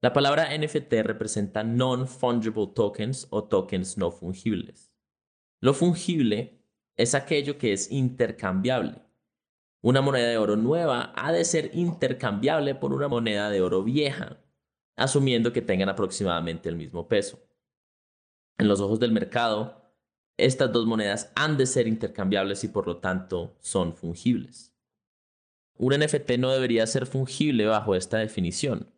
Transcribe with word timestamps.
La 0.00 0.12
palabra 0.12 0.56
NFT 0.56 1.02
representa 1.02 1.64
non-fungible 1.64 2.68
tokens 2.72 3.26
o 3.30 3.42
tokens 3.42 3.98
no 3.98 4.12
fungibles. 4.12 4.92
Lo 5.60 5.74
fungible 5.74 6.62
es 6.96 7.16
aquello 7.16 7.58
que 7.58 7.72
es 7.72 7.90
intercambiable. 7.90 9.02
Una 9.82 10.00
moneda 10.00 10.28
de 10.28 10.38
oro 10.38 10.54
nueva 10.54 11.12
ha 11.16 11.32
de 11.32 11.44
ser 11.44 11.72
intercambiable 11.74 12.76
por 12.76 12.92
una 12.92 13.08
moneda 13.08 13.50
de 13.50 13.60
oro 13.60 13.82
vieja, 13.82 14.38
asumiendo 14.96 15.52
que 15.52 15.62
tengan 15.62 15.88
aproximadamente 15.88 16.68
el 16.68 16.76
mismo 16.76 17.08
peso. 17.08 17.40
En 18.56 18.68
los 18.68 18.80
ojos 18.80 19.00
del 19.00 19.10
mercado, 19.10 19.82
estas 20.36 20.72
dos 20.72 20.86
monedas 20.86 21.32
han 21.34 21.56
de 21.56 21.66
ser 21.66 21.88
intercambiables 21.88 22.62
y 22.62 22.68
por 22.68 22.86
lo 22.86 22.98
tanto 22.98 23.56
son 23.58 23.96
fungibles. 23.96 24.72
Un 25.74 25.98
NFT 25.98 26.38
no 26.38 26.50
debería 26.50 26.86
ser 26.86 27.06
fungible 27.06 27.66
bajo 27.66 27.96
esta 27.96 28.18
definición. 28.18 28.92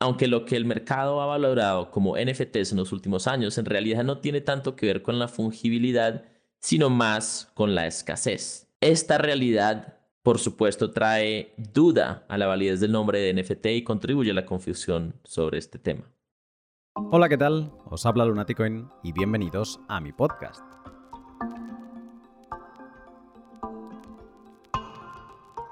Aunque 0.00 0.28
lo 0.28 0.44
que 0.44 0.56
el 0.56 0.64
mercado 0.64 1.20
ha 1.20 1.26
valorado 1.26 1.90
como 1.90 2.16
NFTs 2.16 2.72
en 2.72 2.78
los 2.78 2.92
últimos 2.92 3.26
años 3.26 3.58
en 3.58 3.64
realidad 3.64 4.04
no 4.04 4.18
tiene 4.18 4.40
tanto 4.40 4.76
que 4.76 4.86
ver 4.86 5.02
con 5.02 5.18
la 5.18 5.26
fungibilidad, 5.26 6.24
sino 6.60 6.88
más 6.88 7.50
con 7.54 7.74
la 7.74 7.86
escasez. 7.86 8.68
Esta 8.80 9.18
realidad, 9.18 9.98
por 10.22 10.38
supuesto, 10.38 10.92
trae 10.92 11.52
duda 11.56 12.24
a 12.28 12.38
la 12.38 12.46
validez 12.46 12.78
del 12.78 12.92
nombre 12.92 13.18
de 13.18 13.42
NFT 13.42 13.66
y 13.66 13.84
contribuye 13.84 14.30
a 14.30 14.34
la 14.34 14.46
confusión 14.46 15.14
sobre 15.24 15.58
este 15.58 15.80
tema. 15.80 16.12
Hola, 16.94 17.28
¿qué 17.28 17.38
tal? 17.38 17.72
Os 17.86 18.06
habla 18.06 18.24
Lunaticoin 18.24 18.88
y 19.02 19.12
bienvenidos 19.12 19.80
a 19.88 20.00
mi 20.00 20.12
podcast. 20.12 20.62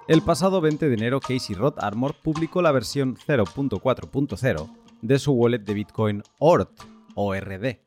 El 0.09 0.23
pasado 0.23 0.61
20 0.61 0.89
de 0.89 0.95
enero, 0.95 1.19
Casey 1.19 1.57
Roth 1.57 1.83
Armor 1.83 2.15
publicó 2.23 2.63
la 2.63 2.71
versión 2.71 3.17
0.4.0 3.17 4.71
de 5.03 5.19
su 5.19 5.33
wallet 5.33 5.59
de 5.59 5.75
Bitcoin 5.75 6.23
ORD, 6.39 6.69
ORD. 7.17 7.81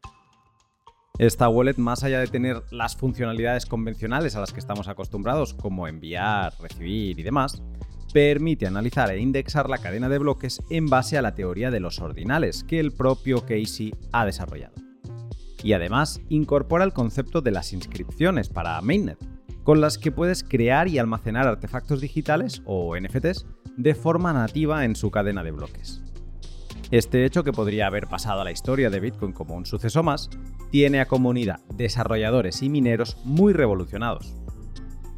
Esta 1.18 1.48
wallet, 1.48 1.78
más 1.78 2.04
allá 2.04 2.20
de 2.20 2.28
tener 2.28 2.62
las 2.72 2.98
funcionalidades 2.98 3.66
convencionales 3.66 4.36
a 4.36 4.42
las 4.42 4.52
que 4.52 4.60
estamos 4.60 4.90
acostumbrados, 4.90 5.54
como 5.54 5.88
enviar, 5.88 6.54
recibir 6.60 7.18
y 7.18 7.24
demás, 7.24 7.64
permite 8.14 8.68
analizar 8.68 9.10
e 9.12 9.22
indexar 9.22 9.70
la 9.70 9.78
cadena 9.78 10.10
de 10.10 10.18
bloques 10.18 10.62
en 10.70 10.88
base 10.88 11.18
a 11.18 11.22
la 11.22 11.36
teoría 11.36 11.72
de 11.72 11.80
los 11.80 12.00
ordinales 12.00 12.66
que 12.66 12.82
el 12.82 12.92
propio 12.92 13.46
Casey 13.46 13.96
ha 14.12 14.26
desarrollado. 14.26 14.76
Y 15.64 15.72
además 15.72 16.20
incorpora 16.28 16.84
el 16.84 16.92
concepto 16.92 17.40
de 17.40 17.52
las 17.52 17.72
inscripciones 17.72 18.50
para 18.50 18.82
Mainnet, 18.82 19.20
con 19.70 19.82
las 19.82 20.00
que 20.00 20.12
puedes 20.12 20.44
crear 20.44 20.88
y 20.88 20.98
almacenar 20.98 21.46
artefactos 21.48 22.02
digitales 22.02 22.64
o 22.66 22.98
NFTs 23.00 23.46
de 23.78 23.94
forma 23.94 24.34
nativa 24.34 24.84
en 24.84 24.96
su 24.96 25.12
cadena 25.12 25.44
de 25.44 25.52
bloques. 25.52 26.02
Este 26.90 27.24
hecho, 27.24 27.44
que 27.44 27.54
podría 27.54 27.86
haber 27.86 28.08
pasado 28.08 28.42
a 28.42 28.44
la 28.44 28.52
historia 28.52 28.90
de 28.90 29.00
Bitcoin 29.00 29.32
como 29.32 29.54
un 29.54 29.68
suceso 29.68 30.02
más, 30.02 30.32
tiene 30.72 31.02
a 31.02 31.08
comunidad, 31.08 31.60
desarrolladores 31.76 32.64
y 32.64 32.70
mineros 32.70 33.18
muy 33.26 33.54
revolucionados. 33.54 34.34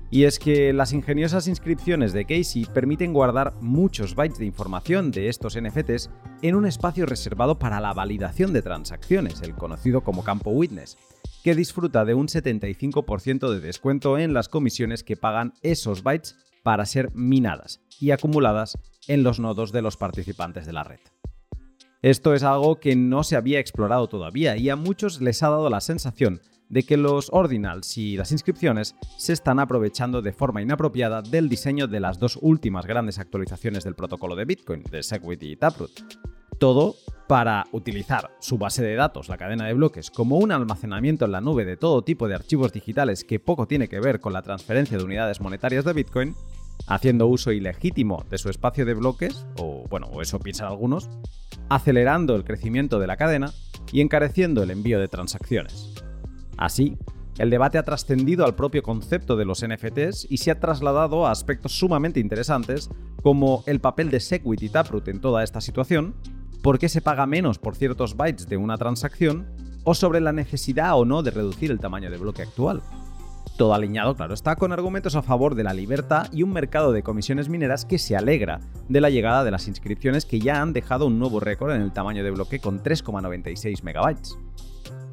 Y 0.09 0.25
es 0.25 0.37
que 0.37 0.73
las 0.73 0.91
ingeniosas 0.91 1.47
inscripciones 1.47 2.11
de 2.11 2.25
Casey 2.25 2.65
permiten 2.65 3.13
guardar 3.13 3.53
muchos 3.61 4.15
bytes 4.15 4.37
de 4.37 4.47
información 4.47 5.11
de 5.11 5.29
estos 5.29 5.57
NFTs 5.57 6.09
en 6.41 6.55
un 6.55 6.65
espacio 6.65 7.05
reservado 7.05 7.57
para 7.57 7.79
la 7.79 7.93
validación 7.93 8.51
de 8.51 8.61
transacciones, 8.61 9.41
el 9.43 9.55
conocido 9.55 10.01
como 10.01 10.25
campo 10.25 10.49
witness, 10.51 10.97
que 11.43 11.55
disfruta 11.55 12.05
de 12.05 12.13
un 12.13 12.27
75% 12.27 13.49
de 13.51 13.59
descuento 13.59 14.17
en 14.17 14.33
las 14.33 14.49
comisiones 14.49 15.03
que 15.03 15.17
pagan 15.17 15.53
esos 15.61 16.03
bytes 16.03 16.37
para 16.63 16.85
ser 16.85 17.11
minadas 17.13 17.81
y 17.99 18.11
acumuladas 18.11 18.77
en 19.07 19.23
los 19.23 19.39
nodos 19.39 19.71
de 19.71 19.81
los 19.81 19.97
participantes 19.97 20.65
de 20.65 20.73
la 20.73 20.83
red. 20.83 20.99
Esto 22.01 22.33
es 22.33 22.43
algo 22.43 22.79
que 22.79 22.95
no 22.95 23.23
se 23.23 23.35
había 23.35 23.59
explorado 23.59 24.07
todavía 24.07 24.57
y 24.57 24.69
a 24.69 24.75
muchos 24.75 25.21
les 25.21 25.43
ha 25.43 25.49
dado 25.49 25.69
la 25.69 25.81
sensación 25.81 26.41
de 26.67 26.83
que 26.83 26.97
los 26.97 27.29
ordinals 27.31 27.97
y 27.97 28.15
las 28.15 28.31
inscripciones 28.31 28.95
se 29.17 29.33
están 29.33 29.59
aprovechando 29.59 30.21
de 30.21 30.31
forma 30.31 30.61
inapropiada 30.61 31.21
del 31.21 31.49
diseño 31.49 31.87
de 31.87 31.99
las 31.99 32.17
dos 32.17 32.39
últimas 32.41 32.85
grandes 32.85 33.19
actualizaciones 33.19 33.83
del 33.83 33.95
protocolo 33.95 34.35
de 34.35 34.45
Bitcoin, 34.45 34.83
de 34.83 35.03
Segwit 35.03 35.43
y 35.43 35.57
Taproot. 35.57 35.91
Todo 36.61 36.93
para 37.27 37.65
utilizar 37.71 38.37
su 38.39 38.59
base 38.59 38.83
de 38.83 38.93
datos, 38.93 39.29
la 39.29 39.37
cadena 39.37 39.65
de 39.65 39.73
bloques, 39.73 40.11
como 40.11 40.37
un 40.37 40.51
almacenamiento 40.51 41.25
en 41.25 41.31
la 41.31 41.41
nube 41.41 41.65
de 41.65 41.75
todo 41.75 42.03
tipo 42.03 42.27
de 42.27 42.35
archivos 42.35 42.71
digitales 42.71 43.23
que 43.23 43.39
poco 43.39 43.65
tiene 43.65 43.87
que 43.87 43.99
ver 43.99 44.19
con 44.19 44.31
la 44.31 44.43
transferencia 44.43 44.95
de 44.95 45.03
unidades 45.03 45.41
monetarias 45.41 45.85
de 45.85 45.93
Bitcoin, 45.93 46.35
haciendo 46.85 47.25
uso 47.25 47.51
ilegítimo 47.51 48.23
de 48.29 48.37
su 48.37 48.51
espacio 48.51 48.85
de 48.85 48.93
bloques, 48.93 49.47
o 49.57 49.85
bueno, 49.89 50.21
eso 50.21 50.37
piensan 50.37 50.67
algunos, 50.67 51.09
acelerando 51.67 52.35
el 52.35 52.43
crecimiento 52.43 52.99
de 52.99 53.07
la 53.07 53.17
cadena 53.17 53.51
y 53.91 54.01
encareciendo 54.01 54.61
el 54.61 54.69
envío 54.69 54.99
de 54.99 55.07
transacciones. 55.07 55.95
Así, 56.57 56.95
el 57.39 57.49
debate 57.49 57.79
ha 57.79 57.83
trascendido 57.83 58.45
al 58.45 58.53
propio 58.53 58.83
concepto 58.83 59.35
de 59.35 59.45
los 59.45 59.65
NFTs 59.65 60.27
y 60.29 60.37
se 60.37 60.51
ha 60.51 60.59
trasladado 60.59 61.25
a 61.25 61.31
aspectos 61.31 61.71
sumamente 61.71 62.19
interesantes 62.19 62.91
como 63.23 63.63
el 63.65 63.79
papel 63.79 64.11
de 64.11 64.19
Segwit 64.19 64.61
y 64.61 64.69
Taproot 64.69 65.07
en 65.07 65.21
toda 65.21 65.43
esta 65.43 65.59
situación, 65.59 66.13
por 66.61 66.79
qué 66.79 66.89
se 66.89 67.01
paga 67.01 67.25
menos 67.25 67.59
por 67.59 67.75
ciertos 67.75 68.15
bytes 68.15 68.47
de 68.47 68.57
una 68.57 68.77
transacción 68.77 69.47
o 69.83 69.95
sobre 69.95 70.21
la 70.21 70.31
necesidad 70.31 70.97
o 70.97 71.05
no 71.05 71.23
de 71.23 71.31
reducir 71.31 71.71
el 71.71 71.79
tamaño 71.79 72.11
de 72.11 72.17
bloque 72.17 72.43
actual. 72.43 72.81
Todo 73.57 73.73
alineado, 73.73 74.15
claro 74.15 74.33
está, 74.33 74.55
con 74.55 74.71
argumentos 74.71 75.15
a 75.15 75.21
favor 75.21 75.55
de 75.55 75.63
la 75.63 75.73
libertad 75.73 76.27
y 76.31 76.43
un 76.43 76.53
mercado 76.53 76.91
de 76.91 77.03
comisiones 77.03 77.49
mineras 77.49 77.85
que 77.85 77.99
se 77.99 78.15
alegra 78.15 78.59
de 78.89 79.01
la 79.01 79.09
llegada 79.09 79.43
de 79.43 79.51
las 79.51 79.67
inscripciones 79.67 80.25
que 80.25 80.39
ya 80.39 80.61
han 80.61 80.73
dejado 80.73 81.07
un 81.07 81.19
nuevo 81.19 81.39
récord 81.39 81.75
en 81.75 81.81
el 81.81 81.91
tamaño 81.91 82.23
de 82.23 82.31
bloque 82.31 82.59
con 82.59 82.81
3,96 82.81 83.83
megabytes. 83.83 84.37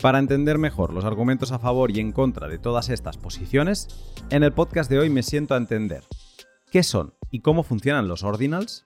Para 0.00 0.18
entender 0.18 0.58
mejor 0.58 0.92
los 0.92 1.04
argumentos 1.04 1.50
a 1.50 1.58
favor 1.58 1.90
y 1.90 1.98
en 2.00 2.12
contra 2.12 2.46
de 2.46 2.58
todas 2.58 2.88
estas 2.88 3.16
posiciones, 3.16 3.88
en 4.30 4.44
el 4.44 4.52
podcast 4.52 4.88
de 4.88 4.98
hoy 4.98 5.10
me 5.10 5.24
siento 5.24 5.54
a 5.54 5.58
entender 5.58 6.04
qué 6.70 6.82
son 6.82 7.14
y 7.30 7.40
cómo 7.40 7.64
funcionan 7.64 8.06
los 8.06 8.22
ordinals, 8.22 8.84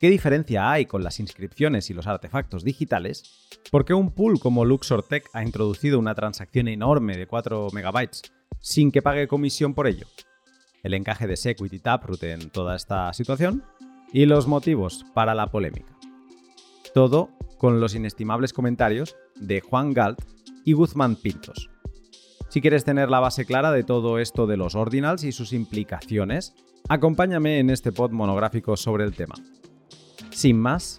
¿Qué 0.00 0.10
diferencia 0.10 0.70
hay 0.70 0.86
con 0.86 1.04
las 1.04 1.20
inscripciones 1.20 1.88
y 1.88 1.94
los 1.94 2.08
artefactos 2.08 2.64
digitales? 2.64 3.48
¿Por 3.70 3.84
qué 3.84 3.94
un 3.94 4.10
pool 4.10 4.40
como 4.40 4.64
Luxor 4.64 5.04
Tech 5.04 5.30
ha 5.32 5.44
introducido 5.44 6.00
una 6.00 6.16
transacción 6.16 6.66
enorme 6.66 7.16
de 7.16 7.28
4 7.28 7.68
MB 7.72 8.08
sin 8.58 8.90
que 8.90 9.02
pague 9.02 9.28
comisión 9.28 9.72
por 9.72 9.86
ello? 9.86 10.06
El 10.82 10.94
encaje 10.94 11.28
de 11.28 11.36
Segwit 11.36 11.72
y 11.72 11.78
Taproot 11.78 12.22
en 12.24 12.50
toda 12.50 12.74
esta 12.74 13.12
situación 13.12 13.62
y 14.12 14.26
los 14.26 14.48
motivos 14.48 15.06
para 15.14 15.34
la 15.34 15.46
polémica. 15.46 15.96
Todo 16.92 17.30
con 17.56 17.80
los 17.80 17.94
inestimables 17.94 18.52
comentarios 18.52 19.16
de 19.36 19.60
Juan 19.60 19.92
Galt 19.92 20.20
y 20.64 20.72
Guzmán 20.72 21.14
Pintos. 21.14 21.70
Si 22.48 22.60
quieres 22.60 22.84
tener 22.84 23.10
la 23.10 23.20
base 23.20 23.46
clara 23.46 23.70
de 23.70 23.84
todo 23.84 24.18
esto 24.18 24.46
de 24.46 24.56
los 24.56 24.74
ordinals 24.74 25.22
y 25.24 25.32
sus 25.32 25.52
implicaciones, 25.52 26.54
acompáñame 26.88 27.60
en 27.60 27.70
este 27.70 27.92
pod 27.92 28.10
monográfico 28.10 28.76
sobre 28.76 29.04
el 29.04 29.14
tema. 29.14 29.34
Sin 30.34 30.58
más, 30.58 30.98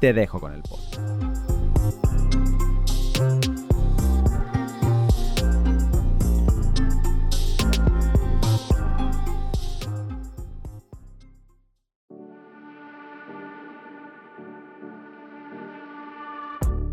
te 0.00 0.12
dejo 0.12 0.38
con 0.38 0.54
el 0.54 0.62
pod. 0.62 0.78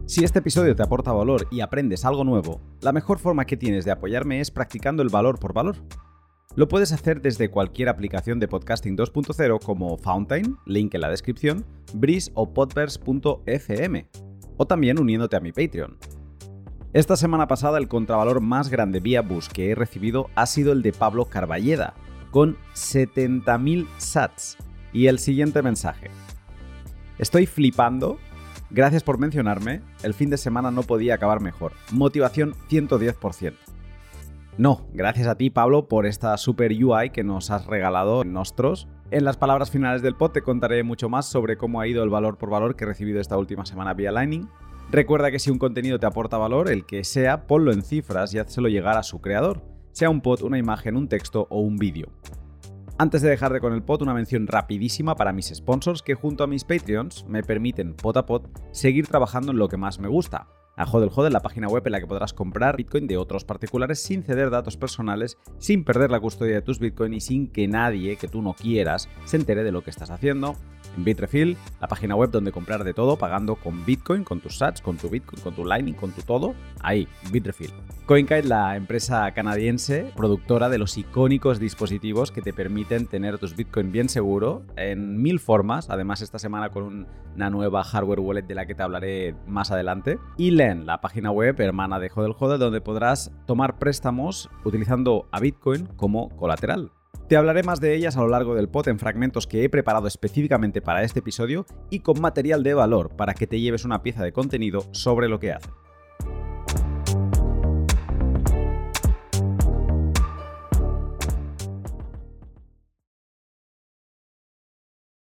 Si 0.07 0.23
este 0.23 0.39
episodio 0.39 0.75
te 0.75 0.83
aporta 0.83 1.11
valor 1.11 1.47
y 1.51 1.61
aprendes 1.61 2.05
algo 2.05 2.23
nuevo, 2.23 2.59
la 2.81 2.91
mejor 2.91 3.19
forma 3.19 3.45
que 3.45 3.57
tienes 3.57 3.85
de 3.85 3.91
apoyarme 3.91 4.41
es 4.41 4.51
practicando 4.51 5.01
el 5.03 5.09
valor 5.09 5.39
por 5.39 5.53
valor. 5.53 5.77
Lo 6.55 6.67
puedes 6.67 6.91
hacer 6.91 7.19
desde 7.19 7.49
cualquier 7.49 7.89
aplicación 7.89 8.39
de 8.39 8.47
podcasting 8.47 8.95
2.0 8.95 9.59
como 9.63 9.97
Fountain, 9.97 10.55
link 10.67 10.93
en 10.93 11.01
la 11.01 11.09
descripción, 11.09 11.65
Breeze 11.93 12.31
o 12.35 12.53
podverse.fm, 12.53 14.07
o 14.57 14.67
también 14.67 14.99
uniéndote 14.99 15.35
a 15.35 15.39
mi 15.39 15.51
Patreon. 15.51 15.97
Esta 16.93 17.17
semana 17.17 17.47
pasada 17.47 17.79
el 17.79 17.87
contravalor 17.87 18.39
más 18.39 18.69
grande 18.69 18.99
vía 18.99 19.23
bus 19.23 19.49
que 19.49 19.71
he 19.71 19.75
recibido 19.75 20.29
ha 20.35 20.45
sido 20.45 20.73
el 20.73 20.83
de 20.83 20.91
Pablo 20.91 21.25
Carballeda, 21.25 21.95
con 22.29 22.55
70.000 22.75 23.87
sats. 23.97 24.57
Y 24.93 25.07
el 25.07 25.17
siguiente 25.17 25.63
mensaje. 25.63 26.11
Estoy 27.17 27.47
flipando. 27.47 28.19
Gracias 28.69 29.01
por 29.01 29.17
mencionarme. 29.17 29.81
El 30.03 30.13
fin 30.13 30.29
de 30.29 30.37
semana 30.37 30.69
no 30.69 30.83
podía 30.83 31.15
acabar 31.15 31.41
mejor. 31.41 31.73
Motivación 31.91 32.53
110%. 32.69 33.72
No, 34.57 34.87
gracias 34.93 35.25
a 35.25 35.35
ti 35.35 35.49
Pablo 35.49 35.87
por 35.87 36.05
esta 36.05 36.37
super 36.37 36.71
UI 36.71 37.09
que 37.09 37.23
nos 37.23 37.49
has 37.49 37.65
regalado 37.65 38.21
en 38.21 38.33
Nostros. 38.33 38.87
En 39.09 39.25
las 39.25 39.35
palabras 39.35 39.71
finales 39.71 40.03
del 40.03 40.15
pod 40.15 40.29
te 40.29 40.43
contaré 40.43 40.83
mucho 40.83 41.09
más 41.09 41.25
sobre 41.25 41.57
cómo 41.57 41.81
ha 41.81 41.87
ido 41.87 42.03
el 42.03 42.11
valor 42.11 42.37
por 42.37 42.51
valor 42.51 42.75
que 42.75 42.83
he 42.83 42.87
recibido 42.87 43.19
esta 43.19 43.35
última 43.35 43.65
semana 43.65 43.95
vía 43.95 44.11
Lightning. 44.11 44.47
Recuerda 44.91 45.31
que 45.31 45.39
si 45.39 45.49
un 45.49 45.57
contenido 45.57 45.99
te 45.99 46.05
aporta 46.05 46.37
valor, 46.37 46.69
el 46.69 46.85
que 46.85 47.03
sea, 47.03 47.47
ponlo 47.47 47.71
en 47.71 47.81
cifras 47.81 48.31
y 48.35 48.37
hazlo 48.37 48.69
llegar 48.69 48.95
a 48.95 49.01
su 49.01 49.21
creador, 49.21 49.63
sea 49.91 50.11
un 50.11 50.21
pod, 50.21 50.43
una 50.43 50.59
imagen, 50.59 50.97
un 50.97 51.07
texto 51.07 51.47
o 51.49 51.59
un 51.59 51.77
vídeo. 51.77 52.09
Antes 52.99 53.23
de 53.23 53.29
dejar 53.29 53.53
de 53.53 53.59
con 53.59 53.73
el 53.73 53.81
pot, 53.81 54.03
una 54.03 54.13
mención 54.13 54.45
rapidísima 54.45 55.15
para 55.15 55.33
mis 55.33 55.47
sponsors 55.47 56.03
que 56.03 56.13
junto 56.13 56.43
a 56.43 56.47
mis 56.47 56.63
Patreons 56.63 57.25
me 57.27 57.41
permiten 57.41 57.95
pot 57.95 58.17
a 58.17 58.27
pot 58.27 58.47
seguir 58.71 59.07
trabajando 59.07 59.51
en 59.51 59.57
lo 59.57 59.67
que 59.67 59.77
más 59.77 59.97
me 59.97 60.07
gusta, 60.07 60.47
a 60.75 60.85
Hodel 60.85 61.11
Hodel, 61.13 61.33
la 61.33 61.41
página 61.41 61.67
web 61.67 61.83
en 61.85 61.91
la 61.91 61.99
que 61.99 62.07
podrás 62.07 62.33
comprar 62.33 62.77
Bitcoin 62.77 63.07
de 63.07 63.17
otros 63.17 63.45
particulares 63.45 64.01
sin 64.01 64.23
ceder 64.23 64.49
datos 64.49 64.77
personales, 64.77 65.37
sin 65.57 65.83
perder 65.83 66.11
la 66.11 66.19
custodia 66.19 66.55
de 66.55 66.61
tus 66.61 66.79
Bitcoin 66.79 67.13
y 67.13 67.21
sin 67.21 67.47
que 67.47 67.67
nadie 67.67 68.15
que 68.15 68.27
tú 68.27 68.41
no 68.41 68.53
quieras 68.53 69.09
se 69.25 69.37
entere 69.37 69.63
de 69.63 69.71
lo 69.71 69.83
que 69.83 69.89
estás 69.89 70.09
haciendo 70.09 70.55
en 70.95 71.03
Bitrefill, 71.03 71.57
la 71.81 71.87
página 71.87 72.15
web 72.15 72.31
donde 72.31 72.51
comprar 72.51 72.83
de 72.83 72.93
todo 72.93 73.17
pagando 73.17 73.55
con 73.55 73.85
Bitcoin, 73.85 74.23
con 74.23 74.39
tus 74.39 74.57
sats, 74.57 74.81
con 74.81 74.97
tu 74.97 75.09
Bitcoin, 75.09 75.41
con 75.41 75.55
tu 75.55 75.65
Lightning, 75.65 75.93
con 75.93 76.11
tu 76.11 76.21
todo. 76.21 76.53
Ahí, 76.81 77.07
Bitrefill. 77.31 77.71
CoinKite, 78.05 78.43
la 78.43 78.75
empresa 78.75 79.31
canadiense 79.31 80.11
productora 80.15 80.67
de 80.67 80.77
los 80.77 80.97
icónicos 80.97 81.59
dispositivos 81.59 82.31
que 82.31 82.41
te 82.41 82.51
permiten 82.51 83.07
tener 83.07 83.37
tus 83.37 83.55
Bitcoin 83.55 83.91
bien 83.91 84.09
seguro 84.09 84.63
en 84.75 85.21
mil 85.21 85.39
formas. 85.39 85.89
Además, 85.89 86.21
esta 86.21 86.37
semana 86.37 86.69
con 86.69 87.07
una 87.35 87.49
nueva 87.49 87.83
hardware 87.83 88.19
wallet 88.19 88.43
de 88.43 88.55
la 88.55 88.65
que 88.65 88.75
te 88.75 88.83
hablaré 88.83 89.35
más 89.47 89.71
adelante. 89.71 90.19
Y 90.37 90.51
Len, 90.51 90.85
la 90.85 90.99
página 90.99 91.31
web 91.31 91.59
hermana 91.61 91.99
de 91.99 92.11
Hodel 92.13 92.35
Hodel, 92.37 92.59
donde 92.59 92.81
podrás 92.81 93.31
tomar 93.45 93.79
préstamos 93.79 94.49
utilizando 94.65 95.27
a 95.31 95.39
Bitcoin 95.39 95.85
como 95.95 96.29
colateral. 96.35 96.91
Te 97.27 97.37
hablaré 97.37 97.63
más 97.63 97.79
de 97.79 97.95
ellas 97.95 98.17
a 98.17 98.21
lo 98.21 98.27
largo 98.27 98.53
del 98.53 98.67
pod 98.67 98.89
en 98.89 98.99
fragmentos 98.99 99.47
que 99.47 99.63
he 99.63 99.69
preparado 99.69 100.07
específicamente 100.07 100.81
para 100.81 101.03
este 101.03 101.19
episodio 101.19 101.65
y 101.89 101.99
con 101.99 102.19
material 102.19 102.63
de 102.63 102.73
valor 102.73 103.15
para 103.15 103.33
que 103.33 103.47
te 103.47 103.61
lleves 103.61 103.85
una 103.85 104.03
pieza 104.03 104.23
de 104.23 104.33
contenido 104.33 104.85
sobre 104.91 105.29
lo 105.29 105.39
que 105.39 105.53
hacen. 105.53 105.71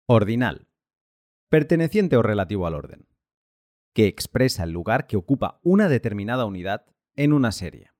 Ordinal. 0.10 0.68
Perteneciente 1.50 2.18
o 2.18 2.22
relativo 2.22 2.68
al 2.68 2.76
orden. 2.76 3.08
Que 3.94 4.08
expresa 4.08 4.64
el 4.66 4.72
lugar 4.72 5.08
que 5.08 5.18
ocupa 5.18 5.60
una 5.64 5.88
determinada 5.88 6.46
unidad 6.46 6.86
en 7.16 7.32
una 7.32 7.52
serie. 7.54 7.92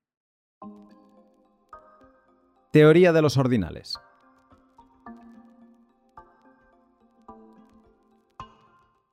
Teoría 2.70 3.14
de 3.14 3.22
los 3.22 3.38
ordinales. 3.38 3.98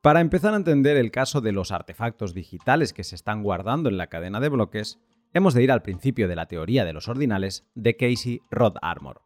Para 0.02 0.19
empezar 0.19 0.54
a 0.54 0.57
entender 0.57 0.98
el 0.98 1.10
caso 1.10 1.40
de 1.40 1.54
los 1.54 1.72
artefactos 1.72 2.34
digitales 2.34 2.92
que 2.92 3.06
se 3.06 3.16
están 3.16 3.44
guardando 3.44 3.88
en 3.88 3.96
la 3.96 4.07
cadena 4.07 4.42
de 4.42 4.50
bloques, 4.50 5.00
hemos 5.34 5.54
de 5.54 5.63
ir 5.63 5.72
al 5.72 5.84
principio 5.84 6.28
de 6.28 6.36
la 6.36 6.48
teoría 6.48 6.84
de 6.84 6.92
los 6.92 7.07
ordinales 7.07 7.66
de 7.75 7.96
Casey 7.96 8.42
Rod 8.52 8.75
Armor. 8.81 9.22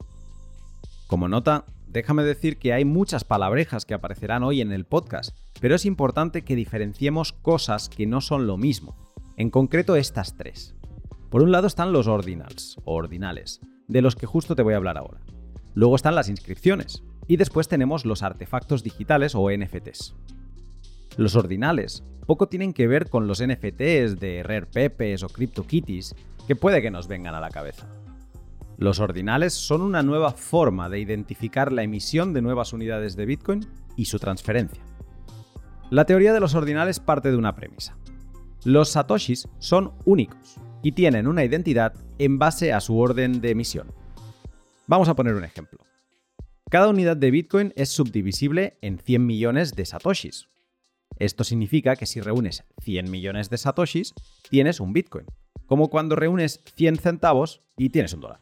Como 1.07 1.27
nota, 1.27 1.65
déjame 1.87 2.21
decir 2.21 2.59
que 2.59 2.71
hay 2.71 2.85
muchas 2.85 3.23
palabrejas 3.23 3.83
que 3.85 3.95
aparecerán 3.95 4.43
hoy 4.43 4.61
en 4.61 4.71
el 4.71 4.85
podcast, 4.85 5.35
pero 5.59 5.73
es 5.73 5.87
importante 5.87 6.43
que 6.43 6.55
diferenciemos 6.55 7.33
cosas 7.33 7.89
que 7.89 8.05
no 8.05 8.21
son 8.21 8.45
lo 8.45 8.57
mismo, 8.57 8.95
en 9.37 9.49
concreto 9.49 9.95
estas 9.95 10.37
tres. 10.37 10.75
Por 11.31 11.41
un 11.41 11.51
lado 11.51 11.65
están 11.65 11.91
los 11.91 12.07
ordinals, 12.07 12.77
o 12.85 12.93
ordinales, 12.93 13.59
de 13.89 14.01
los 14.01 14.15
que 14.15 14.25
justo 14.25 14.55
te 14.55 14.61
voy 14.61 14.75
a 14.75 14.77
hablar 14.77 14.97
ahora. 14.97 15.19
Luego 15.73 15.95
están 15.95 16.15
las 16.15 16.29
inscripciones. 16.29 17.03
Y 17.27 17.37
después 17.37 17.67
tenemos 17.67 18.05
los 18.05 18.23
artefactos 18.23 18.83
digitales 18.83 19.35
o 19.35 19.51
NFTs. 19.51 20.15
Los 21.17 21.35
ordinales 21.35 22.03
poco 22.25 22.47
tienen 22.47 22.73
que 22.73 22.87
ver 22.87 23.09
con 23.09 23.27
los 23.27 23.43
NFTs 23.43 24.19
de 24.19 24.41
Rare 24.43 24.67
Pepes 24.67 25.23
o 25.23 25.29
CryptoKitties, 25.29 26.15
que 26.47 26.55
puede 26.55 26.81
que 26.81 26.91
nos 26.91 27.07
vengan 27.07 27.35
a 27.35 27.39
la 27.39 27.49
cabeza. 27.49 27.87
Los 28.77 28.99
ordinales 28.99 29.53
son 29.53 29.81
una 29.81 30.01
nueva 30.03 30.31
forma 30.31 30.89
de 30.89 30.99
identificar 30.99 31.71
la 31.71 31.83
emisión 31.83 32.33
de 32.33 32.41
nuevas 32.41 32.71
unidades 32.73 33.15
de 33.15 33.25
Bitcoin 33.25 33.67
y 33.95 34.05
su 34.05 34.17
transferencia. 34.19 34.81
La 35.89 36.05
teoría 36.05 36.33
de 36.33 36.39
los 36.39 36.55
ordinales 36.55 36.99
parte 36.99 37.31
de 37.31 37.37
una 37.37 37.55
premisa. 37.55 37.97
Los 38.63 38.89
satoshis 38.89 39.47
son 39.57 39.93
únicos 40.05 40.59
y 40.81 40.93
tienen 40.93 41.27
una 41.27 41.43
identidad 41.43 41.93
en 42.17 42.39
base 42.39 42.73
a 42.73 42.79
su 42.79 42.97
orden 42.97 43.41
de 43.41 43.51
emisión. 43.51 43.91
Vamos 44.87 45.09
a 45.09 45.15
poner 45.15 45.35
un 45.35 45.43
ejemplo. 45.43 45.79
Cada 46.69 46.89
unidad 46.89 47.17
de 47.17 47.31
Bitcoin 47.31 47.73
es 47.75 47.89
subdivisible 47.89 48.77
en 48.81 48.99
100 48.99 49.25
millones 49.25 49.75
de 49.75 49.85
satoshis. 49.85 50.49
Esto 51.17 51.43
significa 51.43 51.95
que 51.95 52.05
si 52.05 52.21
reúnes 52.21 52.63
100 52.81 53.09
millones 53.09 53.49
de 53.49 53.57
satoshis, 53.57 54.13
tienes 54.49 54.79
un 54.79 54.93
Bitcoin, 54.93 55.25
como 55.65 55.89
cuando 55.89 56.15
reúnes 56.15 56.63
100 56.75 56.97
centavos 56.97 57.61
y 57.77 57.89
tienes 57.89 58.13
un 58.13 58.21
dólar. 58.21 58.41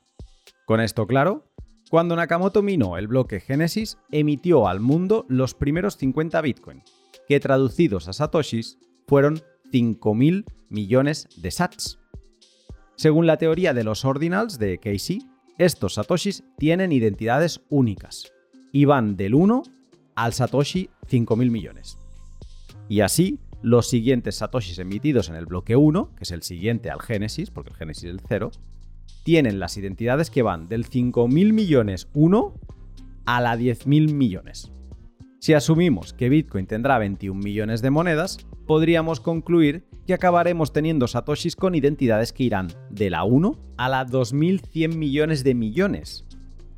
Con 0.66 0.82
esto 0.82 1.08
claro, 1.08 1.52
cuando 1.90 2.16
Nakamoto 2.16 2.62
minó 2.62 2.98
el 2.98 3.08
bloque 3.08 3.40
Genesis, 3.40 3.98
emitió 4.12 4.68
al 4.68 4.82
mundo 4.82 5.26
los 5.30 5.54
primeros 5.54 5.96
50 5.96 6.42
Bitcoin, 6.42 6.84
que 7.28 7.40
traducidos 7.40 8.10
a 8.10 8.14
satoshis 8.14 8.78
fueron 9.08 9.42
5.000 9.72 10.44
millones 10.70 11.30
de 11.38 11.52
sats. 11.52 12.00
Según 12.98 13.28
la 13.28 13.38
teoría 13.38 13.76
de 13.76 13.84
los 13.84 14.06
ordinals 14.06 14.58
de 14.58 14.80
Casey, 14.80 15.22
estos 15.60 15.94
satoshis 15.94 16.44
tienen 16.58 16.92
identidades 16.92 17.62
únicas 17.70 18.34
y 18.72 18.86
van 18.86 19.16
del 19.16 19.36
1 19.36 19.62
al 20.16 20.34
satoshi 20.34 20.90
5.000 21.08 21.52
millones. 21.52 22.00
Y 22.90 23.02
así, 23.02 23.40
los 23.62 23.88
siguientes 23.88 24.38
satoshis 24.38 24.80
emitidos 24.80 25.30
en 25.30 25.36
el 25.36 25.46
bloque 25.46 25.76
1, 25.76 26.16
que 26.16 26.24
es 26.24 26.32
el 26.32 26.42
siguiente 26.42 26.90
al 26.90 27.00
Génesis, 27.00 27.52
porque 27.52 27.70
el 27.70 27.76
Génesis 27.76 28.06
es 28.06 28.10
el 28.10 28.22
0, 28.28 28.50
tienen 29.24 29.60
las 29.60 29.78
identidades 29.78 30.32
que 30.32 30.42
van 30.42 30.68
del 30.68 30.90
5.000 30.90 31.54
millones 31.54 32.08
1 32.16 32.54
a 33.28 33.42
la 33.42 33.56
10.000 33.56 34.12
millones. 34.12 34.72
Si 35.40 35.54
asumimos 35.54 36.14
que 36.14 36.30
Bitcoin 36.30 36.66
tendrá 36.66 36.98
21 36.98 37.40
millones 37.40 37.84
de 37.84 37.92
monedas, 37.92 38.40
podríamos 38.66 39.20
concluir 39.20 39.86
que 40.08 40.16
acabaremos 40.16 40.74
teniendo 40.74 41.08
satoshis 41.08 41.56
con 41.56 41.76
identidades 41.76 42.34
que 42.34 42.44
irán 42.44 42.70
de 42.90 43.12
la 43.12 43.24
1 43.24 43.58
a 43.78 43.88
la 43.88 44.04
2100 44.06 44.98
millones 44.98 45.44
de 45.44 45.54
millones, 45.54 46.26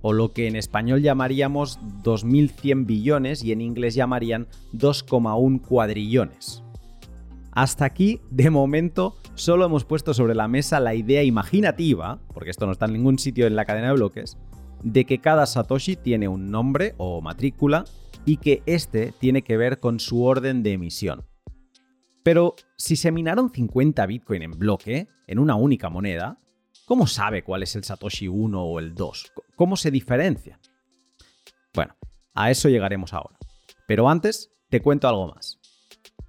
o 0.02 0.12
lo 0.12 0.34
que 0.34 0.48
en 0.48 0.58
español 0.58 1.02
llamaríamos 1.02 1.80
2100 2.04 2.86
billones 2.86 3.44
y 3.44 3.54
en 3.54 3.62
inglés 3.62 3.96
llamarían 3.96 4.48
2,1 4.74 5.62
cuadrillones. 5.62 6.62
Hasta 7.52 7.86
aquí, 7.86 8.20
de 8.30 8.50
momento, 8.50 9.16
solo 9.36 9.66
hemos 9.66 9.86
puesto 9.86 10.14
sobre 10.14 10.36
la 10.36 10.50
mesa 10.50 10.82
la 10.82 10.96
idea 10.96 11.24
imaginativa, 11.24 12.20
porque 12.34 12.52
esto 12.52 12.66
no 12.66 12.74
está 12.74 12.86
en 12.88 12.94
ningún 12.94 13.20
sitio 13.20 13.48
en 13.48 13.56
la 13.56 13.66
cadena 13.66 13.88
de 13.88 13.94
bloques, 13.94 14.38
de 14.84 15.06
que 15.06 15.20
cada 15.20 15.46
Satoshi 15.46 15.96
tiene 15.96 16.28
un 16.28 16.52
nombre 16.52 16.94
o 16.98 17.22
matrícula 17.22 17.86
y 18.26 18.38
que 18.38 18.64
este 18.66 19.14
tiene 19.20 19.44
que 19.44 19.58
ver 19.58 19.80
con 19.80 20.00
su 20.00 20.24
orden 20.24 20.64
de 20.64 20.74
emisión. 20.74 21.26
Pero 22.24 22.56
si 22.78 22.96
se 22.96 23.12
minaron 23.12 23.52
50 23.52 24.06
Bitcoin 24.06 24.44
en 24.44 24.52
bloque, 24.52 25.08
en 25.28 25.40
una 25.40 25.56
única 25.56 25.90
moneda, 25.90 26.40
¿cómo 26.86 27.08
sabe 27.08 27.44
cuál 27.44 27.64
es 27.64 27.76
el 27.76 27.84
Satoshi 27.84 28.28
1 28.28 28.62
o 28.62 28.80
el 28.80 28.94
2? 28.94 29.34
¿Cómo 29.56 29.76
se 29.76 29.92
diferencian? 29.92 30.60
Bueno, 31.74 31.96
a 32.34 32.52
eso 32.52 32.70
llegaremos 32.70 33.14
ahora. 33.14 33.38
Pero 33.88 34.10
antes, 34.10 34.52
te 34.70 34.82
cuento 34.82 35.08
algo 35.08 35.34
más. 35.34 35.60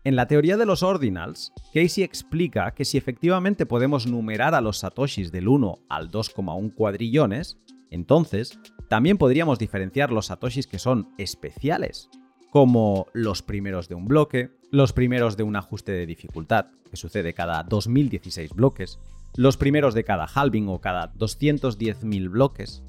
En 0.03 0.17
la 0.17 0.27
teoría 0.27 0.57
de 0.57 0.65
los 0.65 0.83
ordinals, 0.83 1.53
Casey 1.75 2.03
explica 2.03 2.73
que 2.73 2.87
si 2.87 2.97
efectivamente 2.97 3.67
podemos 3.67 4.07
numerar 4.07 4.55
a 4.55 4.63
los 4.63 4.79
satoshis 4.79 5.31
del 5.31 5.47
1 5.47 5.81
al 5.91 6.11
2,1 6.11 6.75
cuadrillones, 6.75 7.59
entonces 7.91 8.59
también 8.89 9.19
podríamos 9.19 9.59
diferenciar 9.59 10.11
los 10.11 10.27
satoshis 10.27 10.67
que 10.67 10.79
son 10.79 11.09
especiales, 11.19 12.09
como 12.51 13.07
los 13.13 13.43
primeros 13.43 13.89
de 13.89 13.95
un 13.95 14.07
bloque, 14.07 14.51
los 14.71 14.93
primeros 14.93 15.37
de 15.37 15.45
un 15.45 15.57
ajuste 15.57 15.93
de 15.93 16.07
dificultad, 16.07 16.67
que 16.91 16.97
sucede 16.97 17.35
cada 17.35 17.63
2016 17.63 18.53
bloques, 18.55 18.99
los 19.37 19.57
primeros 19.57 19.95
de 19.95 20.05
cada 20.05 20.27
halving 20.27 20.69
o 20.69 20.81
cada 20.81 21.13
210.000 21.15 22.31
bloques, 22.31 22.83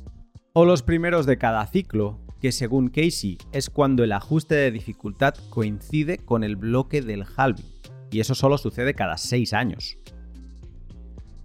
o 0.54 0.66
los 0.66 0.82
primeros 0.82 1.26
de 1.26 1.38
cada 1.38 1.66
ciclo, 1.68 2.20
que 2.42 2.52
según 2.52 2.90
Casey 2.90 3.38
es 3.52 3.70
cuando 3.70 4.04
el 4.04 4.12
ajuste 4.12 4.56
de 4.56 4.72
dificultad 4.72 5.36
coincide 5.50 6.18
con 6.18 6.44
el 6.44 6.56
bloque 6.56 7.02
del 7.02 7.26
halving, 7.38 7.66
y 8.10 8.20
eso 8.20 8.34
solo 8.34 8.58
sucede 8.58 8.96
cada 8.96 9.18
6 9.18 9.54
años. 9.54 9.98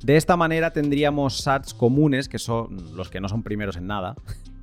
De 0.06 0.16
esta 0.16 0.36
manera 0.36 0.70
tendríamos 0.70 1.38
sats 1.38 1.74
comunes, 1.74 2.28
que 2.28 2.38
son 2.38 2.94
los 2.94 3.10
que 3.10 3.20
no 3.20 3.28
son 3.28 3.42
primeros 3.42 3.74
en 3.76 3.88
nada, 3.88 4.14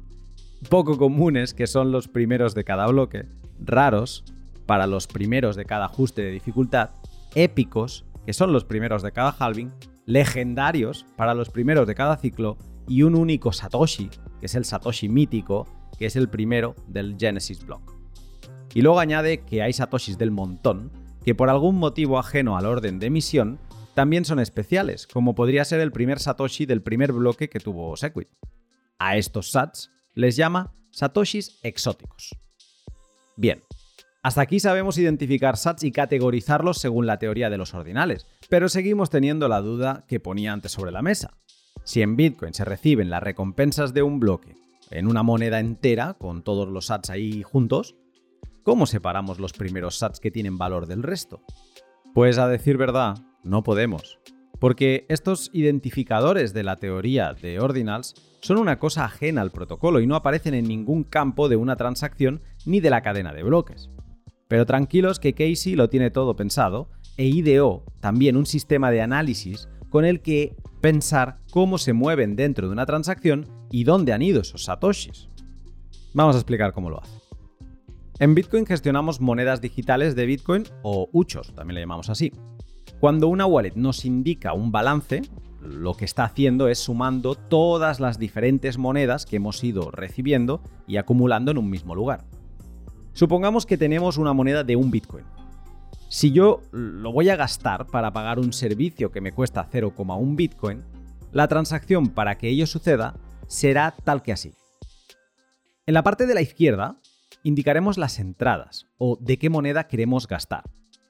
poco 0.70 0.98
comunes, 0.98 1.54
que 1.54 1.68
son 1.68 1.92
los 1.92 2.08
primeros 2.08 2.56
de 2.56 2.64
cada 2.64 2.88
bloque, 2.88 3.26
raros, 3.60 4.24
para 4.66 4.88
los 4.88 5.06
primeros 5.06 5.58
de 5.58 5.66
cada 5.66 5.88
ajuste 5.88 6.22
de 6.22 6.32
dificultad, 6.32 6.92
épicos, 7.36 8.06
que 8.26 8.32
son 8.32 8.54
los 8.54 8.64
primeros 8.64 9.04
de 9.04 9.12
cada 9.12 9.36
halving, 9.38 9.74
legendarios 10.06 11.06
para 11.18 11.34
los 11.34 11.50
primeros 11.50 11.88
de 11.88 11.96
cada 11.96 12.16
ciclo 12.16 12.58
y 12.88 13.04
un 13.04 13.14
único 13.14 13.52
Satoshi, 13.52 14.10
que 14.40 14.46
es 14.46 14.56
el 14.56 14.64
Satoshi 14.64 15.10
mítico, 15.10 15.68
que 16.00 16.06
es 16.06 16.16
el 16.16 16.30
primero 16.30 16.74
del 16.88 17.18
Genesis 17.20 17.66
Block. 17.66 17.94
Y 18.74 18.82
luego 18.82 19.02
añade 19.02 19.42
que 19.42 19.62
hay 19.62 19.74
Satoshis 19.74 20.18
del 20.18 20.32
montón, 20.32 20.90
que 21.26 21.36
por 21.36 21.50
algún 21.50 21.76
motivo 21.80 22.18
ajeno 22.18 22.56
al 22.56 22.66
orden 22.66 23.00
de 23.00 23.08
emisión, 23.08 23.60
también 23.94 24.26
son 24.26 24.40
especiales, 24.40 25.08
como 25.08 25.36
podría 25.36 25.66
ser 25.66 25.80
el 25.80 25.92
primer 25.92 26.20
Satoshi 26.20 26.66
del 26.66 26.82
primer 26.82 27.12
bloque 27.12 27.50
que 27.50 27.60
tuvo 27.60 27.96
Segwit. 27.96 28.30
A 29.00 29.18
estos 29.18 29.52
sats 29.52 29.92
les 30.14 30.36
llama 30.36 30.74
satoshis 30.92 31.60
exóticos. 31.64 32.36
Bien, 33.36 33.62
hasta 34.22 34.42
aquí 34.42 34.60
sabemos 34.60 34.98
identificar 34.98 35.58
sats 35.58 35.84
y 35.84 35.92
categorizarlos 35.92 36.78
según 36.78 37.06
la 37.06 37.20
teoría 37.20 37.50
de 37.50 37.58
los 37.58 37.74
ordinales, 37.74 38.28
pero 38.50 38.70
seguimos 38.70 39.10
teniendo 39.10 39.48
la 39.48 39.62
duda 39.62 40.06
que 40.08 40.20
ponía 40.20 40.54
antes 40.54 40.72
sobre 40.72 40.92
la 40.92 41.02
mesa. 41.02 41.38
Si 41.84 42.02
en 42.02 42.16
Bitcoin 42.16 42.54
se 42.54 42.64
reciben 42.64 43.10
las 43.10 43.24
recompensas 43.24 43.94
de 43.94 44.04
un 44.04 44.20
bloque 44.20 44.56
en 44.92 45.08
una 45.08 45.24
moneda 45.24 45.60
entera, 45.60 46.14
con 46.14 46.44
todos 46.44 46.70
los 46.70 46.86
sats 46.86 47.10
ahí 47.10 47.44
juntos, 47.44 47.96
¿cómo 48.64 48.86
separamos 48.86 49.40
los 49.40 49.54
primeros 49.54 49.98
sats 49.98 50.20
que 50.20 50.32
tienen 50.32 50.58
valor 50.58 50.86
del 50.86 51.04
resto? 51.04 51.42
Pues 52.14 52.38
a 52.38 52.48
decir 52.48 52.78
verdad, 52.78 53.18
no 53.44 53.64
podemos. 53.64 54.20
Porque 54.60 55.06
estos 55.10 55.50
identificadores 55.54 56.54
de 56.54 56.64
la 56.64 56.78
teoría 56.78 57.34
de 57.34 57.60
ordinals 57.60 58.16
son 58.42 58.58
una 58.58 58.80
cosa 58.80 59.06
ajena 59.06 59.42
al 59.42 59.52
protocolo 59.52 60.00
y 60.00 60.08
no 60.08 60.16
aparecen 60.16 60.54
en 60.54 60.68
ningún 60.68 61.04
campo 61.04 61.50
de 61.50 61.56
una 61.56 61.76
transacción 61.76 62.42
ni 62.66 62.80
de 62.80 62.90
la 62.90 63.02
cadena 63.02 63.34
de 63.34 63.44
bloques. 63.44 63.90
Pero 64.48 64.66
tranquilos 64.66 65.20
que 65.20 65.34
Casey 65.34 65.76
lo 65.76 65.90
tiene 65.90 66.12
todo 66.12 66.36
pensado 66.36 66.90
e 67.18 67.26
ideó 67.26 67.84
también 68.00 68.38
un 68.38 68.46
sistema 68.46 68.92
de 68.92 69.02
análisis 69.02 69.68
con 69.90 70.06
el 70.06 70.22
que 70.22 70.56
pensar 70.82 71.40
cómo 71.52 71.78
se 71.78 71.94
mueven 71.94 72.36
dentro 72.36 72.68
de 72.68 72.74
una 72.74 72.86
transacción 72.86 73.48
y 73.72 73.84
dónde 73.84 74.14
han 74.14 74.22
ido 74.22 74.42
esos 74.42 74.66
satoshis. 74.66 75.30
Vamos 76.14 76.36
a 76.36 76.40
explicar 76.40 76.74
cómo 76.74 76.90
lo 76.90 77.02
hace. 77.02 77.18
En 78.20 78.36
Bitcoin 78.36 78.66
gestionamos 78.66 79.20
monedas 79.20 79.62
digitales 79.62 80.16
de 80.16 80.26
Bitcoin 80.26 80.64
o 80.84 81.10
UCHOS, 81.12 81.56
también 81.56 81.76
le 81.76 81.82
llamamos 81.82 82.10
así. 82.10 82.32
Cuando 83.04 83.28
una 83.28 83.46
wallet 83.46 83.76
nos 83.76 84.06
indica 84.06 84.54
un 84.54 84.72
balance, 84.72 85.24
lo 85.60 85.94
que 85.94 86.06
está 86.06 86.24
haciendo 86.24 86.70
es 86.70 86.80
sumando 86.80 87.36
todas 87.36 88.00
las 88.00 88.18
diferentes 88.18 88.78
monedas 88.78 89.26
que 89.26 89.36
hemos 89.36 89.62
ido 89.62 89.92
recibiendo 89.92 90.62
y 90.88 90.96
acumulando 90.96 91.52
en 91.52 91.58
un 91.58 91.70
mismo 91.70 91.96
lugar. 91.96 92.24
Supongamos 93.12 93.66
que 93.66 93.78
tenemos 93.78 94.18
una 94.18 94.32
moneda 94.32 94.64
de 94.64 94.78
un 94.78 94.90
Bitcoin. 94.90 95.26
Si 96.08 96.32
yo 96.32 96.62
lo 96.72 97.12
voy 97.12 97.28
a 97.28 97.36
gastar 97.36 97.88
para 97.88 98.14
pagar 98.14 98.40
un 98.40 98.54
servicio 98.54 99.12
que 99.12 99.20
me 99.20 99.34
cuesta 99.34 99.68
0,1 99.70 100.38
Bitcoin, 100.38 100.82
la 101.34 101.50
transacción 101.50 102.08
para 102.08 102.38
que 102.38 102.48
ello 102.48 102.66
suceda 102.66 103.16
será 103.48 103.94
tal 104.06 104.22
que 104.22 104.32
así. 104.32 104.54
En 105.86 105.94
la 105.94 106.04
parte 106.04 106.26
de 106.26 106.36
la 106.36 106.42
izquierda 106.42 106.96
indicaremos 107.44 107.98
las 107.98 108.18
entradas 108.20 108.88
o 108.98 109.18
de 109.20 109.38
qué 109.38 109.50
moneda 109.50 109.88
queremos 109.90 110.26
gastar. 110.26 110.64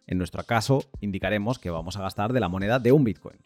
En 0.07 0.17
nuestro 0.17 0.43
caso, 0.43 0.83
indicaremos 1.01 1.59
que 1.59 1.69
vamos 1.69 1.97
a 1.97 2.01
gastar 2.01 2.33
de 2.33 2.39
la 2.39 2.49
moneda 2.49 2.79
de 2.79 2.91
un 2.91 3.03
Bitcoin. 3.03 3.37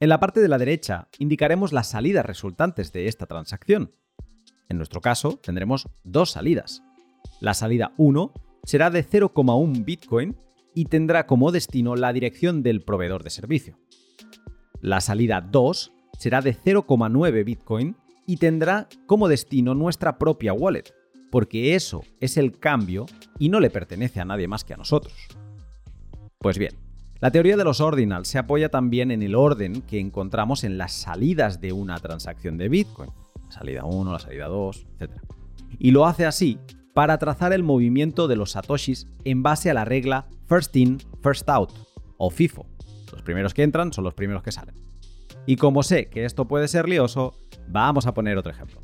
En 0.00 0.08
la 0.08 0.20
parte 0.20 0.40
de 0.40 0.48
la 0.48 0.58
derecha 0.58 1.08
indicaremos 1.18 1.72
las 1.72 1.88
salidas 1.88 2.24
resultantes 2.24 2.92
de 2.92 3.08
esta 3.08 3.26
transacción. 3.26 3.92
En 4.68 4.76
nuestro 4.76 5.00
caso, 5.00 5.38
tendremos 5.42 5.88
dos 6.04 6.32
salidas. 6.32 6.82
La 7.40 7.54
salida 7.54 7.92
1 7.96 8.32
será 8.64 8.90
de 8.90 9.04
0,1 9.04 9.84
Bitcoin 9.84 10.36
y 10.74 10.84
tendrá 10.84 11.26
como 11.26 11.50
destino 11.52 11.96
la 11.96 12.12
dirección 12.12 12.62
del 12.62 12.82
proveedor 12.82 13.24
de 13.24 13.30
servicio. 13.30 13.78
La 14.80 15.00
salida 15.00 15.40
2 15.40 15.92
será 16.18 16.40
de 16.42 16.54
0,9 16.54 17.44
Bitcoin 17.44 17.96
y 18.26 18.36
tendrá 18.36 18.88
como 19.06 19.28
destino 19.28 19.74
nuestra 19.74 20.18
propia 20.18 20.52
wallet, 20.52 20.92
porque 21.30 21.74
eso 21.74 22.02
es 22.20 22.36
el 22.36 22.58
cambio 22.58 23.06
y 23.38 23.48
no 23.48 23.58
le 23.58 23.70
pertenece 23.70 24.20
a 24.20 24.24
nadie 24.24 24.48
más 24.48 24.64
que 24.64 24.74
a 24.74 24.76
nosotros. 24.76 25.14
Pues 26.40 26.56
bien, 26.56 26.72
la 27.20 27.32
teoría 27.32 27.56
de 27.56 27.64
los 27.64 27.80
ordinals 27.80 28.28
se 28.28 28.38
apoya 28.38 28.68
también 28.68 29.10
en 29.10 29.22
el 29.22 29.34
orden 29.34 29.82
que 29.82 29.98
encontramos 29.98 30.62
en 30.62 30.78
las 30.78 30.92
salidas 30.92 31.60
de 31.60 31.72
una 31.72 31.98
transacción 31.98 32.56
de 32.58 32.68
Bitcoin, 32.68 33.10
la 33.44 33.50
salida 33.50 33.84
1, 33.84 34.12
la 34.12 34.20
salida 34.20 34.46
2, 34.46 34.86
etc. 35.00 35.10
Y 35.80 35.90
lo 35.90 36.06
hace 36.06 36.26
así 36.26 36.60
para 36.94 37.18
trazar 37.18 37.52
el 37.52 37.64
movimiento 37.64 38.28
de 38.28 38.36
los 38.36 38.52
satoshis 38.52 39.08
en 39.24 39.42
base 39.42 39.68
a 39.68 39.74
la 39.74 39.84
regla 39.84 40.28
First 40.46 40.76
In, 40.76 40.98
First 41.22 41.48
Out, 41.48 41.72
o 42.18 42.30
FIFO. 42.30 42.66
Los 43.10 43.22
primeros 43.22 43.52
que 43.52 43.64
entran 43.64 43.92
son 43.92 44.04
los 44.04 44.14
primeros 44.14 44.44
que 44.44 44.52
salen. 44.52 44.76
Y 45.44 45.56
como 45.56 45.82
sé 45.82 46.08
que 46.08 46.24
esto 46.24 46.46
puede 46.46 46.68
ser 46.68 46.88
lioso, 46.88 47.34
vamos 47.66 48.06
a 48.06 48.14
poner 48.14 48.38
otro 48.38 48.52
ejemplo. 48.52 48.80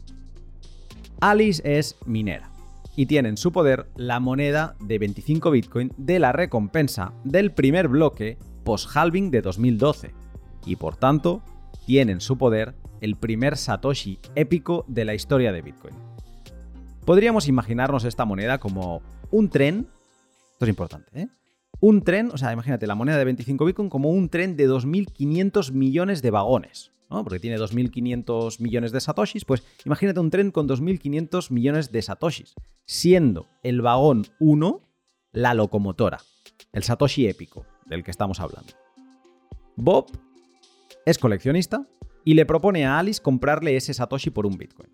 Alice 1.21 1.63
es 1.65 1.97
minera 2.05 2.54
y 2.97 3.07
tiene 3.07 3.29
en 3.29 3.37
su 3.37 3.53
poder 3.53 3.89
la 3.97 4.21
moneda 4.21 4.77
de 4.81 4.99
25 4.99 5.51
Bitcoin 5.51 5.93
de 5.97 6.19
la 6.19 6.33
recompensa 6.33 7.13
del 7.25 7.53
primer 7.53 7.89
bloque 7.89 8.39
post-halving 8.65 9.31
de 9.31 9.43
2012 9.43 10.15
y 10.67 10.77
por 10.77 10.97
tanto 10.97 11.43
tiene 11.87 12.13
en 12.13 12.21
su 12.21 12.39
poder 12.39 12.75
el 13.01 13.17
primer 13.17 13.57
Satoshi 13.57 14.19
épico 14.35 14.85
de 14.89 15.05
la 15.05 15.15
historia 15.15 15.53
de 15.53 15.63
Bitcoin. 15.63 15.95
Podríamos 17.05 17.49
imaginarnos 17.49 18.05
esta 18.05 18.25
moneda 18.25 18.59
como 18.59 19.03
un 19.31 19.51
tren, 19.51 19.89
esto 20.53 20.65
es 20.65 20.69
importante, 20.69 21.21
¿eh? 21.21 21.29
Un 21.87 22.03
tren, 22.03 22.31
o 22.33 22.39
sea, 22.39 22.53
imagínate 22.53 22.87
la 22.87 22.95
moneda 22.95 23.19
de 23.19 23.25
25 23.25 23.65
Bitcoin 23.65 23.91
como 23.91 24.11
un 24.11 24.29
tren 24.29 24.57
de 24.57 24.69
2.500 24.69 25.73
millones 25.73 26.23
de 26.23 26.31
vagones 26.31 26.95
porque 27.23 27.39
tiene 27.39 27.59
2.500 27.59 28.61
millones 28.61 28.91
de 28.91 29.01
satoshis, 29.01 29.45
pues 29.45 29.63
imagínate 29.85 30.19
un 30.19 30.31
tren 30.31 30.51
con 30.51 30.69
2.500 30.69 31.51
millones 31.51 31.93
de 31.93 32.03
satoshis, 32.03 32.55
siendo 32.87 33.47
el 33.63 33.83
vagón 33.83 34.27
1 34.41 34.81
la 35.33 35.55
locomotora, 35.55 36.19
el 36.73 36.83
satoshi 36.83 37.29
épico 37.29 37.67
del 37.87 38.03
que 38.03 38.11
estamos 38.11 38.41
hablando. 38.41 38.73
Bob 39.77 40.07
es 41.07 41.19
coleccionista 41.19 41.87
y 42.25 42.35
le 42.35 42.47
propone 42.47 42.87
a 42.87 42.99
Alice 42.99 43.23
comprarle 43.23 43.77
ese 43.77 43.95
satoshi 43.95 44.31
por 44.31 44.47
un 44.47 44.57
bitcoin. 44.57 44.91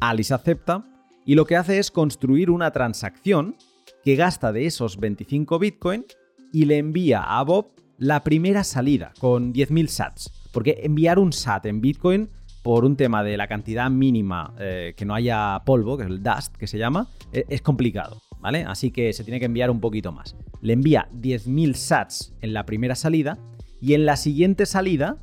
Alice 0.00 0.32
acepta 0.32 0.84
y 1.24 1.34
lo 1.34 1.44
que 1.44 1.56
hace 1.56 1.78
es 1.78 1.90
construir 1.90 2.50
una 2.50 2.72
transacción 2.72 3.56
que 4.04 4.16
gasta 4.16 4.52
de 4.52 4.66
esos 4.66 4.98
25 4.98 5.58
bitcoin 5.58 6.04
y 6.52 6.64
le 6.64 6.78
envía 6.78 7.22
a 7.22 7.42
Bob 7.44 7.72
la 7.98 8.24
primera 8.24 8.64
salida 8.64 9.12
con 9.20 9.52
10.000 9.52 9.86
sats 9.86 10.42
porque 10.52 10.80
enviar 10.82 11.18
un 11.18 11.32
SAT 11.32 11.66
en 11.66 11.80
Bitcoin 11.80 12.28
por 12.62 12.84
un 12.84 12.96
tema 12.96 13.24
de 13.24 13.36
la 13.36 13.48
cantidad 13.48 13.90
mínima 13.90 14.54
eh, 14.58 14.94
que 14.96 15.04
no 15.04 15.14
haya 15.14 15.62
polvo, 15.64 15.96
que 15.96 16.04
es 16.04 16.10
el 16.10 16.22
dust 16.22 16.54
que 16.56 16.68
se 16.68 16.78
llama, 16.78 17.08
e, 17.32 17.44
es 17.48 17.62
complicado, 17.62 18.22
¿vale? 18.38 18.64
Así 18.64 18.92
que 18.92 19.12
se 19.12 19.24
tiene 19.24 19.40
que 19.40 19.46
enviar 19.46 19.70
un 19.70 19.80
poquito 19.80 20.12
más. 20.12 20.36
Le 20.60 20.74
envía 20.74 21.08
10.000 21.12 21.74
sats 21.74 22.34
en 22.40 22.52
la 22.52 22.64
primera 22.64 22.94
salida 22.94 23.38
y 23.80 23.94
en 23.94 24.06
la 24.06 24.16
siguiente 24.16 24.66
salida 24.66 25.16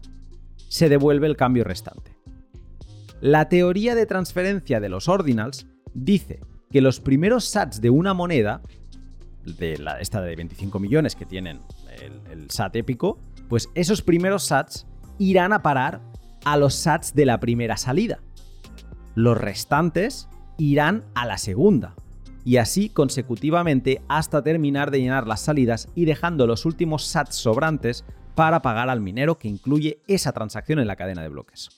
se 0.67 0.89
devuelve 0.89 1.27
el 1.27 1.37
cambio 1.37 1.63
restante. 1.63 2.17
La 3.21 3.47
teoría 3.47 3.95
de 3.95 4.05
transferencia 4.05 4.79
de 4.79 4.89
los 4.89 5.07
ordinals 5.07 5.67
dice 5.93 6.41
que 6.71 6.81
los 6.81 6.99
primeros 6.99 7.45
sats 7.45 7.81
de 7.81 7.89
una 7.89 8.13
moneda, 8.13 8.61
de 9.43 9.77
la, 9.77 9.99
esta 9.99 10.21
de 10.21 10.35
25 10.35 10.79
millones 10.79 11.15
que 11.15 11.25
tienen 11.25 11.59
el, 12.01 12.21
el 12.31 12.51
SAT 12.51 12.75
épico, 12.77 13.19
pues 13.47 13.69
esos 13.73 14.01
primeros 14.01 14.45
sats 14.45 14.85
irán 15.17 15.53
a 15.53 15.61
parar 15.61 16.01
a 16.45 16.57
los 16.57 16.75
sats 16.75 17.13
de 17.13 17.25
la 17.25 17.39
primera 17.39 17.77
salida. 17.77 18.19
Los 19.15 19.37
restantes 19.37 20.29
irán 20.57 21.03
a 21.15 21.25
la 21.25 21.37
segunda. 21.37 21.95
Y 22.45 22.57
así 22.57 22.89
consecutivamente 22.89 24.01
hasta 24.07 24.43
terminar 24.43 24.91
de 24.91 25.01
llenar 25.01 25.27
las 25.27 25.41
salidas 25.41 25.89
y 25.95 26.05
dejando 26.05 26.47
los 26.47 26.65
últimos 26.65 27.05
sats 27.05 27.35
sobrantes 27.35 28.05
para 28.35 28.61
pagar 28.61 28.89
al 28.89 29.01
minero 29.01 29.37
que 29.37 29.49
incluye 29.49 30.01
esa 30.07 30.31
transacción 30.31 30.79
en 30.79 30.87
la 30.87 30.95
cadena 30.95 31.21
de 31.21 31.29
bloques. 31.29 31.69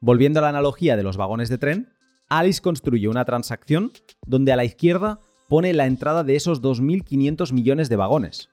Volviendo 0.00 0.40
a 0.40 0.42
la 0.42 0.48
analogía 0.48 0.96
de 0.96 1.02
los 1.02 1.16
vagones 1.16 1.48
de 1.48 1.58
tren, 1.58 1.92
Alice 2.38 2.62
construye 2.62 3.08
una 3.08 3.26
transacción 3.26 3.92
donde 4.26 4.52
a 4.52 4.56
la 4.56 4.64
izquierda 4.64 5.20
pone 5.50 5.74
la 5.74 5.86
entrada 5.86 6.24
de 6.24 6.34
esos 6.34 6.62
2.500 6.62 7.52
millones 7.52 7.90
de 7.90 7.96
vagones. 7.96 8.48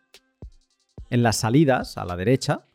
En 1.09 1.23
las 1.23 1.37
salidas, 1.37 1.97
a 1.97 2.03
la 2.03 2.17
derecha, 2.17 2.65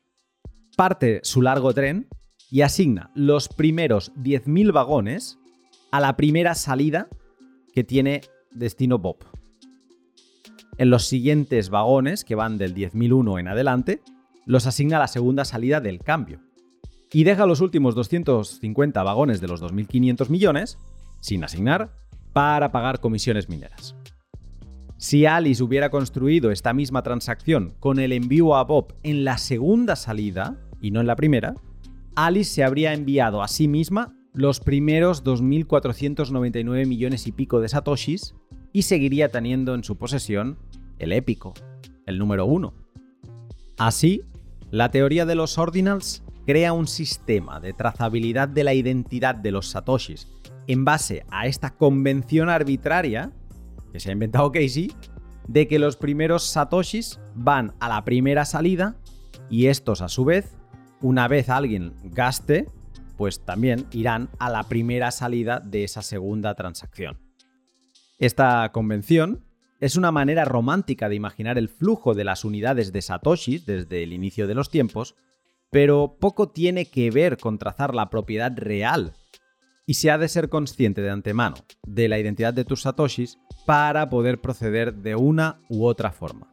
parte 0.79 1.21
su 1.23 1.43
largo 1.43 1.75
tren 1.75 2.09
y 2.51 2.63
asigna 2.63 3.11
los 3.15 3.49
primeros 3.49 4.15
10.000 4.15 4.73
vagones 4.73 5.39
a 5.91 6.01
la 6.01 6.17
primera 6.17 6.55
salida 6.55 7.09
que 7.75 7.85
tiene 7.85 8.23
destino 8.51 8.99
Bob. 8.99 9.19
En 10.79 10.89
los 10.89 11.05
siguientes 11.05 11.69
vagones, 11.69 12.25
que 12.25 12.35
van 12.35 12.57
del 12.57 12.75
10.001 12.75 13.41
en 13.41 13.49
adelante, 13.49 14.01
los 14.47 14.67
asigna 14.67 14.97
a 14.97 15.01
la 15.01 15.09
segunda 15.09 15.45
salida 15.45 15.83
del 15.83 15.99
cambio. 15.99 16.41
Y 17.13 17.25
deja 17.25 17.45
los 17.45 17.61
últimos 17.61 17.95
250 17.95 19.03
vagones 19.03 19.43
de 19.43 19.49
los 19.49 19.63
2.500 19.63 20.31
millones, 20.31 20.79
sin 21.25 21.43
asignar, 21.43 21.91
para 22.35 22.71
pagar 22.71 23.01
comisiones 23.01 23.49
mineras. 23.49 23.97
Si 24.99 25.25
Alice 25.25 25.63
hubiera 25.63 25.89
construido 25.89 26.51
esta 26.51 26.75
misma 26.75 27.03
transacción 27.03 27.73
con 27.81 27.99
el 27.99 28.13
envío 28.13 28.55
a 28.55 28.65
Bob 28.65 28.95
en 29.03 29.25
la 29.25 29.39
segunda 29.39 29.97
salida, 29.97 30.59
y 30.83 30.91
no 30.91 31.01
en 31.01 31.07
la 31.07 31.17
primera, 31.17 31.55
Alice 32.15 32.51
se 32.53 32.63
habría 32.63 32.93
enviado 32.93 33.43
a 33.43 33.49
sí 33.49 33.69
misma 33.69 34.15
los 34.35 34.61
primeros 34.61 35.25
2.499 35.25 36.87
millones 36.87 37.27
y 37.27 37.33
pico 37.33 37.59
de 37.61 37.71
satoshis 37.71 38.35
y 38.75 38.83
seguiría 38.83 39.31
teniendo 39.31 39.75
en 39.75 39.83
su 39.83 39.97
posesión 39.97 40.59
el 40.99 41.11
épico, 41.13 41.55
el 42.05 42.19
número 42.19 42.45
uno. 42.45 42.75
Así, 43.79 44.25
la 44.71 44.91
teoría 44.91 45.25
de 45.25 45.37
los 45.37 45.57
ordinals 45.57 46.23
crea 46.47 46.75
un 46.75 46.87
sistema 46.87 47.61
de 47.61 47.73
trazabilidad 47.73 48.49
de 48.49 48.65
la 48.65 48.75
identidad 48.75 49.35
de 49.35 49.53
los 49.53 49.71
satoshis 49.71 50.29
en 50.67 50.85
base 50.85 51.25
a 51.31 51.47
esta 51.47 51.77
convención 51.77 52.49
arbitraria 52.49 53.33
que 53.93 54.01
se 54.01 54.11
ha 54.11 54.13
inventado 54.13 54.51
Casey 54.51 54.93
de 55.47 55.69
que 55.69 55.79
los 55.79 55.97
primeros 55.97 56.45
satoshis 56.45 57.21
van 57.35 57.75
a 57.81 57.89
la 57.89 58.05
primera 58.05 58.45
salida 58.45 58.97
y 59.51 59.67
estos 59.67 60.01
a 60.01 60.09
su 60.09 60.25
vez, 60.25 60.57
una 61.01 61.29
vez 61.29 61.49
alguien 61.49 61.95
gaste, 62.03 62.67
pues 63.17 63.45
también 63.45 63.87
irán 63.93 64.31
a 64.39 64.51
la 64.51 64.65
primera 64.65 65.11
salida 65.11 65.61
de 65.61 65.85
esa 65.85 66.03
segunda 66.03 66.55
transacción. 66.55 67.19
Esta 68.19 68.71
convención 68.73 69.45
es 69.81 69.97
una 69.97 70.11
manera 70.11 70.45
romántica 70.45 71.09
de 71.09 71.17
imaginar 71.17 71.59
el 71.59 71.69
flujo 71.69 72.15
de 72.15 72.25
las 72.25 72.45
unidades 72.45 72.93
de 72.93 73.03
satoshis 73.03 73.67
desde 73.67 74.03
el 74.03 74.13
inicio 74.13 74.47
de 74.47 74.55
los 74.55 74.71
tiempos, 74.71 75.15
pero 75.71 76.17
poco 76.19 76.49
tiene 76.49 76.87
que 76.87 77.11
ver 77.11 77.37
con 77.37 77.59
trazar 77.59 77.95
la 77.95 78.09
propiedad 78.09 78.53
real 78.57 79.15
y 79.87 79.95
se 79.95 80.11
ha 80.11 80.19
de 80.19 80.29
ser 80.29 80.49
consciente 80.49 81.03
de 81.03 81.11
antemano 81.11 81.57
de 81.87 82.09
la 82.09 82.19
identidad 82.19 82.55
de 82.55 82.65
tus 82.65 82.83
satoshis 82.83 83.39
para 83.67 84.09
poder 84.09 84.41
proceder 84.41 84.95
de 84.95 85.15
una 85.15 85.61
u 85.69 85.85
otra 85.85 86.13
forma. 86.13 86.53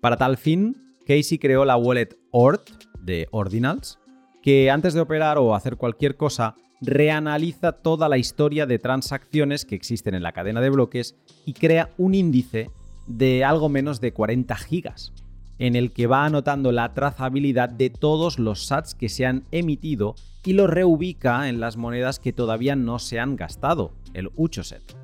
Para 0.00 0.16
tal 0.16 0.36
fin, 0.36 0.76
Casey 1.06 1.38
creó 1.38 1.64
la 1.64 1.76
wallet 1.76 2.16
ORT 2.30 2.70
de 3.00 3.28
Ordinals, 3.30 3.98
que 4.42 4.70
antes 4.70 4.94
de 4.94 5.00
operar 5.00 5.38
o 5.38 5.54
hacer 5.54 5.76
cualquier 5.76 6.16
cosa, 6.16 6.56
reanaliza 6.80 7.72
toda 7.72 8.08
la 8.08 8.18
historia 8.18 8.66
de 8.66 8.78
transacciones 8.78 9.64
que 9.64 9.74
existen 9.74 10.14
en 10.14 10.22
la 10.22 10.32
cadena 10.32 10.60
de 10.60 10.70
bloques 10.70 11.16
y 11.44 11.54
crea 11.54 11.90
un 11.96 12.14
índice 12.14 12.70
de 13.06 13.44
algo 13.44 13.68
menos 13.68 14.00
de 14.00 14.12
40 14.12 14.54
gigas, 14.56 15.12
en 15.58 15.76
el 15.76 15.92
que 15.92 16.06
va 16.06 16.24
anotando 16.24 16.72
la 16.72 16.92
trazabilidad 16.94 17.68
de 17.68 17.90
todos 17.90 18.38
los 18.38 18.66
sats 18.66 18.94
que 18.94 19.08
se 19.08 19.26
han 19.26 19.44
emitido 19.50 20.14
y 20.44 20.52
lo 20.52 20.66
reubica 20.66 21.48
en 21.48 21.60
las 21.60 21.76
monedas 21.76 22.18
que 22.18 22.32
todavía 22.32 22.76
no 22.76 22.98
se 22.98 23.18
han 23.18 23.36
gastado, 23.36 23.92
el 24.14 24.30
Uchoset. 24.36 24.96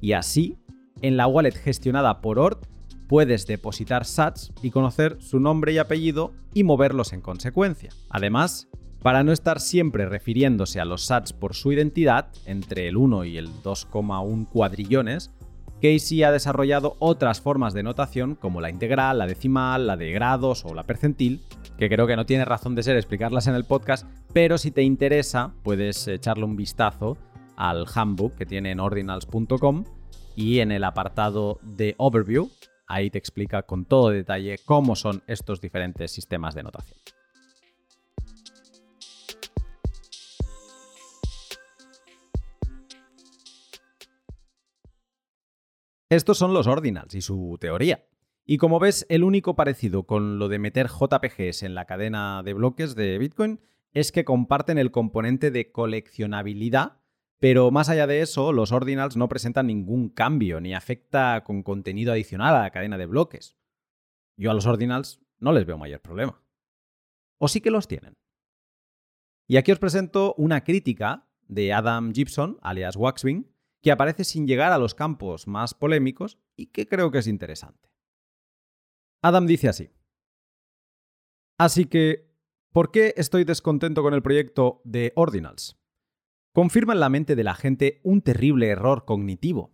Y 0.00 0.12
así, 0.12 0.58
en 1.02 1.16
la 1.16 1.26
wallet 1.26 1.54
gestionada 1.54 2.20
por 2.20 2.38
ORT, 2.38 2.66
puedes 3.08 3.46
depositar 3.46 4.04
sats 4.04 4.52
y 4.62 4.70
conocer 4.70 5.16
su 5.20 5.40
nombre 5.40 5.72
y 5.72 5.78
apellido 5.78 6.32
y 6.54 6.64
moverlos 6.64 7.12
en 7.12 7.20
consecuencia. 7.20 7.90
Además, 8.10 8.68
para 9.02 9.22
no 9.22 9.32
estar 9.32 9.60
siempre 9.60 10.06
refiriéndose 10.06 10.80
a 10.80 10.84
los 10.84 11.04
sats 11.04 11.32
por 11.32 11.54
su 11.54 11.72
identidad, 11.72 12.28
entre 12.44 12.88
el 12.88 12.96
1 12.96 13.24
y 13.24 13.38
el 13.38 13.48
2,1 13.62 14.48
cuadrillones, 14.48 15.30
Casey 15.80 16.22
ha 16.22 16.32
desarrollado 16.32 16.96
otras 16.98 17.40
formas 17.40 17.74
de 17.74 17.82
notación 17.82 18.34
como 18.34 18.60
la 18.60 18.70
integral, 18.70 19.18
la 19.18 19.26
decimal, 19.26 19.86
la 19.86 19.96
de 19.96 20.10
grados 20.10 20.64
o 20.64 20.74
la 20.74 20.84
percentil, 20.84 21.42
que 21.78 21.88
creo 21.88 22.06
que 22.06 22.16
no 22.16 22.26
tiene 22.26 22.44
razón 22.44 22.74
de 22.74 22.82
ser 22.82 22.96
explicarlas 22.96 23.46
en 23.46 23.54
el 23.54 23.64
podcast, 23.64 24.06
pero 24.32 24.58
si 24.58 24.70
te 24.70 24.82
interesa 24.82 25.52
puedes 25.62 26.08
echarle 26.08 26.44
un 26.44 26.56
vistazo 26.56 27.18
al 27.56 27.86
handbook 27.94 28.34
que 28.34 28.46
tiene 28.46 28.70
en 28.70 28.80
ordinals.com 28.80 29.84
y 30.34 30.60
en 30.60 30.72
el 30.72 30.84
apartado 30.84 31.58
de 31.62 31.94
overview, 31.98 32.50
ahí 32.86 33.10
te 33.10 33.18
explica 33.18 33.62
con 33.62 33.84
todo 33.84 34.10
detalle 34.10 34.58
cómo 34.64 34.96
son 34.96 35.22
estos 35.26 35.60
diferentes 35.60 36.10
sistemas 36.10 36.54
de 36.54 36.62
notación. 36.62 36.98
Estos 46.08 46.38
son 46.38 46.54
los 46.54 46.68
ordinals 46.68 47.14
y 47.14 47.20
su 47.20 47.58
teoría. 47.60 48.06
Y 48.44 48.58
como 48.58 48.78
ves, 48.78 49.06
el 49.08 49.24
único 49.24 49.56
parecido 49.56 50.04
con 50.04 50.38
lo 50.38 50.48
de 50.48 50.60
meter 50.60 50.86
JPGs 50.86 51.64
en 51.64 51.74
la 51.74 51.86
cadena 51.86 52.44
de 52.44 52.54
bloques 52.54 52.94
de 52.94 53.18
Bitcoin 53.18 53.60
es 53.92 54.12
que 54.12 54.24
comparten 54.24 54.78
el 54.78 54.92
componente 54.92 55.50
de 55.50 55.72
coleccionabilidad, 55.72 57.00
pero 57.40 57.72
más 57.72 57.88
allá 57.88 58.06
de 58.06 58.20
eso, 58.20 58.52
los 58.52 58.70
ordinals 58.70 59.16
no 59.16 59.28
presentan 59.28 59.66
ningún 59.66 60.08
cambio 60.08 60.60
ni 60.60 60.74
afecta 60.74 61.42
con 61.42 61.64
contenido 61.64 62.12
adicional 62.12 62.54
a 62.54 62.62
la 62.62 62.70
cadena 62.70 62.98
de 62.98 63.06
bloques. 63.06 63.56
Yo 64.36 64.52
a 64.52 64.54
los 64.54 64.66
ordinals 64.66 65.20
no 65.40 65.52
les 65.52 65.66
veo 65.66 65.76
mayor 65.76 66.00
problema. 66.00 66.40
¿O 67.38 67.48
sí 67.48 67.60
que 67.60 67.72
los 67.72 67.88
tienen? 67.88 68.14
Y 69.48 69.56
aquí 69.56 69.72
os 69.72 69.80
presento 69.80 70.34
una 70.38 70.62
crítica 70.62 71.26
de 71.48 71.72
Adam 71.72 72.12
Gibson, 72.14 72.58
alias 72.62 72.96
Waxwing, 72.96 73.50
que 73.86 73.92
aparece 73.92 74.24
sin 74.24 74.48
llegar 74.48 74.72
a 74.72 74.78
los 74.78 74.96
campos 74.96 75.46
más 75.46 75.72
polémicos 75.72 76.40
y 76.56 76.72
que 76.72 76.88
creo 76.88 77.12
que 77.12 77.18
es 77.18 77.28
interesante. 77.28 77.88
Adam 79.22 79.46
dice 79.46 79.68
así. 79.68 79.92
Así 81.56 81.84
que, 81.84 82.28
¿por 82.72 82.90
qué 82.90 83.14
estoy 83.16 83.44
descontento 83.44 84.02
con 84.02 84.12
el 84.12 84.22
proyecto 84.22 84.82
de 84.82 85.12
Ordinals? 85.14 85.78
Confirma 86.52 86.94
en 86.94 86.98
la 86.98 87.10
mente 87.10 87.36
de 87.36 87.44
la 87.44 87.54
gente 87.54 88.00
un 88.02 88.22
terrible 88.22 88.70
error 88.70 89.04
cognitivo. 89.04 89.72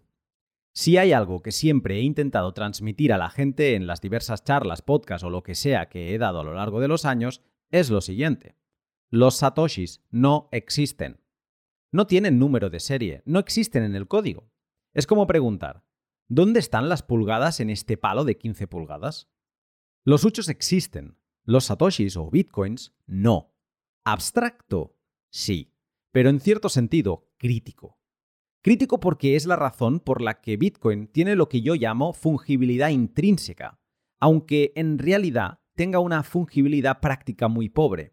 Si 0.74 0.98
hay 0.98 1.14
algo 1.14 1.40
que 1.40 1.50
siempre 1.50 1.96
he 1.96 2.02
intentado 2.02 2.52
transmitir 2.52 3.14
a 3.14 3.18
la 3.18 3.30
gente 3.30 3.76
en 3.76 3.86
las 3.86 4.02
diversas 4.02 4.44
charlas, 4.44 4.82
podcasts 4.82 5.24
o 5.24 5.30
lo 5.30 5.42
que 5.42 5.54
sea 5.54 5.88
que 5.88 6.14
he 6.14 6.18
dado 6.18 6.40
a 6.40 6.44
lo 6.44 6.52
largo 6.52 6.80
de 6.80 6.88
los 6.88 7.06
años, 7.06 7.40
es 7.70 7.88
lo 7.88 8.02
siguiente. 8.02 8.58
Los 9.08 9.36
satoshis 9.36 10.04
no 10.10 10.50
existen 10.52 11.21
no 11.92 12.06
tienen 12.06 12.38
número 12.38 12.70
de 12.70 12.80
serie, 12.80 13.22
no 13.26 13.38
existen 13.38 13.84
en 13.84 13.94
el 13.94 14.08
código. 14.08 14.50
Es 14.94 15.06
como 15.06 15.26
preguntar, 15.26 15.84
¿dónde 16.28 16.58
están 16.58 16.88
las 16.88 17.02
pulgadas 17.02 17.60
en 17.60 17.70
este 17.70 17.96
palo 17.96 18.24
de 18.24 18.36
15 18.36 18.66
pulgadas? 18.66 19.30
Los 20.04 20.24
huchos 20.24 20.48
existen, 20.48 21.18
los 21.44 21.66
satoshis 21.66 22.16
o 22.16 22.30
bitcoins 22.30 22.94
no. 23.06 23.54
Abstracto, 24.04 24.98
sí, 25.30 25.76
pero 26.10 26.30
en 26.30 26.40
cierto 26.40 26.68
sentido 26.68 27.30
crítico. 27.36 27.98
Crítico 28.62 29.00
porque 29.00 29.34
es 29.34 29.44
la 29.44 29.56
razón 29.56 29.98
por 29.98 30.22
la 30.22 30.40
que 30.40 30.56
Bitcoin 30.56 31.08
tiene 31.08 31.34
lo 31.34 31.48
que 31.48 31.62
yo 31.62 31.74
llamo 31.74 32.12
fungibilidad 32.12 32.90
intrínseca, 32.90 33.80
aunque 34.20 34.72
en 34.76 34.98
realidad 34.98 35.58
tenga 35.74 35.98
una 35.98 36.22
fungibilidad 36.22 37.00
práctica 37.00 37.48
muy 37.48 37.68
pobre. 37.68 38.11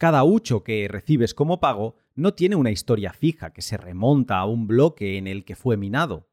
Cada 0.00 0.24
hucho 0.24 0.64
que 0.64 0.88
recibes 0.88 1.34
como 1.34 1.60
pago 1.60 1.94
no 2.14 2.32
tiene 2.32 2.56
una 2.56 2.70
historia 2.70 3.12
fija 3.12 3.52
que 3.52 3.60
se 3.60 3.76
remonta 3.76 4.38
a 4.38 4.46
un 4.46 4.66
bloque 4.66 5.18
en 5.18 5.26
el 5.26 5.44
que 5.44 5.56
fue 5.56 5.76
minado. 5.76 6.30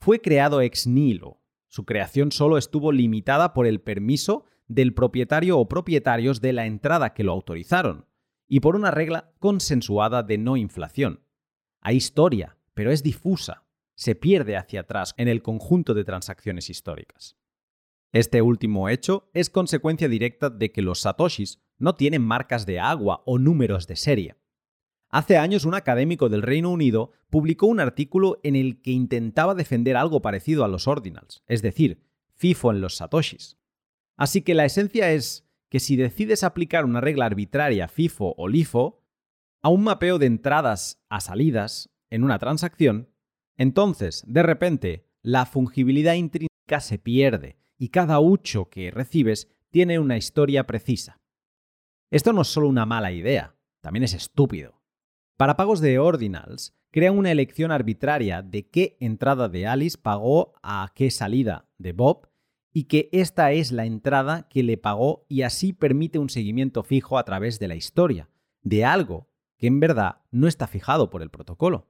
Fue 0.00 0.20
creado 0.20 0.62
ex 0.62 0.88
nihilo. 0.88 1.40
Su 1.68 1.84
creación 1.84 2.32
solo 2.32 2.58
estuvo 2.58 2.90
limitada 2.90 3.54
por 3.54 3.68
el 3.68 3.80
permiso 3.80 4.46
del 4.66 4.94
propietario 4.94 5.60
o 5.60 5.68
propietarios 5.68 6.40
de 6.40 6.52
la 6.52 6.66
entrada 6.66 7.14
que 7.14 7.22
lo 7.22 7.30
autorizaron, 7.30 8.06
y 8.48 8.58
por 8.58 8.74
una 8.74 8.90
regla 8.90 9.30
consensuada 9.38 10.24
de 10.24 10.36
no 10.36 10.56
inflación. 10.56 11.22
Hay 11.80 11.94
historia, 11.94 12.58
pero 12.74 12.90
es 12.90 13.04
difusa, 13.04 13.64
se 13.94 14.16
pierde 14.16 14.56
hacia 14.56 14.80
atrás 14.80 15.14
en 15.18 15.28
el 15.28 15.40
conjunto 15.40 15.94
de 15.94 16.02
transacciones 16.02 16.68
históricas. 16.68 17.36
Este 18.10 18.42
último 18.42 18.88
hecho 18.88 19.30
es 19.34 19.50
consecuencia 19.50 20.08
directa 20.08 20.50
de 20.50 20.72
que 20.72 20.82
los 20.82 21.02
satoshis 21.02 21.62
no 21.78 21.94
tienen 21.94 22.22
marcas 22.22 22.66
de 22.66 22.80
agua 22.80 23.22
o 23.24 23.38
números 23.38 23.86
de 23.86 23.96
serie. 23.96 24.36
Hace 25.10 25.38
años 25.38 25.64
un 25.64 25.74
académico 25.74 26.28
del 26.28 26.42
Reino 26.42 26.70
Unido 26.70 27.12
publicó 27.30 27.66
un 27.66 27.80
artículo 27.80 28.38
en 28.42 28.56
el 28.56 28.82
que 28.82 28.90
intentaba 28.90 29.54
defender 29.54 29.96
algo 29.96 30.20
parecido 30.20 30.64
a 30.64 30.68
los 30.68 30.86
ordinals, 30.86 31.42
es 31.46 31.62
decir, 31.62 32.02
FIFO 32.34 32.72
en 32.72 32.80
los 32.80 32.96
satoshis. 32.96 33.56
Así 34.16 34.42
que 34.42 34.54
la 34.54 34.64
esencia 34.64 35.12
es 35.12 35.48
que 35.70 35.80
si 35.80 35.96
decides 35.96 36.44
aplicar 36.44 36.84
una 36.84 37.00
regla 37.00 37.26
arbitraria 37.26 37.88
FIFO 37.88 38.34
o 38.36 38.48
LIFO 38.48 39.02
a 39.62 39.68
un 39.68 39.84
mapeo 39.84 40.18
de 40.18 40.26
entradas 40.26 41.02
a 41.08 41.20
salidas 41.20 41.90
en 42.10 42.24
una 42.24 42.38
transacción, 42.38 43.10
entonces, 43.56 44.24
de 44.26 44.42
repente, 44.42 45.08
la 45.22 45.46
fungibilidad 45.46 46.14
intrínseca 46.14 46.80
se 46.80 46.98
pierde 46.98 47.58
y 47.76 47.88
cada 47.88 48.20
ucho 48.20 48.68
que 48.70 48.90
recibes 48.90 49.48
tiene 49.70 49.98
una 49.98 50.16
historia 50.16 50.66
precisa. 50.66 51.20
Esto 52.10 52.32
no 52.32 52.40
es 52.40 52.48
solo 52.48 52.68
una 52.68 52.86
mala 52.86 53.12
idea, 53.12 53.54
también 53.82 54.02
es 54.02 54.14
estúpido. 54.14 54.80
Para 55.36 55.56
pagos 55.56 55.80
de 55.80 55.98
ordinals, 55.98 56.74
crea 56.90 57.12
una 57.12 57.30
elección 57.30 57.70
arbitraria 57.70 58.40
de 58.40 58.66
qué 58.66 58.96
entrada 58.98 59.50
de 59.50 59.66
Alice 59.66 59.98
pagó 60.00 60.54
a 60.62 60.90
qué 60.94 61.10
salida 61.10 61.68
de 61.76 61.92
Bob 61.92 62.28
y 62.72 62.84
que 62.84 63.10
esta 63.12 63.52
es 63.52 63.72
la 63.72 63.84
entrada 63.84 64.48
que 64.48 64.62
le 64.62 64.78
pagó 64.78 65.26
y 65.28 65.42
así 65.42 65.74
permite 65.74 66.18
un 66.18 66.30
seguimiento 66.30 66.82
fijo 66.82 67.18
a 67.18 67.24
través 67.24 67.58
de 67.58 67.68
la 67.68 67.74
historia, 67.74 68.30
de 68.62 68.86
algo 68.86 69.28
que 69.58 69.66
en 69.66 69.78
verdad 69.78 70.22
no 70.30 70.48
está 70.48 70.66
fijado 70.66 71.10
por 71.10 71.20
el 71.20 71.30
protocolo. 71.30 71.88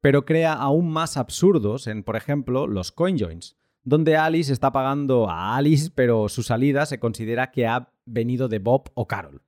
Pero 0.00 0.24
crea 0.24 0.52
aún 0.52 0.90
más 0.90 1.16
absurdos 1.16 1.88
en, 1.88 2.04
por 2.04 2.14
ejemplo, 2.14 2.68
los 2.68 2.92
coinjoins, 2.92 3.56
donde 3.82 4.16
Alice 4.16 4.52
está 4.52 4.70
pagando 4.72 5.28
a 5.28 5.56
Alice, 5.56 5.90
pero 5.92 6.28
su 6.28 6.42
salida 6.44 6.86
se 6.86 7.00
considera 7.00 7.50
que 7.50 7.66
ha 7.66 7.89
venido 8.04 8.48
de 8.48 8.58
Bob 8.58 8.90
o 8.94 9.06
Carol. 9.06 9.42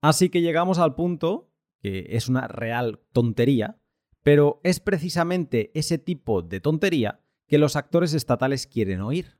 Así 0.00 0.28
que 0.28 0.42
llegamos 0.42 0.78
al 0.78 0.94
punto 0.94 1.52
que 1.80 2.06
es 2.10 2.28
una 2.28 2.48
real 2.48 3.00
tontería, 3.12 3.80
pero 4.22 4.60
es 4.64 4.80
precisamente 4.80 5.70
ese 5.74 5.98
tipo 5.98 6.42
de 6.42 6.60
tontería 6.60 7.20
que 7.46 7.58
los 7.58 7.76
actores 7.76 8.14
estatales 8.14 8.66
quieren 8.66 9.00
oír. 9.00 9.38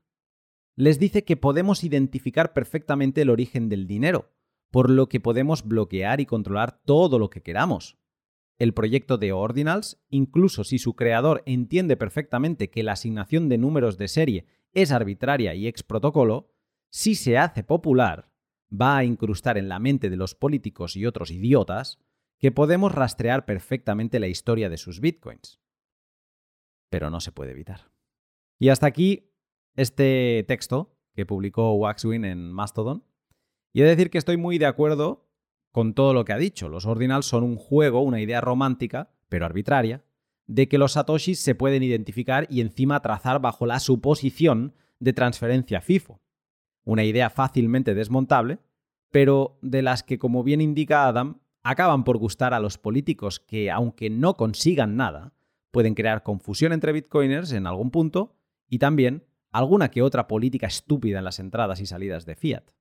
Les 0.75 0.99
dice 0.99 1.25
que 1.25 1.37
podemos 1.37 1.83
identificar 1.83 2.53
perfectamente 2.53 3.21
el 3.21 3.29
origen 3.29 3.67
del 3.67 3.87
dinero, 3.87 4.31
por 4.71 4.89
lo 4.89 5.09
que 5.09 5.19
podemos 5.19 5.67
bloquear 5.67 6.21
y 6.21 6.25
controlar 6.25 6.79
todo 6.85 7.19
lo 7.19 7.29
que 7.29 7.41
queramos. 7.41 7.97
el 8.59 8.73
proyecto 8.73 9.17
de 9.17 9.31
Ordinals, 9.31 10.01
incluso 10.09 10.65
si 10.65 10.77
su 10.79 10.93
creador 10.93 11.41
entiende 11.45 11.95
perfectamente 11.95 12.69
que 12.69 12.83
la 12.83 12.91
asignación 12.91 13.47
de 13.47 13.57
números 13.57 13.97
de 13.97 14.09
serie 14.09 14.45
es 14.73 14.91
arbitraria 14.91 15.55
y 15.55 15.65
ex 15.65 15.81
protocolo, 15.81 16.51
si 16.89 17.15
se 17.15 17.37
hace 17.37 17.63
popular, 17.63 18.31
va 18.69 18.97
a 18.97 19.03
incrustar 19.03 19.57
en 19.57 19.69
la 19.69 19.79
mente 19.79 20.09
de 20.09 20.17
los 20.17 20.35
políticos 20.35 20.95
y 20.95 21.05
otros 21.05 21.31
idiotas 21.31 21.99
que 22.37 22.51
podemos 22.51 22.93
rastrear 22.93 23.45
perfectamente 23.45 24.19
la 24.19 24.27
historia 24.27 24.69
de 24.69 24.77
sus 24.77 24.99
bitcoins. 24.99 25.59
Pero 26.89 27.09
no 27.09 27.19
se 27.19 27.31
puede 27.31 27.51
evitar. 27.51 27.91
Y 28.57 28.69
hasta 28.69 28.87
aquí 28.87 29.31
este 29.75 30.45
texto 30.47 30.97
que 31.13 31.25
publicó 31.25 31.73
Waxwin 31.73 32.25
en 32.25 32.51
Mastodon. 32.51 33.03
Y 33.73 33.81
he 33.81 33.83
de 33.83 33.91
decir 33.91 34.09
que 34.09 34.17
estoy 34.17 34.37
muy 34.37 34.57
de 34.57 34.65
acuerdo 34.65 35.27
con 35.71 35.93
todo 35.93 36.13
lo 36.13 36.25
que 36.25 36.33
ha 36.33 36.37
dicho. 36.37 36.69
Los 36.69 36.85
ordinals 36.85 37.25
son 37.25 37.43
un 37.43 37.57
juego, 37.57 38.01
una 38.01 38.21
idea 38.21 38.41
romántica, 38.41 39.11
pero 39.27 39.45
arbitraria, 39.45 40.03
de 40.47 40.67
que 40.67 40.77
los 40.77 40.93
satoshis 40.93 41.39
se 41.39 41.55
pueden 41.55 41.83
identificar 41.83 42.47
y 42.49 42.61
encima 42.61 43.01
trazar 43.01 43.39
bajo 43.39 43.65
la 43.65 43.79
suposición 43.79 44.73
de 44.99 45.13
transferencia 45.13 45.81
FIFO. 45.81 46.21
Una 46.89 47.03
idea 47.03 47.29
fácilmente 47.29 47.93
desmontable, 47.93 48.57
pero 49.11 49.59
de 49.61 49.83
las 49.83 50.01
que, 50.01 50.17
como 50.17 50.43
bien 50.43 50.59
indica 50.59 51.07
Adam, 51.07 51.39
acaban 51.61 52.03
por 52.03 52.17
gustar 52.17 52.55
a 52.55 52.59
los 52.59 52.79
políticos 52.79 53.39
que, 53.39 53.69
aunque 53.69 54.09
no 54.09 54.35
consigan 54.35 54.95
nada, 54.95 55.35
pueden 55.69 55.93
crear 55.93 56.23
confusión 56.23 56.73
entre 56.73 56.91
bitcoiners 56.91 57.51
en 57.51 57.67
algún 57.67 57.91
punto 57.91 58.35
y 58.67 58.79
también 58.79 59.23
alguna 59.51 59.91
que 59.91 60.01
otra 60.01 60.27
política 60.27 60.65
estúpida 60.65 61.19
en 61.19 61.25
las 61.25 61.37
entradas 61.37 61.79
y 61.79 61.85
salidas 61.85 62.25
de 62.25 62.35
fiat. 62.35 62.71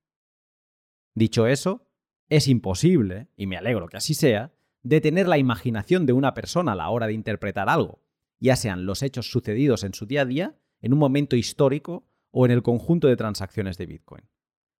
Dicho 1.14 1.46
eso, 1.46 1.86
es 2.30 2.48
imposible, 2.48 3.28
y 3.36 3.46
me 3.46 3.58
alegro 3.58 3.88
que 3.88 3.98
así 3.98 4.14
sea, 4.14 4.54
detener 4.82 5.28
la 5.28 5.36
imaginación 5.36 6.06
de 6.06 6.14
una 6.14 6.32
persona 6.32 6.72
a 6.72 6.76
la 6.76 6.88
hora 6.88 7.08
de 7.08 7.12
interpretar 7.12 7.68
algo, 7.68 8.00
ya 8.40 8.56
sean 8.56 8.86
los 8.86 9.02
hechos 9.02 9.30
sucedidos 9.30 9.84
en 9.84 9.92
su 9.92 10.06
día 10.06 10.22
a 10.22 10.24
día, 10.24 10.58
en 10.80 10.94
un 10.94 10.98
momento 10.98 11.36
histórico 11.36 12.08
o 12.38 12.44
en 12.44 12.52
el 12.52 12.62
conjunto 12.62 13.08
de 13.08 13.16
transacciones 13.16 13.78
de 13.78 13.86
Bitcoin. 13.86 14.24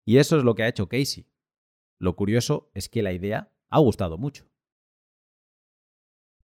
Y 0.05 0.18
eso 0.18 0.38
es 0.38 0.44
lo 0.44 0.55
que 0.55 0.62
ha 0.62 0.68
hecho 0.68 0.88
Casey. 0.88 1.27
Lo 1.99 2.14
curioso 2.14 2.71
es 2.75 2.88
que 2.88 3.03
la 3.03 3.12
idea 3.12 3.51
ha 3.68 3.79
gustado 3.81 4.16
mucho. 4.18 4.44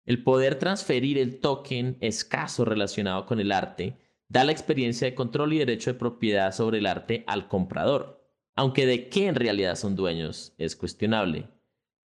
El 0.06 0.24
poder 0.24 0.60
transferir 0.60 1.18
el 1.18 1.40
token 1.40 1.98
escaso 2.02 2.66
relacionado 2.66 3.26
con 3.26 3.40
el 3.40 3.52
arte 3.52 3.98
da 4.28 4.44
la 4.44 4.52
experiencia 4.52 5.08
de 5.08 5.16
control 5.16 5.54
y 5.54 5.60
derecho 5.60 5.92
de 5.92 6.00
propiedad 6.00 6.52
sobre 6.52 6.78
el 6.78 6.86
arte 6.86 7.24
al 7.26 7.48
comprador 7.48 8.22
aunque 8.56 8.86
de 8.86 9.10
qué 9.10 9.28
en 9.28 9.36
realidad 9.36 9.76
son 9.76 9.96
dueños 9.96 10.54
es 10.58 10.76
cuestionable. 10.76 11.50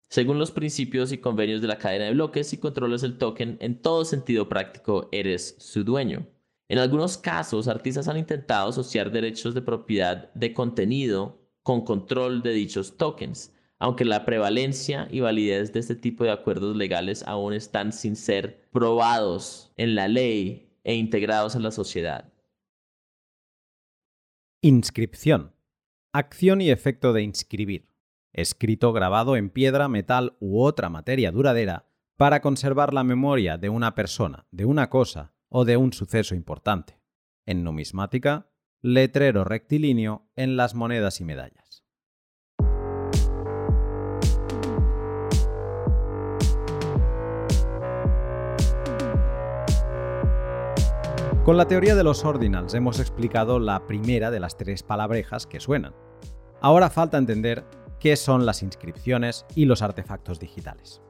Según 0.08 0.38
los 0.38 0.50
principios 0.50 1.12
y 1.12 1.18
convenios 1.18 1.60
de 1.60 1.68
la 1.68 1.78
cadena 1.78 2.06
de 2.06 2.14
bloques, 2.14 2.48
si 2.48 2.58
controlas 2.58 3.04
el 3.04 3.18
token, 3.18 3.56
en 3.60 3.80
todo 3.80 4.04
sentido 4.04 4.48
práctico 4.48 5.08
eres 5.12 5.54
su 5.58 5.84
dueño. 5.84 6.26
En 6.70 6.78
algunos 6.78 7.18
casos, 7.18 7.66
artistas 7.66 8.06
han 8.06 8.16
intentado 8.16 8.68
asociar 8.68 9.10
derechos 9.10 9.54
de 9.54 9.60
propiedad 9.60 10.32
de 10.34 10.54
contenido 10.54 11.40
con 11.64 11.84
control 11.84 12.44
de 12.44 12.52
dichos 12.52 12.96
tokens, 12.96 13.52
aunque 13.80 14.04
la 14.04 14.24
prevalencia 14.24 15.08
y 15.10 15.18
validez 15.18 15.72
de 15.72 15.80
este 15.80 15.96
tipo 15.96 16.22
de 16.22 16.30
acuerdos 16.30 16.76
legales 16.76 17.24
aún 17.26 17.54
están 17.54 17.92
sin 17.92 18.14
ser 18.14 18.68
probados 18.70 19.72
en 19.76 19.96
la 19.96 20.06
ley 20.06 20.72
e 20.84 20.94
integrados 20.94 21.56
en 21.56 21.64
la 21.64 21.72
sociedad. 21.72 22.32
Inscripción. 24.62 25.52
Acción 26.12 26.60
y 26.60 26.70
efecto 26.70 27.12
de 27.12 27.22
inscribir. 27.22 27.88
Escrito 28.32 28.92
grabado 28.92 29.34
en 29.34 29.50
piedra, 29.50 29.88
metal 29.88 30.36
u 30.38 30.62
otra 30.62 30.88
materia 30.88 31.32
duradera 31.32 31.88
para 32.16 32.40
conservar 32.40 32.94
la 32.94 33.02
memoria 33.02 33.58
de 33.58 33.70
una 33.70 33.96
persona, 33.96 34.46
de 34.52 34.66
una 34.66 34.88
cosa 34.88 35.32
o 35.50 35.66
de 35.66 35.76
un 35.76 35.92
suceso 35.92 36.34
importante. 36.34 36.98
En 37.44 37.64
numismática, 37.64 38.46
letrero 38.80 39.44
rectilíneo 39.44 40.30
en 40.36 40.56
las 40.56 40.74
monedas 40.74 41.20
y 41.20 41.24
medallas. 41.24 41.84
Con 51.44 51.56
la 51.56 51.66
teoría 51.66 51.96
de 51.96 52.04
los 52.04 52.24
ordinals 52.24 52.74
hemos 52.74 53.00
explicado 53.00 53.58
la 53.58 53.86
primera 53.86 54.30
de 54.30 54.38
las 54.38 54.56
tres 54.56 54.82
palabrejas 54.82 55.46
que 55.46 55.58
suenan. 55.58 55.94
Ahora 56.60 56.90
falta 56.90 57.18
entender 57.18 57.64
qué 57.98 58.14
son 58.14 58.46
las 58.46 58.62
inscripciones 58.62 59.46
y 59.56 59.64
los 59.64 59.82
artefactos 59.82 60.38
digitales. 60.38 61.02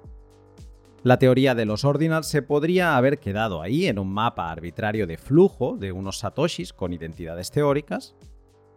La 1.03 1.19
teoría 1.19 1.55
de 1.55 1.65
los 1.65 1.85
ordinals 1.85 2.27
se 2.27 2.43
podría 2.43 2.97
haber 2.97 3.19
quedado 3.19 3.63
ahí 3.63 3.87
en 3.87 3.99
un 3.99 4.13
mapa 4.13 4.51
arbitrario 4.51 5.07
de 5.07 5.17
flujo 5.17 5.77
de 5.79 5.93
unos 5.93 6.19
satoshis 6.19 6.73
con 6.73 6.93
identidades 6.93 7.51
teóricas, 7.51 8.15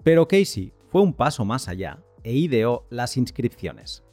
pero 0.03 0.27
Casey 0.27 0.73
fue 0.89 1.01
un 1.01 1.13
paso 1.13 1.43
más 1.43 1.67
allá 1.67 1.99
e 2.23 2.33
ideó 2.33 2.85
las 2.89 3.17
inscripciones. 3.17 4.03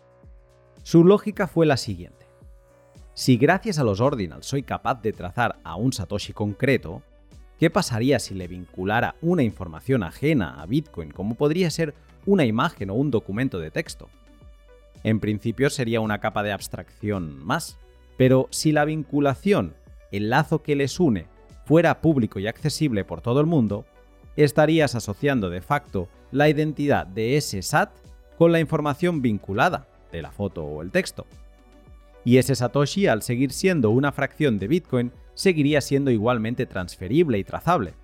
Su 0.82 1.04
lógica 1.04 1.46
fue 1.46 1.66
la 1.66 1.76
siguiente. 1.76 2.26
Si 3.14 3.36
gracias 3.36 3.78
a 3.78 3.84
los 3.84 4.00
ordinals 4.00 4.46
soy 4.46 4.62
capaz 4.62 5.02
de 5.02 5.12
trazar 5.12 5.60
a 5.62 5.76
un 5.76 5.92
satoshi 5.92 6.32
concreto, 6.32 7.02
¿Qué 7.60 7.68
pasaría 7.68 8.18
si 8.20 8.34
le 8.34 8.48
vinculara 8.48 9.16
una 9.20 9.42
información 9.42 10.02
ajena 10.02 10.62
a 10.62 10.64
Bitcoin, 10.64 11.10
como 11.10 11.34
podría 11.34 11.70
ser 11.70 11.94
una 12.24 12.46
imagen 12.46 12.88
o 12.88 12.94
un 12.94 13.10
documento 13.10 13.58
de 13.58 13.70
texto? 13.70 14.08
En 15.04 15.20
principio 15.20 15.68
sería 15.68 16.00
una 16.00 16.20
capa 16.20 16.42
de 16.42 16.52
abstracción 16.52 17.38
más, 17.44 17.78
pero 18.20 18.48
si 18.50 18.70
la 18.70 18.84
vinculación, 18.84 19.72
el 20.12 20.28
lazo 20.28 20.62
que 20.62 20.76
les 20.76 21.00
une, 21.00 21.24
fuera 21.64 22.02
público 22.02 22.38
y 22.38 22.48
accesible 22.48 23.02
por 23.02 23.22
todo 23.22 23.40
el 23.40 23.46
mundo, 23.46 23.86
estarías 24.36 24.94
asociando 24.94 25.48
de 25.48 25.62
facto 25.62 26.06
la 26.30 26.50
identidad 26.50 27.06
de 27.06 27.38
ese 27.38 27.62
SAT 27.62 27.90
con 28.36 28.52
la 28.52 28.60
información 28.60 29.22
vinculada, 29.22 29.88
de 30.12 30.20
la 30.20 30.32
foto 30.32 30.62
o 30.66 30.82
el 30.82 30.90
texto. 30.90 31.24
Y 32.22 32.36
ese 32.36 32.54
Satoshi, 32.54 33.06
al 33.06 33.22
seguir 33.22 33.52
siendo 33.52 33.88
una 33.88 34.12
fracción 34.12 34.58
de 34.58 34.68
Bitcoin, 34.68 35.12
seguiría 35.32 35.80
siendo 35.80 36.10
igualmente 36.10 36.66
transferible 36.66 37.38
y 37.38 37.44
trazable. 37.44 37.94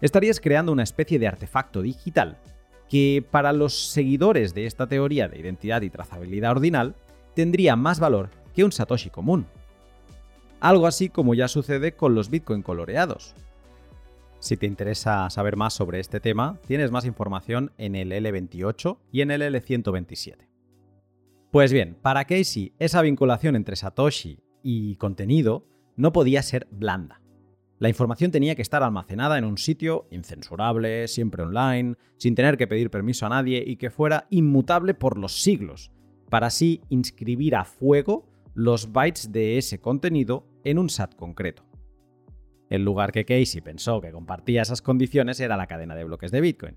Estarías 0.00 0.40
creando 0.40 0.72
una 0.72 0.84
especie 0.84 1.18
de 1.18 1.28
artefacto 1.28 1.82
digital 1.82 2.38
que 2.88 3.22
para 3.30 3.52
los 3.52 3.90
seguidores 3.90 4.54
de 4.54 4.64
esta 4.64 4.86
teoría 4.86 5.28
de 5.28 5.40
identidad 5.40 5.82
y 5.82 5.90
trazabilidad 5.90 6.52
ordinal 6.52 6.94
tendría 7.34 7.76
más 7.76 8.00
valor 8.00 8.30
que 8.52 8.64
un 8.64 8.72
Satoshi 8.72 9.10
común. 9.10 9.46
Algo 10.60 10.86
así 10.86 11.08
como 11.08 11.34
ya 11.34 11.48
sucede 11.48 11.96
con 11.96 12.14
los 12.14 12.30
Bitcoin 12.30 12.62
coloreados. 12.62 13.34
Si 14.38 14.56
te 14.56 14.66
interesa 14.66 15.30
saber 15.30 15.56
más 15.56 15.72
sobre 15.74 16.00
este 16.00 16.20
tema, 16.20 16.58
tienes 16.66 16.90
más 16.90 17.04
información 17.04 17.72
en 17.78 17.94
el 17.94 18.12
L28 18.12 18.98
y 19.12 19.20
en 19.20 19.30
el 19.30 19.42
L127. 19.42 20.48
Pues 21.52 21.72
bien, 21.72 21.96
para 22.00 22.24
Casey, 22.24 22.72
esa 22.78 23.02
vinculación 23.02 23.56
entre 23.56 23.76
Satoshi 23.76 24.40
y 24.62 24.96
contenido 24.96 25.66
no 25.96 26.12
podía 26.12 26.42
ser 26.42 26.66
blanda. 26.70 27.20
La 27.78 27.88
información 27.88 28.30
tenía 28.30 28.54
que 28.54 28.62
estar 28.62 28.82
almacenada 28.82 29.38
en 29.38 29.44
un 29.44 29.58
sitio 29.58 30.06
incensurable, 30.10 31.08
siempre 31.08 31.42
online, 31.42 31.96
sin 32.16 32.34
tener 32.34 32.56
que 32.56 32.68
pedir 32.68 32.90
permiso 32.90 33.26
a 33.26 33.28
nadie 33.28 33.62
y 33.66 33.76
que 33.76 33.90
fuera 33.90 34.26
inmutable 34.30 34.94
por 34.94 35.18
los 35.18 35.42
siglos, 35.42 35.90
para 36.30 36.46
así 36.46 36.80
inscribir 36.88 37.56
a 37.56 37.64
fuego 37.64 38.31
los 38.54 38.92
bytes 38.92 39.32
de 39.32 39.58
ese 39.58 39.80
contenido 39.80 40.46
en 40.64 40.78
un 40.78 40.90
SAT 40.90 41.14
concreto. 41.14 41.64
El 42.68 42.84
lugar 42.84 43.12
que 43.12 43.24
Casey 43.24 43.60
pensó 43.60 44.00
que 44.00 44.12
compartía 44.12 44.62
esas 44.62 44.82
condiciones 44.82 45.40
era 45.40 45.56
la 45.56 45.66
cadena 45.66 45.94
de 45.94 46.04
bloques 46.04 46.30
de 46.30 46.40
Bitcoin. 46.40 46.76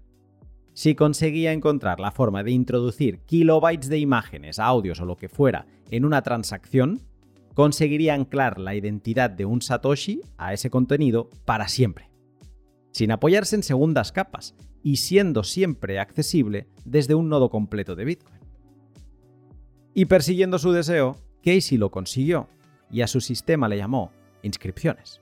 Si 0.74 0.94
conseguía 0.94 1.54
encontrar 1.54 2.02
la 2.02 2.12
forma 2.12 2.44
de 2.44 2.52
introducir 2.52 3.20
kilobytes 3.20 3.88
de 3.88 4.00
imágenes, 4.00 4.60
audios 4.60 5.00
o 5.00 5.06
lo 5.06 5.16
que 5.16 5.30
fuera 5.30 5.68
en 5.90 6.04
una 6.04 6.22
transacción, 6.22 7.00
conseguiría 7.54 8.14
anclar 8.14 8.60
la 8.60 8.76
identidad 8.76 9.30
de 9.30 9.46
un 9.46 9.62
Satoshi 9.62 10.20
a 10.38 10.54
ese 10.54 10.70
contenido 10.70 11.30
para 11.46 11.70
siempre, 11.70 12.10
sin 12.92 13.12
apoyarse 13.12 13.56
en 13.56 13.64
segundas 13.64 14.12
capas 14.12 14.54
y 14.84 14.98
siendo 14.98 15.44
siempre 15.44 15.98
accesible 15.98 16.68
desde 16.84 17.16
un 17.16 17.30
nodo 17.30 17.50
completo 17.50 17.96
de 17.96 18.04
Bitcoin. 18.04 18.42
Y 19.94 20.06
persiguiendo 20.06 20.60
su 20.60 20.74
deseo, 20.74 21.16
Casey 21.46 21.78
lo 21.78 21.92
consiguió 21.92 22.50
y 22.90 23.02
a 23.02 23.08
su 23.08 23.22
sistema 23.22 23.70
le 23.70 23.78
llamó 23.78 24.12
inscripciones. 24.42 25.22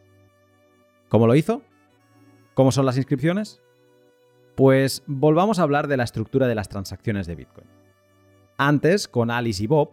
¿Cómo 1.10 1.28
lo 1.28 1.36
hizo? 1.36 1.62
¿Cómo 2.54 2.72
son 2.72 2.86
las 2.86 2.98
inscripciones? 2.98 3.62
Pues 4.56 5.04
volvamos 5.06 5.60
a 5.60 5.64
hablar 5.64 5.88
de 5.88 5.98
la 5.98 6.04
estructura 6.04 6.48
de 6.48 6.56
las 6.56 6.70
transacciones 6.70 7.28
de 7.28 7.36
Bitcoin. 7.36 7.68
Antes, 8.58 9.08
con 9.08 9.32
Alice 9.32 9.64
y 9.64 9.68
Bob 9.68 9.92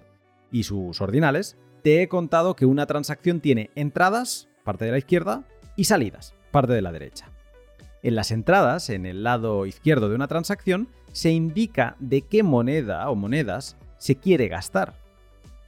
y 0.53 0.63
sus 0.63 1.01
ordinales, 1.01 1.57
te 1.83 2.03
he 2.03 2.09
contado 2.09 2.55
que 2.55 2.67
una 2.67 2.87
transacción 2.87 3.41
tiene 3.41 3.71
entradas, 3.75 4.49
parte 4.65 4.85
de 4.85 4.93
la 4.93 4.99
izquierda, 4.99 5.45
y 5.77 5.85
salidas, 5.85 6.35
parte 6.51 6.75
de 6.75 6.83
la 6.83 6.93
derecha. 6.93 7.31
En 8.03 8.15
las 8.15 8.31
entradas, 8.31 8.91
en 8.91 9.07
el 9.07 9.25
lado 9.25 9.67
izquierdo 9.67 10.09
de 10.09 10.15
una 10.15 10.29
transacción, 10.29 10.89
se 11.13 11.31
indica 11.31 11.97
de 11.99 12.23
qué 12.23 12.43
moneda 12.43 13.09
o 13.11 13.15
monedas 13.15 13.77
se 13.99 14.17
quiere 14.17 14.49
gastar. 14.49 15.00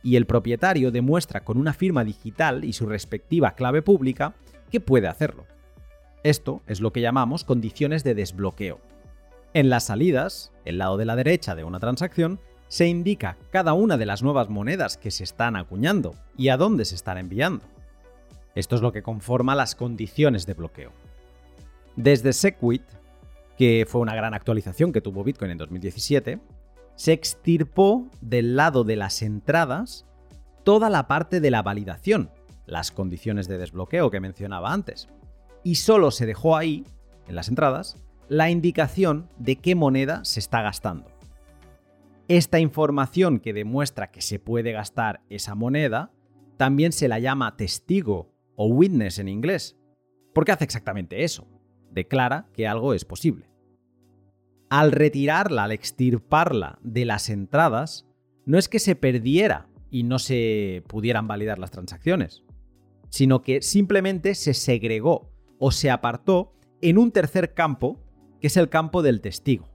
Y 0.03 0.17
el 0.17 0.27
propietario 0.27 0.91
demuestra 0.91 1.45
con 1.45 1.59
una 1.59 1.73
firma 1.73 2.05
digital 2.05 2.65
y 2.65 2.73
su 2.73 2.87
respectiva 2.87 3.55
clave 3.55 3.83
pública 3.83 4.35
que 4.71 4.81
puede 4.81 5.09
hacerlo. 5.09 5.47
Esto 6.23 6.63
es 6.67 6.81
lo 6.81 6.93
que 6.93 7.01
llamamos 7.01 7.45
condiciones 7.45 8.05
de 8.05 8.15
desbloqueo. 8.15 8.81
En 9.55 9.69
las 9.69 9.85
salidas, 9.85 10.53
el 10.65 10.79
lado 10.79 10.97
de 10.97 11.05
la 11.05 11.17
derecha 11.17 11.55
de 11.55 11.65
una 11.65 11.81
transacción, 11.81 12.41
se 12.69 12.87
indica 12.87 13.37
cada 13.51 13.75
una 13.75 13.99
de 13.99 14.07
las 14.07 14.23
nuevas 14.23 14.49
monedas 14.49 14.97
que 14.97 15.11
se 15.11 15.25
están 15.25 15.57
acuñando 15.57 16.15
y 16.39 16.49
a 16.49 16.57
dónde 16.57 16.87
se 16.87 16.95
están 16.95 17.19
enviando. 17.19 17.65
Esto 18.55 18.77
es 18.77 18.83
lo 18.83 18.93
que 18.93 19.03
conforma 19.03 19.55
las 19.55 19.75
condiciones 19.75 20.47
de 20.47 20.55
bloqueo. 20.55 20.93
Desde 21.97 22.33
Segwit, 22.33 22.83
que 23.59 23.85
fue 23.87 24.01
una 24.01 24.15
gran 24.15 24.33
actualización 24.33 24.93
que 24.93 25.03
tuvo 25.03 25.25
Bitcoin 25.25 25.51
en 25.51 25.59
2017, 25.59 26.39
se 26.95 27.13
extirpó 27.13 28.09
del 28.21 28.57
lado 28.57 28.85
de 28.85 28.97
las 28.97 29.23
entradas 29.23 30.07
toda 30.65 30.91
la 30.91 31.09
parte 31.09 31.41
de 31.41 31.51
la 31.51 31.63
validación, 31.63 32.31
las 32.67 32.91
condiciones 32.91 33.49
de 33.49 33.59
desbloqueo 33.59 34.11
que 34.11 34.21
mencionaba 34.21 34.73
antes, 34.73 35.09
y 35.65 35.77
solo 35.77 36.11
se 36.11 36.27
dejó 36.27 36.57
ahí, 36.57 36.85
en 37.27 37.35
las 37.35 37.49
entradas, 37.49 37.97
la 38.29 38.51
indicación 38.51 39.29
de 39.39 39.57
qué 39.57 39.75
moneda 39.75 40.25
se 40.25 40.41
está 40.41 40.63
gastando. 40.63 41.11
Esta 42.29 42.61
información 42.61 43.41
que 43.41 43.53
demuestra 43.53 44.11
que 44.11 44.23
se 44.23 44.39
puede 44.39 44.73
gastar 44.73 45.21
esa 45.29 45.55
moneda 45.55 46.11
también 46.57 46.93
se 46.93 47.09
la 47.09 47.19
llama 47.19 47.57
testigo 47.57 48.33
o 48.57 48.67
witness 48.67 49.19
en 49.19 49.29
inglés, 49.29 49.77
porque 50.33 50.53
hace 50.53 50.65
exactamente 50.65 51.25
eso, 51.25 51.47
declara 51.91 52.47
que 52.55 52.67
algo 52.67 52.95
es 52.95 53.05
posible. 53.05 53.52
Al 54.73 54.91
retirarla, 54.91 55.65
al 55.65 55.73
extirparla 55.73 56.79
de 56.83 57.05
las 57.05 57.29
entradas, 57.29 58.07
no 58.47 58.57
es 58.57 58.71
que 58.71 58.79
se 58.79 58.97
perdiera 58.97 59.69
y 59.91 60.03
no 60.03 60.19
se 60.19 60.83
pudieran 60.87 61.29
validar 61.29 61.59
las 61.59 61.71
transacciones, 61.71 62.43
sino 63.11 63.43
que 63.43 63.61
simplemente 63.61 64.35
se 64.35 64.55
segregó 64.55 65.31
o 65.59 65.73
se 65.73 65.91
apartó 65.91 66.55
en 66.81 66.97
un 66.97 67.11
tercer 67.11 67.53
campo, 67.53 68.01
que 68.41 68.47
es 68.47 68.57
el 68.57 68.71
campo 68.71 69.03
del 69.03 69.21
testigo. 69.21 69.69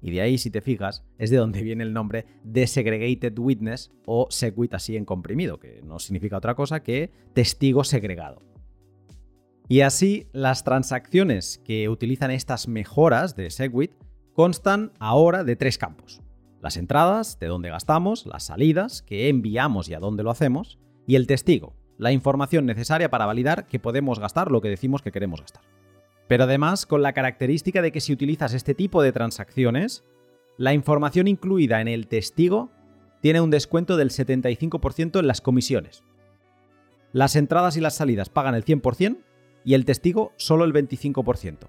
Y 0.00 0.10
de 0.10 0.22
ahí, 0.22 0.38
si 0.38 0.50
te 0.50 0.60
fijas, 0.60 1.04
es 1.18 1.30
de 1.30 1.36
donde 1.36 1.62
viene 1.62 1.84
el 1.84 1.92
nombre 1.92 2.26
Desegregated 2.42 3.38
Witness 3.38 3.92
o 4.06 4.26
Segwit 4.28 4.74
así 4.74 4.96
en 4.96 5.04
comprimido, 5.04 5.60
que 5.60 5.82
no 5.84 6.00
significa 6.00 6.38
otra 6.38 6.56
cosa 6.56 6.82
que 6.82 7.12
testigo 7.32 7.84
segregado. 7.84 8.42
Y 9.68 9.82
así, 9.82 10.26
las 10.32 10.64
transacciones 10.64 11.62
que 11.64 11.88
utilizan 11.88 12.32
estas 12.32 12.66
mejoras 12.66 13.36
de 13.36 13.48
Segwit 13.48 13.92
constan 14.34 14.92
ahora 14.98 15.44
de 15.44 15.56
tres 15.56 15.78
campos. 15.78 16.22
Las 16.60 16.76
entradas, 16.76 17.38
de 17.38 17.48
dónde 17.48 17.70
gastamos, 17.70 18.26
las 18.26 18.44
salidas, 18.44 19.02
que 19.02 19.28
enviamos 19.28 19.88
y 19.88 19.94
a 19.94 20.00
dónde 20.00 20.22
lo 20.22 20.30
hacemos, 20.30 20.78
y 21.06 21.16
el 21.16 21.26
testigo, 21.26 21.74
la 21.98 22.12
información 22.12 22.66
necesaria 22.66 23.10
para 23.10 23.26
validar 23.26 23.66
que 23.66 23.80
podemos 23.80 24.18
gastar 24.18 24.50
lo 24.50 24.60
que 24.60 24.68
decimos 24.68 25.02
que 25.02 25.12
queremos 25.12 25.40
gastar. 25.40 25.64
Pero 26.28 26.44
además, 26.44 26.86
con 26.86 27.02
la 27.02 27.12
característica 27.12 27.82
de 27.82 27.92
que 27.92 28.00
si 28.00 28.12
utilizas 28.12 28.54
este 28.54 28.74
tipo 28.74 29.02
de 29.02 29.12
transacciones, 29.12 30.04
la 30.56 30.72
información 30.72 31.28
incluida 31.28 31.80
en 31.80 31.88
el 31.88 32.06
testigo 32.06 32.70
tiene 33.20 33.40
un 33.40 33.50
descuento 33.50 33.96
del 33.96 34.10
75% 34.10 35.18
en 35.18 35.26
las 35.26 35.40
comisiones. 35.40 36.02
Las 37.12 37.36
entradas 37.36 37.76
y 37.76 37.80
las 37.80 37.96
salidas 37.96 38.28
pagan 38.28 38.54
el 38.54 38.64
100% 38.64 39.18
y 39.64 39.74
el 39.74 39.84
testigo 39.84 40.32
solo 40.36 40.64
el 40.64 40.72
25%. 40.72 41.68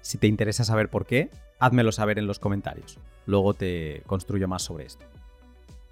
Si 0.00 0.18
te 0.18 0.26
interesa 0.26 0.64
saber 0.64 0.90
por 0.90 1.06
qué, 1.06 1.30
házmelo 1.58 1.92
saber 1.92 2.18
en 2.18 2.26
los 2.26 2.38
comentarios. 2.38 2.98
Luego 3.26 3.54
te 3.54 4.02
construyo 4.06 4.48
más 4.48 4.62
sobre 4.62 4.86
esto. 4.86 5.04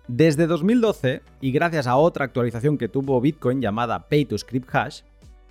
Desde 0.08 0.46
2012, 0.46 1.22
y 1.40 1.52
gracias 1.52 1.86
a 1.86 1.96
otra 1.96 2.24
actualización 2.24 2.76
que 2.76 2.88
tuvo 2.88 3.20
Bitcoin 3.20 3.60
llamada 3.60 4.08
Pay 4.08 4.24
to 4.24 4.36
Script 4.36 4.74
Hash, 4.74 5.02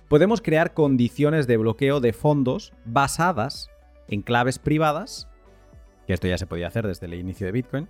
podemos 0.08 0.42
crear 0.42 0.74
condiciones 0.74 1.46
de 1.46 1.56
bloqueo 1.56 2.00
de 2.00 2.12
fondos 2.12 2.72
basadas 2.84 3.70
en 4.08 4.20
claves 4.20 4.58
privadas, 4.58 5.26
que 6.06 6.12
esto 6.12 6.28
ya 6.28 6.36
se 6.36 6.46
podía 6.46 6.68
hacer 6.68 6.86
desde 6.86 7.06
el 7.06 7.14
inicio 7.14 7.46
de 7.46 7.52
Bitcoin, 7.52 7.88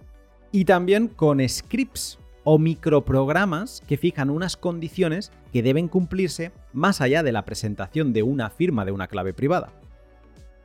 y 0.52 0.64
también 0.64 1.08
con 1.08 1.46
scripts 1.48 2.18
o 2.44 2.58
microprogramas 2.58 3.82
que 3.86 3.96
fijan 3.96 4.30
unas 4.30 4.56
condiciones 4.56 5.32
que 5.52 5.62
deben 5.62 5.88
cumplirse 5.88 6.52
más 6.72 7.00
allá 7.00 7.22
de 7.22 7.32
la 7.32 7.44
presentación 7.44 8.12
de 8.12 8.22
una 8.22 8.50
firma 8.50 8.84
de 8.84 8.92
una 8.92 9.08
clave 9.08 9.34
privada. 9.34 9.72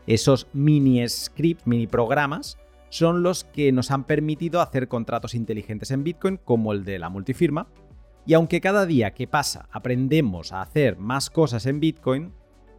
Esos 0.08 0.48
mini 0.54 1.08
scripts, 1.08 1.67
mini 1.67 1.86
programas, 1.86 2.58
son 2.89 3.22
los 3.22 3.43
que 3.43 3.72
nos 3.72 3.91
han 3.91 4.06
permitido 4.06 4.62
hacer 4.62 4.88
contratos 4.88 5.36
inteligentes 5.36 5.91
en 5.91 6.04
Bitcoin 6.04 6.38
como 6.38 6.72
el 6.74 6.86
de 6.86 6.98
la 6.98 7.10
multifirma, 7.10 7.67
y 8.26 8.34
aunque 8.34 8.62
cada 8.62 8.86
día 8.86 9.13
que 9.13 9.28
pasa 9.28 9.70
aprendemos 9.72 10.52
a 10.52 10.62
hacer 10.62 10.98
más 10.98 11.30
cosas 11.30 11.65
en 11.65 11.80
Bitcoin, 11.80 12.34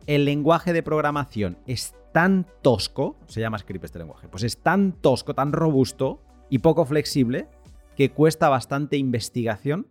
el 0.06 0.24
lenguaje 0.24 0.72
de 0.72 0.82
programación 0.82 1.58
es 1.66 1.94
tan 2.12 2.46
tosco, 2.62 3.16
se 3.26 3.40
llama 3.40 3.58
script 3.58 3.84
este 3.84 3.98
lenguaje, 3.98 4.28
pues 4.28 4.42
es 4.42 4.58
tan 4.58 4.92
tosco, 4.92 5.34
tan 5.34 5.52
robusto 5.52 6.22
y 6.50 6.58
poco 6.58 6.84
flexible 6.84 7.48
que 7.96 8.10
cuesta 8.10 8.48
bastante 8.48 8.96
investigación 8.96 9.86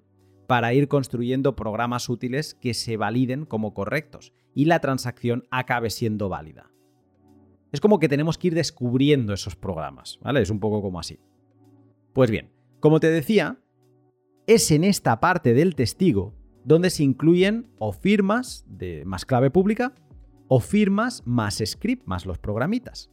para 0.47 0.73
ir 0.73 0.87
construyendo 0.87 1.55
programas 1.55 2.09
útiles 2.09 2.55
que 2.55 2.73
se 2.73 2.97
validen 2.97 3.45
como 3.45 3.73
correctos 3.73 4.33
y 4.55 4.65
la 4.65 4.79
transacción 4.79 5.43
acabe 5.51 5.89
siendo 5.89 6.29
válida. 6.29 6.71
Es 7.71 7.81
como 7.81 7.99
que 7.99 8.09
tenemos 8.09 8.37
que 8.37 8.47
ir 8.47 8.55
descubriendo 8.55 9.33
esos 9.33 9.55
programas, 9.55 10.19
¿vale? 10.21 10.41
Es 10.41 10.49
un 10.49 10.59
poco 10.59 10.81
como 10.81 10.99
así. 10.99 11.19
Pues 12.13 12.31
bien, 12.31 12.49
como 12.79 12.99
te 12.99 13.09
decía, 13.09 13.59
es 14.47 14.71
en 14.71 14.83
esta 14.83 15.19
parte 15.19 15.53
del 15.53 15.75
testigo 15.75 16.33
donde 16.63 16.89
se 16.89 17.03
incluyen 17.03 17.67
o 17.79 17.91
firmas 17.91 18.65
de 18.67 19.03
más 19.05 19.25
clave 19.25 19.51
pública 19.51 19.93
o 20.47 20.59
firmas 20.59 21.23
más 21.25 21.61
script 21.65 22.05
más 22.05 22.25
los 22.25 22.39
programitas. 22.39 23.09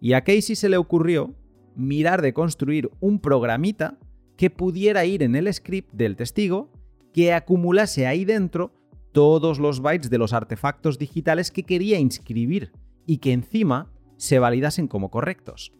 Y 0.00 0.12
a 0.12 0.22
Casey 0.22 0.56
se 0.56 0.68
le 0.68 0.76
ocurrió 0.76 1.34
mirar 1.76 2.22
de 2.22 2.34
construir 2.34 2.90
un 3.00 3.20
programita 3.20 3.98
que 4.36 4.50
pudiera 4.50 5.04
ir 5.04 5.22
en 5.22 5.36
el 5.36 5.52
script 5.52 5.92
del 5.92 6.16
testigo 6.16 6.70
que 7.12 7.32
acumulase 7.32 8.06
ahí 8.06 8.24
dentro 8.24 8.72
todos 9.12 9.60
los 9.60 9.80
bytes 9.80 10.10
de 10.10 10.18
los 10.18 10.32
artefactos 10.32 10.98
digitales 10.98 11.50
que 11.50 11.62
quería 11.62 11.98
inscribir 11.98 12.72
y 13.06 13.18
que 13.18 13.32
encima 13.32 13.90
se 14.16 14.38
validasen 14.38 14.88
como 14.88 15.10
correctos. 15.10 15.72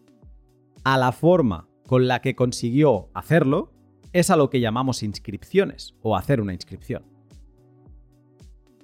A 0.83 0.97
la 0.97 1.11
forma 1.11 1.67
con 1.87 2.07
la 2.07 2.21
que 2.21 2.35
consiguió 2.35 3.09
hacerlo 3.13 3.71
es 4.13 4.29
a 4.29 4.35
lo 4.35 4.49
que 4.49 4.59
llamamos 4.59 5.03
inscripciones 5.03 5.95
o 6.01 6.15
hacer 6.15 6.41
una 6.41 6.53
inscripción. 6.53 7.03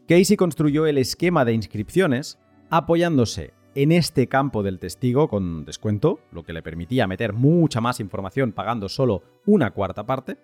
Casey 0.07 0.35
construyó 0.35 0.85
el 0.87 0.97
esquema 0.97 1.45
de 1.45 1.53
inscripciones 1.53 2.37
apoyándose 2.69 3.53
en 3.75 3.91
este 3.91 4.27
campo 4.27 4.63
del 4.63 4.79
testigo 4.79 5.29
con 5.29 5.63
descuento, 5.63 6.19
lo 6.31 6.43
que 6.43 6.53
le 6.53 6.61
permitía 6.61 7.07
meter 7.07 7.33
mucha 7.33 7.79
más 7.79 7.99
información 7.99 8.51
pagando 8.51 8.89
solo 8.89 9.23
una 9.45 9.71
cuarta 9.71 10.05
parte, 10.05 10.37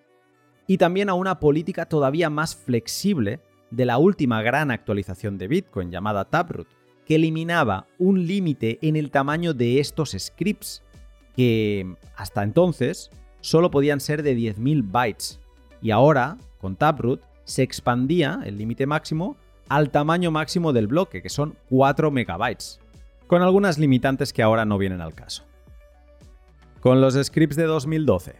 y 0.67 0.77
también 0.77 1.09
a 1.09 1.13
una 1.13 1.39
política 1.39 1.87
todavía 1.87 2.29
más 2.29 2.55
flexible 2.55 3.41
de 3.71 3.85
la 3.85 3.97
última 3.97 4.41
gran 4.41 4.71
actualización 4.71 5.37
de 5.37 5.47
Bitcoin 5.47 5.91
llamada 5.91 6.25
Taproot, 6.25 6.67
que 7.07 7.15
eliminaba 7.15 7.87
un 7.97 8.27
límite 8.27 8.79
en 8.81 8.97
el 8.97 9.11
tamaño 9.11 9.53
de 9.53 9.79
estos 9.79 10.13
scripts, 10.17 10.83
que 11.35 11.95
hasta 12.17 12.43
entonces 12.43 13.09
solo 13.39 13.71
podían 13.71 14.01
ser 14.01 14.23
de 14.23 14.35
10.000 14.35 14.91
bytes. 14.91 15.39
Y 15.81 15.91
ahora, 15.91 16.37
con 16.59 16.75
Taproot, 16.75 17.21
se 17.45 17.63
expandía 17.63 18.41
el 18.45 18.57
límite 18.57 18.85
máximo 18.85 19.37
al 19.69 19.89
tamaño 19.89 20.31
máximo 20.31 20.73
del 20.73 20.87
bloque, 20.87 21.21
que 21.21 21.29
son 21.29 21.55
4 21.69 22.11
megabytes, 22.11 22.81
con 23.27 23.41
algunas 23.41 23.77
limitantes 23.77 24.33
que 24.33 24.43
ahora 24.43 24.65
no 24.65 24.77
vienen 24.77 24.99
al 24.99 25.13
caso. 25.13 25.43
Con 26.81 26.99
los 26.99 27.13
scripts 27.15 27.55
de 27.55 27.63
2012, 27.63 28.35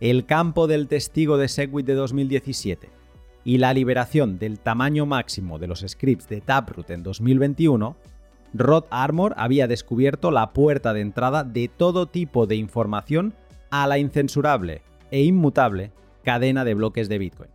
el 0.00 0.24
campo 0.24 0.66
del 0.66 0.88
testigo 0.88 1.36
de 1.36 1.48
Segwit 1.48 1.86
de 1.86 1.94
2017 1.94 2.99
y 3.44 3.58
la 3.58 3.72
liberación 3.72 4.38
del 4.38 4.58
tamaño 4.58 5.06
máximo 5.06 5.58
de 5.58 5.66
los 5.66 5.84
scripts 5.86 6.28
de 6.28 6.40
Taproot 6.40 6.90
en 6.90 7.02
2021, 7.02 7.96
Rod 8.52 8.84
Armor 8.90 9.34
había 9.36 9.68
descubierto 9.68 10.30
la 10.30 10.52
puerta 10.52 10.92
de 10.92 11.00
entrada 11.00 11.44
de 11.44 11.68
todo 11.68 12.06
tipo 12.06 12.46
de 12.46 12.56
información 12.56 13.34
a 13.70 13.86
la 13.86 13.98
incensurable 13.98 14.82
e 15.10 15.22
inmutable 15.22 15.92
cadena 16.24 16.64
de 16.64 16.74
bloques 16.74 17.08
de 17.08 17.18
Bitcoin. 17.18 17.50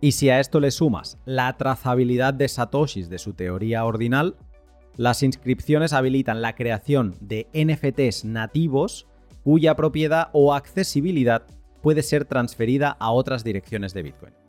Y 0.00 0.12
si 0.12 0.30
a 0.30 0.40
esto 0.40 0.60
le 0.60 0.70
sumas 0.70 1.18
la 1.24 1.56
trazabilidad 1.56 2.34
de 2.34 2.48
satoshis 2.48 3.08
de 3.08 3.18
su 3.18 3.34
teoría 3.34 3.84
ordinal, 3.84 4.36
las 4.96 5.22
inscripciones 5.22 5.92
habilitan 5.92 6.42
la 6.42 6.54
creación 6.54 7.14
de 7.20 7.46
NFTs 7.54 8.24
nativos 8.24 9.06
cuya 9.42 9.74
propiedad 9.74 10.28
o 10.32 10.54
accesibilidad 10.54 11.42
puede 11.82 12.02
ser 12.02 12.24
transferida 12.24 12.96
a 13.00 13.10
otras 13.10 13.42
direcciones 13.42 13.94
de 13.94 14.02
Bitcoin. 14.02 14.41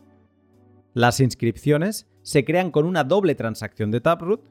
Las 0.93 1.19
inscripciones 1.19 2.07
se 2.21 2.45
crean 2.45 2.69
con 2.69 2.85
una 2.85 3.03
doble 3.03 3.33
transacción 3.33 3.89
de 3.89 3.99
Taproot. 3.99 4.41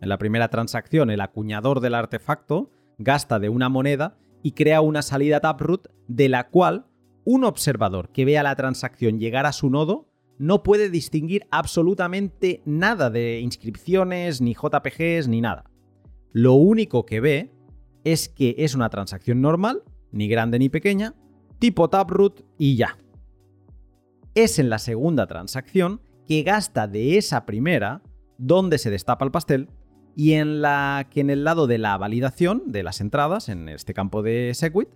En 0.00 0.08
la 0.08 0.18
primera 0.18 0.48
transacción, 0.48 1.10
el 1.10 1.20
acuñador 1.20 1.80
del 1.80 1.94
artefacto 1.94 2.70
gasta 2.98 3.40
de 3.40 3.48
una 3.48 3.68
moneda 3.68 4.16
y 4.42 4.52
crea 4.52 4.80
una 4.80 5.02
salida 5.02 5.40
Taproot 5.40 5.88
de 6.06 6.28
la 6.28 6.50
cual 6.50 6.86
un 7.24 7.42
observador 7.44 8.10
que 8.12 8.24
vea 8.24 8.44
la 8.44 8.54
transacción 8.54 9.18
llegar 9.18 9.44
a 9.44 9.52
su 9.52 9.70
nodo 9.70 10.08
no 10.38 10.62
puede 10.62 10.88
distinguir 10.88 11.46
absolutamente 11.50 12.62
nada 12.64 13.10
de 13.10 13.40
inscripciones, 13.40 14.40
ni 14.40 14.54
JPGs, 14.54 15.26
ni 15.26 15.40
nada. 15.40 15.64
Lo 16.32 16.54
único 16.54 17.04
que 17.06 17.18
ve 17.20 17.52
es 18.04 18.28
que 18.28 18.54
es 18.58 18.76
una 18.76 18.88
transacción 18.88 19.40
normal, 19.40 19.82
ni 20.12 20.28
grande 20.28 20.60
ni 20.60 20.68
pequeña, 20.68 21.16
tipo 21.58 21.90
Taproot 21.90 22.44
y 22.56 22.76
ya. 22.76 22.96
Es 24.38 24.60
en 24.60 24.70
la 24.70 24.78
segunda 24.78 25.26
transacción 25.26 26.00
que 26.24 26.44
gasta 26.44 26.86
de 26.86 27.18
esa 27.18 27.44
primera 27.44 28.02
donde 28.38 28.78
se 28.78 28.88
destapa 28.88 29.24
el 29.24 29.32
pastel 29.32 29.68
y 30.14 30.34
en 30.34 30.62
la 30.62 31.08
que 31.10 31.22
en 31.22 31.30
el 31.30 31.42
lado 31.42 31.66
de 31.66 31.78
la 31.78 31.98
validación 31.98 32.62
de 32.66 32.84
las 32.84 33.00
entradas, 33.00 33.48
en 33.48 33.68
este 33.68 33.94
campo 33.94 34.22
de 34.22 34.52
Segwit, 34.54 34.90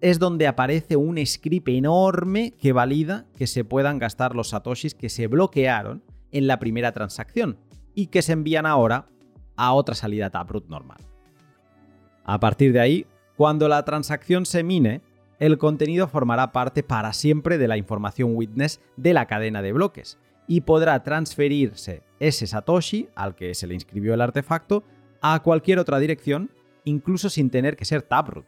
es 0.00 0.20
donde 0.20 0.46
aparece 0.46 0.94
un 0.94 1.18
script 1.26 1.66
enorme 1.70 2.52
que 2.52 2.72
valida 2.72 3.26
que 3.34 3.48
se 3.48 3.64
puedan 3.64 3.98
gastar 3.98 4.36
los 4.36 4.50
satoshis 4.50 4.94
que 4.94 5.08
se 5.08 5.26
bloquearon 5.26 6.04
en 6.30 6.46
la 6.46 6.60
primera 6.60 6.92
transacción 6.92 7.58
y 7.96 8.06
que 8.06 8.22
se 8.22 8.30
envían 8.30 8.64
ahora 8.64 9.08
a 9.56 9.72
otra 9.72 9.96
salida 9.96 10.30
Taproot 10.30 10.68
normal. 10.68 11.00
A 12.22 12.38
partir 12.38 12.72
de 12.72 12.78
ahí, 12.78 13.06
cuando 13.36 13.66
la 13.66 13.84
transacción 13.84 14.46
se 14.46 14.62
mine, 14.62 15.02
el 15.38 15.58
contenido 15.58 16.08
formará 16.08 16.52
parte 16.52 16.82
para 16.82 17.12
siempre 17.12 17.58
de 17.58 17.68
la 17.68 17.76
información 17.76 18.32
witness 18.34 18.80
de 18.96 19.14
la 19.14 19.26
cadena 19.26 19.62
de 19.62 19.72
bloques 19.72 20.18
y 20.46 20.62
podrá 20.62 21.02
transferirse 21.02 22.02
ese 22.18 22.46
satoshi 22.46 23.08
al 23.14 23.34
que 23.34 23.54
se 23.54 23.66
le 23.66 23.74
inscribió 23.74 24.14
el 24.14 24.20
artefacto 24.20 24.82
a 25.20 25.40
cualquier 25.42 25.78
otra 25.78 25.98
dirección, 25.98 26.50
incluso 26.84 27.28
sin 27.28 27.50
tener 27.50 27.76
que 27.76 27.84
ser 27.84 28.02
Taproot. 28.02 28.46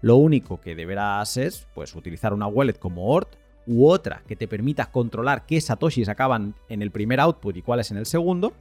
Lo 0.00 0.16
único 0.16 0.60
que 0.60 0.74
deberás 0.74 1.36
es 1.36 1.66
pues, 1.74 1.94
utilizar 1.94 2.34
una 2.34 2.46
wallet 2.46 2.78
como 2.78 3.08
ORT 3.08 3.36
u 3.66 3.86
otra 3.86 4.22
que 4.26 4.36
te 4.36 4.48
permita 4.48 4.90
controlar 4.90 5.46
qué 5.46 5.60
satoshis 5.60 6.08
acaban 6.08 6.54
en 6.68 6.82
el 6.82 6.90
primer 6.90 7.20
output 7.20 7.56
y 7.56 7.62
cuáles 7.62 7.90
en 7.90 7.98
el 7.98 8.06
segundo, 8.06 8.52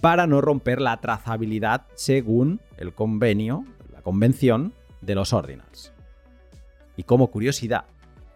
para 0.00 0.26
no 0.26 0.40
romper 0.40 0.80
la 0.80 1.00
trazabilidad 1.00 1.86
según 1.94 2.60
el 2.76 2.94
convenio, 2.94 3.64
la 3.92 4.02
convención 4.02 4.72
de 5.02 5.14
los 5.14 5.32
ordinals. 5.32 5.92
Y 7.00 7.04
como 7.04 7.30
curiosidad, 7.30 7.86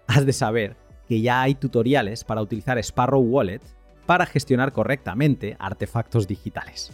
has 0.07 0.25
de 0.25 0.33
saber 0.33 0.75
que 1.07 1.21
ya 1.21 1.43
hay 1.43 1.55
tutoriales 1.55 2.25
para 2.25 2.41
utilizar 2.41 2.79
Sparrow 2.79 3.21
Wallet 3.21 3.61
para 4.07 4.25
gestionar 4.25 4.73
correctamente 4.73 5.55
artefactos 5.59 6.27
digitales. 6.27 6.91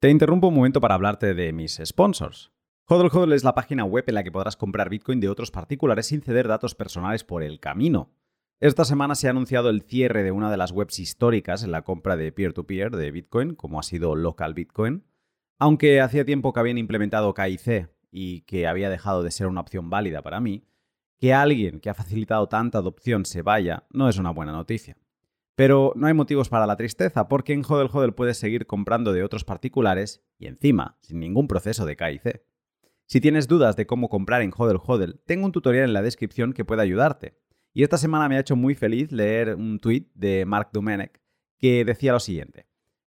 Te 0.00 0.10
interrumpo 0.10 0.48
un 0.48 0.54
momento 0.54 0.80
para 0.80 0.96
hablarte 0.96 1.34
de 1.34 1.52
mis 1.52 1.80
sponsors. 1.84 2.50
Hodl 2.88 3.16
Hodl 3.16 3.32
es 3.32 3.44
la 3.44 3.54
página 3.54 3.84
web 3.84 4.02
en 4.08 4.16
la 4.16 4.24
que 4.24 4.32
podrás 4.32 4.56
comprar 4.56 4.90
Bitcoin 4.90 5.20
de 5.20 5.28
otros 5.28 5.52
particulares 5.52 6.06
sin 6.06 6.20
ceder 6.20 6.48
datos 6.48 6.74
personales 6.74 7.22
por 7.22 7.44
el 7.44 7.60
camino. 7.60 8.10
Esta 8.58 8.86
semana 8.86 9.14
se 9.14 9.26
ha 9.26 9.32
anunciado 9.32 9.68
el 9.68 9.82
cierre 9.82 10.22
de 10.22 10.32
una 10.32 10.50
de 10.50 10.56
las 10.56 10.72
webs 10.72 10.98
históricas 10.98 11.62
en 11.62 11.72
la 11.72 11.82
compra 11.82 12.16
de 12.16 12.32
peer-to-peer 12.32 12.96
de 12.96 13.10
Bitcoin, 13.10 13.54
como 13.54 13.78
ha 13.78 13.82
sido 13.82 14.16
Local 14.16 14.54
Bitcoin. 14.54 15.04
Aunque 15.58 16.00
hacía 16.00 16.24
tiempo 16.24 16.54
que 16.54 16.60
habían 16.60 16.78
implementado 16.78 17.34
KIC 17.34 17.90
y 18.10 18.40
que 18.42 18.66
había 18.66 18.88
dejado 18.88 19.22
de 19.22 19.30
ser 19.30 19.46
una 19.46 19.60
opción 19.60 19.90
válida 19.90 20.22
para 20.22 20.40
mí, 20.40 20.64
que 21.18 21.34
alguien 21.34 21.80
que 21.80 21.90
ha 21.90 21.94
facilitado 21.94 22.48
tanta 22.48 22.78
adopción 22.78 23.26
se 23.26 23.42
vaya 23.42 23.84
no 23.90 24.08
es 24.08 24.16
una 24.16 24.30
buena 24.30 24.52
noticia. 24.52 24.96
Pero 25.54 25.92
no 25.94 26.06
hay 26.06 26.14
motivos 26.14 26.48
para 26.48 26.66
la 26.66 26.76
tristeza, 26.76 27.28
porque 27.28 27.52
en 27.52 27.62
Hodel 27.62 27.90
Hodel 27.92 28.14
puedes 28.14 28.38
seguir 28.38 28.66
comprando 28.66 29.12
de 29.12 29.22
otros 29.22 29.44
particulares 29.44 30.22
y 30.38 30.46
encima, 30.46 30.96
sin 31.02 31.20
ningún 31.20 31.46
proceso 31.46 31.84
de 31.84 31.96
KIC. 31.96 32.42
Si 33.04 33.20
tienes 33.20 33.48
dudas 33.48 33.76
de 33.76 33.86
cómo 33.86 34.08
comprar 34.08 34.40
en 34.40 34.52
Hodel 34.56 34.80
Hodel, 34.82 35.20
tengo 35.26 35.44
un 35.44 35.52
tutorial 35.52 35.84
en 35.84 35.92
la 35.92 36.02
descripción 36.02 36.54
que 36.54 36.64
puede 36.64 36.80
ayudarte. 36.80 37.36
Y 37.76 37.82
esta 37.82 37.98
semana 37.98 38.26
me 38.26 38.38
ha 38.38 38.40
hecho 38.40 38.56
muy 38.56 38.74
feliz 38.74 39.12
leer 39.12 39.54
un 39.54 39.78
tweet 39.78 40.06
de 40.14 40.46
Mark 40.46 40.70
Domenech 40.72 41.20
que 41.58 41.84
decía 41.84 42.12
lo 42.12 42.20
siguiente. 42.20 42.66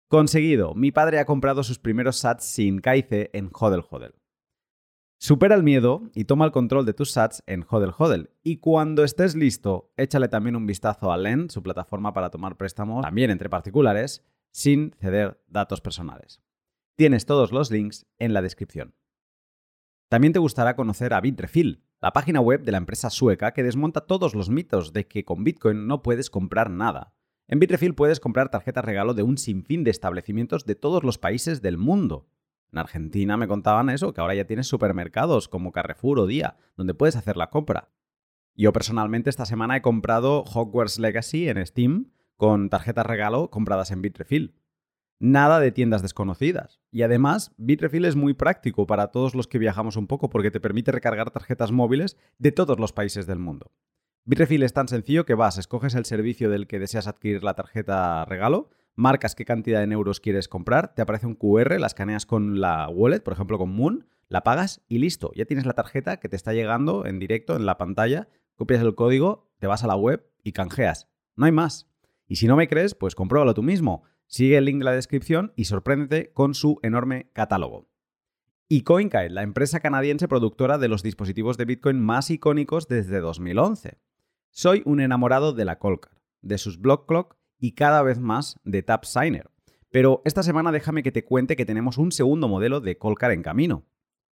Conseguido, 0.08 0.74
mi 0.74 0.90
padre 0.90 1.18
ha 1.18 1.26
comprado 1.26 1.62
sus 1.62 1.78
primeros 1.78 2.16
sats 2.16 2.46
sin 2.46 2.80
KIC 2.80 3.28
en 3.34 3.50
Hodel 3.52 3.84
Hodel. 3.90 4.14
Supera 5.18 5.54
el 5.54 5.64
miedo 5.64 6.08
y 6.14 6.24
toma 6.24 6.46
el 6.46 6.50
control 6.50 6.86
de 6.86 6.94
tus 6.94 7.10
sats 7.10 7.42
en 7.46 7.62
Hodel 7.68 7.92
Hodel. 7.94 8.30
Y 8.42 8.56
cuando 8.56 9.04
estés 9.04 9.34
listo, 9.34 9.92
échale 9.98 10.28
también 10.28 10.56
un 10.56 10.64
vistazo 10.64 11.12
a 11.12 11.18
Lend, 11.18 11.50
su 11.50 11.62
plataforma 11.62 12.14
para 12.14 12.30
tomar 12.30 12.56
préstamos, 12.56 13.02
también 13.02 13.30
entre 13.30 13.50
particulares, 13.50 14.24
sin 14.50 14.94
ceder 14.98 15.42
datos 15.46 15.82
personales. 15.82 16.40
Tienes 16.96 17.26
todos 17.26 17.52
los 17.52 17.70
links 17.70 18.06
en 18.18 18.32
la 18.32 18.40
descripción. 18.40 18.94
También 20.08 20.32
te 20.32 20.38
gustará 20.38 20.74
conocer 20.74 21.12
a 21.12 21.20
Bitrefill, 21.20 21.82
la 22.04 22.12
página 22.12 22.38
web 22.38 22.64
de 22.64 22.70
la 22.70 22.76
empresa 22.76 23.08
sueca 23.08 23.54
que 23.54 23.62
desmonta 23.62 24.02
todos 24.02 24.34
los 24.34 24.50
mitos 24.50 24.92
de 24.92 25.06
que 25.06 25.24
con 25.24 25.42
Bitcoin 25.42 25.86
no 25.86 26.02
puedes 26.02 26.28
comprar 26.28 26.68
nada. 26.68 27.14
En 27.48 27.58
Bitrefill 27.60 27.94
puedes 27.94 28.20
comprar 28.20 28.50
tarjetas 28.50 28.84
regalo 28.84 29.14
de 29.14 29.22
un 29.22 29.38
sinfín 29.38 29.84
de 29.84 29.90
establecimientos 29.90 30.66
de 30.66 30.74
todos 30.74 31.02
los 31.02 31.16
países 31.16 31.62
del 31.62 31.78
mundo. 31.78 32.28
En 32.70 32.78
Argentina 32.78 33.38
me 33.38 33.48
contaban 33.48 33.88
eso, 33.88 34.12
que 34.12 34.20
ahora 34.20 34.34
ya 34.34 34.44
tienes 34.44 34.66
supermercados 34.66 35.48
como 35.48 35.72
Carrefour 35.72 36.18
o 36.18 36.26
Día, 36.26 36.58
donde 36.76 36.92
puedes 36.92 37.16
hacer 37.16 37.38
la 37.38 37.48
compra. 37.48 37.88
Yo 38.54 38.70
personalmente 38.74 39.30
esta 39.30 39.46
semana 39.46 39.78
he 39.78 39.80
comprado 39.80 40.42
Hogwarts 40.42 40.98
Legacy 40.98 41.48
en 41.48 41.66
Steam 41.66 42.12
con 42.36 42.68
tarjetas 42.68 43.06
regalo 43.06 43.48
compradas 43.48 43.90
en 43.92 44.02
Bitrefill. 44.02 44.54
Nada 45.18 45.60
de 45.60 45.72
tiendas 45.72 46.02
desconocidas. 46.02 46.80
Y 46.90 47.02
además, 47.02 47.52
Bitrefill 47.56 48.04
es 48.04 48.16
muy 48.16 48.34
práctico 48.34 48.86
para 48.86 49.08
todos 49.08 49.34
los 49.34 49.46
que 49.46 49.58
viajamos 49.58 49.96
un 49.96 50.06
poco 50.06 50.28
porque 50.28 50.50
te 50.50 50.60
permite 50.60 50.92
recargar 50.92 51.30
tarjetas 51.30 51.72
móviles 51.72 52.16
de 52.38 52.52
todos 52.52 52.78
los 52.78 52.92
países 52.92 53.26
del 53.26 53.38
mundo. 53.38 53.72
Bitrefill 54.26 54.62
es 54.62 54.72
tan 54.72 54.88
sencillo 54.88 55.26
que 55.26 55.34
vas, 55.34 55.58
escoges 55.58 55.94
el 55.94 56.06
servicio 56.06 56.50
del 56.50 56.66
que 56.66 56.78
deseas 56.78 57.06
adquirir 57.06 57.44
la 57.44 57.54
tarjeta 57.54 58.24
regalo, 58.24 58.70
marcas 58.96 59.34
qué 59.34 59.44
cantidad 59.44 59.82
en 59.82 59.92
euros 59.92 60.20
quieres 60.20 60.48
comprar, 60.48 60.94
te 60.94 61.02
aparece 61.02 61.26
un 61.26 61.34
QR, 61.34 61.78
la 61.78 61.86
escaneas 61.86 62.24
con 62.24 62.60
la 62.60 62.88
wallet, 62.88 63.20
por 63.20 63.34
ejemplo 63.34 63.58
con 63.58 63.70
Moon, 63.70 64.06
la 64.28 64.42
pagas 64.42 64.82
y 64.88 64.98
listo, 64.98 65.30
ya 65.34 65.44
tienes 65.44 65.66
la 65.66 65.74
tarjeta 65.74 66.18
que 66.18 66.30
te 66.30 66.36
está 66.36 66.54
llegando 66.54 67.04
en 67.04 67.18
directo 67.18 67.54
en 67.54 67.66
la 67.66 67.76
pantalla, 67.76 68.28
copias 68.56 68.80
el 68.80 68.94
código, 68.94 69.50
te 69.58 69.66
vas 69.66 69.84
a 69.84 69.86
la 69.86 69.96
web 69.96 70.26
y 70.42 70.52
canjeas. 70.52 71.08
No 71.36 71.46
hay 71.46 71.52
más. 71.52 71.88
Y 72.26 72.36
si 72.36 72.46
no 72.46 72.56
me 72.56 72.68
crees, 72.68 72.94
pues 72.94 73.14
compruébalo 73.14 73.52
tú 73.52 73.62
mismo. 73.62 74.04
Sigue 74.34 74.56
el 74.56 74.64
link 74.64 74.78
de 74.78 74.84
la 74.84 74.90
descripción 74.90 75.52
y 75.54 75.66
sorpréndete 75.66 76.32
con 76.32 76.54
su 76.54 76.80
enorme 76.82 77.30
catálogo. 77.34 77.88
Y 78.68 78.80
CoinKite, 78.80 79.30
la 79.30 79.44
empresa 79.44 79.78
canadiense 79.78 80.26
productora 80.26 80.76
de 80.76 80.88
los 80.88 81.04
dispositivos 81.04 81.56
de 81.56 81.66
Bitcoin 81.66 82.00
más 82.00 82.32
icónicos 82.32 82.88
desde 82.88 83.20
2011. 83.20 84.00
Soy 84.50 84.82
un 84.86 84.98
enamorado 84.98 85.52
de 85.52 85.64
la 85.64 85.78
Colcar, 85.78 86.20
de 86.42 86.58
sus 86.58 86.80
Block 86.80 87.06
Clock 87.06 87.36
y 87.60 87.76
cada 87.76 88.02
vez 88.02 88.18
más 88.18 88.58
de 88.64 88.82
TapSigner. 88.82 89.52
Pero 89.92 90.20
esta 90.24 90.42
semana 90.42 90.72
déjame 90.72 91.04
que 91.04 91.12
te 91.12 91.24
cuente 91.24 91.54
que 91.54 91.64
tenemos 91.64 91.96
un 91.96 92.10
segundo 92.10 92.48
modelo 92.48 92.80
de 92.80 92.98
Colcar 92.98 93.30
en 93.30 93.44
camino. 93.44 93.86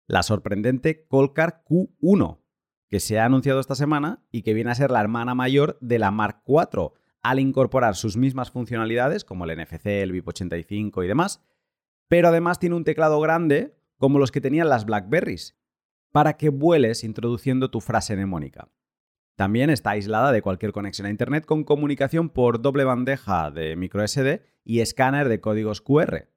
La 0.09 0.24
sorprendente 0.24 1.07
Colcar 1.07 1.62
Q1, 1.64 2.40
que 2.88 2.98
se 2.98 3.20
ha 3.20 3.26
anunciado 3.26 3.61
esta 3.61 3.76
semana 3.76 4.24
y 4.33 4.42
que 4.42 4.54
viene 4.54 4.72
a 4.72 4.74
ser 4.74 4.90
la 4.90 5.00
hermana 5.00 5.37
mayor 5.37 5.78
de 5.80 6.00
la 6.00 6.11
Mark 6.11 6.42
IV, 6.48 6.94
al 7.25 7.41
incorporar 7.41 7.97
sus 7.97 8.17
mismas 8.17 8.51
funcionalidades 8.51 9.25
como 9.25 9.47
el 9.47 9.59
NFC, 9.59 9.87
el 9.87 10.13
BIP85 10.13 11.05
y 11.05 11.09
demás, 11.09 11.41
pero 12.07 12.29
además 12.29 12.59
tiene 12.59 12.77
un 12.77 12.85
teclado 12.85 13.19
grande 13.19 13.75
como 13.99 14.19
los 14.19 14.31
que 14.31 14.43
tenían 14.43 14.69
las 14.69 14.85
Blackberries, 14.85 15.57
para 16.13 16.37
que 16.37 16.51
vueles 16.51 17.03
introduciendo 17.03 17.71
tu 17.71 17.81
frase 17.81 18.15
mnemónica. 18.15 18.69
También 19.37 19.71
está 19.71 19.91
aislada 19.91 20.33
de 20.33 20.43
cualquier 20.43 20.73
conexión 20.73 21.07
a 21.07 21.11
Internet 21.11 21.47
con 21.47 21.65
comunicación 21.65 22.29
por 22.29 22.61
doble 22.61 22.85
bandeja 22.85 23.51
de 23.51 23.75
microSD 23.75 24.43
y 24.63 24.81
escáner 24.81 25.29
de 25.29 25.41
códigos 25.41 25.81
QR. 25.81 26.29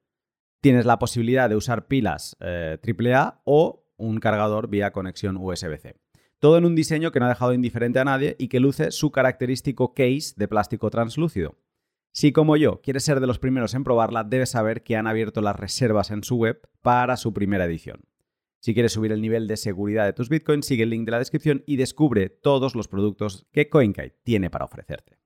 Tienes 0.62 0.86
la 0.86 0.98
posibilidad 0.98 1.50
de 1.50 1.56
usar 1.56 1.86
pilas 1.86 2.36
AAA 2.40 3.28
eh, 3.28 3.40
o 3.44 3.86
un 3.98 4.18
cargador 4.20 4.68
vía 4.68 4.90
conexión 4.90 5.36
USB-C. 5.36 5.96
Todo 6.40 6.56
en 6.56 6.64
un 6.64 6.76
diseño 6.76 7.10
que 7.10 7.18
no 7.18 7.26
ha 7.26 7.30
dejado 7.30 7.52
indiferente 7.52 7.98
a 7.98 8.04
nadie 8.04 8.36
y 8.38 8.48
que 8.48 8.60
luce 8.60 8.92
su 8.92 9.10
característico 9.10 9.92
case 9.92 10.34
de 10.36 10.46
plástico 10.46 10.88
translúcido. 10.88 11.58
Si 12.12 12.32
como 12.32 12.56
yo 12.56 12.80
quieres 12.80 13.04
ser 13.04 13.18
de 13.18 13.26
los 13.26 13.40
primeros 13.40 13.74
en 13.74 13.82
probarla, 13.82 14.22
debes 14.22 14.50
saber 14.50 14.82
que 14.82 14.96
han 14.96 15.08
abierto 15.08 15.40
las 15.40 15.56
reservas 15.56 16.10
en 16.10 16.22
su 16.22 16.36
web 16.36 16.60
para 16.80 17.16
su 17.16 17.32
primera 17.32 17.64
edición. 17.64 18.02
Si 18.60 18.72
quieres 18.72 18.92
subir 18.92 19.12
el 19.12 19.20
nivel 19.20 19.48
de 19.48 19.56
seguridad 19.56 20.04
de 20.04 20.12
tus 20.12 20.28
bitcoins, 20.28 20.66
sigue 20.66 20.84
el 20.84 20.90
link 20.90 21.04
de 21.06 21.12
la 21.12 21.18
descripción 21.18 21.62
y 21.66 21.76
descubre 21.76 22.28
todos 22.28 22.74
los 22.74 22.88
productos 22.88 23.46
que 23.52 23.68
CoinKite 23.68 24.18
tiene 24.22 24.50
para 24.50 24.64
ofrecerte. 24.64 25.18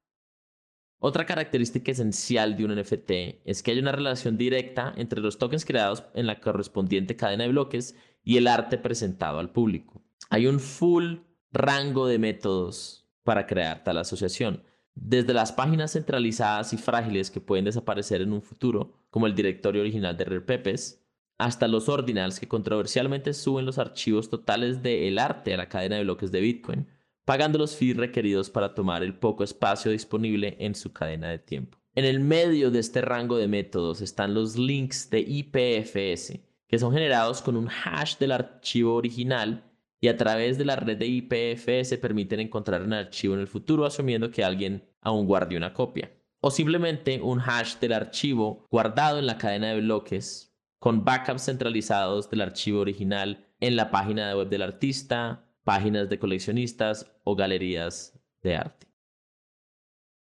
Otra 0.98 1.26
característica 1.26 1.90
esencial 1.90 2.56
de 2.56 2.64
un 2.64 2.78
NFT 2.78 3.10
es 3.44 3.62
que 3.62 3.72
hay 3.72 3.78
una 3.78 3.92
relación 3.92 4.38
directa 4.38 4.94
entre 4.96 5.20
los 5.20 5.36
tokens 5.36 5.64
creados 5.64 6.04
en 6.14 6.26
la 6.26 6.40
correspondiente 6.40 7.16
cadena 7.16 7.44
de 7.44 7.50
bloques 7.50 7.96
y 8.22 8.36
el 8.36 8.46
arte 8.46 8.78
presentado 8.78 9.38
al 9.38 9.50
público. 9.50 10.01
Hay 10.32 10.46
un 10.46 10.60
full 10.60 11.16
rango 11.52 12.06
de 12.06 12.18
métodos 12.18 13.06
para 13.22 13.46
crear 13.46 13.84
tal 13.84 13.98
asociación, 13.98 14.64
Desde 14.94 15.34
las 15.34 15.52
páginas 15.52 15.92
centralizadas 15.92 16.72
y 16.72 16.78
frágiles 16.78 17.30
que 17.30 17.42
pueden 17.42 17.66
desaparecer 17.66 18.22
en 18.22 18.32
un 18.32 18.40
futuro, 18.40 18.94
como 19.10 19.26
el 19.26 19.34
directorio 19.34 19.82
original 19.82 20.16
de 20.16 20.24
RPPs, 20.24 21.04
hasta 21.36 21.68
los 21.68 21.90
ordinals 21.90 22.40
que 22.40 22.48
controversialmente 22.48 23.34
suben 23.34 23.66
los 23.66 23.76
archivos 23.76 24.30
totales 24.30 24.82
del 24.82 25.18
arte 25.18 25.52
a 25.52 25.58
la 25.58 25.68
cadena 25.68 25.96
de 25.96 26.04
bloques 26.04 26.32
de 26.32 26.40
Bitcoin, 26.40 26.88
pagando 27.26 27.58
los 27.58 27.76
fees 27.76 27.98
requeridos 27.98 28.48
para 28.48 28.74
tomar 28.74 29.02
el 29.02 29.18
poco 29.18 29.44
espacio 29.44 29.90
disponible 29.90 30.56
en 30.60 30.74
su 30.74 30.94
cadena 30.94 31.28
de 31.28 31.40
tiempo. 31.40 31.76
En 31.94 32.06
el 32.06 32.20
medio 32.20 32.70
de 32.70 32.78
este 32.78 33.02
rango 33.02 33.36
de 33.36 33.48
métodos 33.48 34.00
están 34.00 34.32
los 34.32 34.56
links 34.56 35.10
de 35.10 35.20
IPFS, 35.20 36.40
que 36.68 36.78
son 36.78 36.94
generados 36.94 37.42
con 37.42 37.54
un 37.54 37.68
hash 37.68 38.16
del 38.16 38.32
archivo 38.32 38.94
original 38.94 39.68
y 40.02 40.08
a 40.08 40.16
través 40.16 40.58
de 40.58 40.64
la 40.64 40.74
red 40.74 40.98
de 40.98 41.06
IPFS 41.06 41.96
permiten 41.98 42.40
encontrar 42.40 42.82
un 42.82 42.92
archivo 42.92 43.34
en 43.34 43.40
el 43.40 43.46
futuro 43.46 43.86
asumiendo 43.86 44.32
que 44.32 44.42
alguien 44.42 44.84
aún 45.00 45.26
guarde 45.26 45.56
una 45.56 45.72
copia. 45.72 46.10
O 46.40 46.50
simplemente 46.50 47.20
un 47.22 47.40
hash 47.40 47.76
del 47.76 47.92
archivo 47.92 48.66
guardado 48.68 49.20
en 49.20 49.26
la 49.26 49.38
cadena 49.38 49.68
de 49.68 49.80
bloques 49.80 50.58
con 50.80 51.04
backups 51.04 51.44
centralizados 51.44 52.28
del 52.28 52.40
archivo 52.40 52.80
original 52.80 53.46
en 53.60 53.76
la 53.76 53.92
página 53.92 54.28
de 54.28 54.34
web 54.34 54.48
del 54.48 54.62
artista, 54.62 55.48
páginas 55.62 56.08
de 56.08 56.18
coleccionistas 56.18 57.06
o 57.22 57.36
galerías 57.36 58.20
de 58.42 58.56
arte. 58.56 58.88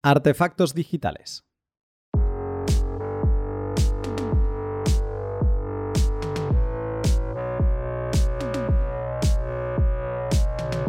Artefactos 0.03 0.75
digitales. 0.75 1.49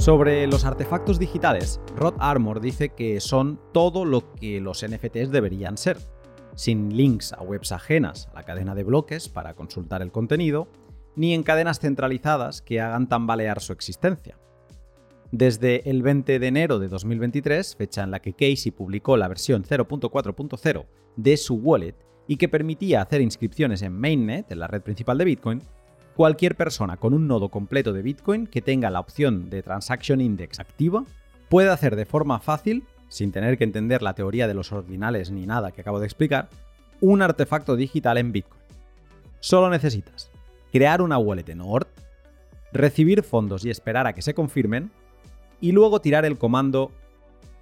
Sobre 0.06 0.46
los 0.46 0.66
artefactos 0.66 1.18
digitales, 1.18 1.82
Rod 1.96 2.14
Armor 2.20 2.62
dice 2.62 2.90
que 2.90 3.20
son 3.20 3.60
todo 3.74 4.06
lo 4.06 4.36
que 4.36 4.62
los 4.62 4.86
NFTs 4.86 5.32
deberían 5.32 5.80
ser, 5.80 5.98
sin 6.54 6.96
links 6.96 7.34
a 7.34 7.42
webs 7.42 7.72
ajenas 7.72 8.28
a 8.28 8.36
la 8.36 8.44
cadena 8.44 8.76
de 8.76 8.84
bloques 8.84 9.30
para 9.30 9.56
consultar 9.56 10.04
el 10.04 10.12
contenido, 10.12 10.68
ni 11.16 11.34
en 11.34 11.42
cadenas 11.42 11.80
centralizadas 11.80 12.62
que 12.62 12.82
hagan 12.82 13.10
tambalear 13.10 13.60
su 13.62 13.74
existencia. 13.74 14.38
Desde 15.32 15.90
el 15.90 16.04
20 16.04 16.38
de 16.38 16.48
enero 16.48 16.78
de 16.78 16.88
2023, 16.88 17.76
fecha 17.76 18.04
en 18.04 18.12
la 18.12 18.20
que 18.20 18.34
Casey 18.34 18.70
publicó 18.70 19.18
la 19.18 19.28
versión 19.28 19.64
0.4.0 19.64 20.86
de 21.16 21.36
su 21.36 21.56
wallet 21.56 21.96
y 22.28 22.38
que 22.38 22.48
permitía 22.48 23.02
hacer 23.02 23.22
inscripciones 23.22 23.82
en 23.82 23.94
Mainnet, 23.94 24.52
en 24.52 24.60
la 24.60 24.68
red 24.68 24.84
principal 24.84 25.18
de 25.18 25.26
Bitcoin, 25.26 25.64
cualquier 26.16 26.56
persona 26.56 26.98
con 26.98 27.14
un 27.14 27.28
nodo 27.28 27.50
completo 27.50 27.92
de 27.94 28.02
Bitcoin 28.02 28.48
que 28.48 28.62
tenga 28.62 28.90
la 28.90 29.00
opción 29.00 29.50
de 29.50 29.62
Transaction 29.62 30.22
Index 30.22 30.60
activa 30.60 31.04
puede 31.50 31.70
hacer 31.70 31.96
de 31.96 32.06
forma 32.06 32.40
fácil, 32.40 32.84
sin 33.10 33.32
tener 33.32 33.58
que 33.58 33.66
entender 33.66 34.02
la 34.02 34.14
teoría 34.14 34.48
de 34.48 34.54
los 34.54 34.72
ordinales 34.72 35.30
ni 35.30 35.46
nada 35.46 35.72
que 35.72 35.82
acabo 35.82 36.00
de 36.00 36.06
explicar, 36.06 36.50
un 37.02 37.22
artefacto 37.22 37.76
digital 37.76 38.18
en 38.18 38.32
Bitcoin. 38.32 38.62
Solo 39.42 39.70
necesitas 39.70 40.32
crear 40.72 41.02
una 41.02 41.18
wallet 41.18 41.50
en 41.50 41.62
ORT, 41.62 41.88
recibir 42.72 43.22
fondos 43.22 43.64
y 43.66 43.70
esperar 43.70 44.08
a 44.08 44.14
que 44.14 44.22
se 44.22 44.34
confirmen, 44.34 44.92
y 45.62 45.72
luego 45.72 46.02
tirar 46.02 46.26
el 46.26 46.38
comando 46.38 46.92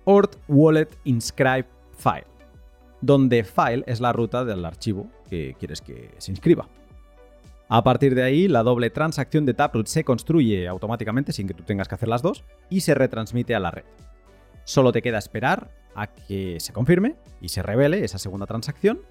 ort 0.06 0.36
wallet 0.48 0.90
inscribe 1.04 1.66
file, 1.98 2.28
donde 3.02 3.44
file 3.44 3.84
es 3.88 4.00
la 4.00 4.14
ruta 4.14 4.46
del 4.46 4.66
archivo 4.66 5.08
que 5.30 5.56
quieres 5.60 5.82
que 5.82 6.12
se 6.18 6.32
inscriba. 6.32 6.68
A 7.76 7.84
partir 7.84 8.14
de 8.14 8.22
ahí, 8.22 8.48
la 8.48 8.62
doble 8.62 8.92
transacción 8.92 9.48
de 9.48 9.56
Taproot 9.56 9.88
se 9.88 10.04
construye 10.04 10.68
automáticamente 10.68 11.34
sin 11.34 11.48
que 11.48 11.56
tú 11.56 11.64
tengas 11.64 11.88
que 11.88 11.96
hacer 11.96 12.08
las 12.08 12.22
dos 12.22 12.44
y 12.70 12.82
se 12.82 12.94
retransmite 12.94 13.56
a 13.56 13.60
la 13.60 13.72
red. 13.72 13.86
Solo 14.64 14.92
te 14.92 15.02
queda 15.02 15.18
esperar 15.18 15.72
a 15.96 16.06
que 16.06 16.60
se 16.60 16.72
confirme 16.72 17.16
y 17.42 17.50
se 17.50 17.64
revele 17.64 18.06
esa 18.06 18.20
segunda 18.20 18.46
transacción 18.46 19.02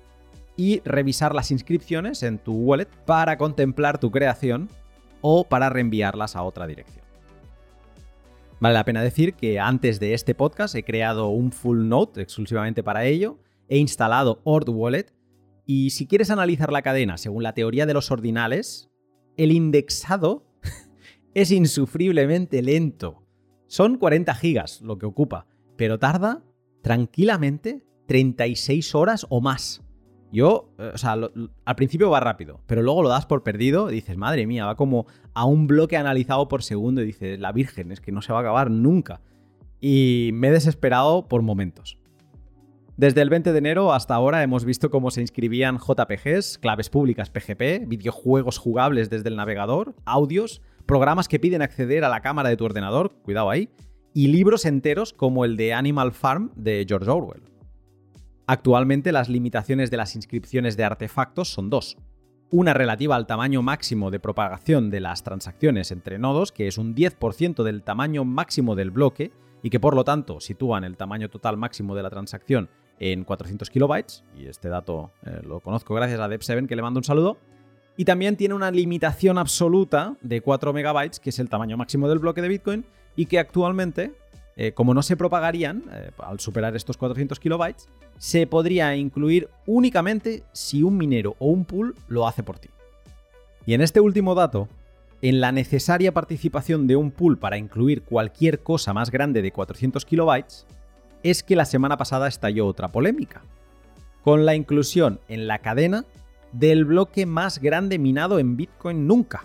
y 0.56 0.80
revisar 0.84 1.34
las 1.34 1.50
inscripciones 1.50 2.22
en 2.22 2.38
tu 2.38 2.54
wallet 2.54 2.86
para 3.04 3.36
contemplar 3.36 3.98
tu 3.98 4.12
creación 4.12 4.68
o 5.22 5.42
para 5.42 5.68
reenviarlas 5.68 6.36
a 6.36 6.44
otra 6.44 6.68
dirección. 6.68 7.04
Vale 8.60 8.74
la 8.74 8.84
pena 8.84 9.02
decir 9.02 9.34
que 9.34 9.58
antes 9.58 9.98
de 9.98 10.14
este 10.14 10.36
podcast 10.36 10.76
he 10.76 10.84
creado 10.84 11.30
un 11.30 11.50
full 11.50 11.88
note 11.88 12.22
exclusivamente 12.22 12.84
para 12.84 13.06
ello, 13.06 13.38
he 13.68 13.78
instalado 13.78 14.40
Ord 14.44 14.68
Wallet 14.68 15.12
y 15.66 15.90
si 15.90 16.06
quieres 16.06 16.30
analizar 16.30 16.72
la 16.72 16.82
cadena 16.82 17.16
según 17.18 17.42
la 17.42 17.54
teoría 17.54 17.86
de 17.86 17.94
los 17.94 18.10
ordinales, 18.10 18.90
el 19.36 19.52
indexado 19.52 20.46
es 21.34 21.50
insufriblemente 21.50 22.62
lento. 22.62 23.26
Son 23.66 23.96
40 23.96 24.34
gigas 24.34 24.82
lo 24.82 24.98
que 24.98 25.06
ocupa, 25.06 25.46
pero 25.76 25.98
tarda 25.98 26.42
tranquilamente 26.82 27.84
36 28.06 28.94
horas 28.94 29.26
o 29.30 29.40
más. 29.40 29.82
Yo, 30.32 30.74
eh, 30.78 30.90
o 30.94 30.98
sea, 30.98 31.12
al 31.12 31.76
principio 31.76 32.10
va 32.10 32.20
rápido, 32.20 32.60
pero 32.66 32.82
luego 32.82 33.02
lo 33.02 33.08
das 33.10 33.26
por 33.26 33.42
perdido 33.42 33.90
y 33.90 33.94
dices, 33.94 34.16
madre 34.16 34.46
mía, 34.46 34.66
va 34.66 34.76
como 34.76 35.06
a 35.34 35.44
un 35.44 35.66
bloque 35.66 35.96
analizado 35.96 36.48
por 36.48 36.62
segundo 36.62 37.02
y 37.02 37.06
dices, 37.06 37.38
la 37.38 37.52
Virgen, 37.52 37.92
es 37.92 38.00
que 38.00 38.12
no 38.12 38.22
se 38.22 38.32
va 38.32 38.38
a 38.38 38.42
acabar 38.42 38.70
nunca. 38.70 39.20
Y 39.80 40.30
me 40.32 40.48
he 40.48 40.50
desesperado 40.50 41.28
por 41.28 41.42
momentos. 41.42 41.98
Desde 42.96 43.22
el 43.22 43.30
20 43.30 43.52
de 43.52 43.58
enero 43.58 43.94
hasta 43.94 44.14
ahora 44.14 44.42
hemos 44.42 44.66
visto 44.66 44.90
cómo 44.90 45.10
se 45.10 45.22
inscribían 45.22 45.78
JPGs, 45.78 46.58
claves 46.58 46.90
públicas 46.90 47.30
PGP, 47.30 47.88
videojuegos 47.88 48.58
jugables 48.58 49.08
desde 49.08 49.30
el 49.30 49.36
navegador, 49.36 49.94
audios, 50.04 50.60
programas 50.84 51.26
que 51.26 51.40
piden 51.40 51.62
acceder 51.62 52.04
a 52.04 52.10
la 52.10 52.20
cámara 52.20 52.50
de 52.50 52.56
tu 52.58 52.66
ordenador, 52.66 53.14
cuidado 53.22 53.48
ahí, 53.48 53.70
y 54.12 54.26
libros 54.26 54.66
enteros 54.66 55.14
como 55.14 55.46
el 55.46 55.56
de 55.56 55.72
Animal 55.72 56.12
Farm 56.12 56.52
de 56.54 56.84
George 56.86 57.10
Orwell. 57.10 57.42
Actualmente 58.46 59.10
las 59.10 59.30
limitaciones 59.30 59.90
de 59.90 59.96
las 59.96 60.14
inscripciones 60.14 60.76
de 60.76 60.84
artefactos 60.84 61.48
son 61.50 61.70
dos. 61.70 61.96
Una 62.50 62.74
relativa 62.74 63.16
al 63.16 63.26
tamaño 63.26 63.62
máximo 63.62 64.10
de 64.10 64.20
propagación 64.20 64.90
de 64.90 65.00
las 65.00 65.24
transacciones 65.24 65.92
entre 65.92 66.18
nodos, 66.18 66.52
que 66.52 66.68
es 66.68 66.76
un 66.76 66.94
10% 66.94 67.62
del 67.62 67.84
tamaño 67.84 68.26
máximo 68.26 68.76
del 68.76 68.90
bloque 68.90 69.32
y 69.62 69.70
que 69.70 69.80
por 69.80 69.94
lo 69.94 70.04
tanto 70.04 70.40
sitúan 70.40 70.84
el 70.84 70.98
tamaño 70.98 71.30
total 71.30 71.56
máximo 71.56 71.94
de 71.94 72.02
la 72.02 72.10
transacción 72.10 72.68
en 72.98 73.24
400 73.24 73.68
kilobytes, 73.70 74.24
y 74.38 74.46
este 74.46 74.68
dato 74.68 75.10
eh, 75.26 75.40
lo 75.44 75.60
conozco 75.60 75.94
gracias 75.94 76.20
a 76.20 76.28
Dev7 76.28 76.66
que 76.66 76.76
le 76.76 76.82
mando 76.82 76.98
un 76.98 77.04
saludo, 77.04 77.36
y 77.96 78.04
también 78.04 78.36
tiene 78.36 78.54
una 78.54 78.70
limitación 78.70 79.38
absoluta 79.38 80.16
de 80.20 80.40
4 80.40 80.72
megabytes, 80.72 81.20
que 81.20 81.30
es 81.30 81.38
el 81.38 81.48
tamaño 81.48 81.76
máximo 81.76 82.08
del 82.08 82.18
bloque 82.18 82.42
de 82.42 82.48
Bitcoin, 82.48 82.84
y 83.16 83.26
que 83.26 83.38
actualmente 83.38 84.12
eh, 84.56 84.72
como 84.72 84.92
no 84.92 85.02
se 85.02 85.16
propagarían 85.16 85.82
eh, 85.92 86.10
al 86.18 86.38
superar 86.38 86.76
estos 86.76 86.96
400 86.96 87.40
kilobytes, 87.40 87.88
se 88.18 88.46
podría 88.46 88.94
incluir 88.96 89.48
únicamente 89.66 90.42
si 90.52 90.82
un 90.82 90.96
minero 90.96 91.36
o 91.38 91.46
un 91.46 91.64
pool 91.64 91.94
lo 92.08 92.26
hace 92.26 92.42
por 92.42 92.58
ti. 92.58 92.68
Y 93.64 93.74
en 93.74 93.80
este 93.80 94.00
último 94.00 94.34
dato, 94.34 94.68
en 95.22 95.40
la 95.40 95.52
necesaria 95.52 96.12
participación 96.12 96.86
de 96.86 96.96
un 96.96 97.12
pool 97.12 97.38
para 97.38 97.56
incluir 97.56 98.02
cualquier 98.02 98.60
cosa 98.60 98.92
más 98.92 99.10
grande 99.10 99.40
de 99.40 99.52
400 99.52 100.04
kilobytes, 100.04 100.66
es 101.22 101.42
que 101.42 101.56
la 101.56 101.64
semana 101.64 101.96
pasada 101.96 102.28
estalló 102.28 102.66
otra 102.66 102.92
polémica, 102.92 103.40
con 104.22 104.44
la 104.46 104.54
inclusión 104.54 105.20
en 105.28 105.46
la 105.46 105.60
cadena 105.60 106.04
del 106.52 106.84
bloque 106.84 107.24
más 107.26 107.60
grande 107.60 107.98
minado 107.98 108.38
en 108.38 108.56
Bitcoin 108.56 109.06
nunca, 109.06 109.44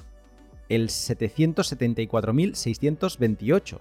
el 0.69 0.87
774.628 0.89 3.79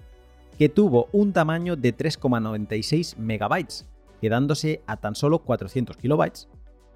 que 0.59 0.69
tuvo 0.69 1.09
un 1.13 1.33
tamaño 1.33 1.77
de 1.77 1.97
3,96 1.97 3.17
megabytes, 3.17 3.87
quedándose 4.21 4.83
a 4.87 4.97
tan 4.97 5.15
solo 5.15 5.39
400 5.41 5.97
kilobytes 5.97 6.49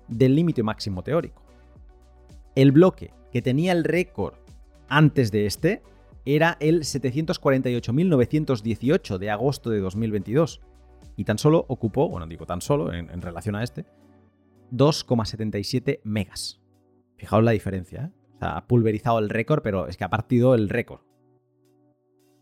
del 0.08 0.34
límite 0.34 0.62
máximo 0.62 1.02
teórico. 1.02 1.42
El 2.54 2.72
bloque 2.72 3.12
que 3.32 3.40
tenía 3.42 3.72
el 3.72 3.84
récord 3.84 4.34
antes 4.88 5.30
de 5.30 5.44
este 5.46 5.82
era 6.24 6.56
el 6.60 6.80
748.918 6.80 9.18
de 9.18 9.30
agosto 9.30 9.68
de 9.70 9.80
2022 9.80 10.60
y 11.16 11.24
tan 11.24 11.38
solo 11.38 11.64
ocupó, 11.68 12.08
bueno 12.08 12.26
digo 12.26 12.46
tan 12.46 12.60
solo 12.60 12.92
en, 12.92 13.20
relación 13.20 13.56
a 13.56 13.62
este, 13.62 13.84
2,77 14.72 16.00
megas. 16.04 16.60
Fijaos 17.16 17.44
la 17.44 17.50
diferencia, 17.50 18.04
¿eh? 18.04 18.10
O 18.36 18.38
sea, 18.38 18.56
ha 18.56 18.66
pulverizado 18.66 19.18
el 19.18 19.28
récord, 19.28 19.62
pero 19.62 19.86
es 19.86 19.96
que 19.96 20.04
ha 20.04 20.10
partido 20.10 20.54
el 20.54 20.68
récord. 20.68 21.00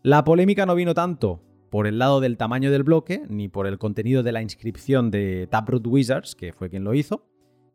La 0.01 0.23
polémica 0.23 0.65
no 0.65 0.75
vino 0.75 0.93
tanto 0.93 1.41
por 1.69 1.87
el 1.87 1.99
lado 1.99 2.19
del 2.19 2.37
tamaño 2.37 2.71
del 2.71 2.83
bloque, 2.83 3.23
ni 3.27 3.47
por 3.47 3.67
el 3.67 3.77
contenido 3.77 4.23
de 4.23 4.31
la 4.31 4.41
inscripción 4.41 5.11
de 5.11 5.47
Taproot 5.47 5.85
Wizards, 5.85 6.35
que 6.35 6.53
fue 6.53 6.69
quien 6.69 6.83
lo 6.83 6.93
hizo, 6.93 7.25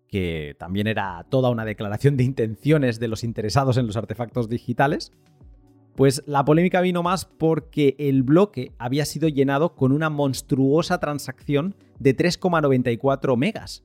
que 0.08 0.56
también 0.58 0.86
era 0.86 1.26
toda 1.28 1.50
una 1.50 1.64
declaración 1.64 2.16
de 2.16 2.24
intenciones 2.24 2.98
de 3.00 3.08
los 3.08 3.24
interesados 3.24 3.76
en 3.76 3.86
los 3.86 3.96
artefactos 3.96 4.48
digitales. 4.48 5.12
Pues 5.94 6.24
la 6.26 6.44
polémica 6.44 6.80
vino 6.80 7.02
más 7.02 7.24
porque 7.24 7.94
el 7.98 8.24
bloque 8.24 8.72
había 8.78 9.04
sido 9.04 9.28
llenado 9.28 9.74
con 9.74 9.92
una 9.92 10.10
monstruosa 10.10 10.98
transacción 10.98 11.76
de 12.00 12.16
3,94 12.16 13.36
megas, 13.36 13.84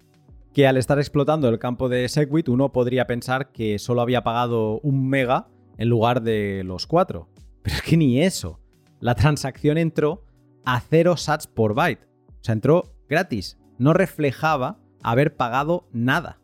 que 0.53 0.67
al 0.67 0.77
estar 0.77 0.97
explotando 0.97 1.47
el 1.49 1.59
campo 1.59 1.87
de 1.87 2.09
Segwit 2.09 2.49
uno 2.49 2.71
podría 2.71 3.05
pensar 3.05 3.51
que 3.51 3.77
solo 3.77 4.01
había 4.01 4.23
pagado 4.23 4.79
un 4.79 5.07
mega 5.07 5.47
en 5.77 5.87
lugar 5.89 6.23
de 6.23 6.63
los 6.65 6.87
4. 6.87 7.27
Pero 7.61 7.75
es 7.75 7.81
que 7.83 7.97
ni 7.97 8.21
eso. 8.21 8.59
La 8.99 9.13
transacción 9.13 9.77
entró 9.77 10.25
a 10.65 10.79
0 10.81 11.15
sats 11.15 11.45
por 11.45 11.75
byte. 11.75 12.05
O 12.27 12.43
sea, 12.43 12.53
entró 12.53 12.95
gratis. 13.07 13.57
No 13.77 13.93
reflejaba 13.93 14.79
haber 15.03 15.35
pagado 15.35 15.87
nada. 15.91 16.39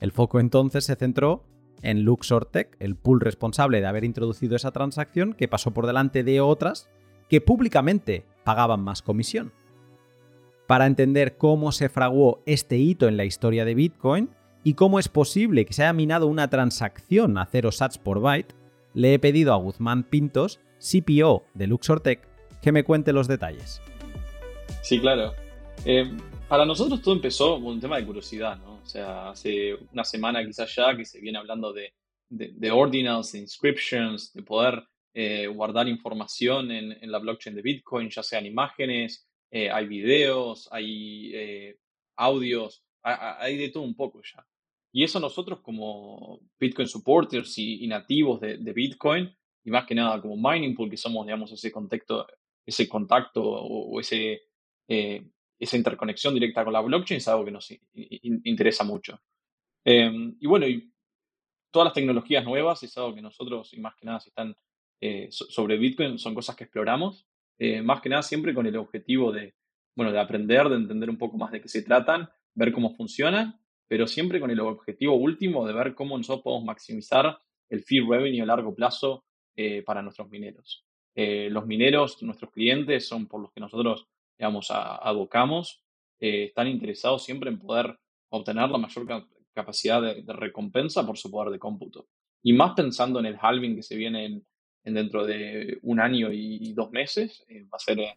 El 0.00 0.12
foco 0.12 0.40
entonces 0.40 0.84
se 0.84 0.96
centró 0.96 1.44
en 1.82 2.02
Luxor 2.02 2.46
Tech, 2.46 2.76
el 2.80 2.96
pool 2.96 3.20
responsable 3.20 3.80
de 3.80 3.86
haber 3.86 4.04
introducido 4.04 4.56
esa 4.56 4.70
transacción 4.70 5.34
que 5.34 5.48
pasó 5.48 5.72
por 5.72 5.86
delante 5.86 6.24
de 6.24 6.40
otras 6.40 6.90
que 7.28 7.40
públicamente 7.40 8.24
pagaban 8.44 8.80
más 8.80 9.02
comisión. 9.02 9.52
Para 10.66 10.86
entender 10.86 11.36
cómo 11.36 11.72
se 11.72 11.88
fraguó 11.88 12.42
este 12.46 12.76
hito 12.76 13.08
en 13.08 13.16
la 13.16 13.24
historia 13.24 13.64
de 13.64 13.74
Bitcoin 13.74 14.30
y 14.62 14.74
cómo 14.74 14.98
es 14.98 15.08
posible 15.08 15.64
que 15.64 15.72
se 15.72 15.82
haya 15.82 15.92
minado 15.92 16.26
una 16.26 16.48
transacción 16.48 17.38
a 17.38 17.46
0 17.46 17.72
sats 17.72 17.98
por 17.98 18.20
byte, 18.20 18.54
le 18.94 19.14
he 19.14 19.18
pedido 19.18 19.52
a 19.52 19.56
Guzmán 19.56 20.04
Pintos, 20.04 20.60
CPO 20.78 21.44
de 21.54 21.66
Luxor 21.66 22.00
Tech, 22.00 22.20
que 22.60 22.72
me 22.72 22.84
cuente 22.84 23.12
los 23.12 23.28
detalles. 23.28 23.80
Sí, 24.82 25.00
claro. 25.00 25.32
Eh, 25.84 26.10
para 26.48 26.64
nosotros 26.64 27.00
todo 27.00 27.14
empezó 27.14 27.54
con 27.54 27.74
un 27.74 27.80
tema 27.80 27.96
de 27.96 28.06
curiosidad, 28.06 28.58
¿no? 28.58 28.80
O 28.82 28.86
sea, 28.86 29.30
hace 29.30 29.74
una 29.92 30.04
semana 30.04 30.44
quizás 30.44 30.74
ya 30.74 30.96
que 30.96 31.04
se 31.04 31.20
viene 31.20 31.38
hablando 31.38 31.72
de, 31.72 31.94
de, 32.28 32.70
ordinals, 32.70 33.32
de 33.32 33.38
inscriptions, 33.38 34.32
de 34.32 34.42
poder 34.42 34.82
eh, 35.14 35.46
guardar 35.48 35.88
información 35.88 36.70
en, 36.70 36.92
en, 36.92 37.10
la 37.10 37.18
blockchain 37.18 37.54
de 37.56 37.62
Bitcoin, 37.62 38.08
ya 38.08 38.22
sean 38.22 38.46
imágenes, 38.46 39.28
eh, 39.50 39.68
hay 39.70 39.86
videos, 39.86 40.68
hay 40.70 41.32
eh, 41.34 41.78
audios, 42.16 42.84
hay, 43.02 43.56
de 43.56 43.70
todo 43.70 43.82
un 43.82 43.96
poco 43.96 44.20
ya. 44.22 44.46
Y 44.92 45.02
eso 45.02 45.18
nosotros 45.18 45.60
como 45.60 46.40
Bitcoin 46.58 46.86
supporters 46.86 47.58
y, 47.58 47.86
nativos 47.86 48.40
de, 48.40 48.72
Bitcoin, 48.72 49.34
y 49.64 49.70
más 49.70 49.86
que 49.86 49.94
nada 49.94 50.20
como 50.20 50.36
mining 50.36 50.74
pool, 50.74 50.90
que 50.90 50.96
somos, 50.96 51.26
digamos, 51.26 51.52
ese 51.52 51.70
contacto, 51.70 52.26
ese 52.64 52.88
contacto 52.88 53.42
o, 53.42 54.00
ese, 54.00 54.42
esa 55.60 55.76
interconexión 55.76 56.32
directa 56.32 56.64
con 56.64 56.72
la 56.72 56.80
blockchain 56.80 57.18
es 57.18 57.28
algo 57.28 57.44
que 57.44 57.50
nos 57.52 57.70
interesa 57.92 58.82
mucho. 58.82 59.20
Em, 59.84 60.34
y 60.40 60.46
bueno, 60.46 60.66
y 60.66 60.90
todas 61.70 61.86
las 61.86 61.94
tecnologías 61.94 62.44
nuevas 62.44 62.82
es 62.82 62.96
algo 62.96 63.14
que 63.14 63.20
nosotros, 63.20 63.72
y 63.74 63.80
más 63.80 63.94
que 63.94 64.06
nada, 64.06 64.20
si 64.20 64.30
están 64.30 64.56
eh, 65.02 65.28
sobre 65.30 65.76
Bitcoin, 65.76 66.18
son 66.18 66.34
cosas 66.34 66.56
que 66.56 66.64
exploramos, 66.64 67.26
eh, 67.58 67.82
más 67.82 68.00
que 68.00 68.08
nada 68.08 68.22
siempre 68.22 68.54
con 68.54 68.66
el 68.66 68.76
objetivo 68.76 69.32
de, 69.32 69.54
bueno, 69.94 70.12
de 70.12 70.18
aprender, 70.18 70.68
de 70.68 70.76
entender 70.76 71.10
un 71.10 71.18
poco 71.18 71.36
más 71.36 71.52
de 71.52 71.60
qué 71.60 71.68
se 71.68 71.82
tratan, 71.82 72.28
ver 72.54 72.72
cómo 72.72 72.94
funcionan, 72.94 73.60
pero 73.86 74.06
siempre 74.06 74.40
con 74.40 74.50
el 74.50 74.60
objetivo 74.60 75.14
último 75.14 75.66
de 75.66 75.74
ver 75.74 75.94
cómo 75.94 76.16
nosotros 76.16 76.42
podemos 76.42 76.64
maximizar 76.64 77.38
el 77.68 77.82
fee 77.82 78.00
revenue 78.00 78.42
a 78.42 78.46
largo 78.46 78.74
plazo 78.74 79.24
eh, 79.56 79.82
para 79.82 80.02
nuestros 80.02 80.28
mineros. 80.30 80.86
los 81.14 81.66
mineros, 81.66 82.22
nuestros 82.22 82.50
clientes, 82.50 83.06
son 83.06 83.26
por 83.26 83.42
los 83.42 83.52
que 83.52 83.60
nosotros 83.60 84.06
digamos, 84.40 84.68
abocamos, 84.70 85.84
eh, 86.18 86.44
están 86.44 86.66
interesados 86.66 87.22
siempre 87.22 87.50
en 87.50 87.58
poder 87.58 87.98
obtener 88.30 88.70
la 88.70 88.78
mayor 88.78 89.06
capacidad 89.52 90.00
de, 90.00 90.24
recompensa 90.32 91.04
por 91.04 91.18
su 91.18 91.30
poder 91.30 91.52
de 91.52 91.58
cómputo. 91.58 92.08
Y 92.42 92.54
más 92.54 92.72
pensando 92.72 93.20
en 93.20 93.26
el 93.26 93.36
halving 93.38 93.76
que 93.76 93.82
se 93.82 93.96
viene 93.96 94.42
en, 94.84 94.94
dentro 94.94 95.26
de 95.26 95.78
un 95.82 96.00
año 96.00 96.32
y, 96.32 96.72
dos 96.72 96.90
meses, 96.90 97.44
eh, 97.48 97.64
va 97.64 97.76
a 97.76 97.78
ser, 97.78 98.00
eh, 98.00 98.16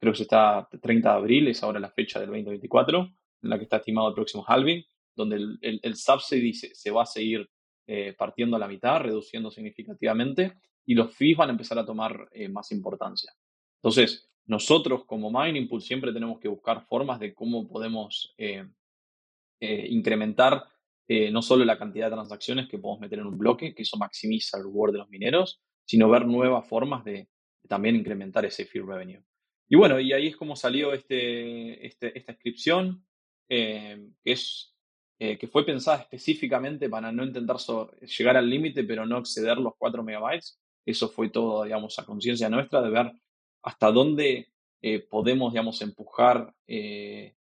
creo 0.00 0.12
que 0.12 0.16
se 0.16 0.22
está 0.24 0.68
30 0.82 1.08
de 1.08 1.16
abril, 1.16 1.46
es 1.46 1.62
ahora 1.62 1.78
la 1.78 1.92
fecha 1.92 2.18
del 2.18 2.30
2024, 2.30 2.98
en 3.42 3.48
la 3.48 3.56
que 3.56 3.62
está 3.62 3.76
estimado 3.76 4.08
el 4.08 4.14
próximo 4.14 4.44
halving, 4.44 4.84
donde 5.14 5.36
el, 5.36 5.80
el, 5.84 5.94
subsidy 5.94 6.52
se, 6.52 6.90
va 6.90 7.04
a 7.04 7.06
seguir 7.06 7.48
partiendo 8.16 8.56
a 8.56 8.60
la 8.60 8.68
mitad, 8.68 9.00
reduciendo 9.00 9.50
significativamente, 9.50 10.54
y 10.84 10.94
los 10.94 11.14
fees 11.14 11.36
van 11.36 11.48
a 11.48 11.52
empezar 11.52 11.78
a 11.78 11.86
tomar 11.86 12.28
más 12.50 12.70
importancia. 12.70 13.32
Entonces, 13.82 14.29
nosotros 14.50 15.04
como 15.04 15.30
Mining 15.30 15.68
Pool 15.68 15.80
siempre 15.80 16.12
tenemos 16.12 16.40
que 16.40 16.48
buscar 16.48 16.84
formas 16.84 17.20
de 17.20 17.32
cómo 17.32 17.68
podemos 17.68 18.34
eh, 18.36 18.66
eh, 19.60 19.86
incrementar 19.90 20.64
eh, 21.06 21.30
no 21.30 21.40
solo 21.40 21.64
la 21.64 21.78
cantidad 21.78 22.06
de 22.06 22.16
transacciones 22.16 22.68
que 22.68 22.78
podemos 22.78 23.00
meter 23.00 23.20
en 23.20 23.26
un 23.26 23.38
bloque, 23.38 23.72
que 23.72 23.82
eso 23.82 23.96
maximiza 23.96 24.58
el 24.58 24.64
reward 24.64 24.90
de 24.90 24.98
los 24.98 25.08
mineros, 25.08 25.62
sino 25.84 26.10
ver 26.10 26.26
nuevas 26.26 26.66
formas 26.66 27.04
de, 27.04 27.28
también 27.68 27.94
incrementar 27.94 28.44
ese 28.44 28.64
fee 28.64 28.80
revenue. 28.80 29.22
Y 29.68 29.76
bueno, 29.76 30.00
y 30.00 30.12
ahí 30.12 30.26
es 30.26 30.36
como 30.36 30.56
salió 30.56 30.92
este, 30.94 31.86
este 31.86 32.18
esta 32.18 32.32
inscripción, 32.32 33.06
que, 33.48 34.10
es, 34.24 34.76
que 35.18 35.48
fue 35.48 35.64
pensada 35.64 35.98
específicamente 35.98 36.88
para 36.88 37.12
no 37.12 37.24
intentar 37.24 37.56
llegar 38.18 38.36
al 38.36 38.50
límite, 38.50 38.82
pero 38.82 39.06
no 39.06 39.18
exceder 39.18 39.58
los 39.58 39.74
4 39.78 40.02
megabytes. 40.02 40.60
Eso 40.84 41.08
fue 41.08 41.28
todo, 41.28 41.64
digamos, 41.64 41.98
a 42.00 42.04
conciencia 42.04 42.48
nuestra 42.48 42.82
de 42.82 42.90
ver 42.90 43.12
hasta 43.62 43.90
dónde 43.90 44.52
eh, 44.82 45.00
podemos, 45.00 45.52
digamos, 45.52 45.80
empujar 45.82 46.54
eh, 46.66 47.34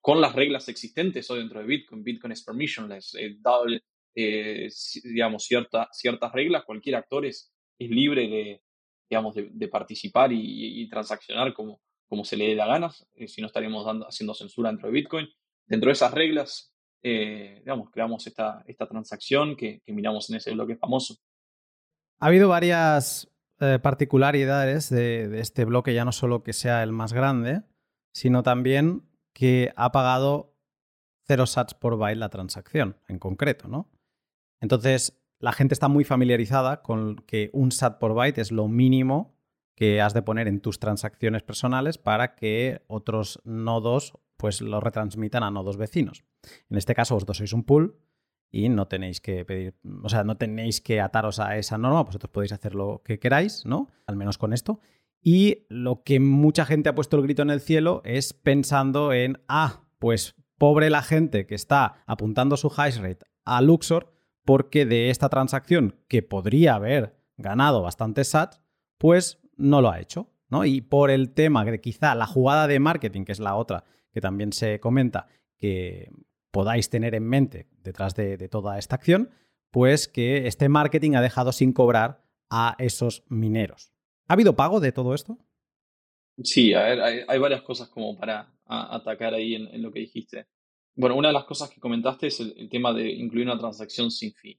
con 0.00 0.20
las 0.20 0.34
reglas 0.34 0.68
existentes 0.68 1.30
hoy 1.30 1.40
dentro 1.40 1.60
de 1.60 1.66
Bitcoin. 1.66 2.02
Bitcoin 2.02 2.32
es 2.32 2.42
permissionless, 2.42 3.14
eh, 3.14 3.36
dado, 3.40 3.66
digamos, 4.14 5.44
cierta, 5.44 5.88
ciertas 5.92 6.32
reglas, 6.32 6.64
cualquier 6.64 6.96
actor 6.96 7.26
es, 7.26 7.52
es 7.78 7.90
libre 7.90 8.26
de, 8.26 8.62
digamos, 9.08 9.34
de, 9.34 9.68
participar 9.68 10.32
y, 10.32 10.88
transaccionar 10.88 11.54
como, 11.54 11.80
como 12.08 12.24
se 12.24 12.36
le 12.36 12.48
dé 12.48 12.54
la 12.56 12.66
gana, 12.66 12.90
si 13.26 13.40
no 13.40 13.46
estaríamos 13.46 13.84
dando, 13.84 14.08
haciendo 14.08 14.34
censura 14.34 14.70
dentro 14.70 14.88
de 14.88 14.94
Bitcoin. 14.94 15.28
Dentro 15.66 15.88
de 15.88 15.92
esas 15.92 16.12
reglas, 16.12 16.74
digamos, 17.00 17.90
creamos 17.90 18.26
esta, 18.26 18.64
esta 18.66 18.88
transacción 18.88 19.54
que, 19.54 19.82
que 19.84 19.92
miramos 19.92 20.28
en 20.30 20.36
ese 20.36 20.52
bloque 20.52 20.76
famoso. 20.76 21.16
Ha 22.18 22.26
habido 22.26 22.48
varias 22.48 23.30
eh, 23.60 23.78
particularidades 23.80 24.88
de, 24.90 25.40
este 25.40 25.64
bloque, 25.64 25.94
ya 25.94 26.04
no 26.04 26.12
solo 26.12 26.42
que 26.42 26.52
sea 26.52 26.82
el 26.82 26.92
más 26.92 27.12
grande, 27.12 27.62
sino 28.12 28.42
también 28.42 29.02
que 29.32 29.72
ha 29.76 29.92
pagado 29.92 30.54
0 31.26 31.46
sats 31.46 31.74
por 31.74 31.98
byte 31.98 32.18
la 32.18 32.28
transacción 32.28 32.96
en 33.08 33.18
concreto, 33.18 33.68
¿no? 33.68 33.90
Entonces, 34.60 35.20
la 35.40 35.52
gente 35.52 35.74
está 35.74 35.88
muy 35.88 36.04
familiarizada 36.04 36.82
con 36.82 37.16
que 37.26 37.50
un 37.52 37.70
sat 37.70 37.98
por 37.98 38.14
byte 38.14 38.38
es 38.38 38.50
lo 38.50 38.68
mínimo 38.68 39.36
que 39.76 40.00
has 40.00 40.14
de 40.14 40.22
poner 40.22 40.48
en 40.48 40.60
tus 40.60 40.80
transacciones 40.80 41.42
personales 41.42 41.98
para 41.98 42.34
que 42.34 42.82
otros 42.88 43.40
nodos 43.44 44.14
pues 44.36 44.60
lo 44.60 44.80
retransmitan 44.80 45.42
a 45.42 45.50
nodos 45.50 45.76
vecinos. 45.76 46.24
En 46.70 46.78
este 46.78 46.94
caso, 46.94 47.14
vosotros 47.14 47.38
sois 47.38 47.52
un 47.52 47.64
pool 47.64 47.98
y 48.50 48.68
no 48.68 48.88
tenéis 48.88 49.20
que 49.20 49.44
pedir, 49.44 49.74
o 50.02 50.08
sea, 50.08 50.24
no 50.24 50.36
tenéis 50.36 50.80
que 50.80 51.00
ataros 51.00 51.38
a 51.38 51.56
esa 51.56 51.78
norma, 51.78 52.02
vosotros 52.02 52.30
podéis 52.30 52.52
hacer 52.52 52.74
lo 52.74 53.02
que 53.04 53.18
queráis, 53.18 53.64
¿no? 53.66 53.88
Al 54.06 54.16
menos 54.16 54.38
con 54.38 54.52
esto. 54.52 54.80
Y 55.20 55.66
lo 55.68 56.02
que 56.02 56.20
mucha 56.20 56.64
gente 56.64 56.88
ha 56.88 56.94
puesto 56.94 57.16
el 57.16 57.24
grito 57.24 57.42
en 57.42 57.50
el 57.50 57.60
cielo 57.60 58.02
es 58.04 58.32
pensando 58.32 59.12
en, 59.12 59.42
ah, 59.48 59.84
pues 59.98 60.36
pobre 60.56 60.90
la 60.90 61.02
gente 61.02 61.46
que 61.46 61.54
está 61.54 62.02
apuntando 62.06 62.56
su 62.56 62.72
hash 62.74 62.98
rate 62.98 63.26
a 63.44 63.60
Luxor 63.62 64.12
porque 64.44 64.86
de 64.86 65.10
esta 65.10 65.28
transacción 65.28 65.96
que 66.08 66.22
podría 66.22 66.74
haber 66.74 67.16
ganado 67.36 67.82
bastante 67.82 68.24
sats, 68.24 68.62
pues 68.96 69.40
no 69.56 69.82
lo 69.82 69.90
ha 69.90 70.00
hecho, 70.00 70.32
¿no? 70.48 70.64
Y 70.64 70.80
por 70.80 71.10
el 71.10 71.34
tema 71.34 71.64
de 71.64 71.80
quizá 71.80 72.14
la 72.14 72.26
jugada 72.26 72.66
de 72.66 72.80
marketing, 72.80 73.24
que 73.24 73.32
es 73.32 73.40
la 73.40 73.56
otra 73.56 73.84
que 74.12 74.20
también 74.20 74.52
se 74.52 74.80
comenta, 74.80 75.26
que 75.58 76.10
podáis 76.50 76.90
tener 76.90 77.14
en 77.14 77.24
mente 77.24 77.66
detrás 77.82 78.14
de, 78.14 78.36
toda 78.48 78.78
esta 78.78 78.96
acción, 78.96 79.30
pues 79.70 80.08
que 80.08 80.46
este 80.46 80.68
marketing 80.68 81.14
ha 81.14 81.20
dejado 81.20 81.52
sin 81.52 81.72
cobrar 81.72 82.24
a 82.50 82.74
esos 82.78 83.24
mineros. 83.28 83.92
¿Ha 84.26 84.34
habido 84.34 84.56
pago 84.56 84.80
de 84.80 84.92
todo 84.92 85.14
esto? 85.14 85.38
Sí, 86.42 86.72
a 86.72 86.82
ver, 86.82 87.00
hay, 87.28 87.38
varias 87.38 87.62
cosas 87.62 87.88
como 87.88 88.16
para 88.16 88.52
atacar 88.64 89.34
ahí 89.34 89.54
en, 89.54 89.82
lo 89.82 89.92
que 89.92 90.00
dijiste. 90.00 90.46
Bueno, 90.94 91.16
una 91.16 91.28
de 91.28 91.34
las 91.34 91.44
cosas 91.44 91.70
que 91.70 91.80
comentaste 91.80 92.28
es 92.28 92.40
el, 92.40 92.68
tema 92.68 92.92
de 92.92 93.10
incluir 93.10 93.46
una 93.46 93.58
transacción 93.58 94.10
sin 94.10 94.32
fin. 94.34 94.58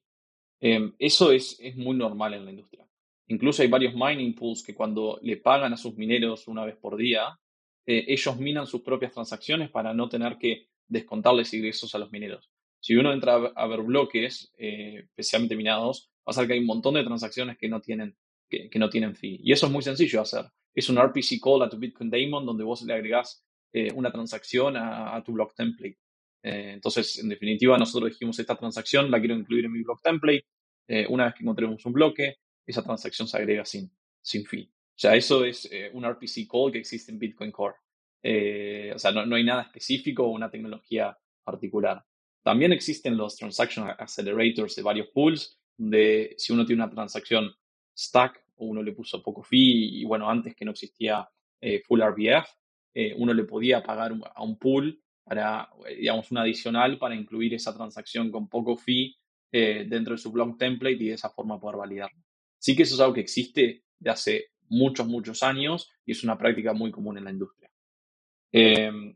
Em, 0.60 0.94
eso 1.00 1.32
es, 1.32 1.58
es 1.60 1.76
muy 1.78 1.96
normal 1.96 2.34
en 2.34 2.46
la 2.46 2.52
industria. 2.52 2.86
Incluso 3.28 3.62
hay 3.62 3.68
varios 3.68 3.94
mining 3.94 4.34
pools 4.34 4.64
que 4.64 4.74
cuando 4.74 5.20
le 5.22 5.38
pagan 5.38 5.72
a 5.72 5.78
sus 5.78 5.96
mineros 5.96 6.48
una 6.48 6.66
vez 6.66 6.76
por 6.76 6.98
día, 6.98 7.40
eh, 7.86 8.06
ellos 8.08 8.38
minan 8.38 8.66
sus 8.66 8.82
propias 8.82 9.14
transacciones 9.14 9.70
para 9.70 9.94
no 9.94 10.10
tener 10.10 10.38
que 10.38 10.69
descontarles 10.90 11.54
ingresos 11.54 11.96
a 11.96 12.00
los 12.00 12.12
mineros. 12.12 12.52
Si 12.82 12.96
uno 12.96 13.14
entra 13.14 13.36
a 13.36 13.68
ver 13.68 13.82
bloques, 13.82 14.52
eh, 14.58 15.04
especialmente 15.06 15.56
minados, 15.56 16.12
va 16.28 16.32
a 16.32 16.34
ser 16.34 16.48
que 16.48 16.54
hay 16.54 16.60
un 16.60 16.66
montón 16.66 16.96
de 16.96 17.04
transacciones 17.04 17.58
que 17.58 17.70
no 17.70 17.82
tienen, 17.82 18.18
que, 18.50 18.70
no 18.76 18.90
tienen 18.90 19.16
fee. 19.16 19.40
Y 19.44 19.52
eso 19.52 19.68
es 19.68 19.72
muy 19.72 19.84
sencillo 19.84 20.20
de 20.20 20.24
hacer. 20.24 20.46
Es 20.74 20.90
un 20.90 20.98
RPC 20.98 21.40
call 21.42 21.62
a 21.64 21.70
tu 21.70 21.78
Bitcoin 21.78 22.10
Daemon 22.10 22.46
donde 22.46 22.64
vos 22.64 22.82
le 22.84 22.94
agregás 22.94 23.46
eh, 23.74 23.92
una 23.94 24.12
transacción 24.12 24.76
a, 24.78 25.22
tu 25.24 25.34
block 25.34 25.54
template. 25.56 26.00
Eh, 26.42 26.72
entonces, 26.74 27.20
en 27.20 27.30
definitiva, 27.30 27.78
nosotros 27.78 28.12
dijimos 28.12 28.40
esta 28.40 28.56
transacción 28.56 29.12
la 29.12 29.20
quiero 29.20 29.36
incluir 29.36 29.66
en 29.66 29.74
mi 29.74 29.84
block 29.84 30.02
template. 30.02 30.46
una 31.10 31.26
vez 31.26 31.36
que 31.36 31.44
encontremos 31.44 31.86
un 31.86 31.94
bloque, 31.94 32.38
esa 32.66 32.84
transacción 32.84 33.28
se 33.28 33.38
agrega 33.38 33.66
sin, 33.66 33.92
sin 34.22 34.46
fee. 34.46 34.72
O 34.72 35.02
sea, 35.02 35.16
eso 35.16 35.46
es 35.46 35.70
un 35.94 36.06
RPC 36.06 36.48
call 36.50 36.72
que 36.72 36.80
existe 36.80 37.12
en 37.12 37.20
Bitcoin 37.20 37.52
Core. 37.52 37.76
Eh, 38.22 38.92
o 38.94 39.00
sea, 39.00 39.12
no, 39.12 39.36
hay 39.36 39.44
nada 39.44 39.64
específico 39.64 40.24
o 40.24 40.32
una 40.32 40.50
tecnología 40.50 41.18
particular. 41.44 42.04
También 42.44 42.74
existen 42.74 43.18
los 43.18 43.36
Transaction 43.36 43.90
Accelerators 43.90 44.76
de 44.76 44.82
varios 44.82 45.08
pools, 45.08 45.60
donde 45.78 46.36
si 46.38 46.54
uno 46.54 46.66
tiene 46.66 46.84
una 46.84 46.92
transacción 46.92 47.52
stack 47.98 48.46
uno 48.62 48.84
le 48.84 48.92
puso 48.92 49.24
poco 49.24 49.42
fee, 49.42 50.02
y 50.02 50.04
bueno, 50.04 50.30
antes 50.30 50.54
que 50.54 50.66
no 50.66 50.72
existía 50.72 51.30
eh, 51.62 51.82
Full 51.88 52.02
RBF, 52.02 52.50
uno 53.16 53.34
le 53.34 53.46
podía 53.46 53.82
pagar 53.82 54.12
a 54.36 54.44
un 54.44 54.60
pool 54.60 55.02
para, 55.24 55.70
digamos, 55.98 56.30
un 56.32 56.40
adicional 56.40 56.98
para 56.98 57.16
incluir 57.16 57.54
esa 57.54 57.74
transacción 57.74 58.30
con 58.30 58.50
poco 58.50 58.76
fee 58.76 59.16
dentro 59.50 60.16
de 60.16 60.18
su 60.18 60.34
block 60.34 60.58
template 60.58 61.02
y 61.02 61.08
de 61.08 61.14
esa 61.14 61.30
forma 61.30 61.58
poder 61.58 61.78
validarlo. 61.78 62.22
Sí 62.58 62.76
que 62.76 62.84
eso 62.84 62.96
es 62.96 63.00
algo 63.00 63.14
que 63.14 63.22
existe 63.22 63.86
de 64.00 64.10
hace 64.10 64.52
muchos, 64.70 65.08
muchos 65.08 65.44
años 65.44 65.90
y 66.06 66.12
es 66.12 66.24
una 66.24 66.38
práctica 66.38 66.74
muy 66.74 66.92
común 66.92 67.18
en 67.18 67.26
la 67.26 67.32
industria. 67.32 67.59
Em, 68.52 69.16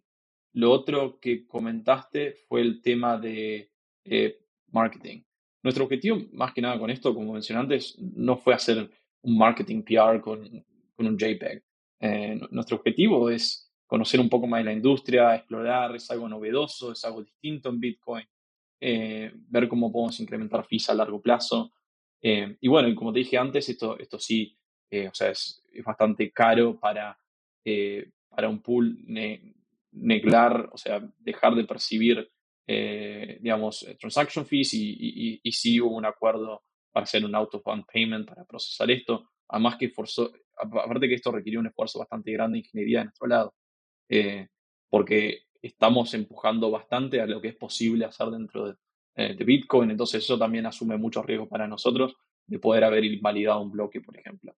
lo 0.53 0.71
otro 0.71 1.19
que 1.19 1.47
comentaste 1.47 2.33
fue 2.47 2.61
el 2.61 2.81
tema 2.81 3.17
de 3.17 3.71
eh, 4.05 4.39
marketing. 4.71 5.23
Nuestro 5.63 5.85
objetivo, 5.85 6.21
más 6.33 6.53
que 6.53 6.61
nada 6.61 6.77
con 6.77 6.89
esto, 6.89 7.13
como 7.13 7.33
mencioné 7.33 7.61
antes, 7.61 7.97
no 7.97 8.37
fue 8.37 8.53
hacer 8.53 8.89
un 9.21 9.37
marketing 9.37 9.81
PR 9.81 10.21
con, 10.21 10.65
un 10.97 11.17
JPEG. 11.17 11.63
Eh, 11.99 12.39
nuestro 12.51 12.77
objetivo 12.77 13.29
es 13.29 13.71
conocer 13.87 14.19
un 14.19 14.29
poco 14.29 14.45
más 14.45 14.59
de 14.59 14.65
la 14.65 14.73
industria, 14.73 15.35
explorar, 15.35 15.95
es 15.95 16.09
algo 16.11 16.29
novedoso, 16.29 16.91
es 16.91 17.03
algo 17.05 17.23
distinto 17.23 17.69
en 17.69 17.79
Bitcoin, 17.79 18.25
eh, 18.79 19.31
ver 19.33 19.67
cómo 19.67 19.91
podemos 19.91 20.19
incrementar 20.19 20.65
fees 20.65 20.89
a 20.89 20.93
largo 20.93 21.21
plazo. 21.21 21.73
y 22.21 22.67
bueno, 22.69 22.93
como 22.95 23.11
te 23.11 23.19
dije 23.19 23.37
antes, 23.37 23.67
esto, 23.67 23.97
esto 23.99 24.17
sí, 24.17 24.57
o 24.91 25.13
sea, 25.13 25.29
es, 25.29 25.61
es, 25.73 25.83
bastante 25.83 26.31
caro 26.31 26.79
para, 26.79 27.17
para 28.35 28.49
un 28.49 28.61
pool 28.61 28.97
neglar, 29.91 30.69
o 30.71 30.77
sea, 30.77 31.01
dejar 31.19 31.55
de 31.55 31.65
percibir, 31.65 32.29
eh, 32.67 33.37
digamos, 33.41 33.83
eh, 33.83 33.95
transaction 33.99 34.45
fees 34.45 34.73
y, 34.73 35.39
y, 35.43 35.51
sí 35.51 35.79
hubo 35.79 35.95
un 35.95 36.05
acuerdo 36.05 36.63
para 36.91 37.03
hacer 37.03 37.25
un 37.25 37.35
out-of-fund 37.35 37.85
payment 37.91 38.27
para 38.27 38.45
procesar 38.45 38.89
esto. 38.91 39.29
Además 39.49 39.77
que 39.77 39.89
forzó, 39.89 40.31
aparte 40.57 41.07
que 41.07 41.15
esto 41.15 41.31
requirió 41.31 41.59
un 41.59 41.67
esfuerzo 41.67 41.99
bastante 41.99 42.31
grande 42.31 42.55
de 42.55 42.59
ingeniería 42.59 42.99
de 42.99 43.05
nuestro 43.05 43.27
lado, 43.27 43.53
eh, 44.09 44.47
porque 44.89 45.43
estamos 45.61 46.13
empujando 46.13 46.71
bastante 46.71 47.21
a 47.21 47.25
lo 47.25 47.41
que 47.41 47.49
es 47.49 47.55
posible 47.55 48.05
hacer 48.05 48.27
dentro 48.27 48.67
de, 48.67 48.75
de, 49.35 49.43
Bitcoin, 49.43 49.91
entonces 49.91 50.23
eso 50.23 50.37
también 50.39 50.65
asume 50.65 50.97
muchos 50.97 51.25
riesgos 51.25 51.47
para 51.47 51.67
nosotros 51.67 52.15
de 52.47 52.59
poder 52.59 52.83
haber 52.83 53.03
invalidado 53.05 53.61
un 53.61 53.71
bloque, 53.71 54.01
por 54.01 54.17
ejemplo. 54.17 54.55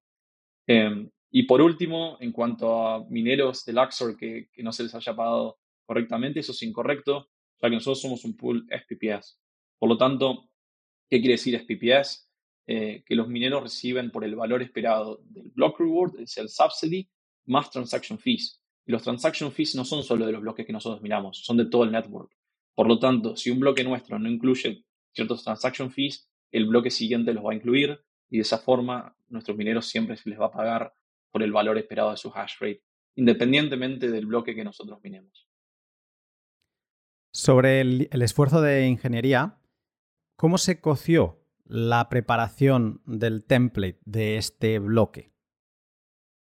Em, 0.66 1.10
y 1.32 1.44
por 1.44 1.62
último, 1.62 2.18
en 2.20 2.32
cuanto 2.32 2.88
a 2.88 3.06
mineros 3.10 3.66
de 3.66 3.74
Luxor 3.74 4.16
que, 4.18 4.50
no 4.58 4.72
se 4.72 4.84
les 4.84 4.96
haya 4.96 5.16
pagado 5.16 5.60
correctamente, 5.86 6.40
eso 6.40 6.52
es 6.52 6.64
incorrecto, 6.64 7.30
ya 7.62 7.70
que 7.70 7.76
nosotros 7.76 8.02
somos 8.02 8.24
un 8.26 8.36
pool 8.36 8.66
SPPS. 8.70 9.40
Por 9.78 9.90
lo 9.90 9.98
tanto, 9.98 10.50
¿qué 11.10 11.20
quiere 11.20 11.34
decir 11.34 11.60
SPPS? 11.60 12.30
Eh, 12.68 13.04
que 13.06 13.16
los 13.16 13.28
mineros 13.28 13.62
reciben 13.62 14.10
por 14.10 14.24
el 14.24 14.36
valor 14.36 14.64
esperado 14.64 15.22
del 15.26 15.52
block 15.52 15.80
reward, 15.80 16.20
es 16.20 16.38
el 16.38 16.50
subsidy, 16.50 17.08
más 17.46 17.70
transaction 17.70 18.18
fees. 18.18 18.62
Y 18.86 18.92
los 18.92 19.04
transaction 19.04 19.52
fees 19.52 19.76
no 19.76 19.86
son 19.86 20.04
solo 20.04 20.26
de 20.26 20.32
los 20.32 20.42
bloques 20.42 20.66
que 20.66 20.74
nosotros 20.74 21.02
miramos, 21.02 21.44
son 21.44 21.58
de 21.58 21.66
todo 21.66 21.84
el 21.84 21.92
network. 21.92 22.32
Por 22.74 22.88
lo 22.88 23.00
tanto, 23.00 23.36
si 23.36 23.52
un 23.52 23.60
bloque 23.60 23.84
nuestro 23.84 24.20
no 24.20 24.30
incluye 24.30 24.84
ciertos 25.12 25.44
transaction 25.44 25.92
fees, 25.92 26.30
el 26.52 26.68
bloque 26.68 26.92
siguiente 26.92 27.34
los 27.34 27.46
va 27.46 27.52
a 27.52 27.56
incluir 27.56 28.00
y 28.30 28.38
de 28.38 28.42
esa 28.42 28.58
forma 28.58 29.16
nuestros 29.28 29.58
mineros 29.58 29.88
siempre 29.88 30.18
se 30.18 30.30
les 30.30 30.40
va 30.40 30.48
a 30.48 30.52
pagar 30.52 30.94
por 31.36 31.44
el 31.44 31.52
valor 31.52 31.78
esperado 31.78 32.12
de 32.12 32.16
su 32.16 32.32
hash 32.34 32.54
rate, 32.62 32.82
independientemente 33.16 34.10
del 34.10 34.26
bloque 34.26 34.56
que 34.56 34.64
nosotros 34.64 35.02
minemos. 35.04 35.50
Sobre 37.34 37.82
el, 37.82 38.08
esfuerzo 38.22 38.62
de 38.62 38.88
ingeniería, 38.88 39.60
¿cómo 40.38 40.58
se 40.58 40.80
coció 40.80 41.44
la 41.66 42.08
preparación 42.08 43.02
del 43.06 43.44
template 43.44 44.00
de 44.06 44.38
este 44.38 44.80
bloque? 44.80 45.34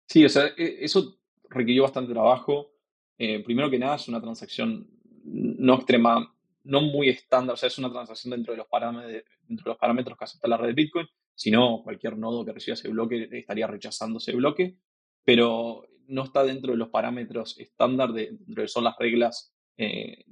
Sí, 0.10 0.26
o 0.26 0.28
sea, 0.28 0.48
e, 0.58 0.84
eso 0.84 1.22
requirió 1.50 1.84
bastante 1.84 2.12
trabajo. 2.12 2.74
Eh, 3.18 3.42
primero 3.46 3.70
que 3.70 3.80
nada, 3.80 3.96
es 3.96 4.10
una 4.10 4.20
transacción 4.20 4.90
no 5.24 5.76
extrema, 5.76 6.36
no 6.66 6.82
muy 6.82 7.08
estándar, 7.08 7.54
o 7.54 7.58
sea, 7.58 7.68
es 7.68 7.78
una 7.78 7.94
transacción 7.94 8.32
dentro 8.32 8.52
de 8.52 8.58
los 8.58 8.68
parámetros, 8.68 9.24
dentro 9.48 9.64
de 9.64 9.70
los 9.70 9.78
parámetros 9.78 10.18
que 10.18 10.26
acepta 10.26 10.50
la 10.50 10.58
red 10.58 10.68
de 10.68 10.74
Bitcoin, 10.74 11.08
si 11.36 11.52
no, 11.52 11.82
cualquier 11.84 12.18
nodo 12.18 12.46
que 12.46 12.54
reciba 12.54 12.76
ese 12.76 12.90
bloque 12.90 13.30
estaría 13.32 13.68
rechazando 13.68 14.18
ese 14.18 14.34
bloque, 14.34 14.78
pero 15.24 15.86
no 16.08 16.24
está 16.24 16.44
dentro 16.44 16.72
de 16.72 16.78
los 16.78 16.90
parámetros 16.90 17.60
estándar 17.60 18.14
de, 18.14 18.38
de 18.40 18.68
son 18.68 18.84
las 18.84 18.96
reglas 18.98 19.56
eh, 19.78 20.24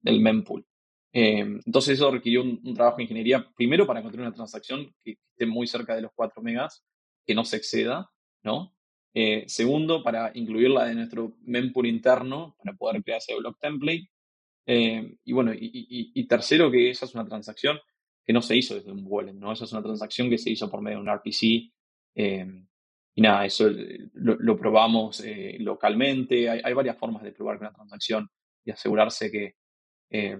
del 0.00 0.20
mempool. 0.20 0.66
Eh, 1.12 1.38
entonces 1.38 1.94
eso 1.94 2.10
requirió 2.10 2.42
un, 2.42 2.74
trabajo 2.74 2.96
de 2.96 3.04
ingeniería, 3.04 3.48
primero 3.56 3.86
para 3.86 4.00
encontrar 4.00 4.26
una 4.26 4.34
transacción 4.34 4.92
que 5.04 5.18
esté 5.30 5.46
muy 5.46 5.68
cerca 5.68 5.94
de 5.94 6.02
los 6.02 6.10
4 6.14 6.42
megas, 6.42 6.84
que 7.24 7.34
no 7.34 7.44
se 7.44 7.58
exceda, 7.58 8.10
¿no? 8.42 8.74
Eh, 9.14 9.44
segundo, 9.46 10.02
para 10.02 10.32
incluirla 10.34 10.90
en 10.90 10.98
nuestro 10.98 11.36
mempool 11.42 11.86
interno, 11.86 12.56
para 12.58 12.76
poder 12.76 13.02
crear 13.04 13.18
ese 13.18 13.36
block 13.36 13.58
template. 13.60 14.08
y 14.66 15.32
bueno, 15.32 15.52
y, 15.54 16.26
tercero, 16.26 16.70
que 16.70 16.90
esa 16.90 17.06
es 17.06 17.14
una 17.14 17.24
transacción 17.24 17.78
que 18.28 18.34
no 18.34 18.42
se 18.42 18.54
hizo 18.54 18.74
desde 18.74 18.92
un 18.92 19.04
wallet, 19.06 19.32
¿no? 19.32 19.52
Esa 19.52 19.64
es 19.64 19.72
una 19.72 19.82
transacción 19.82 20.28
que 20.28 20.36
se 20.36 20.50
hizo 20.50 20.70
por 20.70 20.82
medio 20.82 20.98
de 20.98 21.02
un 21.02 21.08
RPC. 21.08 21.72
Eh, 22.14 22.46
y 23.14 23.22
nada, 23.22 23.46
eso 23.46 23.70
lo, 24.12 24.58
probamos 24.58 25.22
eh, 25.24 25.56
localmente. 25.60 26.50
Hay, 26.50 26.74
varias 26.74 26.98
formas 26.98 27.22
de 27.22 27.32
probar 27.32 27.56
una 27.56 27.72
transacción 27.72 28.28
y 28.66 28.70
asegurarse 28.70 29.30
que, 29.30 29.54
eh, 30.10 30.38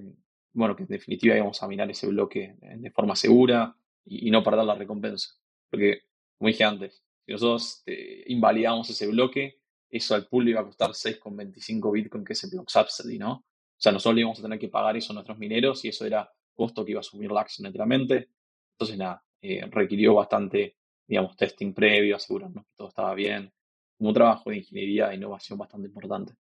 bueno, 0.53 0.77
que 0.77 0.83
en 0.83 0.91
definitiva 0.91 1.35
íbamos 1.35 1.63
a 1.63 1.67
minar 1.67 1.91
ese 1.91 2.07
bloque 2.09 2.57
de 2.61 2.91
forma 2.91 3.17
segura 3.17 3.75
y, 4.05 4.31
no 4.31 4.43
perder 4.43 4.67
la 4.67 4.75
recompensa. 4.75 5.31
Porque, 5.71 6.03
como 6.37 6.49
dije 6.49 6.65
antes, 6.65 7.03
si 7.25 7.33
nosotros 7.33 7.85
invalidamos 8.27 8.91
ese 8.91 9.07
bloque, 9.07 9.63
eso 9.89 10.15
al 10.15 10.29
pool 10.29 10.45
le 10.45 10.51
iba 10.51 10.61
a 10.61 10.67
costar 10.67 10.91
6,25 10.91 11.91
Bitcoin, 11.91 12.23
que 12.23 12.35
es 12.35 12.45
el 12.45 12.51
block 12.51 12.69
subsidy, 12.69 13.19
¿no? 13.19 13.33
O 13.33 13.81
sea, 13.81 13.93
nosotros 13.93 14.17
le 14.17 14.21
íbamos 14.21 14.41
a 14.41 14.43
tener 14.43 14.59
que 14.59 14.69
pagar 14.69 14.95
eso 14.99 15.15
a 15.15 15.15
nuestros 15.15 15.39
mineros 15.39 15.83
y 15.87 15.89
eso 15.89 16.05
era 16.05 16.31
costo 16.59 16.85
que 16.85 16.91
iba 16.91 16.99
a 16.99 17.07
asumir 17.07 17.31
Lax 17.31 17.61
enteramente. 17.61 18.29
Entonces, 18.73 18.99
nada, 18.99 19.25
eh, 19.41 19.65
requirió 19.71 20.15
bastante, 20.15 20.77
digamos, 21.07 21.37
testing 21.37 21.73
previo, 21.73 22.17
asegurarnos 22.17 22.65
que 22.67 22.73
todo 22.77 22.89
estaba 22.89 23.15
bien. 23.15 23.53
Un 24.01 24.13
trabajo 24.13 24.51
de 24.51 24.59
ingeniería 24.59 25.11
e 25.11 25.15
innovación 25.15 25.59
bastante 25.59 25.87
importante. 25.87 26.35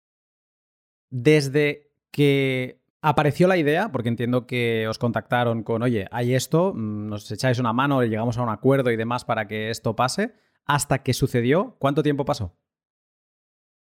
Desde 1.11 1.91
que 2.11 2.81
apareció 3.03 3.49
la 3.49 3.57
idea, 3.57 3.91
porque 3.91 4.09
entiendo 4.09 4.47
que 4.47 4.87
os 4.89 4.99
contactaron 4.99 5.63
con, 5.65 5.83
oye, 5.83 6.07
hay 6.11 6.35
esto, 6.35 6.73
mm, 6.75 7.09
nos 7.09 7.31
echáis 7.31 7.59
una 7.59 7.73
mano, 7.73 8.03
llegamos 8.03 8.39
a 8.39 8.43
un 8.43 8.49
acuerdo 8.49 8.91
y 8.91 8.97
demás 8.97 9.25
para 9.25 9.47
que 9.47 9.71
esto 9.71 9.95
pase, 9.95 10.35
hasta 10.65 11.03
que 11.03 11.13
sucedió, 11.13 11.77
¿cuánto 11.79 12.03
tiempo 12.03 12.25
pasó? 12.25 12.57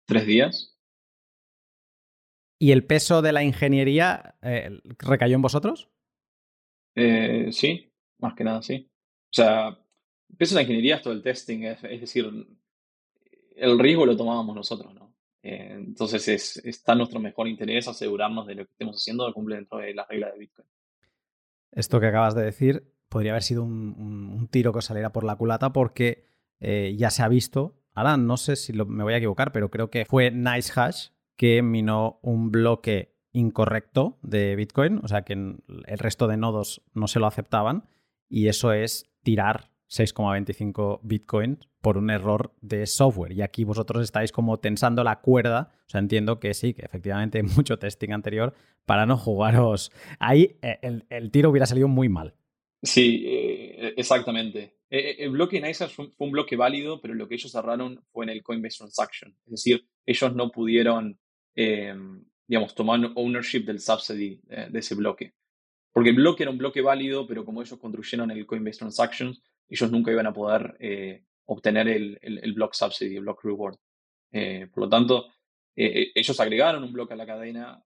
Tres 0.06 0.26
días. 0.26 0.78
¿Y 2.58 2.72
el 2.72 2.84
peso 2.84 3.22
de 3.22 3.32
la 3.32 3.42
ingeniería 3.42 4.36
eh, 4.42 4.80
recayó 4.98 5.34
en 5.34 5.42
vosotros? 5.42 5.88
Eh, 6.94 7.48
sí, 7.52 7.92
más 8.18 8.34
que 8.34 8.44
nada, 8.44 8.62
sí. 8.62 8.90
O 8.90 9.32
sea, 9.32 9.78
peso 10.36 10.54
la 10.54 10.62
ingeniería 10.62 10.96
es 10.96 11.02
todo 11.02 11.12
el 11.12 11.22
testing, 11.22 11.62
es, 11.64 11.82
decir, 11.82 12.28
el 13.56 13.78
riesgo 13.78 14.06
lo 14.06 14.16
tomábamos 14.16 14.54
nosotros, 14.54 14.94
¿no? 14.94 15.14
Eh, 15.42 15.72
entonces 15.72 16.28
es, 16.28 16.56
está 16.58 16.92
en 16.92 16.98
nuestro 16.98 17.18
mejor 17.18 17.48
interés 17.48 17.88
asegurarnos 17.88 18.46
de 18.46 18.56
lo 18.56 18.64
que 18.66 18.72
estemos 18.72 18.96
haciendo 18.96 19.32
cumple 19.32 19.56
dentro 19.56 19.78
de 19.78 19.94
las 19.94 20.06
reglas 20.08 20.32
de 20.32 20.38
Bitcoin. 20.38 20.68
Esto 21.72 22.00
que 22.00 22.06
acabas 22.06 22.34
de 22.34 22.42
decir 22.42 22.92
podría 23.08 23.32
haber 23.32 23.42
sido 23.42 23.64
un, 23.64 24.48
tiro 24.50 24.72
que 24.72 24.82
saliera 24.82 25.12
por 25.12 25.24
la 25.24 25.36
culata 25.36 25.72
porque 25.72 26.24
eh, 26.60 26.94
ya 26.96 27.10
se 27.10 27.22
ha 27.22 27.28
visto, 27.28 27.82
ahora 27.94 28.16
no 28.16 28.36
sé 28.36 28.56
si 28.56 28.72
me 28.72 29.02
voy 29.02 29.14
a 29.14 29.18
equivocar, 29.18 29.52
pero 29.52 29.70
creo 29.70 29.90
que 29.90 30.04
fue 30.04 30.30
NiceHash 30.30 31.08
que 31.36 31.62
minó 31.62 32.20
un 32.22 32.50
bloque 32.50 33.14
incorrecto 33.32 34.18
de 34.22 34.56
Bitcoin, 34.56 35.00
o 35.02 35.08
sea 35.08 35.22
que 35.22 35.34
el 35.34 35.98
resto 35.98 36.26
de 36.26 36.36
nodos 36.36 36.82
no 36.94 37.06
se 37.06 37.20
lo 37.20 37.26
aceptaban, 37.26 37.84
y 38.28 38.48
eso 38.48 38.72
es 38.72 39.10
tirar 39.22 39.70
6,25 39.90 41.00
Bitcoin 41.02 41.58
por 41.80 41.98
un 41.98 42.10
error 42.10 42.54
de 42.60 42.86
software. 42.86 43.32
Y 43.32 43.42
aquí 43.42 43.64
vosotros 43.64 44.02
estáis 44.02 44.32
como 44.32 44.58
tensando 44.58 45.02
la 45.02 45.20
cuerda, 45.20 45.72
o 45.86 45.90
sea, 45.90 46.00
entiendo 46.00 46.38
que 46.38 46.54
sí, 46.54 46.74
que 46.74 46.82
efectivamente 46.82 47.42
mucho 47.56 47.78
testing 47.78 48.12
anterior 48.12 48.54
para 48.86 49.04
no 49.04 49.16
jugaros. 49.16 49.90
Ahí 50.18 50.56
eh, 50.62 50.78
el, 51.10 51.30
tiro 51.30 51.50
hubiera 51.50 51.66
salido 51.66 51.88
muy 51.88 52.08
mal. 52.08 52.34
Sí, 52.82 53.24
eh, 53.26 53.94
exactamente. 53.96 54.76
Eh, 54.90 55.16
el 55.18 55.30
bloque 55.30 55.60
NICE 55.60 55.88
fue 55.88 56.10
un 56.18 56.30
bloque 56.30 56.56
válido, 56.56 57.00
pero 57.00 57.14
lo 57.14 57.28
que 57.28 57.34
ellos 57.34 57.52
cerraron 57.52 58.02
fue 58.12 58.24
en 58.24 58.30
el 58.30 58.42
Coinbase 58.42 58.78
Transaction. 58.78 59.36
Es 59.46 59.50
decir, 59.50 59.86
ellos 60.06 60.34
no 60.34 60.50
pudieron 60.50 61.18
digamos, 62.50 62.74
tomar 62.74 62.98
ownership 63.14 63.60
del 63.60 63.78
subsidy 63.78 64.40
eh, 64.48 64.66
de 64.68 64.78
ese 64.80 64.96
bloque. 64.96 65.34
Porque 65.92 66.10
el 66.10 66.16
bloque 66.16 66.42
era 66.42 66.50
un 66.50 66.58
bloque 66.58 66.80
válido, 66.80 67.24
pero 67.24 67.44
como 67.44 67.62
ellos 67.62 67.78
construyeron 67.78 68.28
el 68.32 68.44
Coinbase 68.44 68.80
Transactions, 68.80 69.40
ellos 69.68 69.92
nunca 69.92 70.10
iban 70.10 70.26
a 70.26 70.32
poder 70.32 70.76
eh, 70.80 71.22
obtener 71.44 71.86
el, 71.86 72.18
el, 72.20 72.52
block 72.52 72.74
subsidy, 72.74 73.14
el 73.14 73.22
block 73.22 73.44
reward. 73.44 73.76
Eh, 74.32 74.66
por 74.74 74.82
lo 74.82 74.88
tanto, 74.88 75.28
ellos 75.76 76.40
agregaron 76.40 76.82
un 76.82 76.92
bloque 76.92 77.14
a 77.14 77.16
la 77.16 77.24
cadena, 77.24 77.84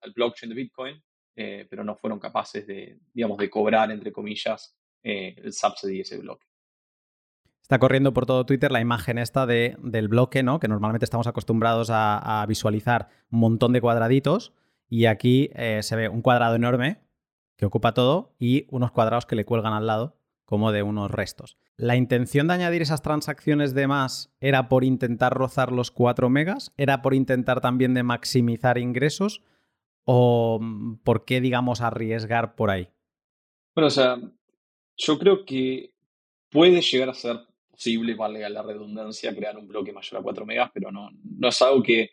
al 0.00 0.12
blockchain 0.12 0.50
de 0.50 0.56
Bitcoin, 0.56 1.02
pero 1.34 1.84
no 1.84 1.94
fueron 1.94 2.18
capaces 2.18 2.66
de, 2.66 2.98
digamos, 3.14 3.38
de 3.38 3.48
cobrar, 3.48 3.92
entre 3.92 4.10
comillas, 4.10 4.76
el 5.02 5.52
subsidy 5.52 5.94
de 5.94 6.00
ese 6.00 6.18
bloque. 6.18 6.49
Está 7.70 7.78
corriendo 7.78 8.12
por 8.12 8.26
todo 8.26 8.46
Twitter 8.46 8.72
la 8.72 8.80
imagen 8.80 9.16
esta 9.16 9.46
de, 9.46 9.76
del 9.80 10.08
bloque, 10.08 10.42
¿no? 10.42 10.58
Que 10.58 10.66
normalmente 10.66 11.04
estamos 11.04 11.28
acostumbrados 11.28 11.88
a, 11.92 12.44
visualizar 12.48 13.10
un 13.30 13.38
montón 13.38 13.72
de 13.72 13.80
cuadraditos. 13.80 14.52
Y 14.88 15.06
aquí 15.06 15.50
eh, 15.54 15.78
se 15.84 15.94
ve 15.94 16.08
un 16.08 16.20
cuadrado 16.20 16.56
enorme 16.56 16.98
que 17.56 17.66
ocupa 17.66 17.94
todo 17.94 18.34
y 18.40 18.66
unos 18.70 18.90
cuadrados 18.90 19.24
que 19.24 19.36
le 19.36 19.44
cuelgan 19.44 19.72
al 19.72 19.86
lado 19.86 20.16
como 20.44 20.72
de 20.72 20.82
unos 20.82 21.12
restos. 21.12 21.58
¿La 21.76 21.94
intención 21.94 22.48
de 22.48 22.54
añadir 22.54 22.82
esas 22.82 23.02
transacciones 23.02 23.72
de 23.72 23.86
más 23.86 24.34
era 24.40 24.68
por 24.68 24.82
intentar 24.82 25.32
rozar 25.32 25.70
los 25.70 25.92
4 25.92 26.28
megas? 26.28 26.72
¿Era 26.76 27.02
por 27.02 27.14
intentar 27.14 27.60
también 27.60 27.94
de 27.94 28.02
maximizar 28.02 28.78
ingresos? 28.78 29.44
¿O 30.02 30.58
mm, 30.60 31.04
por 31.04 31.24
qué, 31.24 31.40
digamos, 31.40 31.82
arriesgar 31.82 32.56
por 32.56 32.70
ahí? 32.70 32.88
Bueno, 33.76 33.86
o 33.86 33.90
sea, 33.90 34.18
yo 34.96 35.18
creo 35.20 35.44
que 35.44 35.94
puede 36.50 36.82
llegar 36.82 37.10
a 37.10 37.14
ser 37.14 37.49
posible, 37.80 38.14
valga 38.14 38.46
la 38.50 38.62
redundancia, 38.62 39.34
crear 39.34 39.56
un 39.56 39.66
bloque 39.66 39.90
mayor 39.90 40.20
a 40.20 40.22
4 40.22 40.44
megas, 40.44 40.70
pero 40.74 40.92
no, 40.92 41.08
no 41.24 41.48
es 41.48 41.62
algo 41.62 41.82
que 41.82 42.10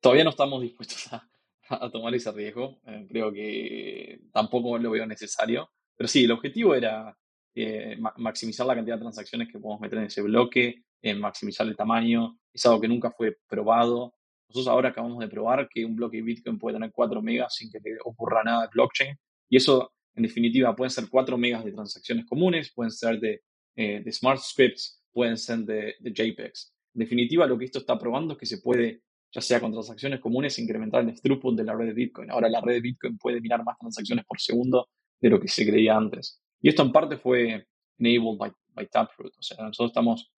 todavía 0.00 0.24
no 0.24 0.30
estamos 0.30 0.62
dispuestos 0.62 1.12
a, 1.12 1.90
tomar 1.90 2.14
ese 2.14 2.32
riesgo. 2.32 2.80
Eh, 2.86 3.06
creo 3.06 3.30
que 3.30 4.22
tampoco 4.32 4.78
lo 4.78 4.90
veo 4.90 5.06
necesario. 5.06 5.70
Pero 5.94 6.08
sí, 6.08 6.24
el 6.24 6.30
objetivo 6.30 6.74
era 6.74 7.14
eh, 7.54 7.98
maximizar 8.16 8.66
la 8.66 8.74
cantidad 8.74 8.96
de 8.96 9.02
transacciones 9.02 9.48
que 9.52 9.58
podemos 9.58 9.80
meter 9.80 9.98
en 9.98 10.04
ese 10.06 10.22
bloque, 10.22 10.84
eh, 11.02 11.14
maximizar 11.14 11.66
el 11.66 11.76
tamaño. 11.76 12.38
Es 12.50 12.64
algo 12.64 12.80
que 12.80 12.88
nunca 12.88 13.10
fue 13.10 13.36
probado. 13.46 14.14
Nosotros 14.48 14.68
ahora 14.68 14.88
acabamos 14.88 15.18
de 15.18 15.28
probar 15.28 15.68
que 15.68 15.84
un 15.84 15.96
bloque 15.96 16.16
de 16.16 16.22
Bitcoin 16.22 16.58
puede 16.58 16.76
tener 16.76 16.92
4 16.92 17.20
megas 17.20 17.54
sin 17.56 17.70
que 17.70 17.78
le 17.78 17.98
ocurra 18.04 18.42
nada 18.42 18.62
de 18.62 18.68
blockchain. 18.72 19.18
Y 19.50 19.58
eso, 19.58 19.92
en 20.14 20.22
definitiva, 20.22 20.74
pueden 20.74 20.90
ser 20.90 21.10
4 21.10 21.36
megas 21.36 21.62
de 21.62 21.72
transacciones 21.72 22.24
comunes, 22.24 22.72
pueden 22.74 22.90
ser 22.90 23.20
de 23.20 23.42
eh, 23.76 24.02
de 24.04 24.12
smart 24.12 24.40
scripts, 24.40 25.02
pueden 25.12 25.36
ser 25.36 25.60
de, 25.60 25.94
JPEGs. 26.00 26.74
En 26.94 27.00
definitiva, 27.00 27.46
lo 27.46 27.58
que 27.58 27.66
esto 27.66 27.78
está 27.78 27.98
probando 27.98 28.34
es 28.34 28.38
que 28.38 28.46
se 28.46 28.58
puede, 28.58 29.02
ya 29.32 29.40
sea 29.40 29.60
con 29.60 29.72
transacciones 29.72 30.20
comunes, 30.20 30.58
incrementar 30.58 31.02
el 31.04 31.20
throughput 31.20 31.56
de 31.56 31.64
la 31.64 31.74
red 31.74 31.86
de 31.86 31.94
Bitcoin. 31.94 32.30
Ahora 32.30 32.48
la 32.48 32.60
red 32.60 32.74
de 32.74 32.80
Bitcoin 32.80 33.18
puede 33.18 33.40
mirar 33.40 33.64
más 33.64 33.78
transacciones 33.78 34.24
por 34.26 34.40
segundo 34.40 34.88
de 35.20 35.30
lo 35.30 35.40
que 35.40 35.48
se 35.48 35.66
creía 35.66 35.96
antes. 35.96 36.42
Y 36.60 36.68
esto 36.68 36.82
en 36.82 36.92
parte 36.92 37.16
fue 37.16 37.66
enabled 37.98 38.38
by, 38.38 38.86
Taproot. 38.88 39.32
O 39.38 39.42
sea, 39.42 39.58
nosotros 39.58 39.90
estamos 39.90 40.32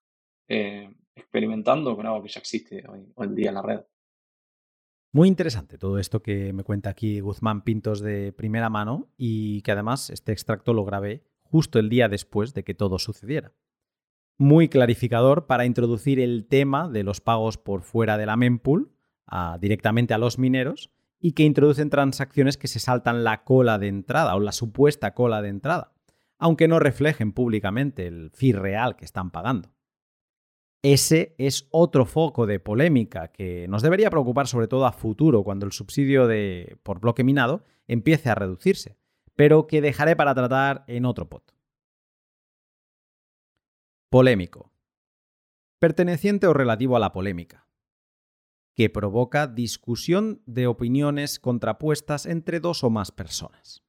eh, 0.49 0.89
experimentando 1.15 1.97
con 1.97 2.07
algo 2.07 2.23
que 2.23 2.29
ya 2.29 2.41
existe 2.41 2.85
hoy, 2.89 3.13
hoy 3.15 3.27
en 3.27 3.35
día 3.35 3.49
en 3.49 3.55
la 3.55 3.63
red. 3.63 3.81
Muy 5.15 5.29
interesante 5.29 5.79
todo 5.79 6.01
esto 6.01 6.23
que 6.23 6.53
me 6.53 6.65
cuenta 6.65 6.91
aquí 6.91 7.21
Guzmán 7.21 7.63
Pintos 7.63 8.01
de 8.01 8.33
primera 8.33 8.69
mano 8.69 9.13
y 9.17 9.63
que 9.63 9.71
además 9.71 10.11
este 10.11 10.33
extracto 10.33 10.73
lo 10.73 10.85
grabé 10.85 11.23
justo 11.55 11.79
el 11.79 11.89
día 11.89 12.09
después 12.09 12.53
de 12.53 12.65
que 12.65 12.75
todo 12.75 12.99
sucediera. 12.99 13.53
Muy 14.39 14.69
clarificador 14.69 15.47
para 15.47 15.67
introducir 15.67 16.19
el 16.19 16.47
tema 16.49 16.89
de 16.89 17.05
los 17.05 17.21
pagos 17.21 17.59
por 17.59 17.83
fuera 17.83 18.19
de 18.19 18.27
la 18.27 18.37
mempool 18.37 18.91
directamente 19.61 20.15
a 20.15 20.19
los 20.19 20.37
mineros 20.37 20.91
y 21.21 21.31
que 21.31 21.45
introducen 21.45 21.91
transacciones 21.91 22.57
que 22.57 22.67
se 22.67 22.81
saltan 22.81 23.23
la 23.23 23.45
cola 23.45 23.79
de 23.79 23.87
entrada 23.87 24.35
o 24.35 24.41
la 24.41 24.51
supuesta 24.51 25.15
cola 25.15 25.43
de 25.43 25.51
entrada, 25.51 25.93
aunque 26.39 26.67
no 26.67 26.81
reflejen 26.81 27.31
públicamente 27.31 28.09
el 28.09 28.33
fee 28.35 28.53
real 28.53 28.97
que 28.97 29.05
están 29.05 29.31
pagando. 29.31 29.71
Ese 30.83 31.37
es 31.39 31.69
otro 31.71 32.05
foco 32.05 32.47
de 32.47 32.59
polémica 32.59 33.29
que 33.29 33.69
nos 33.69 33.83
debería 33.83 34.11
preocupar 34.11 34.49
sobre 34.49 34.67
todo 34.67 34.87
a 34.87 34.93
futuro 34.93 35.45
cuando 35.45 35.67
el 35.67 35.73
subsidio 35.73 36.27
de, 36.27 36.79
por 36.83 36.99
bloque 36.99 37.23
minado 37.23 37.63
empiece 37.87 38.29
a 38.29 38.35
reducirse, 38.35 38.97
pero 39.37 39.67
que 39.67 39.81
dejaré 39.81 40.17
para 40.17 40.35
tratar 40.35 40.85
en 40.87 41.05
otro 41.05 41.29
pot. 41.29 41.55
Polémico. 44.11 44.73
Perteneciente 45.81 46.47
o 46.47 46.55
relativo 46.55 46.97
a 46.97 47.01
la 47.01 47.13
polémica. 47.13 47.67
Que 48.75 48.91
provoca 48.91 49.47
discusión 49.47 50.43
de 50.47 50.67
opiniones 50.67 51.39
contrapuestas 51.39 52.27
entre 52.27 52.61
dos 52.61 52.85
o 52.85 52.91
más 52.91 53.13
personas. 53.13 53.85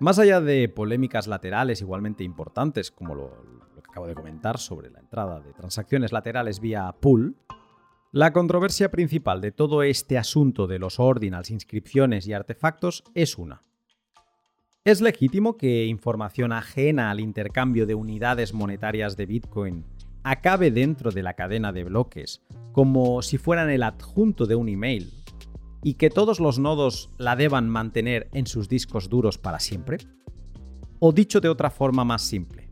Más 0.00 0.18
allá 0.18 0.40
de 0.40 0.68
polémicas 0.68 1.26
laterales 1.26 1.80
igualmente 1.80 2.22
importantes, 2.22 2.90
como 2.90 3.14
lo, 3.14 3.42
lo, 3.42 3.82
que 3.82 3.90
acabo 3.90 4.06
de 4.06 4.14
comentar 4.14 4.58
sobre 4.58 4.90
la 4.90 5.00
entrada 5.00 5.40
de 5.40 5.52
transacciones 5.52 6.12
laterales 6.12 6.60
vía 6.60 6.94
pool, 7.00 7.36
la 8.12 8.32
controversia 8.32 8.90
principal 8.90 9.42
de 9.42 9.52
todo 9.52 9.82
este 9.82 10.16
asunto 10.16 10.66
de 10.66 10.78
los 10.78 10.98
ordinals, 10.98 11.50
inscripciones 11.50 12.26
y 12.26 12.32
artefactos 12.32 13.04
es 13.14 13.36
una. 13.36 13.62
¿Es 14.84 15.02
legítimo 15.02 15.58
que 15.58 15.84
información 15.84 16.52
ajena 16.52 17.10
al 17.10 17.20
intercambio 17.20 17.86
de 17.86 17.94
unidades 17.94 18.54
monetarias 18.54 19.16
de 19.18 19.26
Bitcoin 19.26 19.84
acabe 20.22 20.70
dentro 20.70 21.10
de 21.10 21.22
la 21.22 21.34
cadena 21.34 21.72
de 21.72 21.84
bloques 21.84 22.40
como 22.72 23.20
si 23.20 23.36
fueran 23.36 23.68
el 23.68 23.82
adjunto 23.82 24.46
de 24.46 24.54
un 24.54 24.70
email 24.70 25.12
y 25.82 25.94
que 25.94 26.08
todos 26.08 26.40
los 26.40 26.58
nodos 26.58 27.10
la 27.18 27.36
deban 27.36 27.68
mantener 27.68 28.30
en 28.32 28.46
sus 28.46 28.70
discos 28.70 29.10
duros 29.10 29.36
para 29.36 29.60
siempre? 29.60 29.98
O 30.98 31.12
dicho 31.12 31.42
de 31.42 31.50
otra 31.50 31.70
forma 31.70 32.04
más 32.04 32.22
simple, 32.22 32.70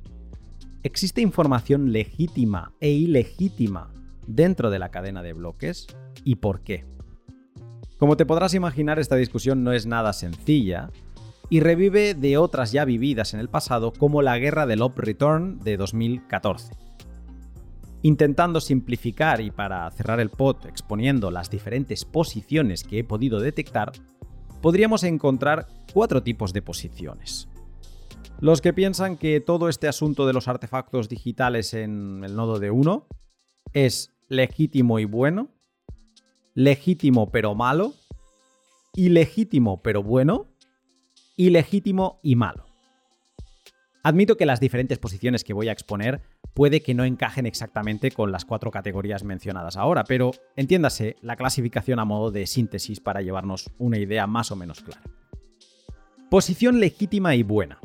¿existe 0.82 1.20
información 1.20 1.92
legítima 1.92 2.72
e 2.80 2.90
ilegítima 2.90 3.92
dentro 4.26 4.70
de 4.70 4.78
la 4.78 4.90
cadena 4.90 5.22
de 5.22 5.32
bloques 5.32 5.86
y 6.24 6.36
por 6.36 6.62
qué. 6.62 6.84
Como 7.98 8.16
te 8.16 8.26
podrás 8.26 8.54
imaginar, 8.54 8.98
esta 8.98 9.16
discusión 9.16 9.64
no 9.64 9.72
es 9.72 9.86
nada 9.86 10.12
sencilla 10.12 10.90
y 11.48 11.60
revive 11.60 12.14
de 12.14 12.36
otras 12.36 12.72
ya 12.72 12.84
vividas 12.84 13.32
en 13.32 13.40
el 13.40 13.48
pasado 13.48 13.92
como 13.92 14.20
la 14.20 14.38
guerra 14.38 14.66
del 14.66 14.82
Op 14.82 14.98
Return 14.98 15.60
de 15.60 15.76
2014. 15.76 16.74
Intentando 18.02 18.60
simplificar 18.60 19.40
y 19.40 19.50
para 19.50 19.90
cerrar 19.90 20.20
el 20.20 20.30
pot 20.30 20.66
exponiendo 20.66 21.30
las 21.30 21.50
diferentes 21.50 22.04
posiciones 22.04 22.84
que 22.84 22.98
he 22.98 23.04
podido 23.04 23.40
detectar, 23.40 23.92
podríamos 24.60 25.02
encontrar 25.02 25.66
cuatro 25.92 26.22
tipos 26.22 26.52
de 26.52 26.62
posiciones. 26.62 27.48
Los 28.40 28.60
que 28.60 28.74
piensan 28.74 29.16
que 29.16 29.40
todo 29.40 29.68
este 29.68 29.88
asunto 29.88 30.26
de 30.26 30.34
los 30.34 30.46
artefactos 30.46 31.08
digitales 31.08 31.72
en 31.72 32.22
el 32.22 32.36
nodo 32.36 32.58
de 32.58 32.70
1 32.70 33.06
es 33.72 34.15
legítimo 34.28 34.98
y 34.98 35.04
bueno, 35.04 35.48
legítimo 36.54 37.30
pero 37.30 37.54
malo, 37.54 37.94
ilegítimo 38.94 39.82
pero 39.82 40.02
bueno, 40.02 40.48
ilegítimo 41.36 42.20
y 42.22 42.36
malo. 42.36 42.66
Admito 44.02 44.36
que 44.36 44.46
las 44.46 44.60
diferentes 44.60 44.98
posiciones 44.98 45.42
que 45.42 45.52
voy 45.52 45.68
a 45.68 45.72
exponer 45.72 46.22
puede 46.54 46.80
que 46.80 46.94
no 46.94 47.04
encajen 47.04 47.44
exactamente 47.44 48.12
con 48.12 48.30
las 48.30 48.44
cuatro 48.44 48.70
categorías 48.70 49.24
mencionadas 49.24 49.76
ahora, 49.76 50.04
pero 50.04 50.30
entiéndase 50.54 51.16
la 51.22 51.34
clasificación 51.34 51.98
a 51.98 52.04
modo 52.04 52.30
de 52.30 52.46
síntesis 52.46 53.00
para 53.00 53.20
llevarnos 53.20 53.68
una 53.78 53.98
idea 53.98 54.26
más 54.26 54.52
o 54.52 54.56
menos 54.56 54.80
clara. 54.80 55.02
Posición 56.30 56.80
legítima 56.80 57.34
y 57.34 57.42
buena. 57.42 57.80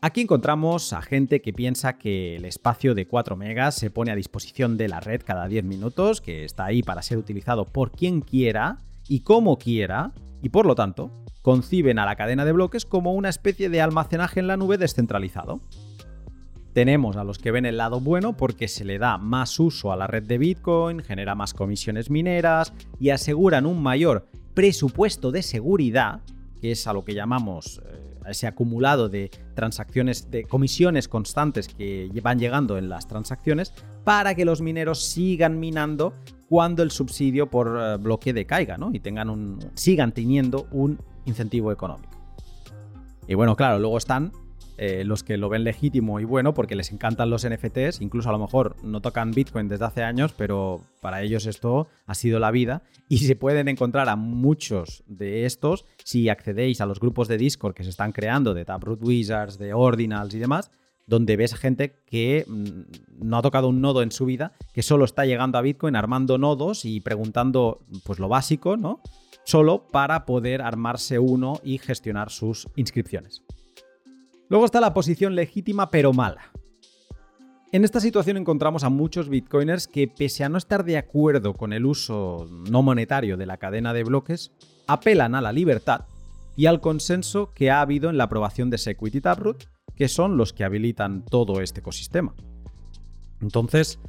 Aquí 0.00 0.20
encontramos 0.20 0.92
a 0.92 1.02
gente 1.02 1.42
que 1.42 1.52
piensa 1.52 1.98
que 1.98 2.36
el 2.36 2.44
espacio 2.44 2.94
de 2.94 3.08
4 3.08 3.34
megas 3.36 3.74
se 3.74 3.90
pone 3.90 4.12
a 4.12 4.14
disposición 4.14 4.76
de 4.76 4.86
la 4.86 5.00
red 5.00 5.22
cada 5.24 5.48
10 5.48 5.64
minutos, 5.64 6.20
que 6.20 6.44
está 6.44 6.66
ahí 6.66 6.84
para 6.84 7.02
ser 7.02 7.18
utilizado 7.18 7.64
por 7.64 7.90
quien 7.90 8.20
quiera 8.20 8.78
y 9.08 9.20
como 9.20 9.58
quiera, 9.58 10.12
y 10.40 10.50
por 10.50 10.66
lo 10.66 10.76
tanto, 10.76 11.10
conciben 11.42 11.98
a 11.98 12.06
la 12.06 12.14
cadena 12.14 12.44
de 12.44 12.52
bloques 12.52 12.84
como 12.84 13.12
una 13.12 13.28
especie 13.28 13.70
de 13.70 13.80
almacenaje 13.80 14.38
en 14.38 14.46
la 14.46 14.56
nube 14.56 14.78
descentralizado. 14.78 15.60
Tenemos 16.74 17.16
a 17.16 17.24
los 17.24 17.38
que 17.38 17.50
ven 17.50 17.66
el 17.66 17.76
lado 17.76 17.98
bueno 17.98 18.36
porque 18.36 18.68
se 18.68 18.84
le 18.84 19.00
da 19.00 19.18
más 19.18 19.58
uso 19.58 19.90
a 19.90 19.96
la 19.96 20.06
red 20.06 20.22
de 20.22 20.38
Bitcoin, 20.38 21.00
genera 21.00 21.34
más 21.34 21.54
comisiones 21.54 22.08
mineras 22.08 22.72
y 23.00 23.10
aseguran 23.10 23.66
un 23.66 23.82
mayor 23.82 24.28
presupuesto 24.54 25.32
de 25.32 25.42
seguridad, 25.42 26.20
que 26.60 26.70
es 26.70 26.86
a 26.86 26.92
lo 26.92 27.04
que 27.04 27.14
llamamos 27.14 27.80
eh, 27.84 28.07
ese 28.30 28.46
acumulado 28.46 29.08
de 29.08 29.30
transacciones, 29.54 30.30
de 30.30 30.44
comisiones 30.44 31.08
constantes 31.08 31.68
que 31.68 32.10
van 32.22 32.38
llegando 32.38 32.78
en 32.78 32.88
las 32.88 33.06
transacciones 33.06 33.72
para 34.04 34.34
que 34.34 34.44
los 34.44 34.60
mineros 34.60 35.04
sigan 35.04 35.60
minando 35.60 36.14
cuando 36.48 36.82
el 36.82 36.90
subsidio 36.90 37.50
por 37.50 37.78
eh, 37.78 37.96
bloque 37.98 38.32
decaiga, 38.32 38.78
¿no? 38.78 38.90
Y 38.92 39.00
tengan 39.00 39.28
un, 39.28 39.58
sigan 39.74 40.12
teniendo 40.12 40.66
un 40.70 40.98
incentivo 41.26 41.72
económico. 41.72 42.10
Y 43.26 43.34
bueno, 43.34 43.54
claro, 43.54 43.78
luego 43.78 43.98
están 43.98 44.32
eh, 44.80 45.02
los 45.04 45.24
que 45.24 45.36
lo 45.36 45.48
ven 45.48 45.64
legítimo 45.64 46.20
y 46.20 46.24
bueno 46.24 46.54
porque 46.54 46.76
les 46.76 46.92
encantan 46.92 47.30
los 47.30 47.44
NFTs, 47.44 48.00
incluso 48.00 48.28
a 48.28 48.32
lo 48.32 48.38
mejor 48.38 48.76
no 48.84 49.00
tocan 49.00 49.32
Bitcoin 49.32 49.66
desde 49.66 49.84
hace 49.84 50.04
años, 50.04 50.32
pero 50.36 50.82
para 51.00 51.20
ellos 51.22 51.46
esto 51.46 51.88
ha 52.06 52.14
sido 52.14 52.38
la 52.38 52.52
vida 52.52 52.82
y 53.08 53.18
se 53.18 53.34
pueden 53.34 53.66
encontrar 53.66 54.08
a 54.08 54.14
muchos 54.14 55.02
de 55.08 55.46
estos 55.46 55.84
si 56.04 56.28
accedéis 56.28 56.80
a 56.80 56.86
los 56.86 57.00
grupos 57.00 57.26
de 57.26 57.38
Discord 57.38 57.74
que 57.74 57.82
se 57.82 57.90
están 57.90 58.12
creando 58.12 58.54
de 58.54 58.64
Taproot 58.64 59.02
Wizards, 59.02 59.58
de 59.58 59.74
Ordinals 59.74 60.32
y 60.34 60.38
demás, 60.38 60.70
donde 61.08 61.36
ves 61.36 61.56
gente 61.56 61.96
que 62.06 62.44
mm, 62.46 63.26
no 63.26 63.38
ha 63.38 63.42
tocado 63.42 63.68
un 63.68 63.80
nodo 63.80 64.02
en 64.02 64.12
su 64.12 64.26
vida, 64.26 64.52
que 64.72 64.82
solo 64.82 65.04
está 65.04 65.26
llegando 65.26 65.58
a 65.58 65.62
Bitcoin 65.62 65.96
armando 65.96 66.38
nodos 66.38 66.84
y 66.84 67.00
preguntando 67.00 67.80
pues 68.04 68.20
lo 68.20 68.28
básico, 68.28 68.76
¿no? 68.76 69.00
Solo 69.42 69.88
para 69.88 70.24
poder 70.24 70.62
armarse 70.62 71.18
uno 71.18 71.58
y 71.64 71.78
gestionar 71.78 72.30
sus 72.30 72.68
inscripciones. 72.76 73.42
Luego 74.48 74.64
está 74.64 74.80
la 74.80 74.94
posición 74.94 75.34
legítima 75.34 75.90
pero 75.90 76.12
mala. 76.12 76.52
En 77.70 77.84
esta 77.84 78.00
situación 78.00 78.38
encontramos 78.38 78.82
a 78.82 78.88
muchos 78.88 79.28
bitcoiners 79.28 79.88
que, 79.88 80.08
pese 80.08 80.42
a 80.42 80.48
no 80.48 80.56
estar 80.56 80.84
de 80.84 80.96
acuerdo 80.96 81.52
con 81.52 81.74
el 81.74 81.84
uso 81.84 82.46
no 82.70 82.82
monetario 82.82 83.36
de 83.36 83.44
la 83.44 83.58
cadena 83.58 83.92
de 83.92 84.04
bloques, 84.04 84.52
apelan 84.86 85.34
a 85.34 85.42
la 85.42 85.52
libertad 85.52 86.06
y 86.56 86.64
al 86.64 86.80
consenso 86.80 87.52
que 87.52 87.70
ha 87.70 87.82
habido 87.82 88.08
en 88.08 88.16
la 88.16 88.24
aprobación 88.24 88.70
de 88.70 88.78
Segwit 88.78 89.16
y 89.16 89.20
Taproot, 89.20 89.68
que 89.94 90.08
son 90.08 90.38
los 90.38 90.54
que 90.54 90.64
habilitan 90.64 91.24
todo 91.26 91.60
este 91.60 91.80
ecosistema. 91.80 92.34
Entonces, 93.42 94.00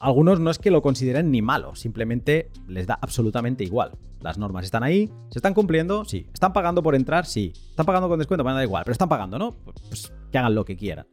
algunos 0.00 0.40
no 0.40 0.50
es 0.50 0.58
que 0.58 0.70
lo 0.70 0.82
consideren 0.82 1.30
ni 1.30 1.42
malo, 1.42 1.74
simplemente 1.74 2.50
les 2.68 2.86
da 2.86 2.98
absolutamente 3.00 3.64
igual. 3.64 3.92
Las 4.20 4.38
normas 4.38 4.64
están 4.64 4.82
ahí, 4.82 5.10
se 5.30 5.38
están 5.38 5.54
cumpliendo, 5.54 6.04
sí. 6.04 6.26
¿Están 6.32 6.52
pagando 6.52 6.82
por 6.82 6.94
entrar? 6.94 7.26
Sí. 7.26 7.52
¿Están 7.70 7.84
pagando 7.84 8.08
con 8.08 8.18
descuento? 8.18 8.42
Bueno, 8.42 8.56
da 8.56 8.64
igual, 8.64 8.84
pero 8.84 8.92
están 8.92 9.08
pagando, 9.08 9.38
¿no? 9.38 9.52
Pues 9.88 10.12
que 10.32 10.38
hagan 10.38 10.54
lo 10.54 10.64
que 10.64 10.76
quieran. 10.76 11.06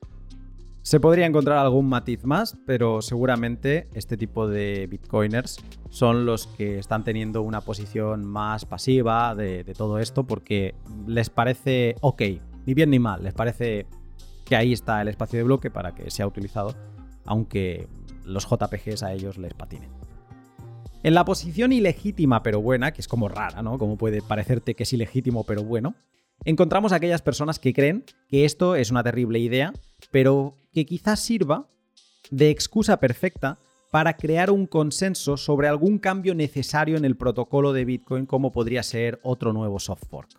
Se 0.83 0.99
podría 0.99 1.27
encontrar 1.27 1.59
algún 1.59 1.87
matiz 1.87 2.25
más, 2.25 2.57
pero 2.65 3.03
seguramente 3.03 3.87
este 3.93 4.17
tipo 4.17 4.47
de 4.47 4.87
bitcoiners 4.87 5.57
son 5.91 6.25
los 6.25 6.47
que 6.47 6.79
están 6.79 7.03
teniendo 7.03 7.43
una 7.43 7.61
posición 7.61 8.25
más 8.25 8.65
pasiva 8.65 9.35
de, 9.35 9.63
todo 9.77 9.99
esto 9.99 10.23
porque 10.23 10.73
les 11.05 11.29
parece 11.29 11.95
ok, 12.01 12.21
ni 12.65 12.73
bien 12.73 12.89
ni 12.89 12.97
mal, 12.97 13.23
les 13.23 13.33
parece 13.33 13.85
que 14.43 14.55
ahí 14.55 14.73
está 14.73 15.01
el 15.01 15.09
espacio 15.09 15.37
de 15.37 15.43
bloque 15.43 15.69
para 15.69 15.93
que 15.93 16.09
sea 16.09 16.25
utilizado, 16.25 16.73
aunque 17.25 17.87
los 18.31 18.47
JPGs 18.49 19.03
a 19.03 19.13
ellos 19.13 19.37
les 19.37 19.53
patinen. 19.53 19.89
En 21.03 21.13
la 21.15 21.25
posición 21.25 21.71
ilegítima 21.71 22.43
pero 22.43 22.61
buena, 22.61 22.91
que 22.91 23.01
es 23.01 23.07
como 23.07 23.27
rara, 23.27 23.61
¿no? 23.61 23.77
Como 23.77 23.97
puede 23.97 24.21
parecerte 24.21 24.75
que 24.75 24.83
es 24.83 24.93
ilegítimo 24.93 25.43
pero 25.43 25.63
bueno, 25.63 25.95
encontramos 26.45 26.91
a 26.91 26.95
aquellas 26.95 27.21
personas 27.21 27.59
que 27.59 27.73
creen 27.73 28.03
que 28.29 28.45
esto 28.45 28.75
es 28.75 28.91
una 28.91 29.03
terrible 29.03 29.39
idea, 29.39 29.73
pero 30.11 30.57
que 30.73 30.85
quizás 30.85 31.19
sirva 31.19 31.67
de 32.29 32.49
excusa 32.49 32.99
perfecta 32.99 33.57
para 33.91 34.15
crear 34.15 34.51
un 34.51 34.67
consenso 34.67 35.37
sobre 35.37 35.67
algún 35.67 35.99
cambio 35.99 36.33
necesario 36.33 36.97
en 36.97 37.05
el 37.05 37.17
protocolo 37.17 37.73
de 37.73 37.85
Bitcoin 37.85 38.25
como 38.25 38.51
podría 38.51 38.83
ser 38.83 39.19
otro 39.21 39.53
nuevo 39.53 39.79
soft 39.79 40.05
fork. 40.07 40.29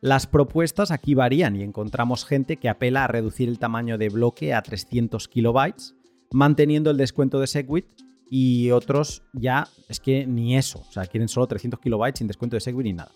Las 0.00 0.26
propuestas 0.26 0.90
aquí 0.90 1.14
varían 1.14 1.56
y 1.56 1.62
encontramos 1.62 2.24
gente 2.24 2.56
que 2.56 2.70
apela 2.70 3.04
a 3.04 3.08
reducir 3.08 3.48
el 3.48 3.58
tamaño 3.58 3.98
de 3.98 4.08
bloque 4.08 4.54
a 4.54 4.62
300 4.62 5.28
kilobytes, 5.28 5.94
manteniendo 6.32 6.90
el 6.90 6.96
descuento 6.96 7.40
de 7.40 7.46
Segwit 7.46 7.86
y 8.30 8.70
otros 8.70 9.22
ya 9.32 9.68
es 9.88 9.98
que 10.00 10.26
ni 10.26 10.56
eso, 10.56 10.84
o 10.88 10.92
sea, 10.92 11.06
quieren 11.06 11.28
solo 11.28 11.46
300 11.46 11.80
kilobytes 11.80 12.18
sin 12.18 12.28
descuento 12.28 12.56
de 12.56 12.60
Segwit 12.60 12.84
ni 12.84 12.92
nada. 12.92 13.10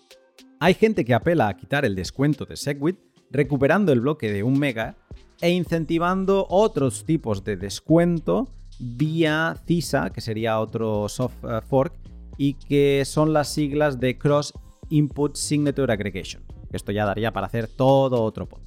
Hay 0.59 0.73
gente 0.73 1.05
que 1.05 1.13
apela 1.13 1.47
a 1.47 1.55
quitar 1.55 1.85
el 1.85 1.95
descuento 1.95 2.45
de 2.45 2.57
Segwit, 2.57 2.97
recuperando 3.31 3.91
el 3.91 4.01
bloque 4.01 4.31
de 4.31 4.43
1 4.43 4.57
mega 4.57 4.95
e 5.41 5.49
incentivando 5.49 6.45
otros 6.49 7.05
tipos 7.05 7.43
de 7.43 7.57
descuento 7.57 8.47
vía 8.79 9.55
CISA, 9.65 10.09
que 10.11 10.21
sería 10.21 10.59
otro 10.59 11.07
soft 11.09 11.43
eh, 11.43 11.61
fork, 11.61 11.93
y 12.37 12.53
que 12.53 13.03
son 13.05 13.33
las 13.33 13.49
siglas 13.49 13.99
de 13.99 14.17
Cross 14.17 14.53
Input 14.89 15.35
Signature 15.35 15.91
Aggregation. 15.91 16.43
Esto 16.71 16.91
ya 16.91 17.05
daría 17.05 17.31
para 17.31 17.47
hacer 17.47 17.67
todo 17.67 18.21
otro 18.21 18.47
pod. 18.47 18.64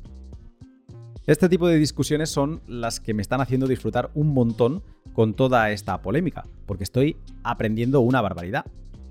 Este 1.29 1.51
tipo 1.51 1.69
de 1.69 1.77
discusiones 1.77 2.31
son 2.31 2.63
las 2.67 3.01
que 3.01 3.13
me 3.13 3.21
están 3.21 3.43
haciendo 3.43 3.67
disfrutar 3.67 4.11
un 4.15 4.33
montón 4.33 4.83
con 5.13 5.35
toda 5.35 5.71
esta 5.73 6.01
polémica, 6.01 6.47
porque 6.65 6.85
estoy 6.85 7.19
aprendiendo 7.43 8.01
una 8.01 8.23
barbaridad. 8.23 8.65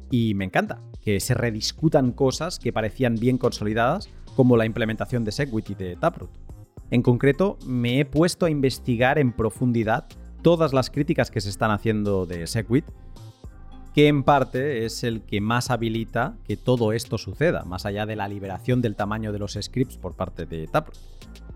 Y 0.10 0.34
me 0.34 0.46
encanta 0.46 0.82
que 1.00 1.20
se 1.20 1.36
rediscutan 1.36 2.12
cosas 2.12 2.58
que 2.58 2.74
parecían 2.74 3.18
bien 3.18 3.38
consolidadas, 3.38 4.10
como 4.36 4.58
la 4.58 4.66
implementación 4.66 5.26
de 5.26 5.32
Segwit 5.32 5.70
y 5.70 5.76
de 5.76 5.96
Taproot. 5.96 6.32
En 6.90 7.04
concreto, 7.04 7.60
me 7.68 8.00
he 8.00 8.06
puesto 8.06 8.48
a 8.48 8.50
investigar 8.50 9.20
en 9.20 9.32
profundidad 9.32 10.08
todas 10.42 10.74
las 10.74 10.90
críticas 10.90 11.30
que 11.30 11.40
se 11.40 11.50
están 11.50 11.70
haciendo 11.70 12.26
de 12.26 12.48
Segwit, 12.48 12.86
que 13.94 14.08
en 14.08 14.24
parte 14.24 14.86
es 14.86 15.04
el 15.04 15.22
que 15.22 15.40
más 15.40 15.70
habilita 15.70 16.36
que 16.46 16.58
todo 16.58 16.94
esto 16.94 17.20
suceda, 17.20 17.64
más 17.64 17.86
allá 17.86 18.08
de 18.08 18.16
la 18.16 18.28
liberación 18.28 18.82
del 18.82 18.96
tamaño 18.96 19.32
de 19.32 19.38
los 19.38 19.56
scripts 19.62 19.98
por 19.98 20.16
parte 20.16 20.48
de 20.48 20.66
Taproot. 20.66 20.98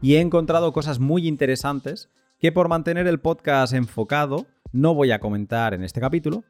Y 0.01 0.15
he 0.15 0.19
encontrado 0.19 0.73
cosas 0.73 0.99
muy 0.99 1.27
interesantes 1.27 2.09
que 2.39 2.51
por 2.51 2.67
mantener 2.67 3.05
el 3.05 3.19
podcast 3.19 3.73
enfocado 3.73 4.47
no 4.71 4.95
voy 4.95 5.11
a 5.11 5.19
comentar 5.19 5.75
en 5.75 5.83
este 5.83 6.01
capítulo, 6.01 6.43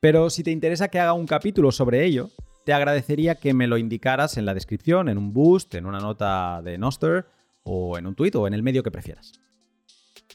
pero 0.00 0.28
si 0.28 0.42
te 0.42 0.50
interesa 0.50 0.88
que 0.88 0.98
haga 0.98 1.12
un 1.12 1.26
capítulo 1.26 1.70
sobre 1.70 2.04
ello, 2.04 2.30
te 2.64 2.72
agradecería 2.72 3.36
que 3.36 3.54
me 3.54 3.68
lo 3.68 3.78
indicaras 3.78 4.36
en 4.36 4.44
la 4.44 4.54
descripción, 4.54 5.08
en 5.08 5.18
un 5.18 5.32
boost, 5.32 5.74
en 5.76 5.86
una 5.86 6.00
nota 6.00 6.62
de 6.62 6.76
Noster 6.78 7.26
o 7.62 7.96
en 7.96 8.06
un 8.06 8.14
tuit 8.16 8.34
o 8.34 8.46
en 8.48 8.54
el 8.54 8.62
medio 8.62 8.82
que 8.82 8.90
prefieras. 8.90 9.32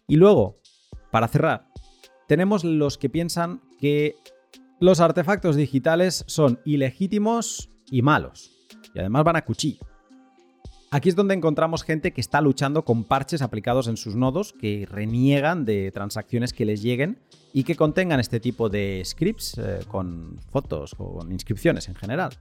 Y 0.07 0.15
luego, 0.15 0.61
para 1.11 1.27
cerrar, 1.27 1.67
tenemos 2.27 2.63
los 2.63 2.97
que 2.97 3.09
piensan 3.09 3.61
que 3.79 4.15
los 4.79 5.01
artefactos 5.01 5.55
digitales 5.55 6.23
son 6.27 6.61
ilegítimos 6.63 7.69
y 7.91 8.01
malos, 8.01 8.51
y 8.93 8.99
además 8.99 9.25
van 9.25 9.35
a 9.35 9.45
cuchillo. 9.45 9.88
Aquí 10.91 11.09
es 11.09 11.15
donde 11.15 11.35
encontramos 11.35 11.83
gente 11.83 12.13
que 12.13 12.21
está 12.21 12.41
luchando 12.41 12.83
con 12.83 13.03
parches 13.03 13.43
aplicados 13.43 13.87
en 13.87 13.95
sus 13.95 14.15
nodos 14.15 14.53
que 14.53 14.87
reniegan 14.89 15.63
de 15.63 15.91
transacciones 15.91 16.51
que 16.51 16.65
les 16.65 16.81
lleguen 16.81 17.19
y 17.53 17.63
que 17.63 17.75
contengan 17.75 18.19
este 18.19 18.39
tipo 18.39 18.69
de 18.69 19.03
scripts 19.05 19.57
eh, 19.59 19.79
con 19.87 20.39
fotos 20.49 20.95
o 20.97 21.19
con 21.19 21.31
inscripciones 21.31 21.89
en 21.89 21.95
general. 21.95 22.31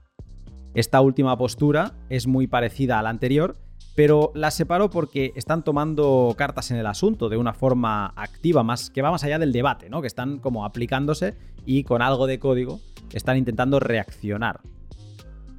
Esta 0.73 0.99
última 1.01 1.37
postura 1.37 1.93
es 2.09 2.25
muy 2.25 2.47
parecida 2.47 2.97
a 2.97 3.03
la 3.03 3.09
anterior 3.09 3.55
pero 3.99 4.31
las 4.33 4.53
separo 4.53 4.89
porque 4.89 5.33
están 5.35 5.63
tomando 5.63 6.33
cartas 6.37 6.71
en 6.71 6.77
el 6.77 6.85
asunto 6.85 7.27
de 7.27 7.35
una 7.35 7.53
forma 7.53 8.13
activa, 8.15 8.63
más 8.63 8.89
que 8.89 9.01
va 9.01 9.11
más 9.11 9.25
allá 9.25 9.39
del 9.39 9.51
debate, 9.51 9.89
¿no? 9.89 9.99
Que 9.99 10.07
están 10.07 10.39
como 10.39 10.63
aplicándose 10.63 11.35
y 11.65 11.83
con 11.83 12.01
algo 12.01 12.25
de 12.25 12.39
código 12.39 12.79
están 13.11 13.37
intentando 13.37 13.79
reaccionar. 13.79 14.61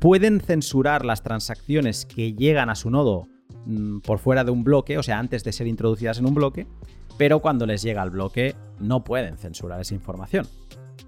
Pueden 0.00 0.40
censurar 0.40 1.04
las 1.04 1.22
transacciones 1.22 2.06
que 2.06 2.32
llegan 2.32 2.70
a 2.70 2.74
su 2.74 2.90
nodo 2.90 3.28
mm, 3.66 3.98
por 4.00 4.18
fuera 4.18 4.44
de 4.44 4.50
un 4.50 4.64
bloque, 4.64 4.96
o 4.96 5.02
sea, 5.02 5.18
antes 5.18 5.44
de 5.44 5.52
ser 5.52 5.66
introducidas 5.66 6.18
en 6.18 6.26
un 6.26 6.34
bloque, 6.34 6.66
pero 7.18 7.40
cuando 7.40 7.66
les 7.66 7.82
llega 7.82 8.00
al 8.00 8.08
bloque 8.08 8.56
no 8.78 9.04
pueden 9.04 9.36
censurar 9.36 9.78
esa 9.78 9.94
información. 9.94 10.46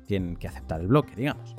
Tienen 0.07 0.37
que 0.37 0.47
aceptar 0.47 0.83
el 0.83 0.89
bloque, 0.89 1.17
digamos. 1.17 1.57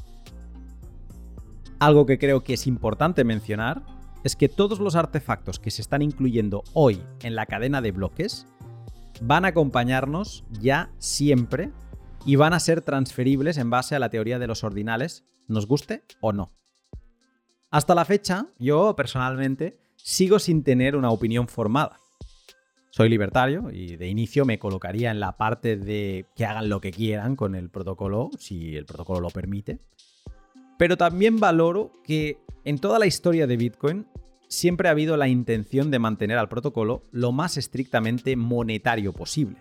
Algo 1.80 2.06
que 2.06 2.20
creo 2.20 2.44
que 2.44 2.54
es 2.54 2.68
importante 2.68 3.24
mencionar 3.24 3.82
es 4.24 4.36
que 4.36 4.48
todos 4.48 4.80
los 4.80 4.96
artefactos 4.96 5.60
que 5.60 5.72
se 5.72 5.82
están 5.82 6.04
incluyendo 6.04 6.64
hoy 6.74 7.02
en 7.24 7.34
la 7.34 7.48
cadena 7.48 7.82
de 7.82 7.92
bloques 7.92 8.46
van 9.22 9.46
a 9.46 9.50
acompañarnos 9.50 10.46
ya 10.52 10.92
siempre 11.00 11.72
y 12.28 12.36
van 12.36 12.54
a 12.54 12.60
ser 12.60 12.82
transferibles 12.82 13.58
en 13.58 13.72
base 13.72 13.96
a 13.96 14.00
la 14.00 14.10
teoría 14.10 14.38
de 14.38 14.48
los 14.48 14.64
ordinales, 14.64 15.26
nos 15.48 15.66
guste 15.66 16.04
o 16.22 16.32
no. 16.32 16.52
Hasta 17.74 17.96
la 17.96 18.06
fecha, 18.06 18.46
yo 18.60 18.96
personalmente 18.96 19.80
sigo 19.96 20.38
sin 20.38 20.64
tener 20.64 20.96
una 20.96 21.10
opinión 21.10 21.48
formada. 21.48 21.98
Soy 22.92 23.10
libertario 23.10 23.72
y 23.72 23.96
de 23.96 24.08
inicio 24.08 24.46
me 24.46 24.60
colocaría 24.60 25.10
en 25.10 25.20
la 25.20 25.38
parte 25.38 25.76
de 25.76 26.28
que 26.36 26.46
hagan 26.46 26.70
lo 26.70 26.80
que 26.80 26.92
quieran 26.92 27.36
con 27.36 27.56
el 27.56 27.72
protocolo, 27.72 28.30
si 28.38 28.76
el 28.76 28.86
protocolo 28.86 29.22
lo 29.22 29.32
permite. 29.32 29.80
Pero 30.78 30.98
también 30.98 31.40
valoro 31.40 31.92
que 32.04 32.38
en 32.64 32.78
toda 32.78 33.00
la 33.00 33.08
historia 33.08 33.48
de 33.48 33.58
Bitcoin 33.58 34.06
siempre 34.48 34.88
ha 34.88 34.92
habido 34.92 35.18
la 35.18 35.28
intención 35.28 35.90
de 35.90 35.98
mantener 35.98 36.38
al 36.38 36.50
protocolo 36.50 37.06
lo 37.12 37.32
más 37.32 37.58
estrictamente 37.58 38.36
monetario 38.36 39.14
posible. 39.14 39.58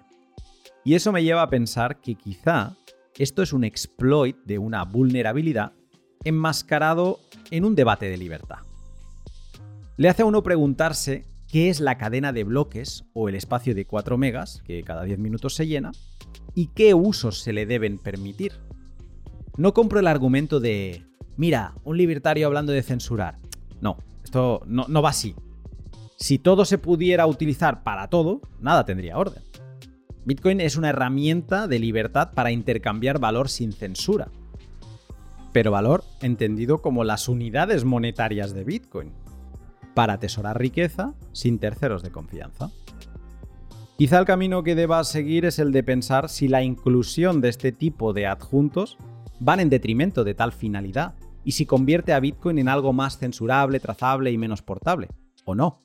Y 0.84 0.96
eso 0.96 1.12
me 1.12 1.24
lleva 1.24 1.40
a 1.40 1.48
pensar 1.48 2.02
que 2.02 2.16
quizá 2.16 2.76
esto 3.16 3.42
es 3.42 3.54
un 3.54 3.64
exploit 3.64 4.36
de 4.44 4.58
una 4.58 4.84
vulnerabilidad 4.84 5.72
enmascarado 6.24 7.20
en 7.50 7.64
un 7.64 7.74
debate 7.74 8.08
de 8.08 8.16
libertad. 8.16 8.58
Le 9.96 10.08
hace 10.08 10.22
a 10.22 10.26
uno 10.26 10.42
preguntarse 10.42 11.26
qué 11.48 11.68
es 11.68 11.80
la 11.80 11.98
cadena 11.98 12.32
de 12.32 12.44
bloques 12.44 13.04
o 13.12 13.28
el 13.28 13.34
espacio 13.34 13.74
de 13.74 13.86
4 13.86 14.16
megas, 14.16 14.62
que 14.64 14.82
cada 14.82 15.04
10 15.04 15.18
minutos 15.18 15.54
se 15.54 15.66
llena, 15.66 15.92
y 16.54 16.68
qué 16.68 16.94
usos 16.94 17.40
se 17.40 17.52
le 17.52 17.66
deben 17.66 17.98
permitir. 17.98 18.52
No 19.56 19.74
compro 19.74 20.00
el 20.00 20.06
argumento 20.06 20.60
de, 20.60 21.04
mira, 21.36 21.74
un 21.84 21.98
libertario 21.98 22.46
hablando 22.46 22.72
de 22.72 22.82
censurar. 22.82 23.38
No, 23.80 23.98
esto 24.24 24.62
no, 24.66 24.86
no 24.88 25.02
va 25.02 25.10
así. 25.10 25.34
Si 26.16 26.38
todo 26.38 26.64
se 26.64 26.78
pudiera 26.78 27.26
utilizar 27.26 27.82
para 27.82 28.08
todo, 28.08 28.40
nada 28.60 28.86
tendría 28.86 29.18
orden. 29.18 29.42
Bitcoin 30.24 30.60
es 30.60 30.76
una 30.76 30.90
herramienta 30.90 31.66
de 31.66 31.80
libertad 31.80 32.32
para 32.32 32.52
intercambiar 32.52 33.18
valor 33.18 33.48
sin 33.48 33.72
censura. 33.72 34.30
Pero 35.52 35.70
valor 35.70 36.04
entendido 36.20 36.82
como 36.82 37.04
las 37.04 37.28
unidades 37.28 37.84
monetarias 37.84 38.54
de 38.54 38.64
Bitcoin, 38.64 39.12
para 39.94 40.14
atesorar 40.14 40.58
riqueza 40.58 41.14
sin 41.32 41.58
terceros 41.58 42.02
de 42.02 42.10
confianza. 42.10 42.70
Quizá 43.98 44.18
el 44.18 44.24
camino 44.24 44.62
que 44.62 44.74
deba 44.74 45.04
seguir 45.04 45.44
es 45.44 45.58
el 45.58 45.70
de 45.70 45.82
pensar 45.82 46.28
si 46.28 46.48
la 46.48 46.62
inclusión 46.62 47.40
de 47.40 47.50
este 47.50 47.72
tipo 47.72 48.12
de 48.12 48.26
adjuntos 48.26 48.96
van 49.38 49.60
en 49.60 49.68
detrimento 49.68 50.24
de 50.24 50.34
tal 50.34 50.52
finalidad 50.52 51.14
y 51.44 51.52
si 51.52 51.66
convierte 51.66 52.12
a 52.12 52.20
Bitcoin 52.20 52.58
en 52.58 52.68
algo 52.68 52.92
más 52.92 53.18
censurable, 53.18 53.80
trazable 53.80 54.30
y 54.30 54.38
menos 54.38 54.62
portable, 54.62 55.08
o 55.44 55.54
no. 55.54 55.80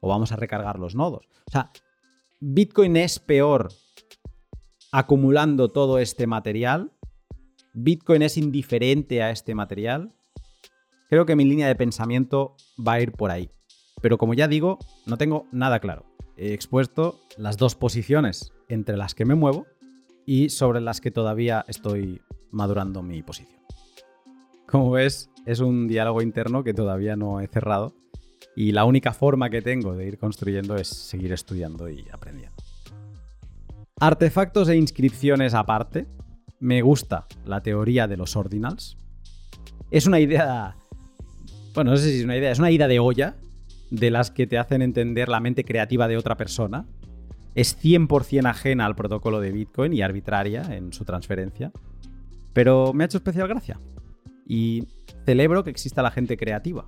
o 0.00 0.08
vamos 0.08 0.32
a 0.32 0.36
recargar 0.36 0.78
los 0.78 0.94
nodos. 0.94 1.26
O 1.46 1.50
sea, 1.50 1.70
Bitcoin 2.40 2.96
es 2.96 3.18
peor 3.18 3.72
acumulando 4.92 5.70
todo 5.70 5.98
este 5.98 6.26
material. 6.26 6.92
Bitcoin 7.76 8.22
es 8.22 8.36
indiferente 8.36 9.20
a 9.20 9.30
este 9.30 9.56
material. 9.56 10.14
Creo 11.08 11.26
que 11.26 11.34
mi 11.34 11.44
línea 11.44 11.66
de 11.66 11.74
pensamiento 11.74 12.54
va 12.78 12.94
a 12.94 13.00
ir 13.00 13.10
por 13.10 13.32
ahí. 13.32 13.50
Pero 14.00 14.16
como 14.16 14.34
ya 14.34 14.46
digo, 14.46 14.78
no 15.06 15.18
tengo 15.18 15.46
nada 15.50 15.80
claro. 15.80 16.06
He 16.36 16.54
expuesto 16.54 17.20
las 17.36 17.56
dos 17.56 17.74
posiciones 17.74 18.52
entre 18.68 18.96
las 18.96 19.16
que 19.16 19.24
me 19.24 19.34
muevo 19.34 19.66
y 20.24 20.50
sobre 20.50 20.80
las 20.80 21.00
que 21.00 21.10
todavía 21.10 21.64
estoy 21.66 22.22
madurando 22.52 23.02
mi 23.02 23.22
posición. 23.22 23.60
Como 24.66 24.92
ves, 24.92 25.30
es 25.44 25.58
un 25.58 25.88
diálogo 25.88 26.22
interno 26.22 26.62
que 26.62 26.74
todavía 26.74 27.16
no 27.16 27.40
he 27.40 27.48
cerrado 27.48 27.92
y 28.54 28.70
la 28.70 28.84
única 28.84 29.12
forma 29.12 29.50
que 29.50 29.62
tengo 29.62 29.94
de 29.94 30.06
ir 30.06 30.18
construyendo 30.18 30.76
es 30.76 30.86
seguir 30.88 31.32
estudiando 31.32 31.88
y 31.88 32.06
aprendiendo. 32.12 32.56
Artefactos 33.98 34.68
e 34.68 34.76
inscripciones 34.76 35.54
aparte, 35.54 36.06
me 36.60 36.82
gusta 36.82 37.26
la 37.44 37.62
teoría 37.62 38.06
de 38.06 38.16
los 38.16 38.36
ordinals. 38.36 38.96
Es 39.90 40.06
una 40.06 40.20
idea, 40.20 40.76
bueno, 41.74 41.92
no 41.92 41.96
sé 41.96 42.10
si 42.10 42.18
es 42.18 42.24
una 42.24 42.36
idea, 42.36 42.50
es 42.50 42.58
una 42.58 42.70
idea 42.70 42.88
de 42.88 42.98
olla 42.98 43.36
de 43.90 44.10
las 44.10 44.30
que 44.30 44.46
te 44.46 44.58
hacen 44.58 44.82
entender 44.82 45.28
la 45.28 45.40
mente 45.40 45.64
creativa 45.64 46.08
de 46.08 46.16
otra 46.16 46.36
persona. 46.36 46.86
Es 47.54 47.78
100% 47.82 48.46
ajena 48.48 48.86
al 48.86 48.96
protocolo 48.96 49.40
de 49.40 49.52
Bitcoin 49.52 49.92
y 49.92 50.02
arbitraria 50.02 50.62
en 50.74 50.92
su 50.92 51.04
transferencia. 51.04 51.70
Pero 52.52 52.92
me 52.92 53.04
ha 53.04 53.06
hecho 53.06 53.18
especial 53.18 53.46
gracia. 53.46 53.80
Y 54.46 54.84
celebro 55.24 55.62
que 55.62 55.70
exista 55.70 56.02
la 56.02 56.10
gente 56.10 56.36
creativa. 56.36 56.86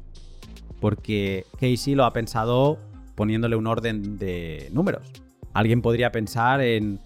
Porque 0.81 1.45
Casey 1.61 1.95
lo 1.95 2.05
ha 2.05 2.13
pensado 2.13 2.79
poniéndole 3.15 3.57
un 3.57 3.67
orden 3.67 4.19
de 4.19 4.69
números. 4.73 5.11
Alguien 5.53 5.81
podría 5.81 6.13
pensar 6.13 6.61
en, 6.61 7.01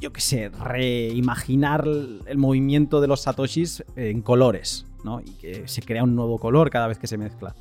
yo 0.00 0.12
qué 0.12 0.20
sé, 0.20 0.48
reimaginar 0.48 1.86
el 1.86 2.38
movimiento 2.38 3.00
de 3.00 3.08
los 3.08 3.22
satoshis 3.22 3.84
en 3.96 4.22
colores, 4.22 4.86
¿no? 5.04 5.20
Y 5.20 5.30
que 5.32 5.68
se 5.68 5.82
crea 5.82 6.04
un 6.04 6.14
nuevo 6.14 6.38
color 6.38 6.70
cada 6.70 6.86
vez 6.86 6.98
que 6.98 7.06
se 7.06 7.18
mezcla. 7.18 7.54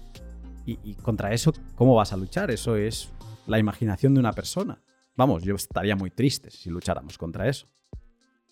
Y, 0.65 0.79
y, 0.83 0.95
contra 0.95 1.33
eso, 1.33 1.53
¿cómo 1.75 1.95
vas 1.95 2.13
a 2.13 2.17
luchar? 2.17 2.51
Eso 2.51 2.75
es 2.75 3.11
la 3.47 3.59
imaginación 3.59 4.13
de 4.13 4.19
una 4.19 4.31
persona. 4.33 4.81
Vamos, 5.15 5.43
yo 5.43 5.55
estaría 5.55 5.95
muy 5.95 6.09
triste 6.09 6.49
si 6.51 6.69
lucháramos 6.69 7.17
contra 7.17 7.47
eso. 7.49 7.67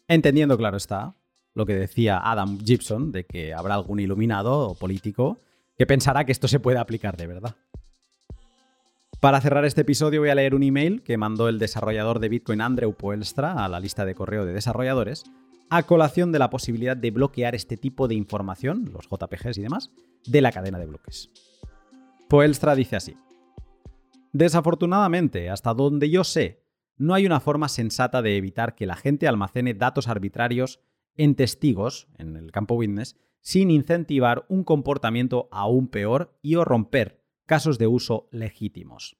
Entendiendo, 0.08 0.58
claro 0.58 0.78
está, 0.78 1.16
lo 1.54 1.66
que 1.66 1.76
decía 1.76 2.20
Adam 2.24 2.60
Gibson, 2.60 3.12
de 3.12 3.26
que 3.26 3.54
habrá 3.54 3.76
algún 3.76 4.00
iluminado 4.00 4.70
o 4.70 4.76
político 4.76 5.40
que 5.78 5.86
pensará 5.86 6.26
que 6.26 6.32
esto 6.32 6.48
se 6.48 6.60
puede 6.60 6.78
aplicar 6.78 7.18
de 7.18 7.28
verdad. 7.28 7.56
Para 9.22 9.40
cerrar 9.40 9.66
este 9.66 9.82
episodio 9.82 10.20
voy 10.20 10.30
a 10.30 10.36
leer 10.36 10.56
un 10.56 10.64
email 10.64 11.04
que 11.04 11.16
mandó 11.16 11.48
el 11.48 11.60
desarrollador 11.60 12.18
de 12.18 12.28
Bitcoin 12.28 12.60
Andrew 12.60 12.92
Poelstra 12.96 13.64
a 13.64 13.70
la 13.70 13.80
lista 13.80 14.04
de 14.04 14.16
correo 14.16 14.48
de 14.48 14.54
desarrolladores 14.54 15.26
a 15.70 15.84
colación 15.84 16.32
de 16.32 16.40
la 16.40 16.50
posibilidad 16.50 16.98
de 16.98 17.12
bloquear 17.12 17.54
este 17.54 17.78
tipo 17.78 18.08
de 18.08 18.16
información, 18.16 18.90
los 18.92 19.08
JPGs 19.08 19.60
y 19.60 19.62
demás, 19.62 19.92
de 20.26 20.42
la 20.42 20.52
cadena 20.52 20.80
de 20.80 20.88
bloques. 20.88 21.30
Poelstra 22.30 22.74
dice 22.74 22.96
así. 22.96 23.16
Desafortunadamente, 24.34 25.52
hasta 25.52 25.76
donde 25.76 26.10
yo 26.10 26.24
sé, 26.24 26.66
no 26.98 27.14
hay 27.14 27.28
una 27.28 27.40
forma 27.40 27.70
sensata 27.70 28.24
de 28.24 28.38
evitar 28.38 28.74
que 28.74 28.88
la 28.88 28.96
gente 28.96 29.28
almacene 29.28 29.76
datos 29.76 30.08
arbitrarios 30.08 30.80
en 31.16 31.36
testigos, 31.36 32.08
en 32.18 32.38
el 32.38 32.52
campo 32.52 32.74
witness, 32.74 33.18
sin 33.40 33.70
incentivar 33.70 34.48
un 34.50 34.64
comportamiento 34.64 35.48
aún 35.52 35.90
peor 35.90 36.36
y 36.42 36.56
o 36.56 36.66
romper 36.66 37.21
casos 37.52 37.78
de 37.78 37.86
uso 37.86 38.30
legítimos. 38.32 39.18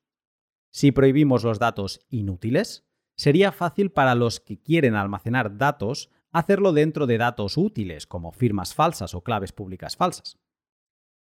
Si 0.72 0.94
prohibimos 0.94 1.44
los 1.44 1.60
datos 1.60 2.00
inútiles, 2.08 2.88
sería 3.18 3.52
fácil 3.52 3.92
para 3.92 4.16
los 4.16 4.40
que 4.40 4.58
quieren 4.58 4.96
almacenar 4.96 5.58
datos 5.58 6.10
hacerlo 6.32 6.72
dentro 6.72 7.08
de 7.08 7.18
datos 7.18 7.58
útiles 7.58 8.08
como 8.08 8.32
firmas 8.32 8.74
falsas 8.74 9.16
o 9.16 9.22
claves 9.22 9.52
públicas 9.52 9.98
falsas. 9.98 10.40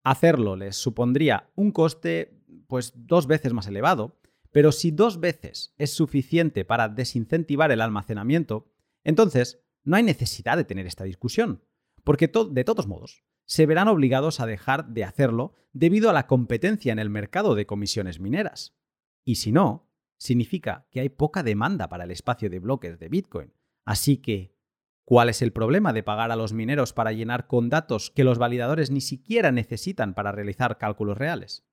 Hacerlo 0.02 0.56
les 0.56 0.74
supondría 0.74 1.52
un 1.54 1.70
coste 1.70 2.42
pues 2.66 2.92
dos 2.96 3.28
veces 3.28 3.52
más 3.52 3.68
elevado, 3.68 4.18
pero 4.50 4.72
si 4.72 4.90
dos 4.90 5.20
veces 5.20 5.74
es 5.78 5.92
suficiente 5.92 6.64
para 6.64 6.88
desincentivar 6.88 7.70
el 7.70 7.80
almacenamiento, 7.80 8.72
entonces 9.04 9.62
no 9.84 9.94
hay 9.94 10.02
necesidad 10.02 10.56
de 10.56 10.64
tener 10.64 10.88
esta 10.88 11.04
discusión, 11.04 11.62
porque 12.02 12.26
de 12.26 12.64
todos 12.64 12.88
modos 12.88 13.22
se 13.48 13.64
verán 13.64 13.88
obligados 13.88 14.40
a 14.40 14.46
dejar 14.46 14.88
de 14.88 15.04
hacerlo 15.04 15.54
debido 15.72 16.10
a 16.10 16.12
la 16.12 16.26
competencia 16.26 16.92
en 16.92 16.98
el 16.98 17.08
mercado 17.08 17.54
de 17.54 17.64
comisiones 17.64 18.20
mineras. 18.20 18.76
Y 19.24 19.36
si 19.36 19.52
no, 19.52 19.90
significa 20.18 20.86
que 20.90 21.00
hay 21.00 21.08
poca 21.08 21.42
demanda 21.42 21.88
para 21.88 22.04
el 22.04 22.10
espacio 22.10 22.50
de 22.50 22.58
bloques 22.58 22.98
de 22.98 23.08
Bitcoin. 23.08 23.54
Así 23.86 24.18
que, 24.18 24.54
¿cuál 25.04 25.30
es 25.30 25.40
el 25.40 25.52
problema 25.52 25.94
de 25.94 26.02
pagar 26.02 26.30
a 26.30 26.36
los 26.36 26.52
mineros 26.52 26.92
para 26.92 27.12
llenar 27.12 27.46
con 27.46 27.70
datos 27.70 28.10
que 28.10 28.22
los 28.22 28.38
validadores 28.38 28.90
ni 28.90 29.00
siquiera 29.00 29.50
necesitan 29.50 30.12
para 30.12 30.30
realizar 30.30 30.76
cálculos 30.76 31.16
reales? 31.16 31.64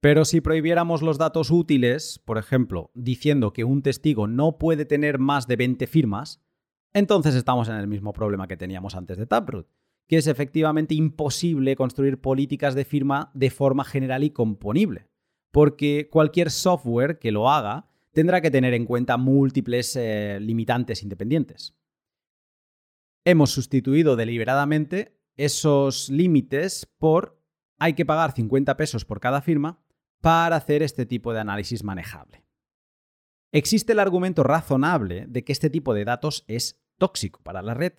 Pero 0.00 0.26
si 0.26 0.42
prohibiéramos 0.42 1.00
los 1.00 1.16
datos 1.16 1.50
útiles, 1.50 2.20
por 2.22 2.36
ejemplo, 2.36 2.90
diciendo 2.94 3.54
que 3.54 3.64
un 3.64 3.82
testigo 3.82 4.26
no 4.26 4.58
puede 4.58 4.84
tener 4.84 5.18
más 5.18 5.46
de 5.46 5.56
20 5.56 5.86
firmas, 5.86 6.44
entonces 6.92 7.34
estamos 7.34 7.68
en 7.68 7.76
el 7.76 7.88
mismo 7.88 8.12
problema 8.12 8.46
que 8.46 8.58
teníamos 8.58 8.94
antes 8.94 9.16
de 9.16 9.26
Taproot, 9.26 9.68
que 10.08 10.16
es 10.16 10.26
efectivamente 10.26 10.94
imposible 10.94 11.76
construir 11.76 12.20
políticas 12.20 12.74
de 12.74 12.84
firma 12.84 13.30
de 13.34 13.50
forma 13.50 13.84
general 13.84 14.24
y 14.24 14.30
componible, 14.30 15.06
porque 15.52 16.08
cualquier 16.10 16.50
software 16.50 17.18
que 17.18 17.30
lo 17.30 17.50
haga 17.50 17.88
tendrá 18.12 18.40
que 18.40 18.50
tener 18.50 18.74
en 18.74 18.86
cuenta 18.86 19.18
múltiples 19.18 19.94
eh, 19.96 20.38
limitantes 20.40 21.02
independientes. 21.02 21.76
Hemos 23.24 23.50
sustituido 23.50 24.16
deliberadamente 24.16 25.20
esos 25.36 26.08
límites 26.08 26.86
por 26.98 27.38
hay 27.78 27.92
que 27.92 28.06
pagar 28.06 28.32
50 28.32 28.76
pesos 28.76 29.04
por 29.04 29.20
cada 29.20 29.42
firma 29.42 29.84
para 30.20 30.56
hacer 30.56 30.82
este 30.82 31.06
tipo 31.06 31.32
de 31.32 31.40
análisis 31.40 31.84
manejable. 31.84 32.44
Existe 33.52 33.92
el 33.92 34.00
argumento 34.00 34.42
razonable 34.42 35.26
de 35.28 35.44
que 35.44 35.52
este 35.52 35.70
tipo 35.70 35.94
de 35.94 36.04
datos 36.04 36.44
es 36.48 36.82
tóxico 36.98 37.40
para 37.42 37.62
la 37.62 37.74
red, 37.74 37.92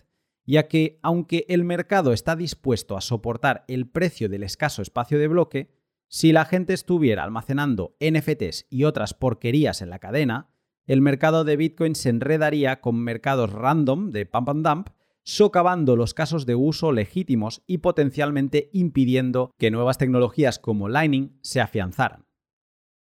ya 0.50 0.68
que 0.68 0.98
aunque 1.04 1.46
el 1.48 1.64
mercado 1.64 2.12
está 2.12 2.36
dispuesto 2.36 2.98
a 2.98 3.02
soportar 3.02 3.66
el 3.68 3.88
precio 3.88 4.30
del 4.30 4.42
escaso 4.42 4.82
espacio 4.82 5.20
de 5.20 5.28
bloque, 5.28 5.70
si 6.08 6.32
la 6.32 6.44
gente 6.44 6.74
estuviera 6.74 7.24
almacenando 7.24 7.96
NFTs 8.00 8.66
y 8.68 8.86
otras 8.86 9.14
porquerías 9.14 9.84
en 9.84 9.92
la 9.92 10.00
cadena, 10.00 10.50
el 10.88 11.02
mercado 11.02 11.44
de 11.44 11.56
Bitcoin 11.56 11.94
se 11.94 12.10
enredaría 12.10 12.82
con 12.82 12.96
mercados 12.96 13.54
random 13.54 14.10
de 14.10 14.26
pump 14.26 14.50
and 14.50 14.68
dump, 14.68 14.90
socavando 15.22 15.96
los 15.96 16.16
casos 16.16 16.48
de 16.48 16.56
uso 16.56 16.92
legítimos 16.92 17.62
y 17.68 17.78
potencialmente 17.78 18.72
impidiendo 18.74 19.52
que 19.60 19.70
nuevas 19.70 20.00
tecnologías 20.00 20.58
como 20.58 20.90
Lightning 20.90 21.38
se 21.44 21.62
afianzaran. 21.62 22.26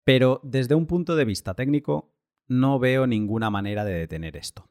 Pero 0.04 0.42
desde 0.44 0.74
un 0.74 0.84
punto 0.84 1.16
de 1.16 1.24
vista 1.24 1.54
técnico, 1.54 2.12
no 2.46 2.78
veo 2.78 3.06
ninguna 3.06 3.48
manera 3.48 3.86
de 3.86 3.94
detener 3.94 4.36
esto. 4.36 4.68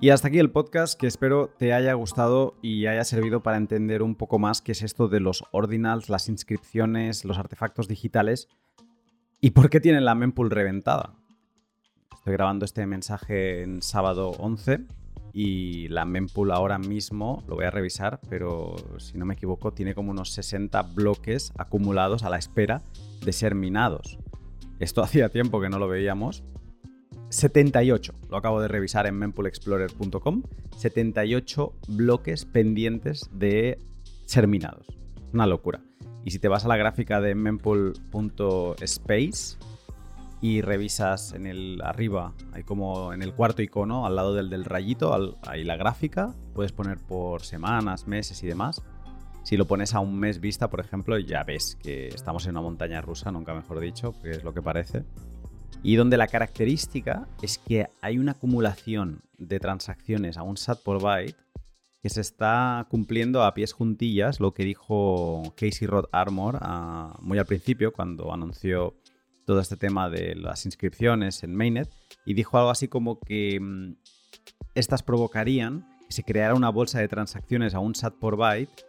Y 0.00 0.10
hasta 0.10 0.28
aquí 0.28 0.38
el 0.38 0.50
podcast 0.50 0.98
que 0.98 1.06
espero 1.06 1.48
te 1.48 1.72
haya 1.72 1.92
gustado 1.94 2.56
y 2.60 2.86
haya 2.86 3.04
servido 3.04 3.42
para 3.42 3.56
entender 3.56 4.02
un 4.02 4.16
poco 4.16 4.38
más 4.38 4.60
qué 4.60 4.72
es 4.72 4.82
esto 4.82 5.08
de 5.08 5.20
los 5.20 5.44
ordinals, 5.52 6.08
las 6.08 6.28
inscripciones, 6.28 7.24
los 7.24 7.38
artefactos 7.38 7.86
digitales 7.86 8.48
y 9.40 9.50
por 9.50 9.70
qué 9.70 9.80
tienen 9.80 10.04
la 10.04 10.14
mempool 10.14 10.50
reventada. 10.50 11.14
Estoy 12.14 12.32
grabando 12.34 12.64
este 12.64 12.86
mensaje 12.86 13.62
en 13.62 13.82
sábado 13.82 14.30
11 14.38 14.86
y 15.32 15.88
la 15.88 16.04
mempool 16.04 16.52
ahora 16.52 16.78
mismo, 16.78 17.42
lo 17.48 17.56
voy 17.56 17.64
a 17.64 17.70
revisar, 17.70 18.20
pero 18.28 18.76
si 18.98 19.16
no 19.18 19.24
me 19.24 19.34
equivoco, 19.34 19.72
tiene 19.72 19.94
como 19.94 20.10
unos 20.10 20.30
60 20.32 20.82
bloques 20.82 21.52
acumulados 21.56 22.22
a 22.22 22.30
la 22.30 22.38
espera 22.38 22.82
de 23.24 23.32
ser 23.32 23.54
minados. 23.54 24.18
Esto 24.78 25.02
hacía 25.04 25.30
tiempo 25.30 25.60
que 25.60 25.68
no 25.68 25.78
lo 25.78 25.88
veíamos. 25.88 26.44
78, 27.32 28.12
lo 28.30 28.36
acabo 28.36 28.60
de 28.60 28.68
revisar 28.68 29.06
en 29.06 29.16
mempoolexplorer.com, 29.16 30.42
78 30.76 31.72
bloques 31.88 32.44
pendientes 32.44 33.30
de 33.32 33.78
ser 34.26 34.46
minados. 34.46 34.86
Una 35.32 35.46
locura. 35.46 35.80
Y 36.24 36.30
si 36.30 36.38
te 36.38 36.46
vas 36.48 36.66
a 36.66 36.68
la 36.68 36.76
gráfica 36.76 37.20
de 37.20 37.34
mempool.space, 37.34 39.56
y 40.42 40.60
revisas 40.60 41.32
en 41.34 41.46
el 41.46 41.80
arriba, 41.84 42.34
hay 42.52 42.64
como 42.64 43.12
en 43.12 43.22
el 43.22 43.32
cuarto 43.32 43.62
icono, 43.62 44.06
al 44.06 44.16
lado 44.16 44.34
del, 44.34 44.50
del 44.50 44.64
rayito, 44.64 45.38
ahí 45.46 45.62
la 45.62 45.76
gráfica, 45.76 46.34
puedes 46.52 46.72
poner 46.72 46.98
por 46.98 47.42
semanas, 47.42 48.08
meses 48.08 48.42
y 48.42 48.48
demás. 48.48 48.82
Si 49.44 49.56
lo 49.56 49.68
pones 49.68 49.94
a 49.94 50.00
un 50.00 50.18
mes 50.18 50.40
vista, 50.40 50.68
por 50.68 50.80
ejemplo, 50.80 51.16
ya 51.18 51.44
ves 51.44 51.78
que 51.80 52.08
estamos 52.08 52.44
en 52.46 52.52
una 52.52 52.60
montaña 52.60 53.00
rusa, 53.00 53.30
nunca 53.30 53.54
mejor 53.54 53.78
dicho, 53.78 54.14
que 54.20 54.32
es 54.32 54.42
lo 54.42 54.52
que 54.52 54.62
parece. 54.62 55.04
Y 55.82 55.96
donde 55.96 56.16
la 56.16 56.28
característica 56.28 57.28
es 57.42 57.58
que 57.58 57.88
hay 58.00 58.18
una 58.18 58.32
acumulación 58.32 59.22
de 59.38 59.58
transacciones 59.60 60.36
a 60.36 60.42
un 60.42 60.56
SAT 60.56 60.82
por 60.82 61.02
byte 61.02 61.36
que 62.02 62.10
se 62.10 62.20
está 62.20 62.86
cumpliendo 62.90 63.44
a 63.44 63.54
pies 63.54 63.72
juntillas 63.72 64.40
lo 64.40 64.52
que 64.52 64.64
dijo 64.64 65.42
Casey 65.56 65.86
Rod 65.86 66.06
Armor 66.10 66.58
ah, 66.60 67.16
muy 67.20 67.38
al 67.38 67.46
principio, 67.46 67.92
cuando 67.92 68.32
anunció 68.32 68.94
todo 69.46 69.60
este 69.60 69.76
tema 69.76 70.10
de 70.10 70.34
las 70.34 70.66
inscripciones 70.66 71.42
en 71.42 71.54
Mainnet, 71.54 71.90
y 72.24 72.34
dijo 72.34 72.58
algo 72.58 72.70
así 72.70 72.88
como 72.88 73.18
que 73.20 73.58
mm, 73.60 73.96
estas 74.74 75.02
provocarían 75.02 75.86
que 76.06 76.12
se 76.12 76.24
creara 76.24 76.54
una 76.54 76.70
bolsa 76.70 76.98
de 76.98 77.08
transacciones 77.08 77.74
a 77.74 77.78
un 77.78 77.94
SAT 77.94 78.14
por 78.14 78.36
byte 78.36 78.84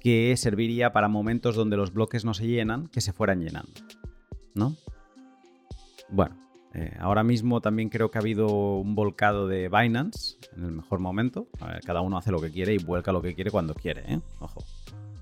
que 0.00 0.34
serviría 0.36 0.92
para 0.92 1.08
momentos 1.08 1.56
donde 1.56 1.76
los 1.76 1.92
bloques 1.92 2.24
no 2.24 2.32
se 2.32 2.46
llenan, 2.46 2.88
que 2.88 3.00
se 3.00 3.12
fueran 3.12 3.40
llenando. 3.40 3.72
¿No? 4.54 4.76
Bueno, 6.08 6.36
eh, 6.74 6.94
ahora 7.00 7.24
mismo 7.24 7.60
también 7.60 7.88
creo 7.88 8.10
que 8.10 8.18
ha 8.18 8.20
habido 8.20 8.48
un 8.48 8.94
volcado 8.94 9.48
de 9.48 9.68
Binance 9.68 10.36
en 10.56 10.64
el 10.64 10.72
mejor 10.72 10.98
momento. 10.98 11.48
cada 11.84 12.00
uno 12.00 12.18
hace 12.18 12.30
lo 12.30 12.40
que 12.40 12.50
quiere 12.50 12.74
y 12.74 12.78
vuelca 12.78 13.12
lo 13.12 13.22
que 13.22 13.34
quiere 13.34 13.50
cuando 13.50 13.74
quiere, 13.74 14.02
¿eh? 14.06 14.20
Ojo. 14.40 14.62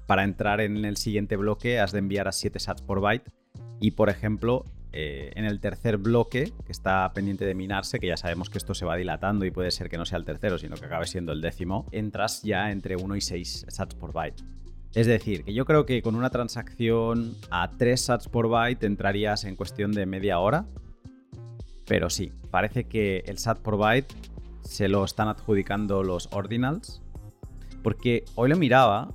Para 0.07 0.25
entrar 0.25 0.61
en 0.61 0.85
el 0.85 0.97
siguiente 0.97 1.37
bloque 1.37 1.81
has 1.81 1.93
de 1.93 2.01
enviar 2.01 2.29
a 2.29 2.33
7 2.33 2.59
sats 2.59 2.83
por 2.83 3.01
byte 3.01 3.31
y, 3.81 3.93
por 3.93 4.11
ejemplo, 4.11 4.65
eh, 4.93 5.33
en 5.35 5.45
el 5.45 5.61
tercer 5.61 5.97
bloque, 5.97 6.53
que 6.65 6.73
está 6.73 7.11
pendiente 7.15 7.45
de 7.45 7.55
minarse, 7.55 7.99
que 7.99 8.07
ya 8.07 8.17
sabemos 8.17 8.51
que 8.51 8.59
esto 8.59 8.75
se 8.75 8.85
va 8.85 8.97
dilatando 8.97 9.45
y 9.45 9.51
puede 9.51 9.71
ser 9.71 9.89
que 9.89 9.97
no 9.97 10.05
sea 10.05 10.19
el 10.19 10.25
tercero, 10.25 10.59
sino 10.59 10.77
que 10.77 10.87
acabe 10.87 11.07
siendo 11.07 11.33
el 11.33 11.41
décimo, 11.41 11.87
entras 11.91 12.43
ya 12.43 12.71
entre 12.71 12.97
1 12.97 13.17
y 13.17 13.21
6 13.21 13.67
sats 13.69 13.95
por 13.95 14.13
byte. 14.13 14.45
Es 14.95 15.07
decir, 15.07 15.45
que 15.45 15.53
yo 15.53 15.65
creo 15.65 15.87
que 15.87 16.03
con 16.03 16.15
una 16.15 16.31
transacción 16.31 17.35
a 17.51 17.71
3 17.71 18.01
sats 18.01 18.29
por 18.29 18.49
byte 18.49 18.85
entrarías 18.85 19.45
en 19.45 19.57
cuestión 19.57 19.93
de 19.93 20.07
media 20.07 20.39
hora 20.39 20.67
pero 21.87 22.09
sí, 22.11 22.33
parece 22.51 22.85
que 22.85 23.25
el 23.27 23.39
SAT 23.39 23.59
por 23.59 23.77
byte 23.77 24.13
se 24.63 24.89
lo 24.89 25.05
están 25.05 25.29
adjudicando 25.29 26.03
los 26.03 26.29
ordinals. 26.33 27.03
Porque 27.83 28.25
hoy 28.35 28.49
lo 28.49 28.57
miraba, 28.57 29.13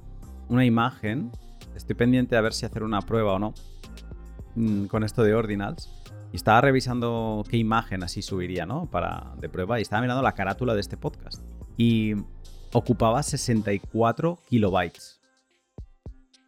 una 0.47 0.65
imagen, 0.65 1.32
estoy 1.75 1.95
pendiente 1.95 2.36
a 2.38 2.41
ver 2.41 2.53
si 2.53 2.65
hacer 2.65 2.84
una 2.84 3.01
prueba 3.01 3.34
o 3.34 3.39
no 3.39 3.53
mm, 4.55 4.86
con 4.86 5.03
esto 5.03 5.23
de 5.23 5.34
ordinals. 5.34 5.89
Y 6.32 6.36
estaba 6.36 6.61
revisando 6.61 7.43
qué 7.49 7.57
imagen 7.57 8.03
así 8.03 8.21
subiría, 8.21 8.67
¿no? 8.67 8.86
Para, 8.86 9.34
de 9.39 9.49
prueba. 9.49 9.80
Y 9.80 9.82
estaba 9.82 10.03
mirando 10.03 10.21
la 10.21 10.34
carátula 10.34 10.75
de 10.75 10.82
este 10.82 10.95
podcast. 10.95 11.41
Y 11.75 12.13
ocupaba 12.71 13.23
64 13.23 14.38
kilobytes. 14.47 15.18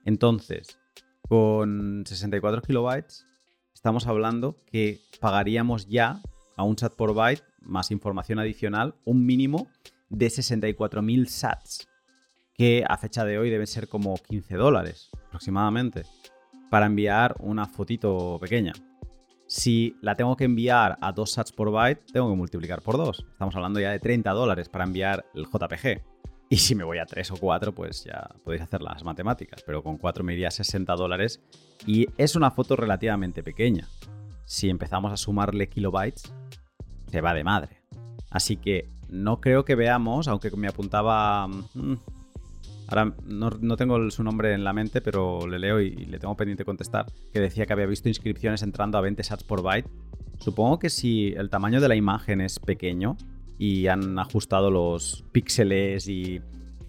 Entonces, 0.05 0.79
con 1.27 2.03
64 2.05 2.61
kilobytes 2.61 3.27
estamos 3.73 4.07
hablando 4.07 4.57
que 4.65 4.99
pagaríamos 5.19 5.87
ya 5.87 6.21
a 6.57 6.63
un 6.63 6.77
SAT 6.77 6.95
por 6.95 7.13
byte 7.13 7.43
más 7.61 7.91
información 7.91 8.39
adicional 8.39 8.95
un 9.05 9.25
mínimo 9.25 9.69
de 10.09 10.27
64.000 10.27 11.25
SATs, 11.25 11.87
que 12.53 12.83
a 12.87 12.97
fecha 12.97 13.23
de 13.23 13.39
hoy 13.39 13.49
deben 13.49 13.67
ser 13.67 13.87
como 13.87 14.15
15 14.15 14.55
dólares 14.55 15.09
aproximadamente, 15.27 16.03
para 16.69 16.85
enviar 16.85 17.35
una 17.39 17.65
fotito 17.65 18.37
pequeña. 18.39 18.73
Si 19.47 19.97
la 20.01 20.15
tengo 20.15 20.35
que 20.37 20.45
enviar 20.45 20.97
a 21.01 21.11
2 21.11 21.31
sats 21.31 21.51
por 21.51 21.71
byte, 21.71 22.05
tengo 22.13 22.29
que 22.29 22.37
multiplicar 22.37 22.81
por 22.81 22.97
2. 22.97 23.25
Estamos 23.31 23.55
hablando 23.55 23.79
ya 23.79 23.91
de 23.91 23.99
30 23.99 24.31
dólares 24.31 24.69
para 24.69 24.85
enviar 24.85 25.25
el 25.33 25.45
JPG. 25.45 26.01
Y 26.51 26.57
si 26.57 26.75
me 26.75 26.83
voy 26.83 26.97
a 26.97 27.05
3 27.05 27.31
o 27.31 27.37
4, 27.37 27.71
pues 27.71 28.03
ya 28.03 28.29
podéis 28.43 28.63
hacer 28.63 28.81
las 28.81 29.05
matemáticas. 29.05 29.63
Pero 29.65 29.81
con 29.81 29.97
4 29.97 30.21
me 30.21 30.33
iría 30.33 30.51
60 30.51 30.93
dólares. 30.97 31.41
Y 31.87 32.07
es 32.17 32.35
una 32.35 32.51
foto 32.51 32.75
relativamente 32.75 33.41
pequeña. 33.41 33.87
Si 34.43 34.69
empezamos 34.69 35.13
a 35.13 35.15
sumarle 35.15 35.69
kilobytes, 35.69 36.33
se 37.07 37.21
va 37.21 37.33
de 37.33 37.45
madre. 37.45 37.81
Así 38.29 38.57
que 38.57 38.89
no 39.07 39.39
creo 39.39 39.63
que 39.63 39.75
veamos, 39.75 40.27
aunque 40.27 40.51
me 40.51 40.67
apuntaba... 40.67 41.47
Mm, 41.47 41.93
ahora 42.87 43.15
no, 43.23 43.77
tengo 43.77 44.11
su 44.11 44.21
nombre 44.21 44.53
en 44.53 44.65
la 44.65 44.73
mente, 44.73 44.99
pero 44.99 45.47
le 45.47 45.57
leo 45.57 45.79
y, 45.79 45.91
le 45.91 46.19
tengo 46.19 46.35
pendiente 46.35 46.65
contestar, 46.65 47.05
que 47.31 47.39
decía 47.39 47.65
que 47.65 47.71
había 47.71 47.85
visto 47.85 48.09
inscripciones 48.09 48.61
entrando 48.61 48.97
a 48.97 49.01
20 49.01 49.23
sats 49.23 49.45
por 49.45 49.63
byte. 49.63 49.89
Supongo 50.39 50.79
que 50.79 50.89
si 50.89 51.29
el 51.29 51.49
tamaño 51.49 51.79
de 51.79 51.87
la 51.87 51.95
imagen 51.95 52.41
es 52.41 52.59
pequeño, 52.59 53.15
y 53.57 53.87
han 53.87 54.17
ajustado 54.19 54.71
los 54.71 55.23
píxeles 55.31 56.07
y 56.07 56.41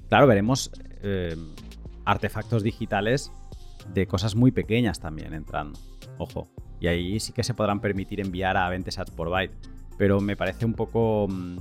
claro, 0.08 0.26
veremos 0.26 0.70
eh, 1.02 1.36
artefactos 2.04 2.62
digitales 2.62 3.32
de 3.92 4.06
cosas 4.06 4.34
muy 4.34 4.52
pequeñas 4.52 5.00
también 5.00 5.34
entrando. 5.34 5.78
Ojo. 6.18 6.48
Y 6.80 6.88
ahí 6.88 7.20
sí 7.20 7.32
que 7.32 7.44
se 7.44 7.54
podrán 7.54 7.80
permitir 7.80 8.20
enviar 8.20 8.56
a 8.56 8.68
20 8.68 8.90
sats 8.90 9.10
por 9.10 9.30
byte. 9.30 9.54
Pero 9.98 10.20
me 10.20 10.36
parece 10.36 10.64
un 10.64 10.74
poco 10.74 11.28
mm, 11.28 11.58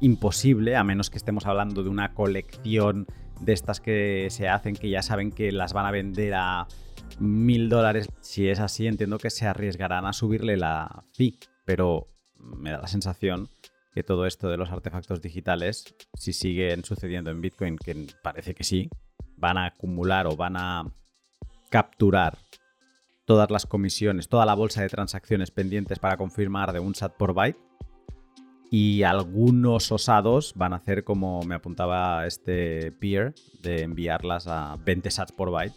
imposible, 0.00 0.76
a 0.76 0.84
menos 0.84 1.08
que 1.08 1.16
estemos 1.16 1.46
hablando 1.46 1.82
de 1.82 1.88
una 1.88 2.12
colección 2.12 3.06
de 3.40 3.52
estas 3.52 3.80
que 3.80 4.28
se 4.30 4.48
hacen 4.48 4.76
que 4.76 4.90
ya 4.90 5.02
saben 5.02 5.30
que 5.32 5.50
las 5.50 5.72
van 5.72 5.86
a 5.86 5.90
vender 5.90 6.34
a 6.34 6.66
mil 7.18 7.68
dólares. 7.68 8.08
Si 8.20 8.48
es 8.48 8.60
así, 8.60 8.86
entiendo 8.86 9.18
que 9.18 9.30
se 9.30 9.46
arriesgarán 9.46 10.04
a 10.04 10.12
subirle 10.12 10.56
la 10.56 11.04
fee. 11.12 11.38
Pero 11.64 12.08
me 12.38 12.70
da 12.70 12.78
la 12.78 12.88
sensación 12.88 13.48
que 13.94 14.02
todo 14.02 14.26
esto 14.26 14.48
de 14.48 14.56
los 14.56 14.72
artefactos 14.72 15.22
digitales, 15.22 15.94
si 16.14 16.32
siguen 16.32 16.84
sucediendo 16.84 17.30
en 17.30 17.40
Bitcoin, 17.40 17.76
que 17.76 18.08
parece 18.22 18.52
que 18.54 18.64
sí, 18.64 18.90
van 19.36 19.56
a 19.56 19.66
acumular 19.66 20.26
o 20.26 20.36
van 20.36 20.56
a 20.56 20.92
capturar 21.70 22.38
todas 23.24 23.50
las 23.50 23.66
comisiones, 23.66 24.28
toda 24.28 24.46
la 24.46 24.54
bolsa 24.54 24.82
de 24.82 24.88
transacciones 24.88 25.52
pendientes 25.52 26.00
para 26.00 26.16
confirmar 26.16 26.72
de 26.72 26.80
un 26.80 26.96
SAT 26.96 27.16
por 27.16 27.34
byte. 27.34 27.58
Y 28.68 29.04
algunos 29.04 29.92
osados 29.92 30.54
van 30.56 30.72
a 30.72 30.76
hacer 30.76 31.04
como 31.04 31.42
me 31.42 31.54
apuntaba 31.54 32.26
este 32.26 32.90
peer, 32.90 33.34
de 33.62 33.82
enviarlas 33.82 34.48
a 34.48 34.76
20 34.84 35.08
SATs 35.08 35.32
por 35.32 35.52
byte, 35.52 35.76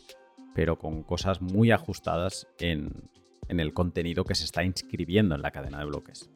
pero 0.56 0.80
con 0.80 1.04
cosas 1.04 1.40
muy 1.40 1.70
ajustadas 1.70 2.48
en, 2.58 3.12
en 3.48 3.60
el 3.60 3.74
contenido 3.76 4.24
que 4.24 4.34
se 4.34 4.46
está 4.46 4.64
inscribiendo 4.64 5.36
en 5.36 5.44
la 5.44 5.52
cadena 5.52 5.78
de 5.78 5.86
bloques. 5.86 6.32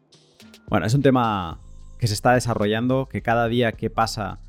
Bueno, 0.68 0.86
es 0.86 0.94
un 0.94 1.02
tema 1.02 1.60
que 2.02 2.08
se 2.08 2.16
está 2.16 2.34
desarrollando, 2.34 3.08
que 3.08 3.22
cada 3.22 3.48
día 3.48 3.74
que 3.74 3.92
pasa 3.92 4.40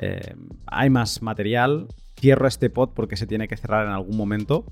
eh, 0.00 0.34
hay 0.66 0.88
más 0.88 1.20
material. 1.20 1.88
Cierro 2.18 2.48
este 2.48 2.70
pod 2.70 2.94
porque 2.94 3.18
se 3.18 3.26
tiene 3.26 3.48
que 3.48 3.56
cerrar 3.58 3.86
en 3.86 3.92
algún 3.92 4.16
momento, 4.16 4.64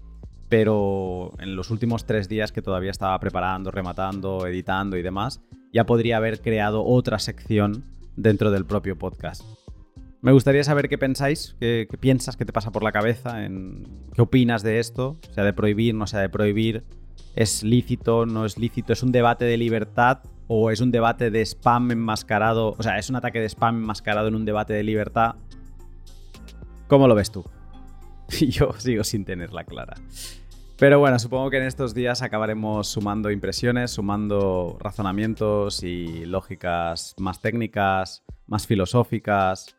pero 0.48 1.34
en 1.38 1.54
los 1.54 1.68
últimos 1.68 2.06
tres 2.06 2.30
días 2.30 2.50
que 2.50 2.62
todavía 2.62 2.92
estaba 2.92 3.20
preparando, 3.20 3.70
rematando, 3.70 4.46
editando 4.46 4.96
y 4.96 5.02
demás, 5.02 5.42
ya 5.70 5.84
podría 5.84 6.16
haber 6.16 6.40
creado 6.40 6.82
otra 6.82 7.18
sección 7.18 7.84
dentro 8.16 8.50
del 8.50 8.64
propio 8.64 8.96
podcast. 8.96 9.44
Me 10.22 10.32
gustaría 10.32 10.64
saber 10.64 10.88
qué 10.88 10.96
pensáis, 10.96 11.56
qué, 11.60 11.86
piensas, 12.00 12.38
qué 12.38 12.46
te 12.46 12.54
pasa 12.54 12.72
por 12.72 12.82
la 12.82 12.92
cabeza, 12.92 13.44
en, 13.44 13.86
qué 14.14 14.22
opinas 14.22 14.62
de 14.62 14.78
esto, 14.78 15.18
sea 15.34 15.44
de 15.44 15.52
prohibir, 15.52 15.94
no 15.94 16.06
sea 16.06 16.20
de 16.20 16.30
prohibir, 16.30 16.84
es 17.36 17.62
lícito, 17.62 18.24
no 18.24 18.46
es 18.46 18.56
lícito, 18.56 18.94
es 18.94 19.02
un 19.02 19.12
debate 19.12 19.44
de 19.44 19.58
libertad 19.58 20.22
o 20.52 20.72
es 20.72 20.80
un 20.80 20.90
debate 20.90 21.30
de 21.30 21.42
spam 21.46 21.92
enmascarado, 21.92 22.74
o 22.76 22.82
sea, 22.82 22.98
es 22.98 23.08
un 23.08 23.14
ataque 23.14 23.38
de 23.38 23.48
spam 23.48 23.76
enmascarado 23.76 24.26
en 24.26 24.34
un 24.34 24.44
debate 24.44 24.72
de 24.72 24.82
libertad. 24.82 25.36
¿Cómo 26.88 27.06
lo 27.06 27.14
ves 27.14 27.30
tú? 27.30 27.44
Yo 28.40 28.72
sigo 28.76 29.04
sin 29.04 29.24
tenerla 29.24 29.62
clara. 29.62 29.94
Pero 30.76 30.98
bueno, 30.98 31.20
supongo 31.20 31.50
que 31.50 31.58
en 31.58 31.62
estos 31.62 31.94
días 31.94 32.20
acabaremos 32.22 32.88
sumando 32.88 33.30
impresiones, 33.30 33.92
sumando 33.92 34.76
razonamientos 34.80 35.84
y 35.84 36.26
lógicas 36.26 37.14
más 37.16 37.40
técnicas, 37.40 38.24
más 38.48 38.66
filosóficas 38.66 39.76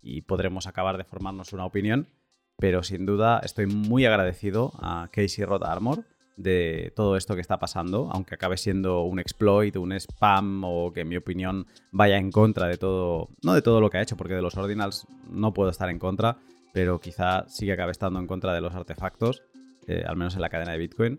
y 0.00 0.22
podremos 0.22 0.66
acabar 0.66 0.96
de 0.96 1.04
formarnos 1.04 1.52
una 1.52 1.66
opinión. 1.66 2.08
Pero 2.56 2.82
sin 2.82 3.04
duda 3.04 3.40
estoy 3.44 3.66
muy 3.66 4.06
agradecido 4.06 4.72
a 4.80 5.10
Casey 5.12 5.44
Rod 5.44 5.64
Armor 5.64 6.06
de 6.38 6.92
todo 6.94 7.16
esto 7.16 7.34
que 7.34 7.40
está 7.40 7.58
pasando, 7.58 8.08
aunque 8.12 8.36
acabe 8.36 8.56
siendo 8.56 9.02
un 9.02 9.18
exploit, 9.18 9.76
un 9.76 9.92
spam 9.92 10.62
o 10.64 10.92
que 10.92 11.00
en 11.00 11.08
mi 11.08 11.16
opinión 11.16 11.66
vaya 11.90 12.16
en 12.16 12.30
contra 12.30 12.68
de 12.68 12.78
todo, 12.78 13.28
no 13.42 13.54
de 13.54 13.60
todo 13.60 13.80
lo 13.80 13.90
que 13.90 13.98
ha 13.98 14.02
hecho, 14.02 14.16
porque 14.16 14.34
de 14.34 14.42
los 14.42 14.56
ordinals 14.56 15.06
no 15.28 15.52
puedo 15.52 15.70
estar 15.70 15.90
en 15.90 15.98
contra, 15.98 16.38
pero 16.72 17.00
quizá 17.00 17.44
sí 17.48 17.66
que 17.66 17.72
acabe 17.72 17.90
estando 17.90 18.20
en 18.20 18.28
contra 18.28 18.54
de 18.54 18.60
los 18.60 18.74
artefactos, 18.74 19.42
eh, 19.88 20.04
al 20.06 20.16
menos 20.16 20.36
en 20.36 20.42
la 20.42 20.48
cadena 20.48 20.72
de 20.72 20.78
Bitcoin. 20.78 21.18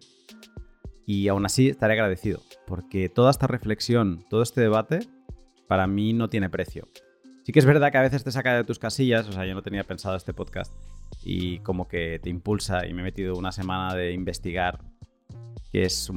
Y 1.05 1.27
aún 1.27 1.45
así 1.45 1.67
estaré 1.67 1.93
agradecido, 1.93 2.39
porque 2.65 3.09
toda 3.09 3.31
esta 3.31 3.47
reflexión, 3.47 4.23
todo 4.29 4.41
este 4.41 4.61
debate, 4.61 4.99
para 5.67 5.85
mí 5.85 6.13
no 6.13 6.29
tiene 6.29 6.49
precio. 6.49 6.87
Sí 7.43 7.51
que 7.51 7.59
es 7.59 7.65
verdad 7.65 7.91
que 7.91 7.97
a 7.97 8.03
veces 8.03 8.23
te 8.23 8.31
saca 8.31 8.55
de 8.55 8.63
tus 8.63 8.79
casillas, 8.79 9.27
o 9.27 9.33
sea, 9.33 9.45
yo 9.45 9.53
no 9.53 9.63
tenía 9.63 9.83
pensado 9.83 10.15
este 10.15 10.33
podcast, 10.33 10.71
y 11.23 11.59
como 11.59 11.87
que 11.87 12.19
te 12.19 12.29
impulsa 12.29 12.85
y 12.87 12.93
me 12.93 13.01
he 13.01 13.03
metido 13.03 13.35
una 13.35 13.51
semana 13.51 13.95
de 13.95 14.13
investigar 14.13 14.79
que 15.71 15.83
es, 15.83 16.11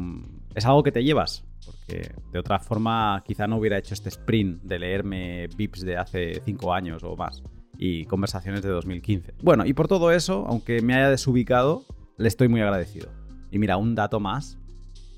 es 0.54 0.66
algo 0.66 0.82
que 0.82 0.92
te 0.92 1.04
llevas, 1.04 1.44
porque 1.64 2.14
de 2.32 2.38
otra 2.38 2.58
forma 2.58 3.22
quizá 3.26 3.46
no 3.46 3.56
hubiera 3.58 3.78
hecho 3.78 3.94
este 3.94 4.08
sprint 4.08 4.62
de 4.62 4.78
leerme 4.78 5.48
VIPs 5.56 5.82
de 5.82 5.96
hace 5.96 6.40
5 6.44 6.72
años 6.72 7.02
o 7.04 7.16
más 7.16 7.42
y 7.78 8.04
conversaciones 8.04 8.62
de 8.62 8.68
2015. 8.68 9.34
Bueno, 9.42 9.66
y 9.66 9.72
por 9.72 9.88
todo 9.88 10.12
eso, 10.12 10.46
aunque 10.48 10.82
me 10.82 10.94
haya 10.94 11.10
desubicado, 11.10 11.84
le 12.16 12.28
estoy 12.28 12.48
muy 12.48 12.60
agradecido. 12.60 13.10
Y 13.50 13.58
mira, 13.58 13.76
un 13.76 13.94
dato 13.94 14.20
más, 14.20 14.58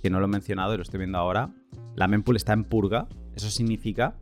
que 0.03 0.11
no 0.11 0.19
lo 0.19 0.27
he 0.27 0.29
mencionado 0.29 0.75
y 0.75 0.77
lo 0.77 0.83
estoy 0.83 0.99
viendo 0.99 1.19
ahora, 1.19 1.51
la 1.95 2.09
mempool 2.09 2.37
está 2.37 2.53
en 2.53 2.65
purga, 2.65 3.07
eso 3.35 3.51
significa 3.51 4.17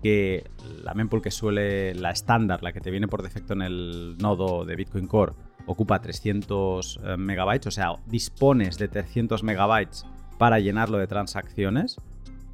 que 0.00 0.50
la 0.82 0.94
mempool 0.94 1.22
que 1.22 1.30
suele, 1.30 1.94
la 1.94 2.10
estándar, 2.10 2.62
la 2.62 2.72
que 2.72 2.80
te 2.80 2.90
viene 2.90 3.08
por 3.08 3.22
defecto 3.22 3.52
en 3.52 3.62
el 3.62 4.16
nodo 4.18 4.64
de 4.64 4.76
Bitcoin 4.76 5.06
Core, 5.06 5.32
ocupa 5.66 6.00
300 6.00 7.00
eh, 7.02 7.16
megabytes, 7.16 7.66
o 7.66 7.70
sea, 7.70 7.92
dispones 8.06 8.78
de 8.78 8.88
300 8.88 9.42
megabytes 9.42 10.06
para 10.38 10.58
llenarlo 10.58 10.98
de 10.98 11.06
transacciones 11.06 11.96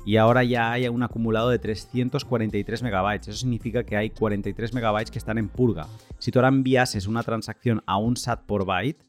y 0.06 0.18
ahora 0.18 0.44
ya 0.44 0.70
hay 0.70 0.86
un 0.86 1.02
acumulado 1.02 1.50
de 1.50 1.58
343 1.58 2.82
megabytes. 2.84 3.26
Eso 3.26 3.38
significa 3.38 3.82
que 3.82 3.96
hay 3.96 4.10
43 4.10 4.72
megabytes 4.72 5.10
que 5.10 5.18
están 5.18 5.36
en 5.36 5.48
purga. 5.48 5.88
Si 6.18 6.30
tú 6.30 6.38
ahora 6.38 6.48
enviases 6.48 7.08
una 7.08 7.24
transacción 7.24 7.82
a 7.86 7.96
un 7.96 8.16
SAT 8.16 8.46
por 8.46 8.64
byte, 8.64 9.04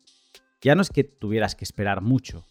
ya 0.60 0.74
no 0.74 0.82
es 0.82 0.90
que 0.90 1.04
tuvieras 1.04 1.56
que 1.56 1.66
esperar 1.66 2.02
mucho, 2.02 2.46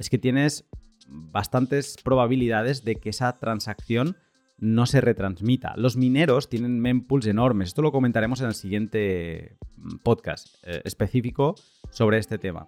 es 0.00 0.10
que 0.10 0.18
tienes 0.18 0.64
bastantes 1.06 1.96
probabilidades 2.02 2.84
de 2.84 2.96
que 2.96 3.10
esa 3.10 3.38
transacción 3.38 4.16
no 4.62 4.86
se 4.86 5.00
retransmita. 5.00 5.74
Los 5.76 5.96
mineros 5.96 6.48
tienen 6.48 6.78
mempools 6.78 7.26
enormes. 7.26 7.70
Esto 7.70 7.82
lo 7.82 7.90
comentaremos 7.90 8.40
en 8.40 8.46
el 8.46 8.54
siguiente 8.54 9.56
mm, 9.76 9.96
podcast 10.04 10.54
eh, 10.62 10.80
específico 10.84 11.56
sobre 11.90 12.18
este 12.18 12.38
tema. 12.38 12.64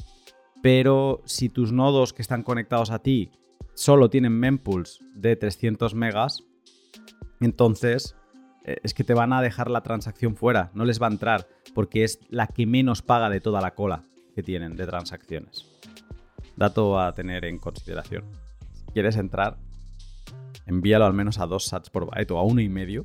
Pero 0.60 1.22
si 1.24 1.48
tus 1.48 1.70
nodos 1.70 2.12
que 2.12 2.22
están 2.22 2.42
conectados 2.42 2.90
a 2.90 2.98
ti 2.98 3.30
solo 3.74 4.10
tienen 4.10 4.32
mempools 4.32 4.98
de 5.14 5.36
300 5.36 5.94
megas, 5.94 6.42
entonces 7.40 8.16
eh, 8.64 8.78
es 8.82 8.92
que 8.92 9.04
te 9.04 9.14
van 9.14 9.32
a 9.32 9.40
dejar 9.40 9.70
la 9.70 9.84
transacción 9.84 10.34
fuera, 10.34 10.72
no 10.74 10.84
les 10.84 11.00
va 11.00 11.06
a 11.06 11.12
entrar, 11.12 11.46
porque 11.74 12.02
es 12.02 12.18
la 12.28 12.48
que 12.48 12.66
menos 12.66 13.02
paga 13.02 13.30
de 13.30 13.40
toda 13.40 13.60
la 13.60 13.74
cola 13.74 14.02
que 14.34 14.42
tienen 14.42 14.74
de 14.74 14.86
transacciones. 14.86 15.70
Dato 16.56 16.98
a 16.98 17.12
tener 17.12 17.44
en 17.44 17.60
consideración. 17.60 18.24
Si 18.72 18.84
quieres 18.86 19.16
entrar, 19.16 19.58
envíalo 20.66 21.04
al 21.04 21.14
menos 21.14 21.38
a 21.38 21.46
dos 21.46 21.66
sats 21.66 21.90
por 21.90 22.06
byte 22.06 22.32
o 22.32 22.38
a 22.38 22.42
uno 22.42 22.60
y 22.60 22.68
medio 22.68 23.04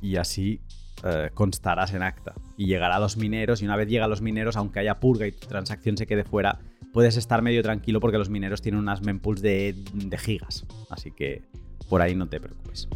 y 0.00 0.16
así 0.16 0.60
eh, 1.04 1.30
constarás 1.34 1.94
en 1.94 2.02
acta. 2.02 2.34
Y 2.56 2.66
llegará 2.66 2.96
a 2.96 3.00
los 3.00 3.16
mineros 3.16 3.62
y 3.62 3.64
una 3.64 3.76
vez 3.76 3.88
llega 3.88 4.04
a 4.04 4.08
los 4.08 4.20
mineros, 4.20 4.56
aunque 4.56 4.80
haya 4.80 5.00
purga 5.00 5.26
y 5.26 5.32
tu 5.32 5.46
transacción 5.46 5.96
se 5.96 6.06
quede 6.06 6.24
fuera, 6.24 6.58
puedes 6.92 7.16
estar 7.16 7.42
medio 7.42 7.62
tranquilo 7.62 8.00
porque 8.00 8.18
los 8.18 8.30
mineros 8.30 8.62
tienen 8.62 8.80
unas 8.80 9.02
mempools 9.02 9.40
de, 9.42 9.74
de 9.94 10.18
gigas. 10.18 10.66
Así 10.90 11.10
que 11.10 11.42
por 11.88 12.02
ahí 12.02 12.14
no 12.14 12.28
te 12.28 12.40
preocupes. 12.40 12.88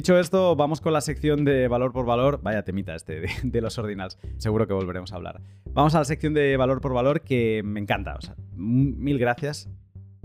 Dicho 0.00 0.18
esto, 0.18 0.56
vamos 0.56 0.80
con 0.80 0.94
la 0.94 1.02
sección 1.02 1.44
de 1.44 1.68
valor 1.68 1.92
por 1.92 2.06
valor. 2.06 2.40
Vaya 2.42 2.64
temita 2.64 2.94
este 2.94 3.20
de, 3.42 3.60
los 3.60 3.76
ordinals. 3.76 4.16
Seguro 4.38 4.66
que 4.66 4.72
volveremos 4.72 5.12
a 5.12 5.16
hablar. 5.16 5.42
Vamos 5.74 5.94
a 5.94 5.98
la 5.98 6.06
sección 6.06 6.32
de 6.32 6.56
valor 6.56 6.80
por 6.80 6.94
valor 6.94 7.20
que 7.20 7.60
me 7.62 7.80
encanta. 7.80 8.16
O 8.16 8.22
sea, 8.22 8.34
mil 8.54 9.18
gracias. 9.18 9.68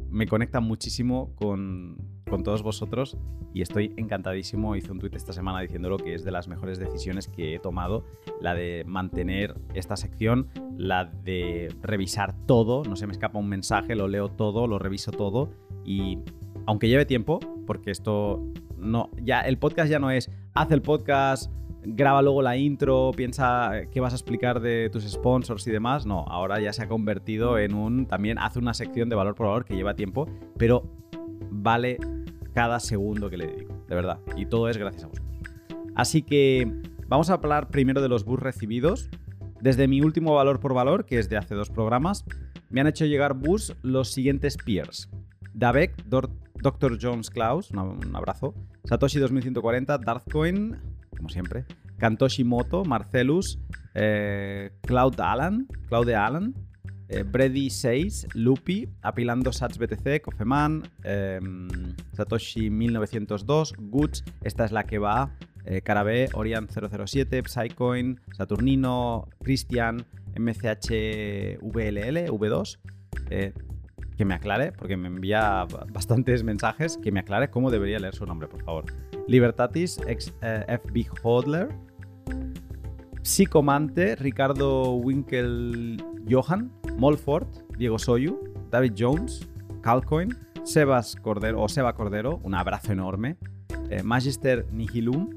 Me 0.09 0.27
conecta 0.27 0.61
muchísimo 0.61 1.35
con, 1.35 1.97
con 2.29 2.43
todos 2.43 2.63
vosotros 2.63 3.17
y 3.53 3.63
estoy 3.63 3.91
encantadísimo. 3.97 4.77
Hice 4.77 4.93
un 4.93 4.99
tuit 4.99 5.13
esta 5.13 5.33
semana 5.33 5.59
diciéndolo 5.59 5.97
que 5.97 6.13
es 6.13 6.23
de 6.23 6.31
las 6.31 6.47
mejores 6.47 6.79
decisiones 6.79 7.27
que 7.27 7.55
he 7.55 7.59
tomado. 7.59 8.05
La 8.39 8.55
de 8.55 8.85
mantener 8.87 9.55
esta 9.73 9.97
sección, 9.97 10.47
la 10.77 11.03
de 11.03 11.67
revisar 11.81 12.33
todo. 12.45 12.83
No 12.85 12.95
se 12.95 13.07
me 13.07 13.11
escapa 13.11 13.39
un 13.39 13.49
mensaje, 13.49 13.97
lo 13.97 14.07
leo 14.07 14.29
todo, 14.29 14.67
lo 14.67 14.79
reviso 14.79 15.11
todo 15.11 15.51
y 15.83 16.19
aunque 16.65 16.87
lleve 16.87 17.05
tiempo, 17.05 17.39
porque 17.65 17.91
esto 17.91 18.41
no, 18.77 19.09
ya 19.21 19.41
el 19.41 19.57
podcast 19.57 19.89
ya 19.89 19.99
no 19.99 20.11
es 20.11 20.31
haz 20.53 20.71
el 20.71 20.81
podcast, 20.81 21.51
graba 21.83 22.21
luego 22.21 22.41
la 22.41 22.57
intro, 22.57 23.11
piensa 23.15 23.71
qué 23.91 23.99
vas 23.99 24.13
a 24.13 24.15
explicar 24.15 24.59
de 24.59 24.89
tus 24.89 25.03
sponsors 25.03 25.67
y 25.67 25.71
demás. 25.71 26.05
No, 26.05 26.25
ahora 26.27 26.59
ya 26.59 26.73
se 26.73 26.83
ha 26.83 26.87
convertido 26.87 27.57
en 27.57 27.73
un 27.73 28.05
también 28.07 28.37
hace 28.39 28.59
una 28.59 28.73
sección 28.73 29.09
de 29.09 29.15
valor 29.15 29.35
por 29.35 29.47
valor 29.47 29.65
que 29.65 29.75
lleva 29.75 29.95
tiempo, 29.95 30.27
pero 30.57 30.83
vale 31.49 31.97
cada 32.53 32.79
segundo 32.79 33.29
que 33.29 33.37
le 33.37 33.47
dedico, 33.47 33.73
de 33.87 33.95
verdad. 33.95 34.19
Y 34.35 34.45
todo 34.45 34.69
es 34.69 34.77
gracias 34.77 35.03
a 35.03 35.07
vosotros. 35.07 35.35
Así 35.95 36.21
que 36.21 36.71
vamos 37.07 37.29
a 37.29 37.33
hablar 37.33 37.69
primero 37.69 38.01
de 38.01 38.09
los 38.09 38.25
bus 38.25 38.39
recibidos. 38.39 39.09
Desde 39.61 39.87
mi 39.87 40.01
último 40.01 40.35
valor 40.35 40.59
por 40.59 40.73
valor, 40.73 41.05
que 41.05 41.17
es 41.17 41.29
de 41.29 41.37
hace 41.37 41.55
dos 41.55 41.69
programas, 41.69 42.25
me 42.69 42.81
han 42.81 42.87
hecho 42.87 43.05
llegar 43.05 43.33
bus 43.33 43.75
los 43.81 44.11
siguientes 44.11 44.57
peers. 44.57 45.09
Davek, 45.53 45.95
Dr. 46.61 46.97
Jones 47.01 47.29
Klaus, 47.29 47.71
un 47.71 48.15
abrazo. 48.15 48.53
Satoshi 48.83 49.19
2140, 49.19 49.97
Darthcoin, 49.97 50.77
como 51.15 51.29
siempre. 51.29 51.65
Kantoshi 51.97 52.43
Moto, 52.43 52.83
Marcelus, 52.83 53.59
eh, 53.93 54.71
Cloud 54.81 55.19
Alan, 55.19 55.67
Claude 55.87 56.15
Alan, 56.15 56.53
eh, 57.07 57.23
Brady 57.23 57.69
6, 57.69 58.27
Lupi, 58.33 58.89
Apilando 59.01 59.51
Sats 59.53 59.77
BTC, 59.77 60.21
Kofeman, 60.21 60.83
em, 61.03 61.67
Satoshi 62.13 62.69
1902, 62.69 63.73
Guts, 63.77 64.23
esta 64.43 64.65
es 64.65 64.71
la 64.71 64.83
que 64.83 64.97
va, 64.97 65.31
eh, 65.65 65.81
Carabé, 65.81 66.29
Orion 66.33 66.67
007, 66.67 67.43
Psycoin, 67.43 68.19
Saturnino, 68.33 69.27
Christian, 69.41 70.05
MCH 70.35 71.57
VLL, 71.61 72.29
V2, 72.29 72.79
que 74.17 74.25
me 74.25 74.33
aclare, 74.33 74.71
porque 74.71 74.97
me 74.97 75.07
envía 75.07 75.65
bastantes 75.91 76.43
mensajes, 76.43 76.97
que 76.97 77.11
me 77.11 77.19
aclare 77.19 77.49
cómo 77.49 77.71
debería 77.71 77.99
leer 77.99 78.15
su 78.15 78.25
nombre, 78.25 78.47
por 78.47 78.63
favor. 78.63 78.85
Libertatis, 79.27 79.99
ex 80.07 80.33
eh, 80.41 80.79
FB 80.83 81.07
Hodler, 81.23 81.69
Psicomante, 83.21 84.15
Ricardo 84.15 84.93
Winkel 84.93 85.97
Johan, 86.29 86.71
Molford, 86.97 87.47
Diego 87.77 87.97
Soyu, 87.97 88.39
David 88.69 88.93
Jones, 88.97 89.47
Calcoin, 89.81 90.35
Sebas 90.63 91.15
Cordero 91.15 91.61
o 91.61 91.67
Seba 91.67 91.93
Cordero, 91.93 92.39
un 92.43 92.55
abrazo 92.55 92.91
enorme, 92.91 93.37
eh, 93.89 94.03
Magister 94.03 94.65
Nihilum, 94.71 95.29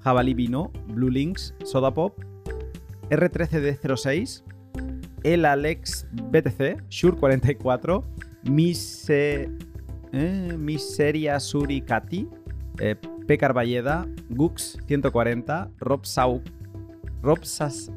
Jabalí 0.00 0.34
Vino, 0.34 0.70
Blue 0.88 1.10
Links, 1.10 1.54
Sodapop, 1.64 2.18
R13D06, 3.10 4.42
El 5.22 5.44
Alex 5.44 6.06
BTC, 6.12 6.82
Shure44, 6.88 8.04
Mise, 8.50 9.50
eh, 10.12 10.56
Miseria 10.56 11.38
Suricati, 11.40 12.28
eh, 12.78 12.96
P. 13.26 13.36
Carballeda, 13.36 14.06
Gux 14.28 14.78
140, 14.86 15.70
Rob 15.80 16.04
Sau, 16.04 16.42
Rob, 17.22 17.42
Sas, 17.42 17.90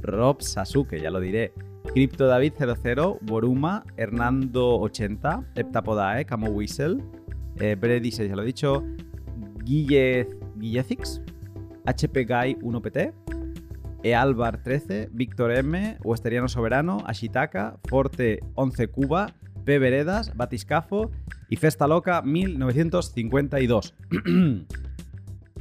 Rob 0.00 0.40
Sasuke, 0.40 0.98
ya 1.00 1.10
lo 1.10 1.20
diré. 1.20 1.52
Crypto 1.92 2.26
David 2.26 2.54
00, 2.58 3.18
Boruma, 3.22 3.84
Hernando 3.96 4.80
80, 4.80 5.44
Heptapodae, 5.54 6.24
Camo 6.24 6.48
Whistle, 6.48 6.98
eh, 7.60 7.76
Brady 7.76 8.10
6, 8.10 8.28
ya 8.28 8.34
lo 8.34 8.42
he 8.42 8.46
dicho, 8.46 8.82
Guille, 9.62 10.26
Guillezix, 10.56 11.20
HP 11.86 12.24
Guy 12.24 12.56
1PT, 12.60 13.12
Ealbar 14.04 14.62
13, 14.62 15.08
Víctor 15.12 15.50
M, 15.52 15.96
Westeriano 16.04 16.46
Soberano, 16.48 17.02
Ashitaka, 17.06 17.78
Forte 17.88 18.40
11 18.54 18.88
Cuba, 18.88 19.34
P. 19.64 19.78
Veredas, 19.78 20.36
Batiscafo 20.36 21.10
y 21.48 21.56
Festa 21.56 21.88
Loca 21.88 22.20
1952. 22.20 23.94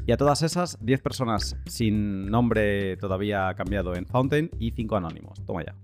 y 0.06 0.12
a 0.12 0.18
todas 0.18 0.42
esas, 0.42 0.78
10 0.82 1.02
personas 1.02 1.56
sin 1.68 2.26
nombre 2.26 2.98
todavía 2.98 3.54
cambiado 3.56 3.96
en 3.96 4.06
Fountain 4.06 4.52
y 4.60 4.72
5 4.72 4.98
anónimos. 4.98 5.42
Toma 5.46 5.64
ya. 5.64 5.76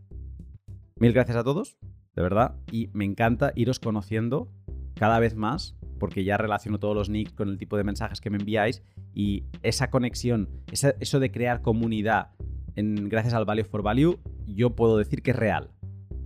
Mil 0.98 1.14
gracias 1.14 1.38
a 1.38 1.45
todos, 1.45 1.77
de 2.14 2.22
verdad, 2.22 2.56
y 2.69 2.90
me 2.91 3.06
encanta 3.06 3.53
iros 3.56 3.80
conociendo 3.80 4.49
cada 4.95 5.19
vez 5.19 5.34
más 5.34 5.77
porque 5.99 6.23
ya 6.23 6.38
relaciono 6.38 6.80
todos 6.80 6.95
los 6.95 7.09
nicks 7.09 7.34
con 7.34 7.49
el 7.49 7.57
tipo 7.57 7.77
de 7.77 7.84
mensajes 7.84 8.21
que 8.21 8.30
me 8.30 8.38
enviáis 8.38 8.81
y 9.13 9.43
esa 9.61 9.89
conexión, 9.89 10.49
eso 10.71 11.19
de 11.19 11.31
crear 11.31 11.61
comunidad 11.61 12.30
en, 12.76 13.09
gracias 13.09 13.34
al 13.34 13.45
Value 13.45 13.65
for 13.65 13.84
Value, 13.84 14.19
yo 14.47 14.76
puedo 14.76 14.97
decir 14.97 15.21
que 15.21 15.31
es 15.31 15.38
real. 15.38 15.71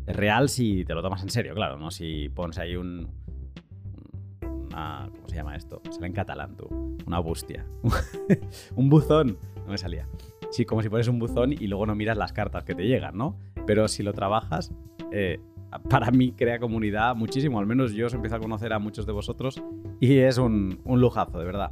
Es 0.06 0.16
real 0.16 0.50
si 0.50 0.86
te 0.86 0.94
lo 0.94 1.02
tomas 1.02 1.24
en 1.24 1.30
serio, 1.30 1.54
claro, 1.56 1.78
¿no? 1.78 1.92
Si 1.92 2.30
pones 2.30 2.58
ahí 2.58 2.76
un. 2.76 3.10
Una, 4.44 5.10
¿Cómo 5.14 5.30
se 5.30 5.36
llama 5.36 5.56
esto? 5.56 5.82
Sale 5.90 6.08
en 6.08 6.14
catalán, 6.14 6.56
tú. 6.56 6.68
Una 7.06 7.20
bustia. 7.20 7.66
un 8.76 8.90
buzón. 8.90 9.38
No 9.66 9.72
me 9.72 9.78
salía. 9.78 10.08
Sí, 10.52 10.66
como 10.66 10.84
si 10.84 10.90
pones 10.90 11.08
un 11.08 11.20
buzón 11.20 11.54
y 11.54 11.68
luego 11.68 11.86
no 11.86 11.96
miras 11.96 12.18
las 12.18 12.34
cartas 12.34 12.64
que 12.64 12.76
te 12.76 12.84
llegan, 12.84 13.18
¿no? 13.18 13.38
Pero 13.66 13.88
si 13.88 14.04
lo 14.04 14.14
trabajas, 14.14 14.72
eh, 15.12 15.40
para 15.90 16.12
mí 16.12 16.32
crea 16.32 16.60
comunidad 16.60 17.16
muchísimo. 17.16 17.60
Al 17.60 17.66
menos 17.66 17.94
yo 17.94 18.08
os 18.08 18.14
empiezo 18.14 18.36
a 18.36 18.40
conocer 18.40 18.74
a 18.74 18.80
muchos 18.80 19.06
de 19.06 19.14
vosotros 19.14 19.62
y 20.00 20.18
es 20.18 20.38
un, 20.38 20.80
un 20.84 21.02
lujazo, 21.02 21.40
de 21.40 21.46
verdad. 21.46 21.72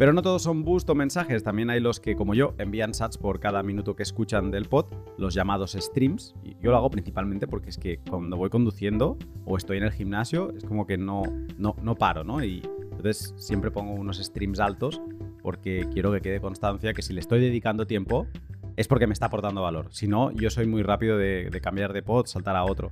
Pero 0.00 0.14
no 0.14 0.22
todos 0.22 0.42
son 0.42 0.64
boost 0.64 0.88
o 0.88 0.94
mensajes, 0.94 1.42
también 1.42 1.68
hay 1.68 1.78
los 1.78 2.00
que, 2.00 2.16
como 2.16 2.32
yo, 2.32 2.54
envían 2.56 2.94
sats 2.94 3.18
por 3.18 3.38
cada 3.38 3.62
minuto 3.62 3.94
que 3.94 4.02
escuchan 4.02 4.50
del 4.50 4.64
pod, 4.64 4.86
los 5.18 5.34
llamados 5.34 5.72
streams. 5.72 6.34
Yo 6.62 6.70
lo 6.70 6.78
hago 6.78 6.90
principalmente 6.90 7.46
porque 7.46 7.68
es 7.68 7.76
que 7.76 7.98
cuando 8.08 8.38
voy 8.38 8.48
conduciendo 8.48 9.18
o 9.44 9.58
estoy 9.58 9.76
en 9.76 9.82
el 9.82 9.92
gimnasio, 9.92 10.54
es 10.56 10.64
como 10.64 10.86
que 10.86 10.96
no, 10.96 11.24
no, 11.58 11.76
no 11.82 11.96
paro, 11.96 12.24
¿no? 12.24 12.42
Y 12.42 12.62
entonces 12.80 13.34
siempre 13.36 13.70
pongo 13.70 13.92
unos 13.92 14.16
streams 14.16 14.58
altos 14.58 15.02
porque 15.42 15.86
quiero 15.92 16.10
que 16.12 16.22
quede 16.22 16.40
constancia 16.40 16.94
que 16.94 17.02
si 17.02 17.12
le 17.12 17.20
estoy 17.20 17.40
dedicando 17.40 17.86
tiempo 17.86 18.26
es 18.76 18.88
porque 18.88 19.06
me 19.06 19.12
está 19.12 19.26
aportando 19.26 19.62
valor. 19.62 19.88
Si 19.90 20.06
no, 20.06 20.30
yo 20.32 20.50
soy 20.50 20.66
muy 20.66 20.82
rápido 20.82 21.18
de, 21.18 21.50
cambiar 21.62 21.92
de 21.92 22.02
pod, 22.02 22.26
saltar 22.26 22.56
a 22.56 22.64
otro. 22.64 22.88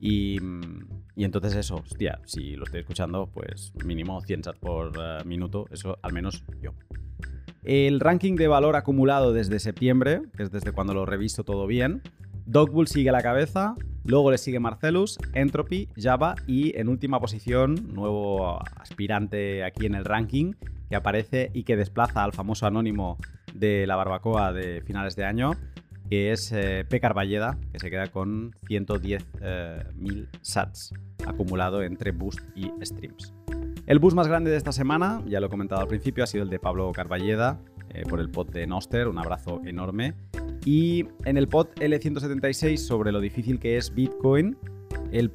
Y, 0.00 0.38
entonces 1.16 1.54
eso, 1.54 1.76
hostia, 1.76 2.20
si 2.24 2.56
lo 2.56 2.64
estoy 2.64 2.80
escuchando, 2.80 3.28
pues 3.32 3.72
mínimo 3.84 4.20
100 4.20 4.42
chats 4.42 4.58
por 4.58 4.92
eh, 4.98 5.24
minuto, 5.24 5.66
eso 5.70 5.98
al 6.02 6.12
menos 6.12 6.44
yo. 6.60 6.72
El 7.62 8.00
ranking 8.00 8.36
de 8.36 8.46
valor 8.46 8.76
acumulado 8.76 9.32
desde 9.32 9.58
septiembre, 9.58 10.22
que 10.36 10.44
es 10.44 10.52
desde 10.52 10.72
cuando 10.72 10.94
lo 10.94 11.06
reviso 11.06 11.42
todo 11.42 11.66
bien, 11.66 12.02
Dogbull 12.44 12.86
sigue 12.86 13.08
a 13.08 13.12
la 13.12 13.22
cabeza, 13.22 13.74
luego 14.04 14.30
le 14.30 14.38
sigue 14.38 14.60
Marcelus, 14.60 15.18
Entropy, 15.32 15.88
Java 15.96 16.36
y 16.46 16.78
en 16.78 16.88
última 16.88 17.18
posición, 17.18 17.92
nuevo 17.92 18.60
aspirante 18.76 19.64
aquí 19.64 19.86
en 19.86 19.96
el 19.96 20.04
ranking, 20.04 20.52
que 20.88 20.94
aparece 20.94 21.50
y 21.54 21.64
que 21.64 21.76
desplaza 21.76 22.22
al 22.22 22.32
famoso 22.32 22.66
anónimo 22.66 23.18
de 23.58 23.86
la 23.86 23.96
barbacoa 23.96 24.52
de 24.52 24.82
finales 24.82 25.16
de 25.16 25.24
año, 25.24 25.52
que 26.08 26.32
es 26.32 26.52
eh, 26.52 26.84
P. 26.88 27.00
Carballeda, 27.00 27.58
que 27.72 27.78
se 27.78 27.90
queda 27.90 28.06
con 28.08 28.52
110.000 28.68 29.22
eh, 29.42 30.26
sats 30.40 30.92
acumulado 31.26 31.82
entre 31.82 32.12
boost 32.12 32.40
y 32.54 32.70
streams. 32.82 33.34
El 33.86 33.98
boost 33.98 34.16
más 34.16 34.28
grande 34.28 34.50
de 34.50 34.56
esta 34.56 34.72
semana, 34.72 35.22
ya 35.26 35.40
lo 35.40 35.46
he 35.46 35.50
comentado 35.50 35.80
al 35.80 35.88
principio, 35.88 36.24
ha 36.24 36.26
sido 36.26 36.44
el 36.44 36.50
de 36.50 36.58
Pablo 36.58 36.90
Carballeda 36.92 37.60
eh, 37.90 38.02
por 38.08 38.20
el 38.20 38.30
pod 38.30 38.50
de 38.50 38.66
Noster, 38.66 39.08
un 39.08 39.18
abrazo 39.18 39.60
enorme. 39.64 40.14
Y 40.64 41.06
en 41.24 41.36
el 41.36 41.48
pod 41.48 41.68
L176 41.76 42.76
sobre 42.78 43.12
lo 43.12 43.20
difícil 43.20 43.58
que 43.58 43.76
es 43.76 43.94
Bitcoin, 43.94 44.56
el 45.12 45.30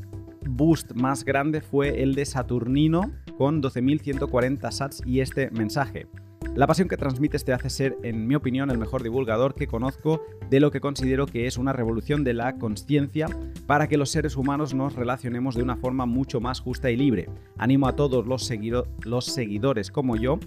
boost 0.46 0.92
más 0.94 1.24
grande 1.24 1.62
fue 1.62 2.04
el 2.04 2.14
de 2.14 2.26
Saturnino 2.26 3.12
con 3.38 3.62
12.140 3.62 4.72
sats 4.72 5.02
y 5.06 5.22
este 5.22 5.50
mensaje. 5.52 6.08
La 6.54 6.68
pasión 6.68 6.90
que 6.90 6.98
transmites 6.98 7.46
te 7.46 7.54
hace 7.54 7.70
ser, 7.70 7.98
en 8.04 8.28
mi 8.28 8.36
opinión, 8.36 8.70
el 8.72 8.78
mejor 8.78 9.04
divulgador 9.04 9.56
que 9.56 9.68
conozco 9.68 10.22
de 10.50 10.60
lo 10.60 10.70
que 10.70 10.82
considero 10.82 11.26
que 11.26 11.48
es 11.48 11.58
una 11.58 11.72
revolución 11.72 12.26
de 12.26 12.34
la 12.34 12.58
conciencia 12.58 13.28
para 13.68 13.88
que 13.88 13.96
los 13.96 14.10
seres 14.10 14.36
humanos 14.36 14.74
nos 14.74 14.94
relacionemos 14.94 15.56
de 15.56 15.64
una 15.64 15.78
forma 15.78 16.06
mucho 16.06 16.42
más 16.42 16.60
justa 16.60 16.92
y 16.92 16.98
libre. 16.98 17.30
Animo 17.58 17.88
a 17.88 17.96
todos 17.96 18.28
los, 18.28 18.52
los 19.06 19.26
seguidores 19.26 19.92
como 19.92 20.18
yo 20.18 20.40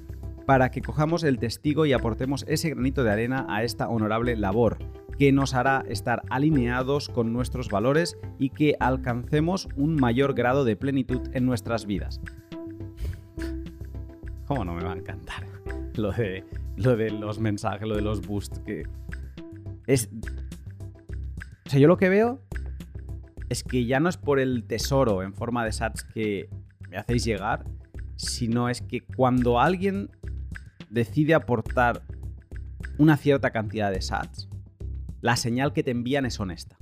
para 0.45 0.71
que 0.71 0.83
cojamos 0.83 1.25
el 1.25 1.39
testigo 1.39 1.87
y 1.87 1.95
aportemos 1.95 2.45
ese 2.49 2.69
granito 2.69 3.03
de 3.03 3.11
arena 3.11 3.47
a 3.49 3.65
esta 3.65 3.89
honorable 3.89 4.37
labor 4.37 4.77
que 5.19 5.33
nos 5.33 5.55
hará 5.55 5.85
estar 5.89 6.23
alineados 6.29 7.09
con 7.09 7.33
nuestros 7.33 7.71
valores 7.71 8.19
y 8.39 8.51
que 8.51 8.77
alcancemos 8.79 9.69
un 9.75 9.95
mayor 9.95 10.35
grado 10.35 10.67
de 10.67 10.77
plenitud 10.77 11.23
en 11.33 11.47
nuestras 11.47 11.87
vidas. 11.87 12.21
¿Cómo 14.47 14.67
no 14.67 14.75
me 14.75 14.85
va 14.85 14.93
a 14.93 14.97
encantar? 14.97 15.55
Lo 15.99 16.13
de, 16.13 16.45
lo 16.77 16.97
de 16.97 17.11
los 17.11 17.39
mensajes, 17.39 17.87
lo 17.87 17.97
de 17.97 18.03
los 18.03 18.27
boosts. 18.27 18.61
Que 18.61 18.85
es. 19.87 20.11
O 21.67 21.71
sea, 21.71 21.79
yo 21.79 21.89
lo 21.89 21.97
que 21.97 22.09
veo 22.09 22.41
es 23.49 23.63
que 23.63 23.87
ya 23.87 24.01
no 24.01 24.09
es 24.09 24.17
por 24.17 24.41
el 24.41 24.65
tesoro 24.65 25.23
en 25.23 25.35
forma 25.35 25.65
de 25.65 25.73
sats 25.73 26.05
que 26.05 26.49
me 26.91 26.97
hacéis 26.97 27.25
llegar, 27.25 27.65
sino 28.17 28.69
es 28.69 28.83
que 28.83 29.01
cuando 29.01 29.61
alguien 29.61 30.11
decide 30.91 31.35
aportar 31.35 32.03
una 32.99 33.17
cierta 33.17 33.51
cantidad 33.51 33.91
de 33.91 34.01
sats, 34.01 34.49
la 35.21 35.37
señal 35.37 35.73
que 35.73 35.83
te 35.83 35.91
envían 35.91 36.27
es 36.27 36.39
honesta. 36.39 36.77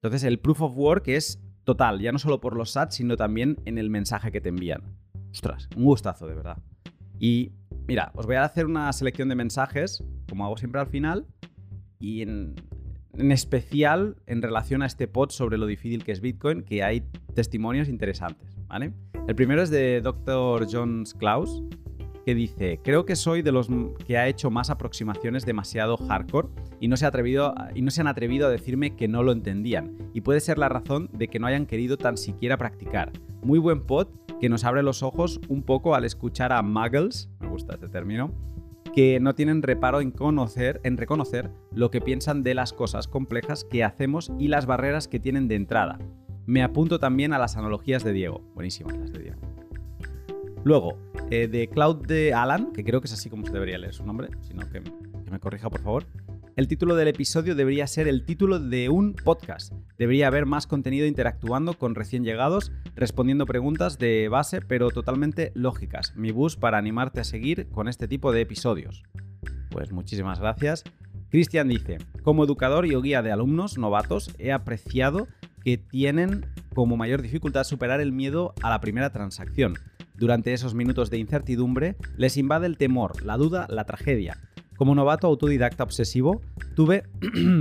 Entonces 0.00 0.24
el 0.24 0.38
proof 0.38 0.62
of 0.62 0.76
work 0.76 1.08
es 1.08 1.40
total, 1.64 2.00
ya 2.00 2.12
no 2.12 2.18
solo 2.18 2.40
por 2.40 2.56
los 2.56 2.70
sats, 2.70 2.96
sino 2.96 3.16
también 3.16 3.58
en 3.64 3.78
el 3.78 3.90
mensaje 3.90 4.30
que 4.30 4.40
te 4.40 4.48
envían. 4.48 4.82
Ostras, 5.30 5.68
un 5.76 5.84
gustazo 5.84 6.26
de 6.26 6.34
verdad. 6.34 6.58
Y 7.18 7.52
Mira, 7.88 8.12
os 8.14 8.26
voy 8.26 8.36
a 8.36 8.44
hacer 8.44 8.66
una 8.66 8.92
selección 8.92 9.30
de 9.30 9.34
mensajes, 9.34 10.04
como 10.28 10.44
hago 10.44 10.58
siempre 10.58 10.78
al 10.78 10.88
final, 10.88 11.26
y 11.98 12.20
en, 12.20 12.54
especial 13.14 14.16
en 14.26 14.42
relación 14.42 14.82
a 14.82 14.86
este 14.86 15.08
pod 15.08 15.30
sobre 15.30 15.56
lo 15.56 15.64
difícil 15.64 16.04
que 16.04 16.12
es 16.12 16.20
Bitcoin, 16.20 16.64
que 16.64 16.82
hay 16.82 17.00
testimonios 17.34 17.88
interesantes, 17.88 18.54
¿vale? 18.66 18.92
El 19.26 19.34
primero 19.34 19.62
es 19.62 19.70
de 19.70 20.02
Dr. 20.02 20.66
Jones 20.70 21.14
Klaus, 21.14 21.62
que 22.28 22.34
dice, 22.34 22.78
creo 22.84 23.06
que 23.06 23.16
soy 23.16 23.40
de 23.40 23.52
los 23.52 23.70
que 24.06 24.18
ha 24.18 24.28
hecho 24.28 24.50
más 24.50 24.68
aproximaciones 24.68 25.46
demasiado 25.46 25.96
hardcore 25.96 26.48
y 26.78 26.88
no, 26.88 26.98
se 26.98 27.06
ha 27.06 27.08
atrevido, 27.08 27.54
han 27.56 28.06
atrevido 28.06 28.46
a 28.46 28.50
decirme 28.50 28.96
que 28.96 29.08
no 29.08 29.22
lo 29.22 29.32
entendían. 29.32 29.96
Y 30.12 30.20
puede 30.20 30.40
ser 30.40 30.58
la 30.58 30.68
razón 30.68 31.08
de 31.14 31.28
que 31.28 31.38
no 31.38 31.46
hayan 31.46 31.64
querido 31.64 31.96
tan 31.96 32.18
siquiera 32.18 32.58
practicar. 32.58 33.12
Muy 33.42 33.58
buen 33.58 33.80
pod 33.80 34.08
que 34.42 34.50
nos 34.50 34.64
abre 34.64 34.82
los 34.82 35.02
ojos 35.02 35.40
un 35.48 35.62
poco 35.62 35.94
al 35.94 36.04
escuchar 36.04 36.52
a 36.52 36.60
muggles, 36.60 37.30
me 37.40 37.48
gusta 37.48 37.76
este 37.76 37.88
término, 37.88 38.30
que 38.94 39.20
no 39.20 39.34
tienen 39.34 39.62
reparo 39.62 40.02
en 40.02 40.10
conocer, 40.10 40.82
en 40.84 40.98
reconocer 40.98 41.50
lo 41.72 41.90
que 41.90 42.02
piensan 42.02 42.42
de 42.42 42.52
las 42.52 42.74
cosas 42.74 43.08
complejas 43.08 43.64
que 43.64 43.84
hacemos 43.84 44.30
y 44.38 44.48
las 44.48 44.66
barreras 44.66 45.08
que 45.08 45.18
tienen 45.18 45.48
de 45.48 45.54
entrada. 45.54 45.98
Me 46.44 46.62
apunto 46.62 46.98
también 46.98 47.32
a 47.32 47.38
las 47.38 47.56
analogías 47.56 48.04
de 48.04 48.12
Diego. 48.12 48.42
Buenísimas 48.54 48.98
las 48.98 49.14
de 49.14 49.18
Diego. 49.18 49.57
Luego, 50.64 50.98
eh, 51.30 51.48
de 51.48 51.68
Cloud 51.68 52.06
de 52.06 52.34
Alan, 52.34 52.72
que 52.72 52.84
creo 52.84 53.00
que 53.00 53.06
es 53.06 53.12
así 53.12 53.30
como 53.30 53.46
se 53.46 53.52
debería 53.52 53.78
leer 53.78 53.94
su 53.94 54.04
nombre, 54.04 54.28
sino 54.40 54.68
que, 54.68 54.82
que 54.82 55.30
me 55.30 55.38
corrija 55.38 55.70
por 55.70 55.80
favor. 55.80 56.06
El 56.56 56.66
título 56.66 56.96
del 56.96 57.06
episodio 57.06 57.54
debería 57.54 57.86
ser 57.86 58.08
el 58.08 58.24
título 58.24 58.58
de 58.58 58.88
un 58.88 59.12
podcast. 59.12 59.72
Debería 59.96 60.26
haber 60.26 60.44
más 60.44 60.66
contenido 60.66 61.06
interactuando 61.06 61.74
con 61.74 61.94
recién 61.94 62.24
llegados, 62.24 62.72
respondiendo 62.96 63.46
preguntas 63.46 63.98
de 63.98 64.28
base 64.28 64.60
pero 64.60 64.90
totalmente 64.90 65.52
lógicas. 65.54 66.14
Mi 66.16 66.32
bus 66.32 66.56
para 66.56 66.76
animarte 66.76 67.20
a 67.20 67.24
seguir 67.24 67.68
con 67.68 67.86
este 67.86 68.08
tipo 68.08 68.32
de 68.32 68.40
episodios. 68.40 69.04
Pues 69.70 69.92
muchísimas 69.92 70.40
gracias. 70.40 70.82
Cristian 71.30 71.68
dice, 71.68 71.98
como 72.24 72.42
educador 72.42 72.86
y 72.86 72.94
guía 73.00 73.22
de 73.22 73.30
alumnos 73.30 73.78
novatos, 73.78 74.34
he 74.38 74.50
apreciado 74.50 75.28
que 75.62 75.78
tienen 75.78 76.46
como 76.74 76.96
mayor 76.96 77.22
dificultad 77.22 77.64
superar 77.64 78.00
el 78.00 78.12
miedo 78.12 78.54
a 78.62 78.70
la 78.70 78.80
primera 78.80 79.12
transacción. 79.12 79.74
Durante 80.18 80.52
esos 80.52 80.74
minutos 80.74 81.10
de 81.10 81.18
incertidumbre 81.18 81.94
les 82.16 82.36
invade 82.36 82.66
el 82.66 82.76
temor, 82.76 83.22
la 83.24 83.36
duda, 83.36 83.66
la 83.70 83.84
tragedia. 83.84 84.36
Como 84.76 84.96
novato 84.96 85.28
autodidacta 85.28 85.84
obsesivo, 85.84 86.40
tuve, 86.74 87.04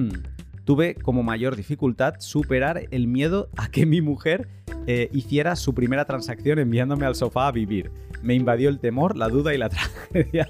tuve 0.66 0.96
como 0.96 1.22
mayor 1.22 1.56
dificultad 1.56 2.16
superar 2.18 2.86
el 2.90 3.08
miedo 3.08 3.50
a 3.58 3.70
que 3.70 3.86
mi 3.86 4.02
mujer 4.02 4.48
eh, 4.88 5.08
hiciera 5.14 5.56
su 5.56 5.76
primera 5.76 6.06
transacción 6.06 6.58
enviándome 6.58 7.06
al 7.06 7.14
sofá 7.14 7.48
a 7.48 7.52
vivir. 7.52 7.92
Me 8.24 8.34
invadió 8.34 8.70
el 8.70 8.80
temor, 8.80 9.18
la 9.18 9.30
duda 9.30 9.54
y 9.54 9.60
la 9.60 9.70
tragedia. 10.12 10.50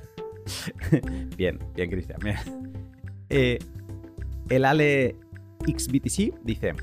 bien, 1.35 1.59
bien, 1.75 1.89
Cristian. 1.89 2.19
Eh, 3.29 3.59
el 4.47 4.63
Ale 4.63 5.17
XBTC 5.65 6.41
dice: 6.45 6.73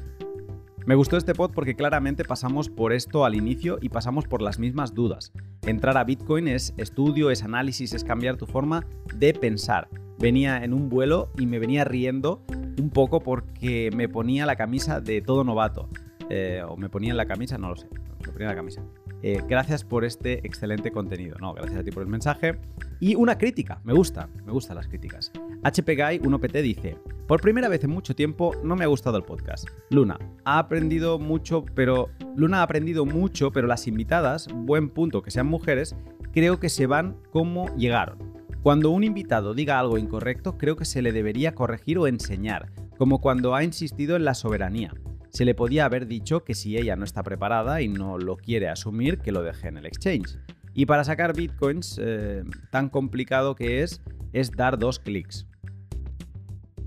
me 0.86 0.94
gustó 0.94 1.16
este 1.16 1.34
pod 1.34 1.52
porque 1.52 1.74
claramente 1.74 2.24
pasamos 2.24 2.68
por 2.68 2.92
esto 2.92 3.24
al 3.24 3.34
inicio 3.34 3.78
y 3.80 3.88
pasamos 3.88 4.26
por 4.26 4.42
las 4.42 4.58
mismas 4.58 4.92
dudas. 4.92 5.32
Entrar 5.62 5.96
a 5.96 6.04
Bitcoin 6.04 6.46
es 6.46 6.74
estudio, 6.76 7.30
es 7.30 7.42
análisis, 7.42 7.94
es 7.94 8.04
cambiar 8.04 8.36
tu 8.36 8.46
forma 8.46 8.86
de 9.14 9.32
pensar. 9.32 9.88
Venía 10.18 10.62
en 10.62 10.74
un 10.74 10.90
vuelo 10.90 11.30
y 11.38 11.46
me 11.46 11.58
venía 11.58 11.84
riendo 11.84 12.42
un 12.78 12.90
poco 12.90 13.20
porque 13.20 13.90
me 13.96 14.10
ponía 14.10 14.44
la 14.44 14.56
camisa 14.56 15.00
de 15.00 15.22
todo 15.22 15.42
novato. 15.42 15.88
Eh, 16.28 16.62
o 16.68 16.76
me 16.76 16.90
ponía 16.90 17.12
en 17.12 17.16
la 17.16 17.26
camisa, 17.26 17.56
no 17.56 17.70
lo 17.70 17.76
sé. 17.76 17.88
Me 18.26 18.32
ponía 18.32 18.48
la 18.48 18.54
camisa. 18.54 18.82
Eh, 19.26 19.42
gracias 19.48 19.84
por 19.84 20.04
este 20.04 20.46
excelente 20.46 20.90
contenido. 20.90 21.38
No, 21.40 21.54
gracias 21.54 21.80
a 21.80 21.82
ti 21.82 21.90
por 21.90 22.02
el 22.02 22.10
mensaje. 22.10 22.58
Y 23.00 23.14
una 23.14 23.38
crítica, 23.38 23.80
me 23.82 23.94
gusta, 23.94 24.28
me 24.44 24.52
gustan 24.52 24.76
las 24.76 24.86
críticas. 24.86 25.32
HP 25.62 25.96
Guy 25.96 26.18
1PT 26.18 26.60
dice, 26.60 26.98
por 27.26 27.40
primera 27.40 27.70
vez 27.70 27.82
en 27.84 27.90
mucho 27.90 28.14
tiempo 28.14 28.52
no 28.62 28.76
me 28.76 28.84
ha 28.84 28.88
gustado 28.88 29.16
el 29.16 29.22
podcast. 29.22 29.66
Luna, 29.88 30.18
ha 30.44 30.58
aprendido 30.58 31.18
mucho, 31.18 31.64
pero 31.74 32.10
Luna 32.36 32.58
ha 32.58 32.64
aprendido 32.64 33.06
mucho, 33.06 33.50
pero 33.50 33.66
las 33.66 33.86
invitadas, 33.86 34.46
buen 34.52 34.90
punto 34.90 35.22
que 35.22 35.30
sean 35.30 35.46
mujeres, 35.46 35.96
creo 36.34 36.60
que 36.60 36.68
se 36.68 36.86
van 36.86 37.16
como 37.30 37.74
llegaron. 37.76 38.18
Cuando 38.62 38.90
un 38.90 39.04
invitado 39.04 39.54
diga 39.54 39.80
algo 39.80 39.96
incorrecto, 39.96 40.58
creo 40.58 40.76
que 40.76 40.84
se 40.84 41.00
le 41.00 41.12
debería 41.12 41.54
corregir 41.54 41.96
o 41.96 42.08
enseñar, 42.08 42.72
como 42.98 43.22
cuando 43.22 43.54
ha 43.54 43.64
insistido 43.64 44.16
en 44.16 44.26
la 44.26 44.34
soberanía 44.34 44.92
se 45.34 45.44
le 45.44 45.56
podía 45.56 45.84
haber 45.84 46.06
dicho 46.06 46.44
que 46.44 46.54
si 46.54 46.78
ella 46.78 46.94
no 46.94 47.04
está 47.04 47.24
preparada 47.24 47.82
y 47.82 47.88
no 47.88 48.18
lo 48.18 48.36
quiere 48.36 48.68
asumir, 48.68 49.18
que 49.18 49.32
lo 49.32 49.42
deje 49.42 49.66
en 49.66 49.76
el 49.76 49.84
exchange. 49.84 50.38
Y 50.72 50.86
para 50.86 51.02
sacar 51.02 51.34
bitcoins, 51.34 52.00
eh, 52.00 52.44
tan 52.70 52.88
complicado 52.88 53.56
que 53.56 53.82
es, 53.82 54.00
es 54.32 54.52
dar 54.52 54.78
dos 54.78 55.00
clics. 55.00 55.46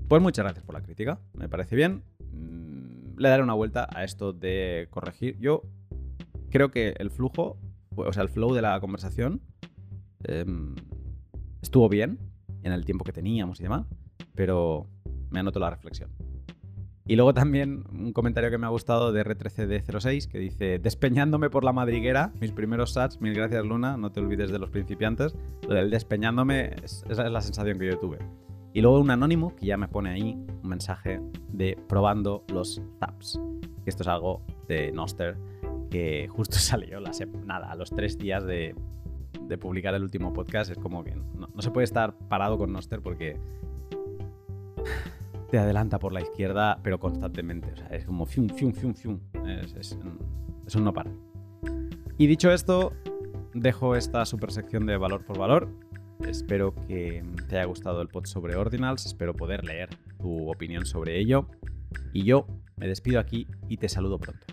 Pues 0.08 0.22
muchas 0.22 0.44
gracias 0.44 0.64
por 0.64 0.74
la 0.74 0.82
crítica, 0.82 1.20
me 1.34 1.48
parece 1.48 1.76
bien. 1.76 2.02
Mm, 2.32 3.18
le 3.18 3.28
daré 3.28 3.42
una 3.42 3.52
vuelta 3.52 3.86
a 3.94 4.02
esto 4.02 4.32
de 4.32 4.88
corregir. 4.90 5.38
Yo 5.38 5.62
creo 6.50 6.70
que 6.70 6.94
el 6.98 7.10
flujo, 7.10 7.58
o 7.94 8.12
sea, 8.14 8.22
el 8.22 8.30
flow 8.30 8.54
de 8.54 8.62
la 8.62 8.80
conversación, 8.80 9.42
em, 10.24 10.74
Estuvo 11.60 11.88
bien 11.88 12.18
en 12.62 12.72
el 12.72 12.84
tiempo 12.84 13.04
que 13.04 13.12
teníamos 13.12 13.60
y 13.60 13.64
demás, 13.64 13.84
pero 14.34 14.86
me 15.30 15.40
anoto 15.40 15.58
la 15.58 15.70
reflexión. 15.70 16.10
Y 17.08 17.16
luego 17.16 17.32
también 17.32 17.84
un 17.90 18.12
comentario 18.12 18.50
que 18.50 18.58
me 18.58 18.66
ha 18.66 18.68
gustado 18.68 19.12
de 19.12 19.24
R13D06 19.24 20.28
que 20.28 20.38
dice, 20.38 20.78
despeñándome 20.78 21.48
por 21.48 21.64
la 21.64 21.72
madriguera, 21.72 22.32
mis 22.38 22.52
primeros 22.52 22.92
sats, 22.92 23.18
mil 23.22 23.32
gracias 23.32 23.64
Luna, 23.64 23.96
no 23.96 24.12
te 24.12 24.20
olvides 24.20 24.52
de 24.52 24.58
los 24.58 24.68
principiantes, 24.68 25.34
lo 25.66 25.74
del 25.74 25.88
despeñándome, 25.88 26.74
esa 26.84 27.06
es 27.08 27.32
la 27.32 27.40
sensación 27.40 27.78
que 27.78 27.86
yo 27.86 27.98
tuve. 27.98 28.18
Y 28.74 28.82
luego 28.82 29.00
un 29.00 29.10
anónimo 29.10 29.56
que 29.56 29.64
ya 29.64 29.78
me 29.78 29.88
pone 29.88 30.10
ahí 30.10 30.36
un 30.62 30.68
mensaje 30.68 31.18
de 31.50 31.78
probando 31.88 32.44
los 32.52 32.82
zaps. 33.00 33.40
Esto 33.86 34.02
es 34.02 34.08
algo 34.08 34.42
de 34.68 34.92
Noster 34.92 35.38
que 35.90 36.28
justo 36.28 36.56
salió 36.58 37.00
la 37.00 37.12
nada, 37.46 37.70
a 37.70 37.74
los 37.74 37.88
tres 37.88 38.18
días 38.18 38.44
de, 38.44 38.74
publicar 39.58 39.94
el 39.94 40.02
último 40.02 40.34
podcast. 40.34 40.70
Es 40.70 40.76
como 40.76 41.02
que 41.02 41.14
no, 41.14 41.48
no 41.54 41.62
se 41.62 41.70
puede 41.70 41.86
estar 41.86 42.12
parado 42.28 42.58
con 42.58 42.70
Noster 42.70 43.00
porque 43.00 43.40
te 45.50 45.58
adelanta 45.58 45.98
por 45.98 46.12
la 46.12 46.20
izquierda, 46.20 46.78
pero 46.82 46.98
constantemente. 46.98 47.72
O 47.72 47.76
sea, 47.76 47.88
es 47.88 48.04
como 48.04 48.26
fium, 48.26 48.48
fium, 48.48 48.72
fium, 48.72 48.94
fium. 48.94 49.20
Es, 49.78 49.96
un 50.74 50.84
no 50.84 50.92
para. 50.92 51.10
Y 52.18 52.26
dicho 52.26 52.52
esto, 52.52 52.92
dejo 53.54 53.96
esta 53.96 54.24
super 54.26 54.52
sección 54.52 54.86
de 54.86 54.96
valor 54.96 55.24
por 55.24 55.38
valor. 55.38 55.68
Espero 56.26 56.74
que 56.86 57.22
te 57.48 57.56
haya 57.56 57.66
gustado 57.66 58.02
el 58.02 58.08
pod 58.08 58.26
sobre 58.26 58.56
Ordinals. 58.56 59.06
Espero 59.06 59.34
poder 59.34 59.64
leer 59.64 59.88
tu 60.18 60.50
opinión 60.50 60.84
sobre 60.84 61.18
ello. 61.18 61.48
Y 62.12 62.24
yo 62.24 62.46
me 62.76 62.86
despido 62.86 63.20
aquí 63.20 63.46
y 63.68 63.78
te 63.78 63.88
saludo 63.88 64.18
pronto. 64.18 64.46